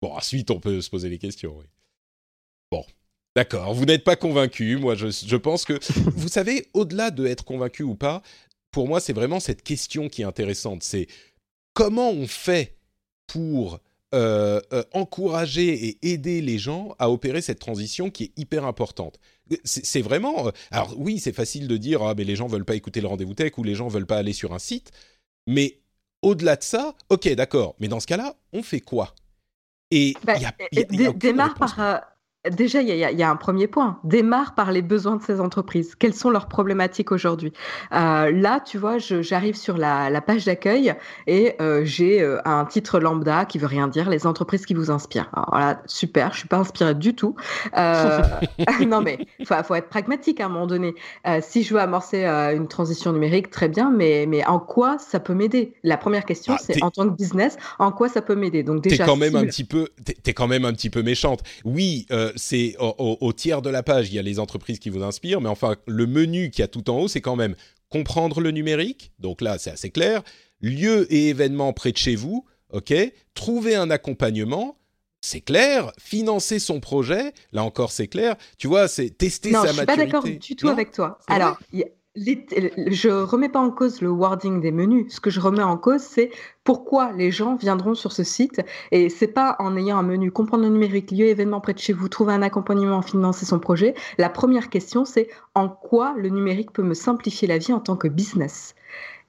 bon, 0.00 0.14
ensuite, 0.14 0.50
on 0.50 0.60
peut 0.60 0.80
se 0.80 0.90
poser 0.90 1.08
les 1.08 1.18
questions. 1.18 1.54
Oui. 1.58 1.66
Bon, 2.72 2.86
d'accord, 3.36 3.74
vous 3.74 3.84
n'êtes 3.84 4.02
pas 4.02 4.16
convaincu. 4.16 4.78
Moi, 4.78 4.94
je, 4.94 5.36
pense 5.36 5.66
que, 5.66 5.78
vous 6.16 6.28
savez, 6.28 6.68
au-delà 6.72 7.10
de 7.10 7.26
être 7.26 7.44
convaincu 7.44 7.82
ou 7.82 7.94
pas, 7.94 8.22
pour 8.70 8.88
moi, 8.88 8.98
c'est 8.98 9.12
vraiment 9.12 9.40
cette 9.40 9.62
question 9.62 10.08
qui 10.08 10.22
est 10.22 10.24
intéressante. 10.24 10.82
C'est 10.82 11.06
comment 11.74 12.08
on 12.08 12.26
fait 12.26 12.78
pour 13.26 13.78
euh, 14.14 14.58
euh, 14.72 14.84
encourager 14.94 15.86
et 15.86 15.98
aider 16.12 16.40
les 16.40 16.56
gens 16.56 16.94
à 16.98 17.10
opérer 17.10 17.42
cette 17.42 17.58
transition 17.58 18.08
qui 18.08 18.24
est 18.24 18.32
hyper 18.38 18.64
importante. 18.64 19.20
C'est 19.64 20.00
vraiment. 20.00 20.46
Euh, 20.46 20.50
alors 20.70 20.94
oui, 20.96 21.18
c'est 21.18 21.34
facile 21.34 21.68
de 21.68 21.76
dire 21.76 22.02
ah 22.02 22.14
mais 22.16 22.24
les 22.24 22.36
gens 22.36 22.46
veulent 22.46 22.64
pas 22.64 22.74
écouter 22.74 23.02
le 23.02 23.06
rendez-vous 23.06 23.34
tech 23.34 23.52
ou 23.58 23.64
les 23.64 23.74
gens 23.74 23.88
veulent 23.88 24.06
pas 24.06 24.16
aller 24.16 24.32
sur 24.32 24.54
un 24.54 24.58
site, 24.58 24.92
mais 25.46 25.80
au-delà 26.22 26.56
de 26.56 26.62
ça, 26.62 26.94
ok, 27.10 27.28
d'accord. 27.34 27.74
Mais 27.80 27.88
dans 27.88 28.00
ce 28.00 28.06
cas-là, 28.06 28.34
on 28.54 28.62
fait 28.62 28.80
quoi? 28.80 29.14
Et 29.90 30.14
bah, 30.24 30.38
démarre 31.12 31.54
par 31.54 31.76
Déjà, 32.50 32.82
il 32.82 32.88
y, 32.88 33.22
a 33.22 33.30
un 33.30 33.36
premier 33.36 33.68
point. 33.68 34.00
Démarre 34.02 34.56
par 34.56 34.72
les 34.72 34.82
besoins 34.82 35.14
de 35.14 35.22
ces 35.22 35.40
entreprises. 35.40 35.94
Quelles 35.94 36.12
sont 36.12 36.28
leurs 36.28 36.48
problématiques 36.48 37.12
aujourd'hui? 37.12 37.52
Euh, 37.92 38.32
Là, 38.32 38.58
tu 38.58 38.78
vois, 38.78 38.98
j'arrive 38.98 39.54
sur 39.54 39.78
la, 39.78 40.20
page 40.20 40.44
d'accueil 40.46 40.92
et 41.28 41.54
euh, 41.60 41.82
j'ai 41.84 42.20
euh, 42.20 42.40
un 42.44 42.64
titre 42.64 42.98
lambda 42.98 43.44
qui 43.44 43.58
veut 43.58 43.68
rien 43.68 43.86
dire. 43.86 44.10
Les 44.10 44.26
entreprises 44.26 44.66
qui 44.66 44.74
vous 44.74 44.90
inspirent. 44.90 45.30
Alors, 45.32 45.50
voilà, 45.52 45.82
super. 45.86 46.32
Je 46.32 46.38
suis 46.38 46.48
pas 46.48 46.58
inspirée 46.58 46.96
du 46.96 47.14
tout. 47.14 47.36
non, 47.76 49.02
mais 49.02 49.18
il 49.38 49.46
faut, 49.46 49.74
être 49.76 49.88
pragmatique 49.88 50.40
à 50.40 50.46
un 50.46 50.48
moment 50.48 50.66
donné. 50.66 50.96
si 51.42 51.62
je 51.62 51.74
veux 51.74 51.80
amorcer 51.80 52.24
une 52.24 52.66
transition 52.66 53.12
numérique, 53.12 53.50
très 53.50 53.68
bien. 53.68 53.92
Mais, 53.92 54.26
mais 54.26 54.44
en 54.46 54.58
quoi 54.58 54.98
ça 54.98 55.20
peut 55.20 55.34
m'aider? 55.34 55.74
La 55.84 55.96
première 55.96 56.24
question, 56.24 56.54
ah, 56.56 56.60
c'est 56.60 56.82
en 56.82 56.90
tant 56.90 57.04
que 57.08 57.14
business, 57.14 57.56
en 57.78 57.92
quoi 57.92 58.08
ça 58.08 58.20
peut 58.20 58.34
m'aider? 58.34 58.64
Donc 58.64 58.82
déjà, 58.82 59.04
t'es 59.04 59.08
quand 59.08 59.16
même 59.16 59.36
un 59.36 59.44
petit 59.44 59.64
peu, 59.64 59.90
t'es 60.24 60.32
quand 60.32 60.48
même 60.48 60.64
un 60.64 60.72
petit 60.72 60.90
peu 60.90 61.04
méchante. 61.04 61.42
Oui 61.64 62.08
c'est 62.36 62.76
au, 62.78 63.32
tiers 63.32 63.62
de 63.62 63.70
la 63.70 63.82
page, 63.82 64.08
il 64.10 64.14
y 64.14 64.18
a 64.18 64.22
les 64.22 64.38
entreprises 64.38 64.78
qui 64.78 64.90
vous 64.90 65.02
inspirent, 65.02 65.40
mais 65.40 65.48
enfin, 65.48 65.76
le 65.86 66.06
menu 66.06 66.50
qui 66.50 66.62
a 66.62 66.68
tout 66.68 66.88
en 66.90 67.00
haut, 67.00 67.08
c'est 67.08 67.20
quand 67.20 67.36
même 67.36 67.54
comprendre 67.88 68.40
le 68.40 68.50
numérique. 68.50 69.12
Donc 69.18 69.40
là, 69.40 69.58
c'est 69.58 69.70
assez 69.70 69.90
clair. 69.90 70.22
Lieu 70.60 71.12
et 71.12 71.28
événements 71.28 71.72
près 71.72 71.92
de 71.92 71.96
chez 71.96 72.16
vous, 72.16 72.44
ok. 72.70 72.94
Trouver 73.34 73.74
un 73.74 73.90
accompagnement, 73.90 74.78
c'est 75.20 75.40
clair. 75.40 75.92
Financer 75.98 76.58
son 76.58 76.80
projet, 76.80 77.32
là 77.52 77.64
encore, 77.64 77.92
c'est 77.92 78.08
clair. 78.08 78.36
Tu 78.58 78.66
vois, 78.66 78.88
c'est 78.88 79.10
tester 79.10 79.52
sa 79.52 79.72
maturité. 79.72 79.76
Non, 79.76 79.86
je 79.86 79.90
suis 79.92 79.96
pas 79.96 79.96
d'accord 79.96 80.24
du 80.24 80.56
tout 80.56 80.68
avec 80.68 80.92
toi. 80.92 81.18
Alors, 81.28 81.58
je 82.14 83.08
remets 83.08 83.48
pas 83.48 83.60
en 83.60 83.70
cause 83.70 84.02
le 84.02 84.10
wording 84.10 84.60
des 84.60 84.70
menus. 84.70 85.14
Ce 85.14 85.20
que 85.20 85.30
je 85.30 85.40
remets 85.40 85.62
en 85.62 85.78
cause, 85.78 86.02
c'est 86.02 86.30
pourquoi 86.62 87.12
les 87.12 87.30
gens 87.30 87.56
viendront 87.56 87.94
sur 87.94 88.12
ce 88.12 88.22
site. 88.22 88.60
Et 88.90 89.08
c'est 89.08 89.28
pas 89.28 89.56
en 89.58 89.76
ayant 89.76 89.96
un 89.98 90.02
menu 90.02 90.30
comprendre 90.30 90.64
le 90.64 90.68
numérique, 90.68 91.10
lieu 91.10 91.26
événement 91.26 91.60
près 91.60 91.72
de 91.72 91.78
chez 91.78 91.92
vous, 91.92 92.08
trouver 92.08 92.34
un 92.34 92.42
accompagnement, 92.42 93.00
financer 93.00 93.46
son 93.46 93.58
projet. 93.58 93.94
La 94.18 94.28
première 94.28 94.68
question, 94.68 95.04
c'est 95.04 95.28
en 95.54 95.68
quoi 95.68 96.14
le 96.18 96.28
numérique 96.28 96.72
peut 96.72 96.82
me 96.82 96.94
simplifier 96.94 97.48
la 97.48 97.58
vie 97.58 97.72
en 97.72 97.80
tant 97.80 97.96
que 97.96 98.08
business? 98.08 98.74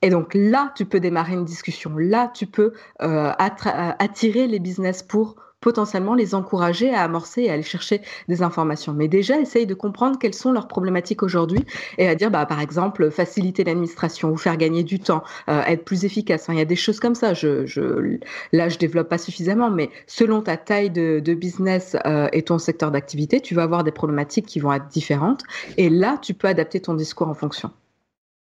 Et 0.01 0.09
donc 0.09 0.33
là, 0.33 0.73
tu 0.75 0.83
peux 0.83 0.99
démarrer 0.99 1.33
une 1.33 1.45
discussion. 1.45 1.97
Là, 1.97 2.29
tu 2.33 2.45
peux 2.45 2.73
euh, 3.01 3.31
attirer 3.37 4.47
les 4.47 4.59
business 4.59 5.01
pour 5.01 5.37
potentiellement 5.63 6.13
les 6.13 6.35
encourager 6.35 6.93
à 6.93 7.01
amorcer 7.03 7.43
et 7.43 7.49
à 7.49 7.53
aller 7.53 7.63
chercher 7.63 8.01
des 8.27 8.43
informations. 8.43 8.93
Mais 8.93 9.07
déjà, 9.07 9.39
essaye 9.39 9.65
de 9.65 9.73
comprendre 9.73 10.19
quelles 10.19 10.33
sont 10.33 10.51
leurs 10.51 10.67
problématiques 10.67 11.23
aujourd'hui 11.23 11.65
et 11.97 12.07
à 12.07 12.15
dire, 12.15 12.29
bah, 12.29 12.45
par 12.45 12.59
exemple, 12.59 13.09
faciliter 13.09 13.63
l'administration 13.63 14.29
ou 14.31 14.37
faire 14.37 14.57
gagner 14.57 14.83
du 14.83 14.99
temps, 14.99 15.23
euh, 15.49 15.61
être 15.63 15.85
plus 15.85 16.05
efficace. 16.05 16.47
il 16.49 16.57
y 16.57 16.61
a 16.61 16.65
des 16.65 16.75
choses 16.75 16.99
comme 16.99 17.15
ça. 17.15 17.33
Je, 17.33 17.65
je, 17.65 18.17
là, 18.51 18.69
je 18.69 18.77
développe 18.77 19.09
pas 19.09 19.17
suffisamment, 19.17 19.71
mais 19.71 19.89
selon 20.05 20.41
ta 20.41 20.57
taille 20.57 20.89
de, 20.89 21.21
de 21.23 21.33
business 21.33 21.95
euh, 22.05 22.27
et 22.33 22.43
ton 22.43 22.59
secteur 22.59 22.91
d'activité, 22.91 23.39
tu 23.39 23.55
vas 23.55 23.63
avoir 23.63 23.83
des 23.83 23.91
problématiques 23.91 24.45
qui 24.45 24.59
vont 24.59 24.73
être 24.73 24.87
différentes. 24.87 25.43
Et 25.77 25.89
là, 25.89 26.17
tu 26.21 26.33
peux 26.33 26.47
adapter 26.47 26.81
ton 26.81 26.93
discours 26.93 27.29
en 27.29 27.33
fonction. 27.33 27.71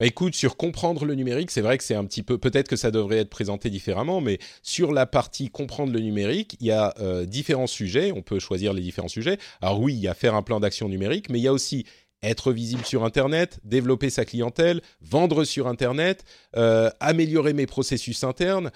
Bah, 0.01 0.07
écoute, 0.07 0.35
sur 0.35 0.57
comprendre 0.57 1.05
le 1.05 1.15
numérique, 1.15 1.51
c'est 1.51 1.61
vrai 1.61 1.79
que 1.79 1.85
c'est 1.85 1.95
un 1.95 2.05
petit 2.05 2.23
peu, 2.25 2.37
peut-être 2.39 2.67
que 2.69 2.77
ça 2.77 2.91
devrait 2.91 3.19
être 3.19 3.31
présenté 3.31 3.71
différemment, 3.71 4.21
mais 4.21 4.39
sur 4.63 4.93
la 4.93 5.07
partie 5.07 5.49
comprendre 5.49 5.93
le 5.93 6.01
numérique, 6.01 6.57
il 6.61 6.67
y 6.67 6.73
a 6.73 6.93
euh, 6.99 7.25
différents 7.25 7.69
sujets, 7.69 8.11
on 8.13 8.23
peut 8.23 8.41
choisir 8.41 8.73
les 8.73 8.83
différents 8.83 9.09
sujets. 9.09 9.39
Alors 9.61 9.81
oui, 9.81 9.95
il 9.95 10.01
y 10.01 10.09
a 10.09 10.15
faire 10.15 10.35
un 10.35 10.43
plan 10.43 10.59
d'action 10.59 10.89
numérique, 10.89 11.29
mais 11.31 11.39
il 11.39 11.43
y 11.43 11.49
a 11.49 11.53
aussi 11.53 11.85
être 12.25 12.53
visible 12.53 12.85
sur 12.85 13.05
Internet, 13.05 13.61
développer 13.65 14.09
sa 14.11 14.25
clientèle, 14.25 14.81
vendre 15.01 15.45
sur 15.45 15.67
Internet, 15.69 16.25
euh, 16.57 16.89
améliorer 17.01 17.53
mes 17.53 17.67
processus 17.67 18.23
internes. 18.25 18.71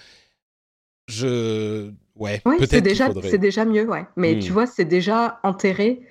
je 1.07 1.91
ouais, 2.15 2.41
peut-être 2.43 2.69
c'est 2.69 2.81
déjà, 2.81 3.07
faudrait. 3.07 3.37
déjà 3.37 3.63
mieux, 3.65 3.85
ouais. 3.87 4.05
Mais 4.17 4.35
Hmm. 4.35 4.39
tu 4.39 4.51
vois, 4.51 4.65
c'est 4.67 4.85
déjà 4.85 5.39
enterré 5.43 6.01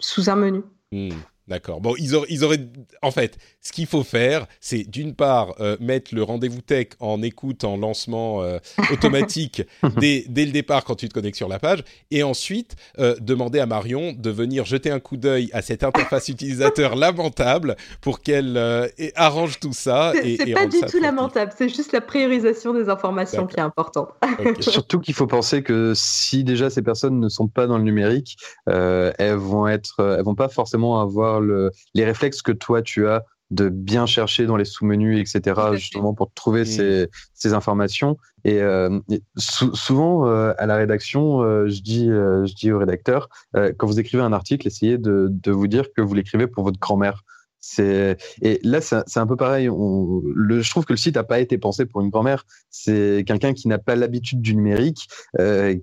sous 0.00 0.28
un 0.30 0.36
menu. 0.36 0.62
Hmm, 0.92 1.10
D'accord. 1.46 1.82
Bon, 1.82 1.94
ils 1.98 2.14
auraient, 2.14 2.26
ils 2.30 2.42
auraient, 2.42 2.66
en 3.02 3.10
fait, 3.10 3.36
ce 3.60 3.70
qu'il 3.70 3.86
faut 3.86 4.02
faire, 4.02 4.46
c'est 4.60 4.84
d'une 4.84 5.14
part 5.14 5.54
euh, 5.60 5.76
mettre 5.78 6.14
le 6.14 6.22
rendez-vous 6.22 6.62
tech 6.62 6.88
en 7.00 7.20
écoute, 7.20 7.64
en 7.64 7.76
lancement 7.76 8.42
euh, 8.42 8.58
automatique 8.90 9.62
dès, 9.98 10.24
dès 10.28 10.46
le 10.46 10.52
départ 10.52 10.84
quand 10.84 10.94
tu 10.94 11.06
te 11.06 11.12
connectes 11.12 11.36
sur 11.36 11.48
la 11.48 11.58
page, 11.58 11.84
et 12.10 12.22
ensuite 12.22 12.76
euh, 12.98 13.14
demander 13.20 13.60
à 13.60 13.66
Marion 13.66 14.14
de 14.16 14.30
venir 14.30 14.64
jeter 14.64 14.90
un 14.90 15.00
coup 15.00 15.18
d'œil 15.18 15.50
à 15.52 15.60
cette 15.60 15.84
interface 15.84 16.28
utilisateur 16.28 16.96
lamentable 16.96 17.76
pour 18.00 18.20
qu'elle 18.20 18.56
euh, 18.56 18.88
arrange 19.14 19.60
tout 19.60 19.74
ça. 19.74 20.12
C'est 20.14 20.26
et, 20.26 20.36
c'est 20.38 20.48
et 20.48 20.54
pas 20.54 20.60
rende 20.60 20.70
du 20.70 20.78
ça 20.78 20.86
tout 20.86 21.00
lamentable, 21.00 21.52
c'est 21.56 21.68
juste 21.68 21.92
la 21.92 22.00
priorisation 22.00 22.72
des 22.72 22.88
informations 22.88 23.42
D'accord. 23.42 23.54
qui 23.54 23.60
est 23.60 23.62
importante. 23.62 24.08
Surtout 24.60 24.98
qu'il 24.98 25.14
faut 25.14 25.26
penser 25.26 25.62
que 25.62 25.92
si 25.94 26.42
déjà 26.42 26.70
ces 26.70 26.82
personnes 26.82 27.20
ne 27.20 27.28
sont 27.28 27.48
pas 27.48 27.66
dans 27.66 27.76
le 27.76 27.84
numérique, 27.84 28.38
euh, 28.70 29.12
elles 29.18 29.36
vont 29.36 29.68
être, 29.68 30.16
elles 30.18 30.24
vont 30.24 30.34
pas 30.34 30.48
forcément 30.48 31.00
avoir 31.00 31.33
le, 31.40 31.70
les 31.94 32.04
réflexes 32.04 32.42
que 32.42 32.52
toi 32.52 32.82
tu 32.82 33.06
as 33.08 33.24
de 33.50 33.68
bien 33.68 34.06
chercher 34.06 34.46
dans 34.46 34.56
les 34.56 34.64
sous-menus, 34.64 35.20
etc. 35.20 35.60
Justement 35.74 36.14
pour 36.14 36.32
trouver 36.32 36.62
Mm. 36.62 36.66
ces, 36.66 37.08
ces 37.34 37.52
informations. 37.52 38.16
Et, 38.44 38.60
euh, 38.60 38.98
et 39.10 39.22
sou- 39.36 39.74
souvent 39.74 40.26
euh, 40.26 40.52
à 40.58 40.66
la 40.66 40.76
rédaction, 40.76 41.42
euh, 41.42 41.68
je 41.68 41.80
dis, 41.82 42.10
euh, 42.10 42.46
je 42.46 42.54
dis 42.54 42.72
au 42.72 42.78
rédacteur, 42.78 43.28
euh, 43.56 43.72
quand 43.76 43.86
vous 43.86 44.00
écrivez 44.00 44.22
un 44.22 44.32
article, 44.32 44.66
essayez 44.66 44.98
de, 44.98 45.28
de 45.30 45.50
vous 45.52 45.66
dire 45.68 45.92
que 45.94 46.00
vous 46.02 46.14
l'écrivez 46.14 46.46
pour 46.46 46.64
votre 46.64 46.80
grand-mère. 46.80 47.22
C'est 47.60 48.18
et 48.42 48.60
là 48.62 48.82
c'est 48.82 48.96
c'est 49.06 49.20
un 49.20 49.26
peu 49.26 49.36
pareil. 49.36 49.70
On, 49.70 50.20
le, 50.34 50.60
je 50.60 50.68
trouve 50.70 50.84
que 50.84 50.92
le 50.92 50.98
site 50.98 51.14
n'a 51.14 51.24
pas 51.24 51.40
été 51.40 51.56
pensé 51.56 51.86
pour 51.86 52.02
une 52.02 52.10
grand-mère. 52.10 52.44
C'est 52.70 53.24
quelqu'un 53.26 53.54
qui 53.54 53.68
n'a 53.68 53.78
pas 53.78 53.94
l'habitude 53.96 54.42
du 54.42 54.54
numérique. 54.54 55.08
Euh, 55.38 55.74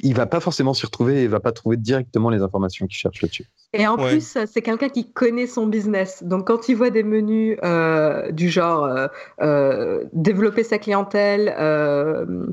il 0.00 0.14
va 0.14 0.26
pas 0.26 0.40
forcément 0.40 0.74
s'y 0.74 0.86
retrouver 0.86 1.22
et 1.22 1.26
va 1.28 1.40
pas 1.40 1.52
trouver 1.52 1.76
directement 1.76 2.30
les 2.30 2.42
informations 2.42 2.86
qu'il 2.86 2.96
cherche 2.96 3.22
là-dessus. 3.22 3.46
Et 3.72 3.86
en 3.86 3.96
Ouais. 3.96 4.08
plus, 4.08 4.38
c'est 4.46 4.62
quelqu'un 4.62 4.88
qui 4.88 5.12
connaît 5.12 5.46
son 5.46 5.66
business. 5.66 6.22
Donc, 6.22 6.46
quand 6.46 6.68
il 6.68 6.76
voit 6.76 6.90
des 6.90 7.02
menus 7.02 7.58
euh, 7.64 8.30
du 8.30 8.48
genre 8.48 8.84
euh, 8.84 9.08
euh, 9.40 10.04
développer 10.12 10.62
sa 10.62 10.78
clientèle 10.78 11.54
euh, 11.58 12.46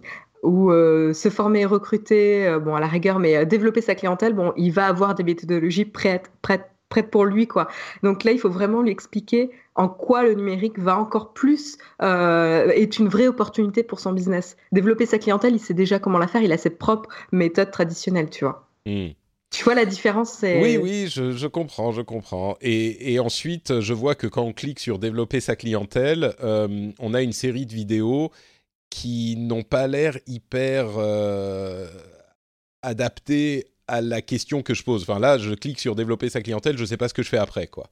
ou 0.44 0.72
euh, 0.72 1.14
se 1.14 1.30
former 1.30 1.62
et 1.62 1.66
recruter, 1.66 2.48
euh, 2.48 2.60
bon, 2.60 2.74
à 2.74 2.80
la 2.80 2.88
rigueur, 2.88 3.20
mais 3.20 3.38
euh, 3.38 3.46
développer 3.46 3.82
sa 3.82 3.94
clientèle, 3.94 4.34
bon, 4.34 4.54
il 4.58 4.72
va 4.72 4.88
avoir 4.88 5.14
des 5.14 5.24
méthodologies 5.24 5.86
prêtes, 5.86 6.32
prêtes, 6.42 6.72
prêtes 6.92 7.10
pour 7.10 7.26
lui, 7.26 7.48
quoi. 7.48 7.68
Donc 8.04 8.24
là, 8.24 8.32
il 8.32 8.38
faut 8.38 8.52
vraiment 8.52 8.84
lui 8.84 8.92
expliquer 8.92 9.50
en 9.74 9.88
quoi 9.88 10.22
le 10.24 10.36
numérique 10.36 10.78
va 10.78 11.00
encore 11.00 11.34
plus 11.34 11.78
euh, 12.04 12.70
est 12.70 13.00
une 13.00 13.08
vraie 13.08 13.28
opportunité 13.28 13.82
pour 13.82 14.00
son 14.00 14.12
business. 14.12 14.58
Développer 14.72 15.08
sa 15.08 15.18
clientèle, 15.18 15.56
il 15.56 15.60
sait 15.60 15.74
déjà 15.74 15.98
comment 15.98 16.20
la 16.20 16.28
faire. 16.28 16.44
Il 16.44 16.52
a 16.52 16.58
ses 16.58 16.70
propres 16.70 17.10
méthodes 17.32 17.72
traditionnelles, 17.72 18.30
tu 18.30 18.44
vois. 18.44 18.68
Hmm. 18.86 19.08
Tu 19.50 19.64
vois 19.66 19.76
la 19.76 19.86
différence, 19.86 20.32
c'est 20.32 20.62
Oui, 20.62 20.78
oui, 20.78 21.08
je, 21.10 21.32
je 21.32 21.48
comprends, 21.48 21.92
je 21.92 22.02
comprends. 22.02 22.56
Et, 22.62 23.14
et 23.14 23.20
ensuite, 23.20 23.82
je 23.82 23.94
vois 23.94 24.16
que 24.16 24.28
quand 24.28 24.44
on 24.44 24.54
clique 24.54 24.80
sur 24.80 24.98
développer 24.98 25.42
sa 25.42 25.56
clientèle, 25.56 26.36
euh, 26.42 26.92
on 27.00 27.14
a 27.14 27.22
une 27.22 27.34
série 27.34 27.66
de 27.66 27.74
vidéos 27.74 28.32
qui 28.89 29.36
n'ont 29.38 29.64
pas 29.64 29.88
l'air 29.88 30.18
hyper 30.28 30.88
euh, 30.98 31.88
adaptées 32.82 33.70
à 33.92 34.02
la 34.02 34.22
question 34.22 34.64
que 34.64 34.74
je 34.74 34.84
pose. 34.84 35.04
Enfin 35.04 35.20
là, 35.20 35.38
je 35.38 35.54
clique 35.54 35.80
sur 35.80 35.96
développer 35.96 36.30
sa 36.30 36.42
clientèle, 36.42 36.78
je 36.78 36.82
ne 36.82 36.88
sais 36.88 36.98
pas 36.98 37.10
ce 37.10 37.14
que 37.14 37.24
je 37.24 37.30
fais 37.30 37.38
après, 37.38 37.68
quoi. 37.68 37.88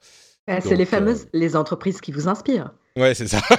C'est 0.47 0.75
les 0.75 0.85
fameuses 0.85 1.27
les 1.31 1.55
entreprises 1.55 2.01
qui 2.01 2.11
vous 2.11 2.27
inspirent. 2.27 2.71
Ouais, 2.97 3.13
c'est 3.13 3.27
ça. 3.27 3.39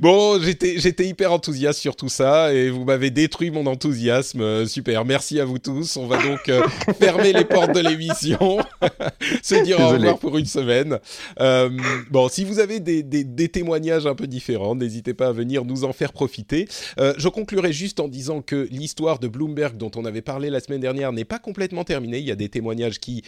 bon, 0.00 0.40
j'étais 0.40 1.06
hyper 1.06 1.32
enthousiaste 1.32 1.80
sur 1.80 1.96
tout 1.96 2.08
ça 2.08 2.52
et 2.52 2.70
vous 2.70 2.84
m'avez 2.84 3.10
détruit 3.10 3.50
mon 3.50 3.66
enthousiasme. 3.66 4.40
Euh, 4.40 4.66
super, 4.66 5.04
merci 5.04 5.40
à 5.40 5.44
vous 5.44 5.58
tous. 5.58 5.96
On 5.96 6.06
va 6.06 6.22
donc 6.22 6.48
euh, 6.48 6.62
fermer 6.98 7.32
les 7.32 7.44
portes 7.44 7.74
de 7.74 7.80
l'émission, 7.80 8.58
se 9.42 9.62
dire 9.62 9.80
au 9.80 9.88
revoir 9.88 10.18
pour 10.18 10.38
une 10.38 10.46
semaine. 10.46 10.98
Euh, 11.40 11.70
bon, 12.10 12.28
si 12.28 12.44
vous 12.44 12.58
avez 12.58 12.80
des, 12.80 13.02
des, 13.02 13.24
des 13.24 13.48
témoignages 13.48 14.06
un 14.06 14.14
peu 14.14 14.26
différents, 14.26 14.74
n'hésitez 14.74 15.14
pas 15.14 15.28
à 15.28 15.32
venir 15.32 15.64
nous 15.64 15.84
en 15.84 15.92
faire 15.92 16.12
profiter. 16.12 16.68
Je 16.98 17.28
conclurai 17.28 17.72
juste 17.72 18.00
en 18.00 18.08
disant 18.08 18.42
que 18.42 18.68
l'histoire 18.70 19.18
de 19.18 19.28
Bloomberg 19.28 19.76
dont 19.76 19.90
on 19.96 20.04
avait 20.04 20.22
parlé 20.22 20.50
la 20.50 20.60
semaine 20.60 20.80
dernière 20.80 21.12
n'est 21.12 21.24
pas 21.24 21.38
complètement 21.38 21.84
terminée. 21.84 22.18
Il 22.18 22.26
y 22.26 22.32
a 22.32 22.36
des 22.36 22.48
témoignages 22.48 22.98
qui 22.98 23.22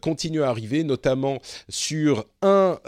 continuent 0.00 0.42
à 0.42 0.48
arriver, 0.48 0.84
notamment 0.84 1.38
sur 1.68 2.24
un 2.42 2.78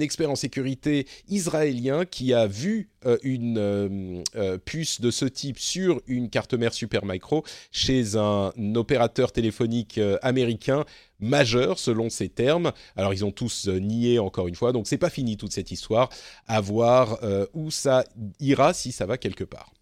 expert 0.00 0.30
en 0.30 0.36
sécurité 0.36 1.06
israélien 1.28 2.04
qui 2.04 2.32
a 2.34 2.46
vu 2.46 2.67
euh, 3.06 3.16
une 3.22 3.58
euh, 3.58 4.22
euh, 4.36 4.58
puce 4.58 5.00
de 5.00 5.10
ce 5.10 5.24
type 5.24 5.58
sur 5.58 6.00
une 6.06 6.30
carte 6.30 6.54
mère 6.54 6.74
Supermicro 6.74 7.44
chez 7.70 8.16
un 8.16 8.52
opérateur 8.74 9.30
téléphonique 9.30 10.00
américain 10.22 10.84
majeur 11.20 11.78
selon 11.78 12.10
ses 12.10 12.28
termes. 12.28 12.72
Alors 12.96 13.14
ils 13.14 13.24
ont 13.24 13.30
tous 13.30 13.68
nié 13.68 14.18
encore 14.18 14.48
une 14.48 14.54
fois, 14.54 14.72
donc 14.72 14.86
c'est 14.86 14.98
pas 14.98 15.10
fini 15.10 15.36
toute 15.36 15.52
cette 15.52 15.70
histoire. 15.70 16.08
À 16.46 16.60
voir 16.60 17.18
où 17.54 17.70
ça 17.70 18.04
ira 18.40 18.72
si 18.72 18.92
ça 18.92 19.06
va 19.06 19.18
quelque 19.18 19.44
part. 19.44 19.72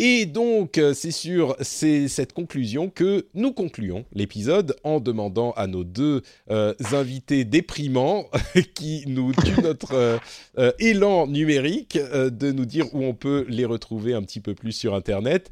Et 0.00 0.26
donc, 0.26 0.78
euh, 0.78 0.94
c'est 0.94 1.10
sur 1.10 1.56
cette 1.60 2.32
conclusion 2.32 2.88
que 2.88 3.26
nous 3.34 3.52
concluons 3.52 4.04
l'épisode 4.12 4.76
en 4.84 5.00
demandant 5.00 5.50
à 5.52 5.66
nos 5.66 5.82
deux 5.82 6.22
euh, 6.52 6.72
invités 6.92 7.44
déprimants 7.44 8.26
qui 8.76 9.02
nous 9.08 9.32
tuent 9.32 9.60
notre 9.60 10.20
euh, 10.56 10.70
élan 10.78 11.26
numérique 11.26 11.98
de 11.98 12.52
nous 12.52 12.64
dire 12.64 12.94
où 12.94 13.02
on 13.02 13.14
peut 13.14 13.44
les 13.48 13.64
retrouver 13.64 14.14
un 14.14 14.22
petit 14.22 14.38
peu 14.40 14.54
plus 14.54 14.70
sur 14.70 14.94
Internet. 14.94 15.50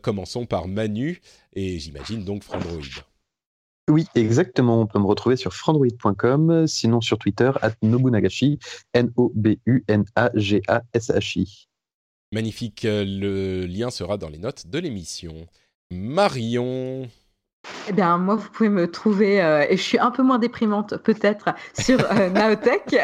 Commençons 0.00 0.46
par 0.46 0.68
Manu 0.68 1.20
et 1.52 1.78
j'imagine 1.78 2.24
donc 2.24 2.44
Frandroid. 2.44 2.80
Oui, 3.90 4.06
exactement. 4.14 4.80
On 4.80 4.86
peut 4.86 5.00
me 5.00 5.06
retrouver 5.06 5.36
sur 5.36 5.52
frandroid.com, 5.52 6.66
sinon 6.66 7.02
sur 7.02 7.18
Twitter, 7.18 7.50
at 7.60 7.72
Nobunagashi, 7.82 8.58
N-O-B-U-N-A-G-A-S-H-I. 8.94 11.68
Magnifique, 12.32 12.86
euh, 12.86 13.04
le 13.06 13.66
lien 13.66 13.90
sera 13.90 14.16
dans 14.16 14.30
les 14.30 14.38
notes 14.38 14.66
de 14.66 14.78
l'émission. 14.78 15.46
Marion. 15.90 17.06
Eh 17.88 17.92
bien, 17.92 18.16
moi, 18.16 18.36
vous 18.36 18.48
pouvez 18.48 18.70
me 18.70 18.90
trouver, 18.90 19.42
euh, 19.42 19.66
et 19.68 19.76
je 19.76 19.82
suis 19.82 19.98
un 19.98 20.10
peu 20.10 20.22
moins 20.22 20.38
déprimante 20.38 20.96
peut-être, 20.96 21.54
sur 21.78 22.00
euh, 22.10 22.30
Naotech 22.30 22.96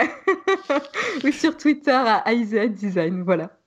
ou 1.24 1.30
sur 1.30 1.56
Twitter 1.58 1.90
à 1.90 2.32
IZ 2.32 2.70
Design. 2.70 3.22
Voilà. 3.22 3.57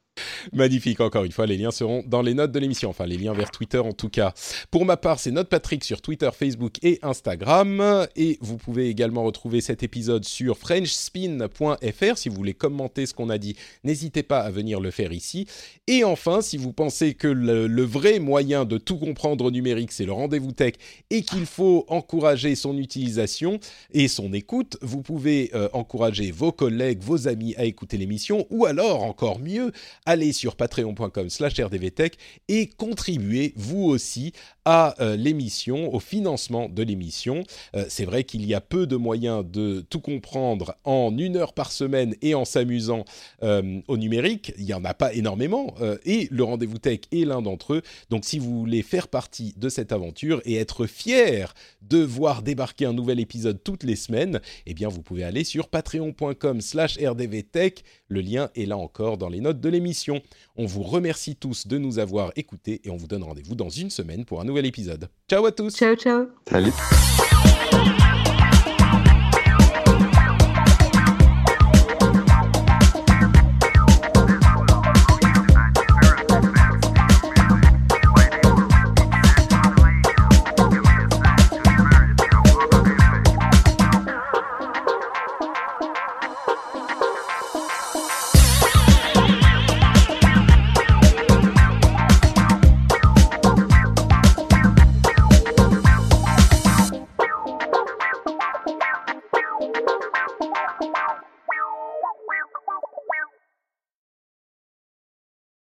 Magnifique, 0.54 1.00
encore 1.02 1.24
une 1.24 1.32
fois, 1.32 1.46
les 1.46 1.58
liens 1.58 1.72
seront 1.72 2.04
dans 2.08 2.22
les 2.22 2.34
notes 2.34 2.52
de 2.52 2.60
l'émission, 2.60 2.90
enfin 2.90 3.06
les 3.06 3.18
liens 3.18 3.34
vers 3.34 3.52
Twitter 3.52 3.80
en 3.80 3.94
tout 3.94 4.10
cas. 4.10 4.34
Pour 4.70 4.86
ma 4.86 4.98
part, 4.98 5.20
c'est 5.20 5.32
Note 5.32 5.50
Patrick 5.50 5.84
sur 5.84 6.02
Twitter, 6.02 6.30
Facebook 6.34 6.76
et 6.84 7.00
Instagram. 7.02 8.08
Et 8.16 8.38
vous 8.42 8.58
pouvez 8.58 8.90
également 8.90 9.24
retrouver 9.24 9.62
cet 9.62 9.84
épisode 9.84 10.26
sur 10.26 10.58
frenchspin.fr. 10.58 12.18
Si 12.18 12.30
vous 12.30 12.36
voulez 12.36 12.54
commenter 12.54 13.06
ce 13.06 13.14
qu'on 13.14 13.30
a 13.30 13.38
dit, 13.38 13.56
n'hésitez 13.84 14.24
pas 14.24 14.40
à 14.40 14.52
venir 14.52 14.80
le 14.80 14.92
faire 14.92 15.12
ici. 15.12 15.48
Et 15.88 16.04
enfin, 16.04 16.42
si 16.42 16.58
vous 16.58 16.74
pensez 16.74 17.14
que 17.14 17.28
le, 17.28 17.84
vrai 17.84 18.20
moyen 18.20 18.66
de 18.66 18.78
tout 18.78 18.98
comprendre 18.98 19.46
au 19.46 19.52
numérique, 19.52 19.92
c'est 19.92 20.06
le 20.06 20.14
rendez-vous 20.14 20.52
tech 20.52 20.74
et 21.10 21.24
qu'il 21.24 21.46
faut 21.46 21.86
encourager 21.88 22.56
son 22.56 22.78
utilisation 22.78 23.60
et 23.92 24.08
son 24.08 24.34
écoute, 24.34 24.78
vous 24.82 25.02
pouvez 25.02 25.52
euh, 25.54 25.68
encourager 25.74 26.32
vos 26.32 26.52
collègues, 26.52 27.02
vos 27.02 27.28
amis 27.28 27.56
à 27.58 27.66
écouter 27.66 27.98
l'émission 27.98 28.46
ou 28.50 28.66
alors, 28.66 29.04
encore 29.04 29.40
mieux, 29.40 29.72
allez 30.06 30.31
sur 30.34 30.56
patreon.com 30.56 31.30
slash 31.30 31.60
rdvtech 31.60 32.18
et 32.48 32.68
contribuez 32.68 33.54
vous 33.56 33.84
aussi 33.84 34.34
à 34.66 34.96
euh, 35.02 35.16
l'émission, 35.16 35.94
au 35.94 36.00
financement 36.00 36.70
de 36.70 36.84
l'émission. 36.84 37.44
Euh, 37.76 37.86
c'est 37.90 38.06
vrai 38.06 38.24
qu'il 38.24 38.46
y 38.46 38.54
a 38.54 38.62
peu 38.62 38.86
de 38.86 38.96
moyens 38.96 39.44
de 39.46 39.84
tout 39.90 40.00
comprendre 40.00 40.76
en 40.84 41.18
une 41.18 41.38
heure 41.38 41.54
par 41.54 41.72
semaine 41.72 42.16
et 42.22 42.36
en 42.36 42.46
s'amusant 42.46 43.06
euh, 43.44 43.82
au 43.88 43.98
numérique. 43.98 44.54
Il 44.58 44.66
n'y 44.66 44.74
en 44.74 44.86
a 44.86 44.94
pas 44.94 45.14
énormément 45.14 45.74
et 46.06 46.28
le 46.32 46.44
rendez-vous 46.44 46.78
tech 46.78 47.02
est 47.12 47.26
l'un 47.26 47.42
d'entre 47.42 47.74
eux. 47.74 47.82
Donc 48.10 48.26
si 48.26 48.40
vous 48.40 48.60
voulez 48.60 48.84
faire 48.84 49.08
partie 49.08 49.54
de 49.58 49.70
cette 49.70 49.92
aventure 49.92 50.42
et 50.46 50.56
être 50.56 50.86
fier 50.86 51.54
de 51.82 52.00
voir 52.00 52.42
débarquer 52.42 52.86
un 52.86 52.94
nouvel 52.94 53.20
épisode 53.20 53.64
toutes 53.64 53.84
les 53.84 53.96
semaines, 53.96 54.42
eh 54.66 54.74
bien 54.74 54.90
vous 54.90 55.02
pouvez 55.02 55.24
aller 55.24 55.44
sur 55.44 55.68
patreon.com 55.68 56.62
slash 56.62 56.98
rdvtech. 56.98 57.84
Le 58.08 58.22
lien 58.22 58.50
est 58.56 58.66
là 58.66 58.78
encore 58.78 59.18
dans 59.18 59.30
les 59.30 59.42
notes 59.42 59.60
de 59.60 59.70
l'émission. 59.70 60.21
On 60.56 60.66
vous 60.66 60.84
remercie 60.84 61.36
tous 61.36 61.68
de 61.68 61.78
nous 61.78 62.00
avoir 62.00 62.32
écoutés 62.36 62.82
et 62.84 62.90
on 62.90 62.98
vous 62.98 63.08
donne 63.08 63.24
rendez-vous 63.24 63.56
dans 63.56 63.70
une 63.70 63.90
semaine 63.90 64.26
pour 64.26 64.42
un 64.42 64.46
nouvel 64.46 64.66
épisode. 64.66 65.10
Ciao 65.30 65.46
à 65.46 65.52
tous 65.52 65.76
Ciao, 65.76 65.96
ciao. 65.96 66.28
Salut 66.50 66.72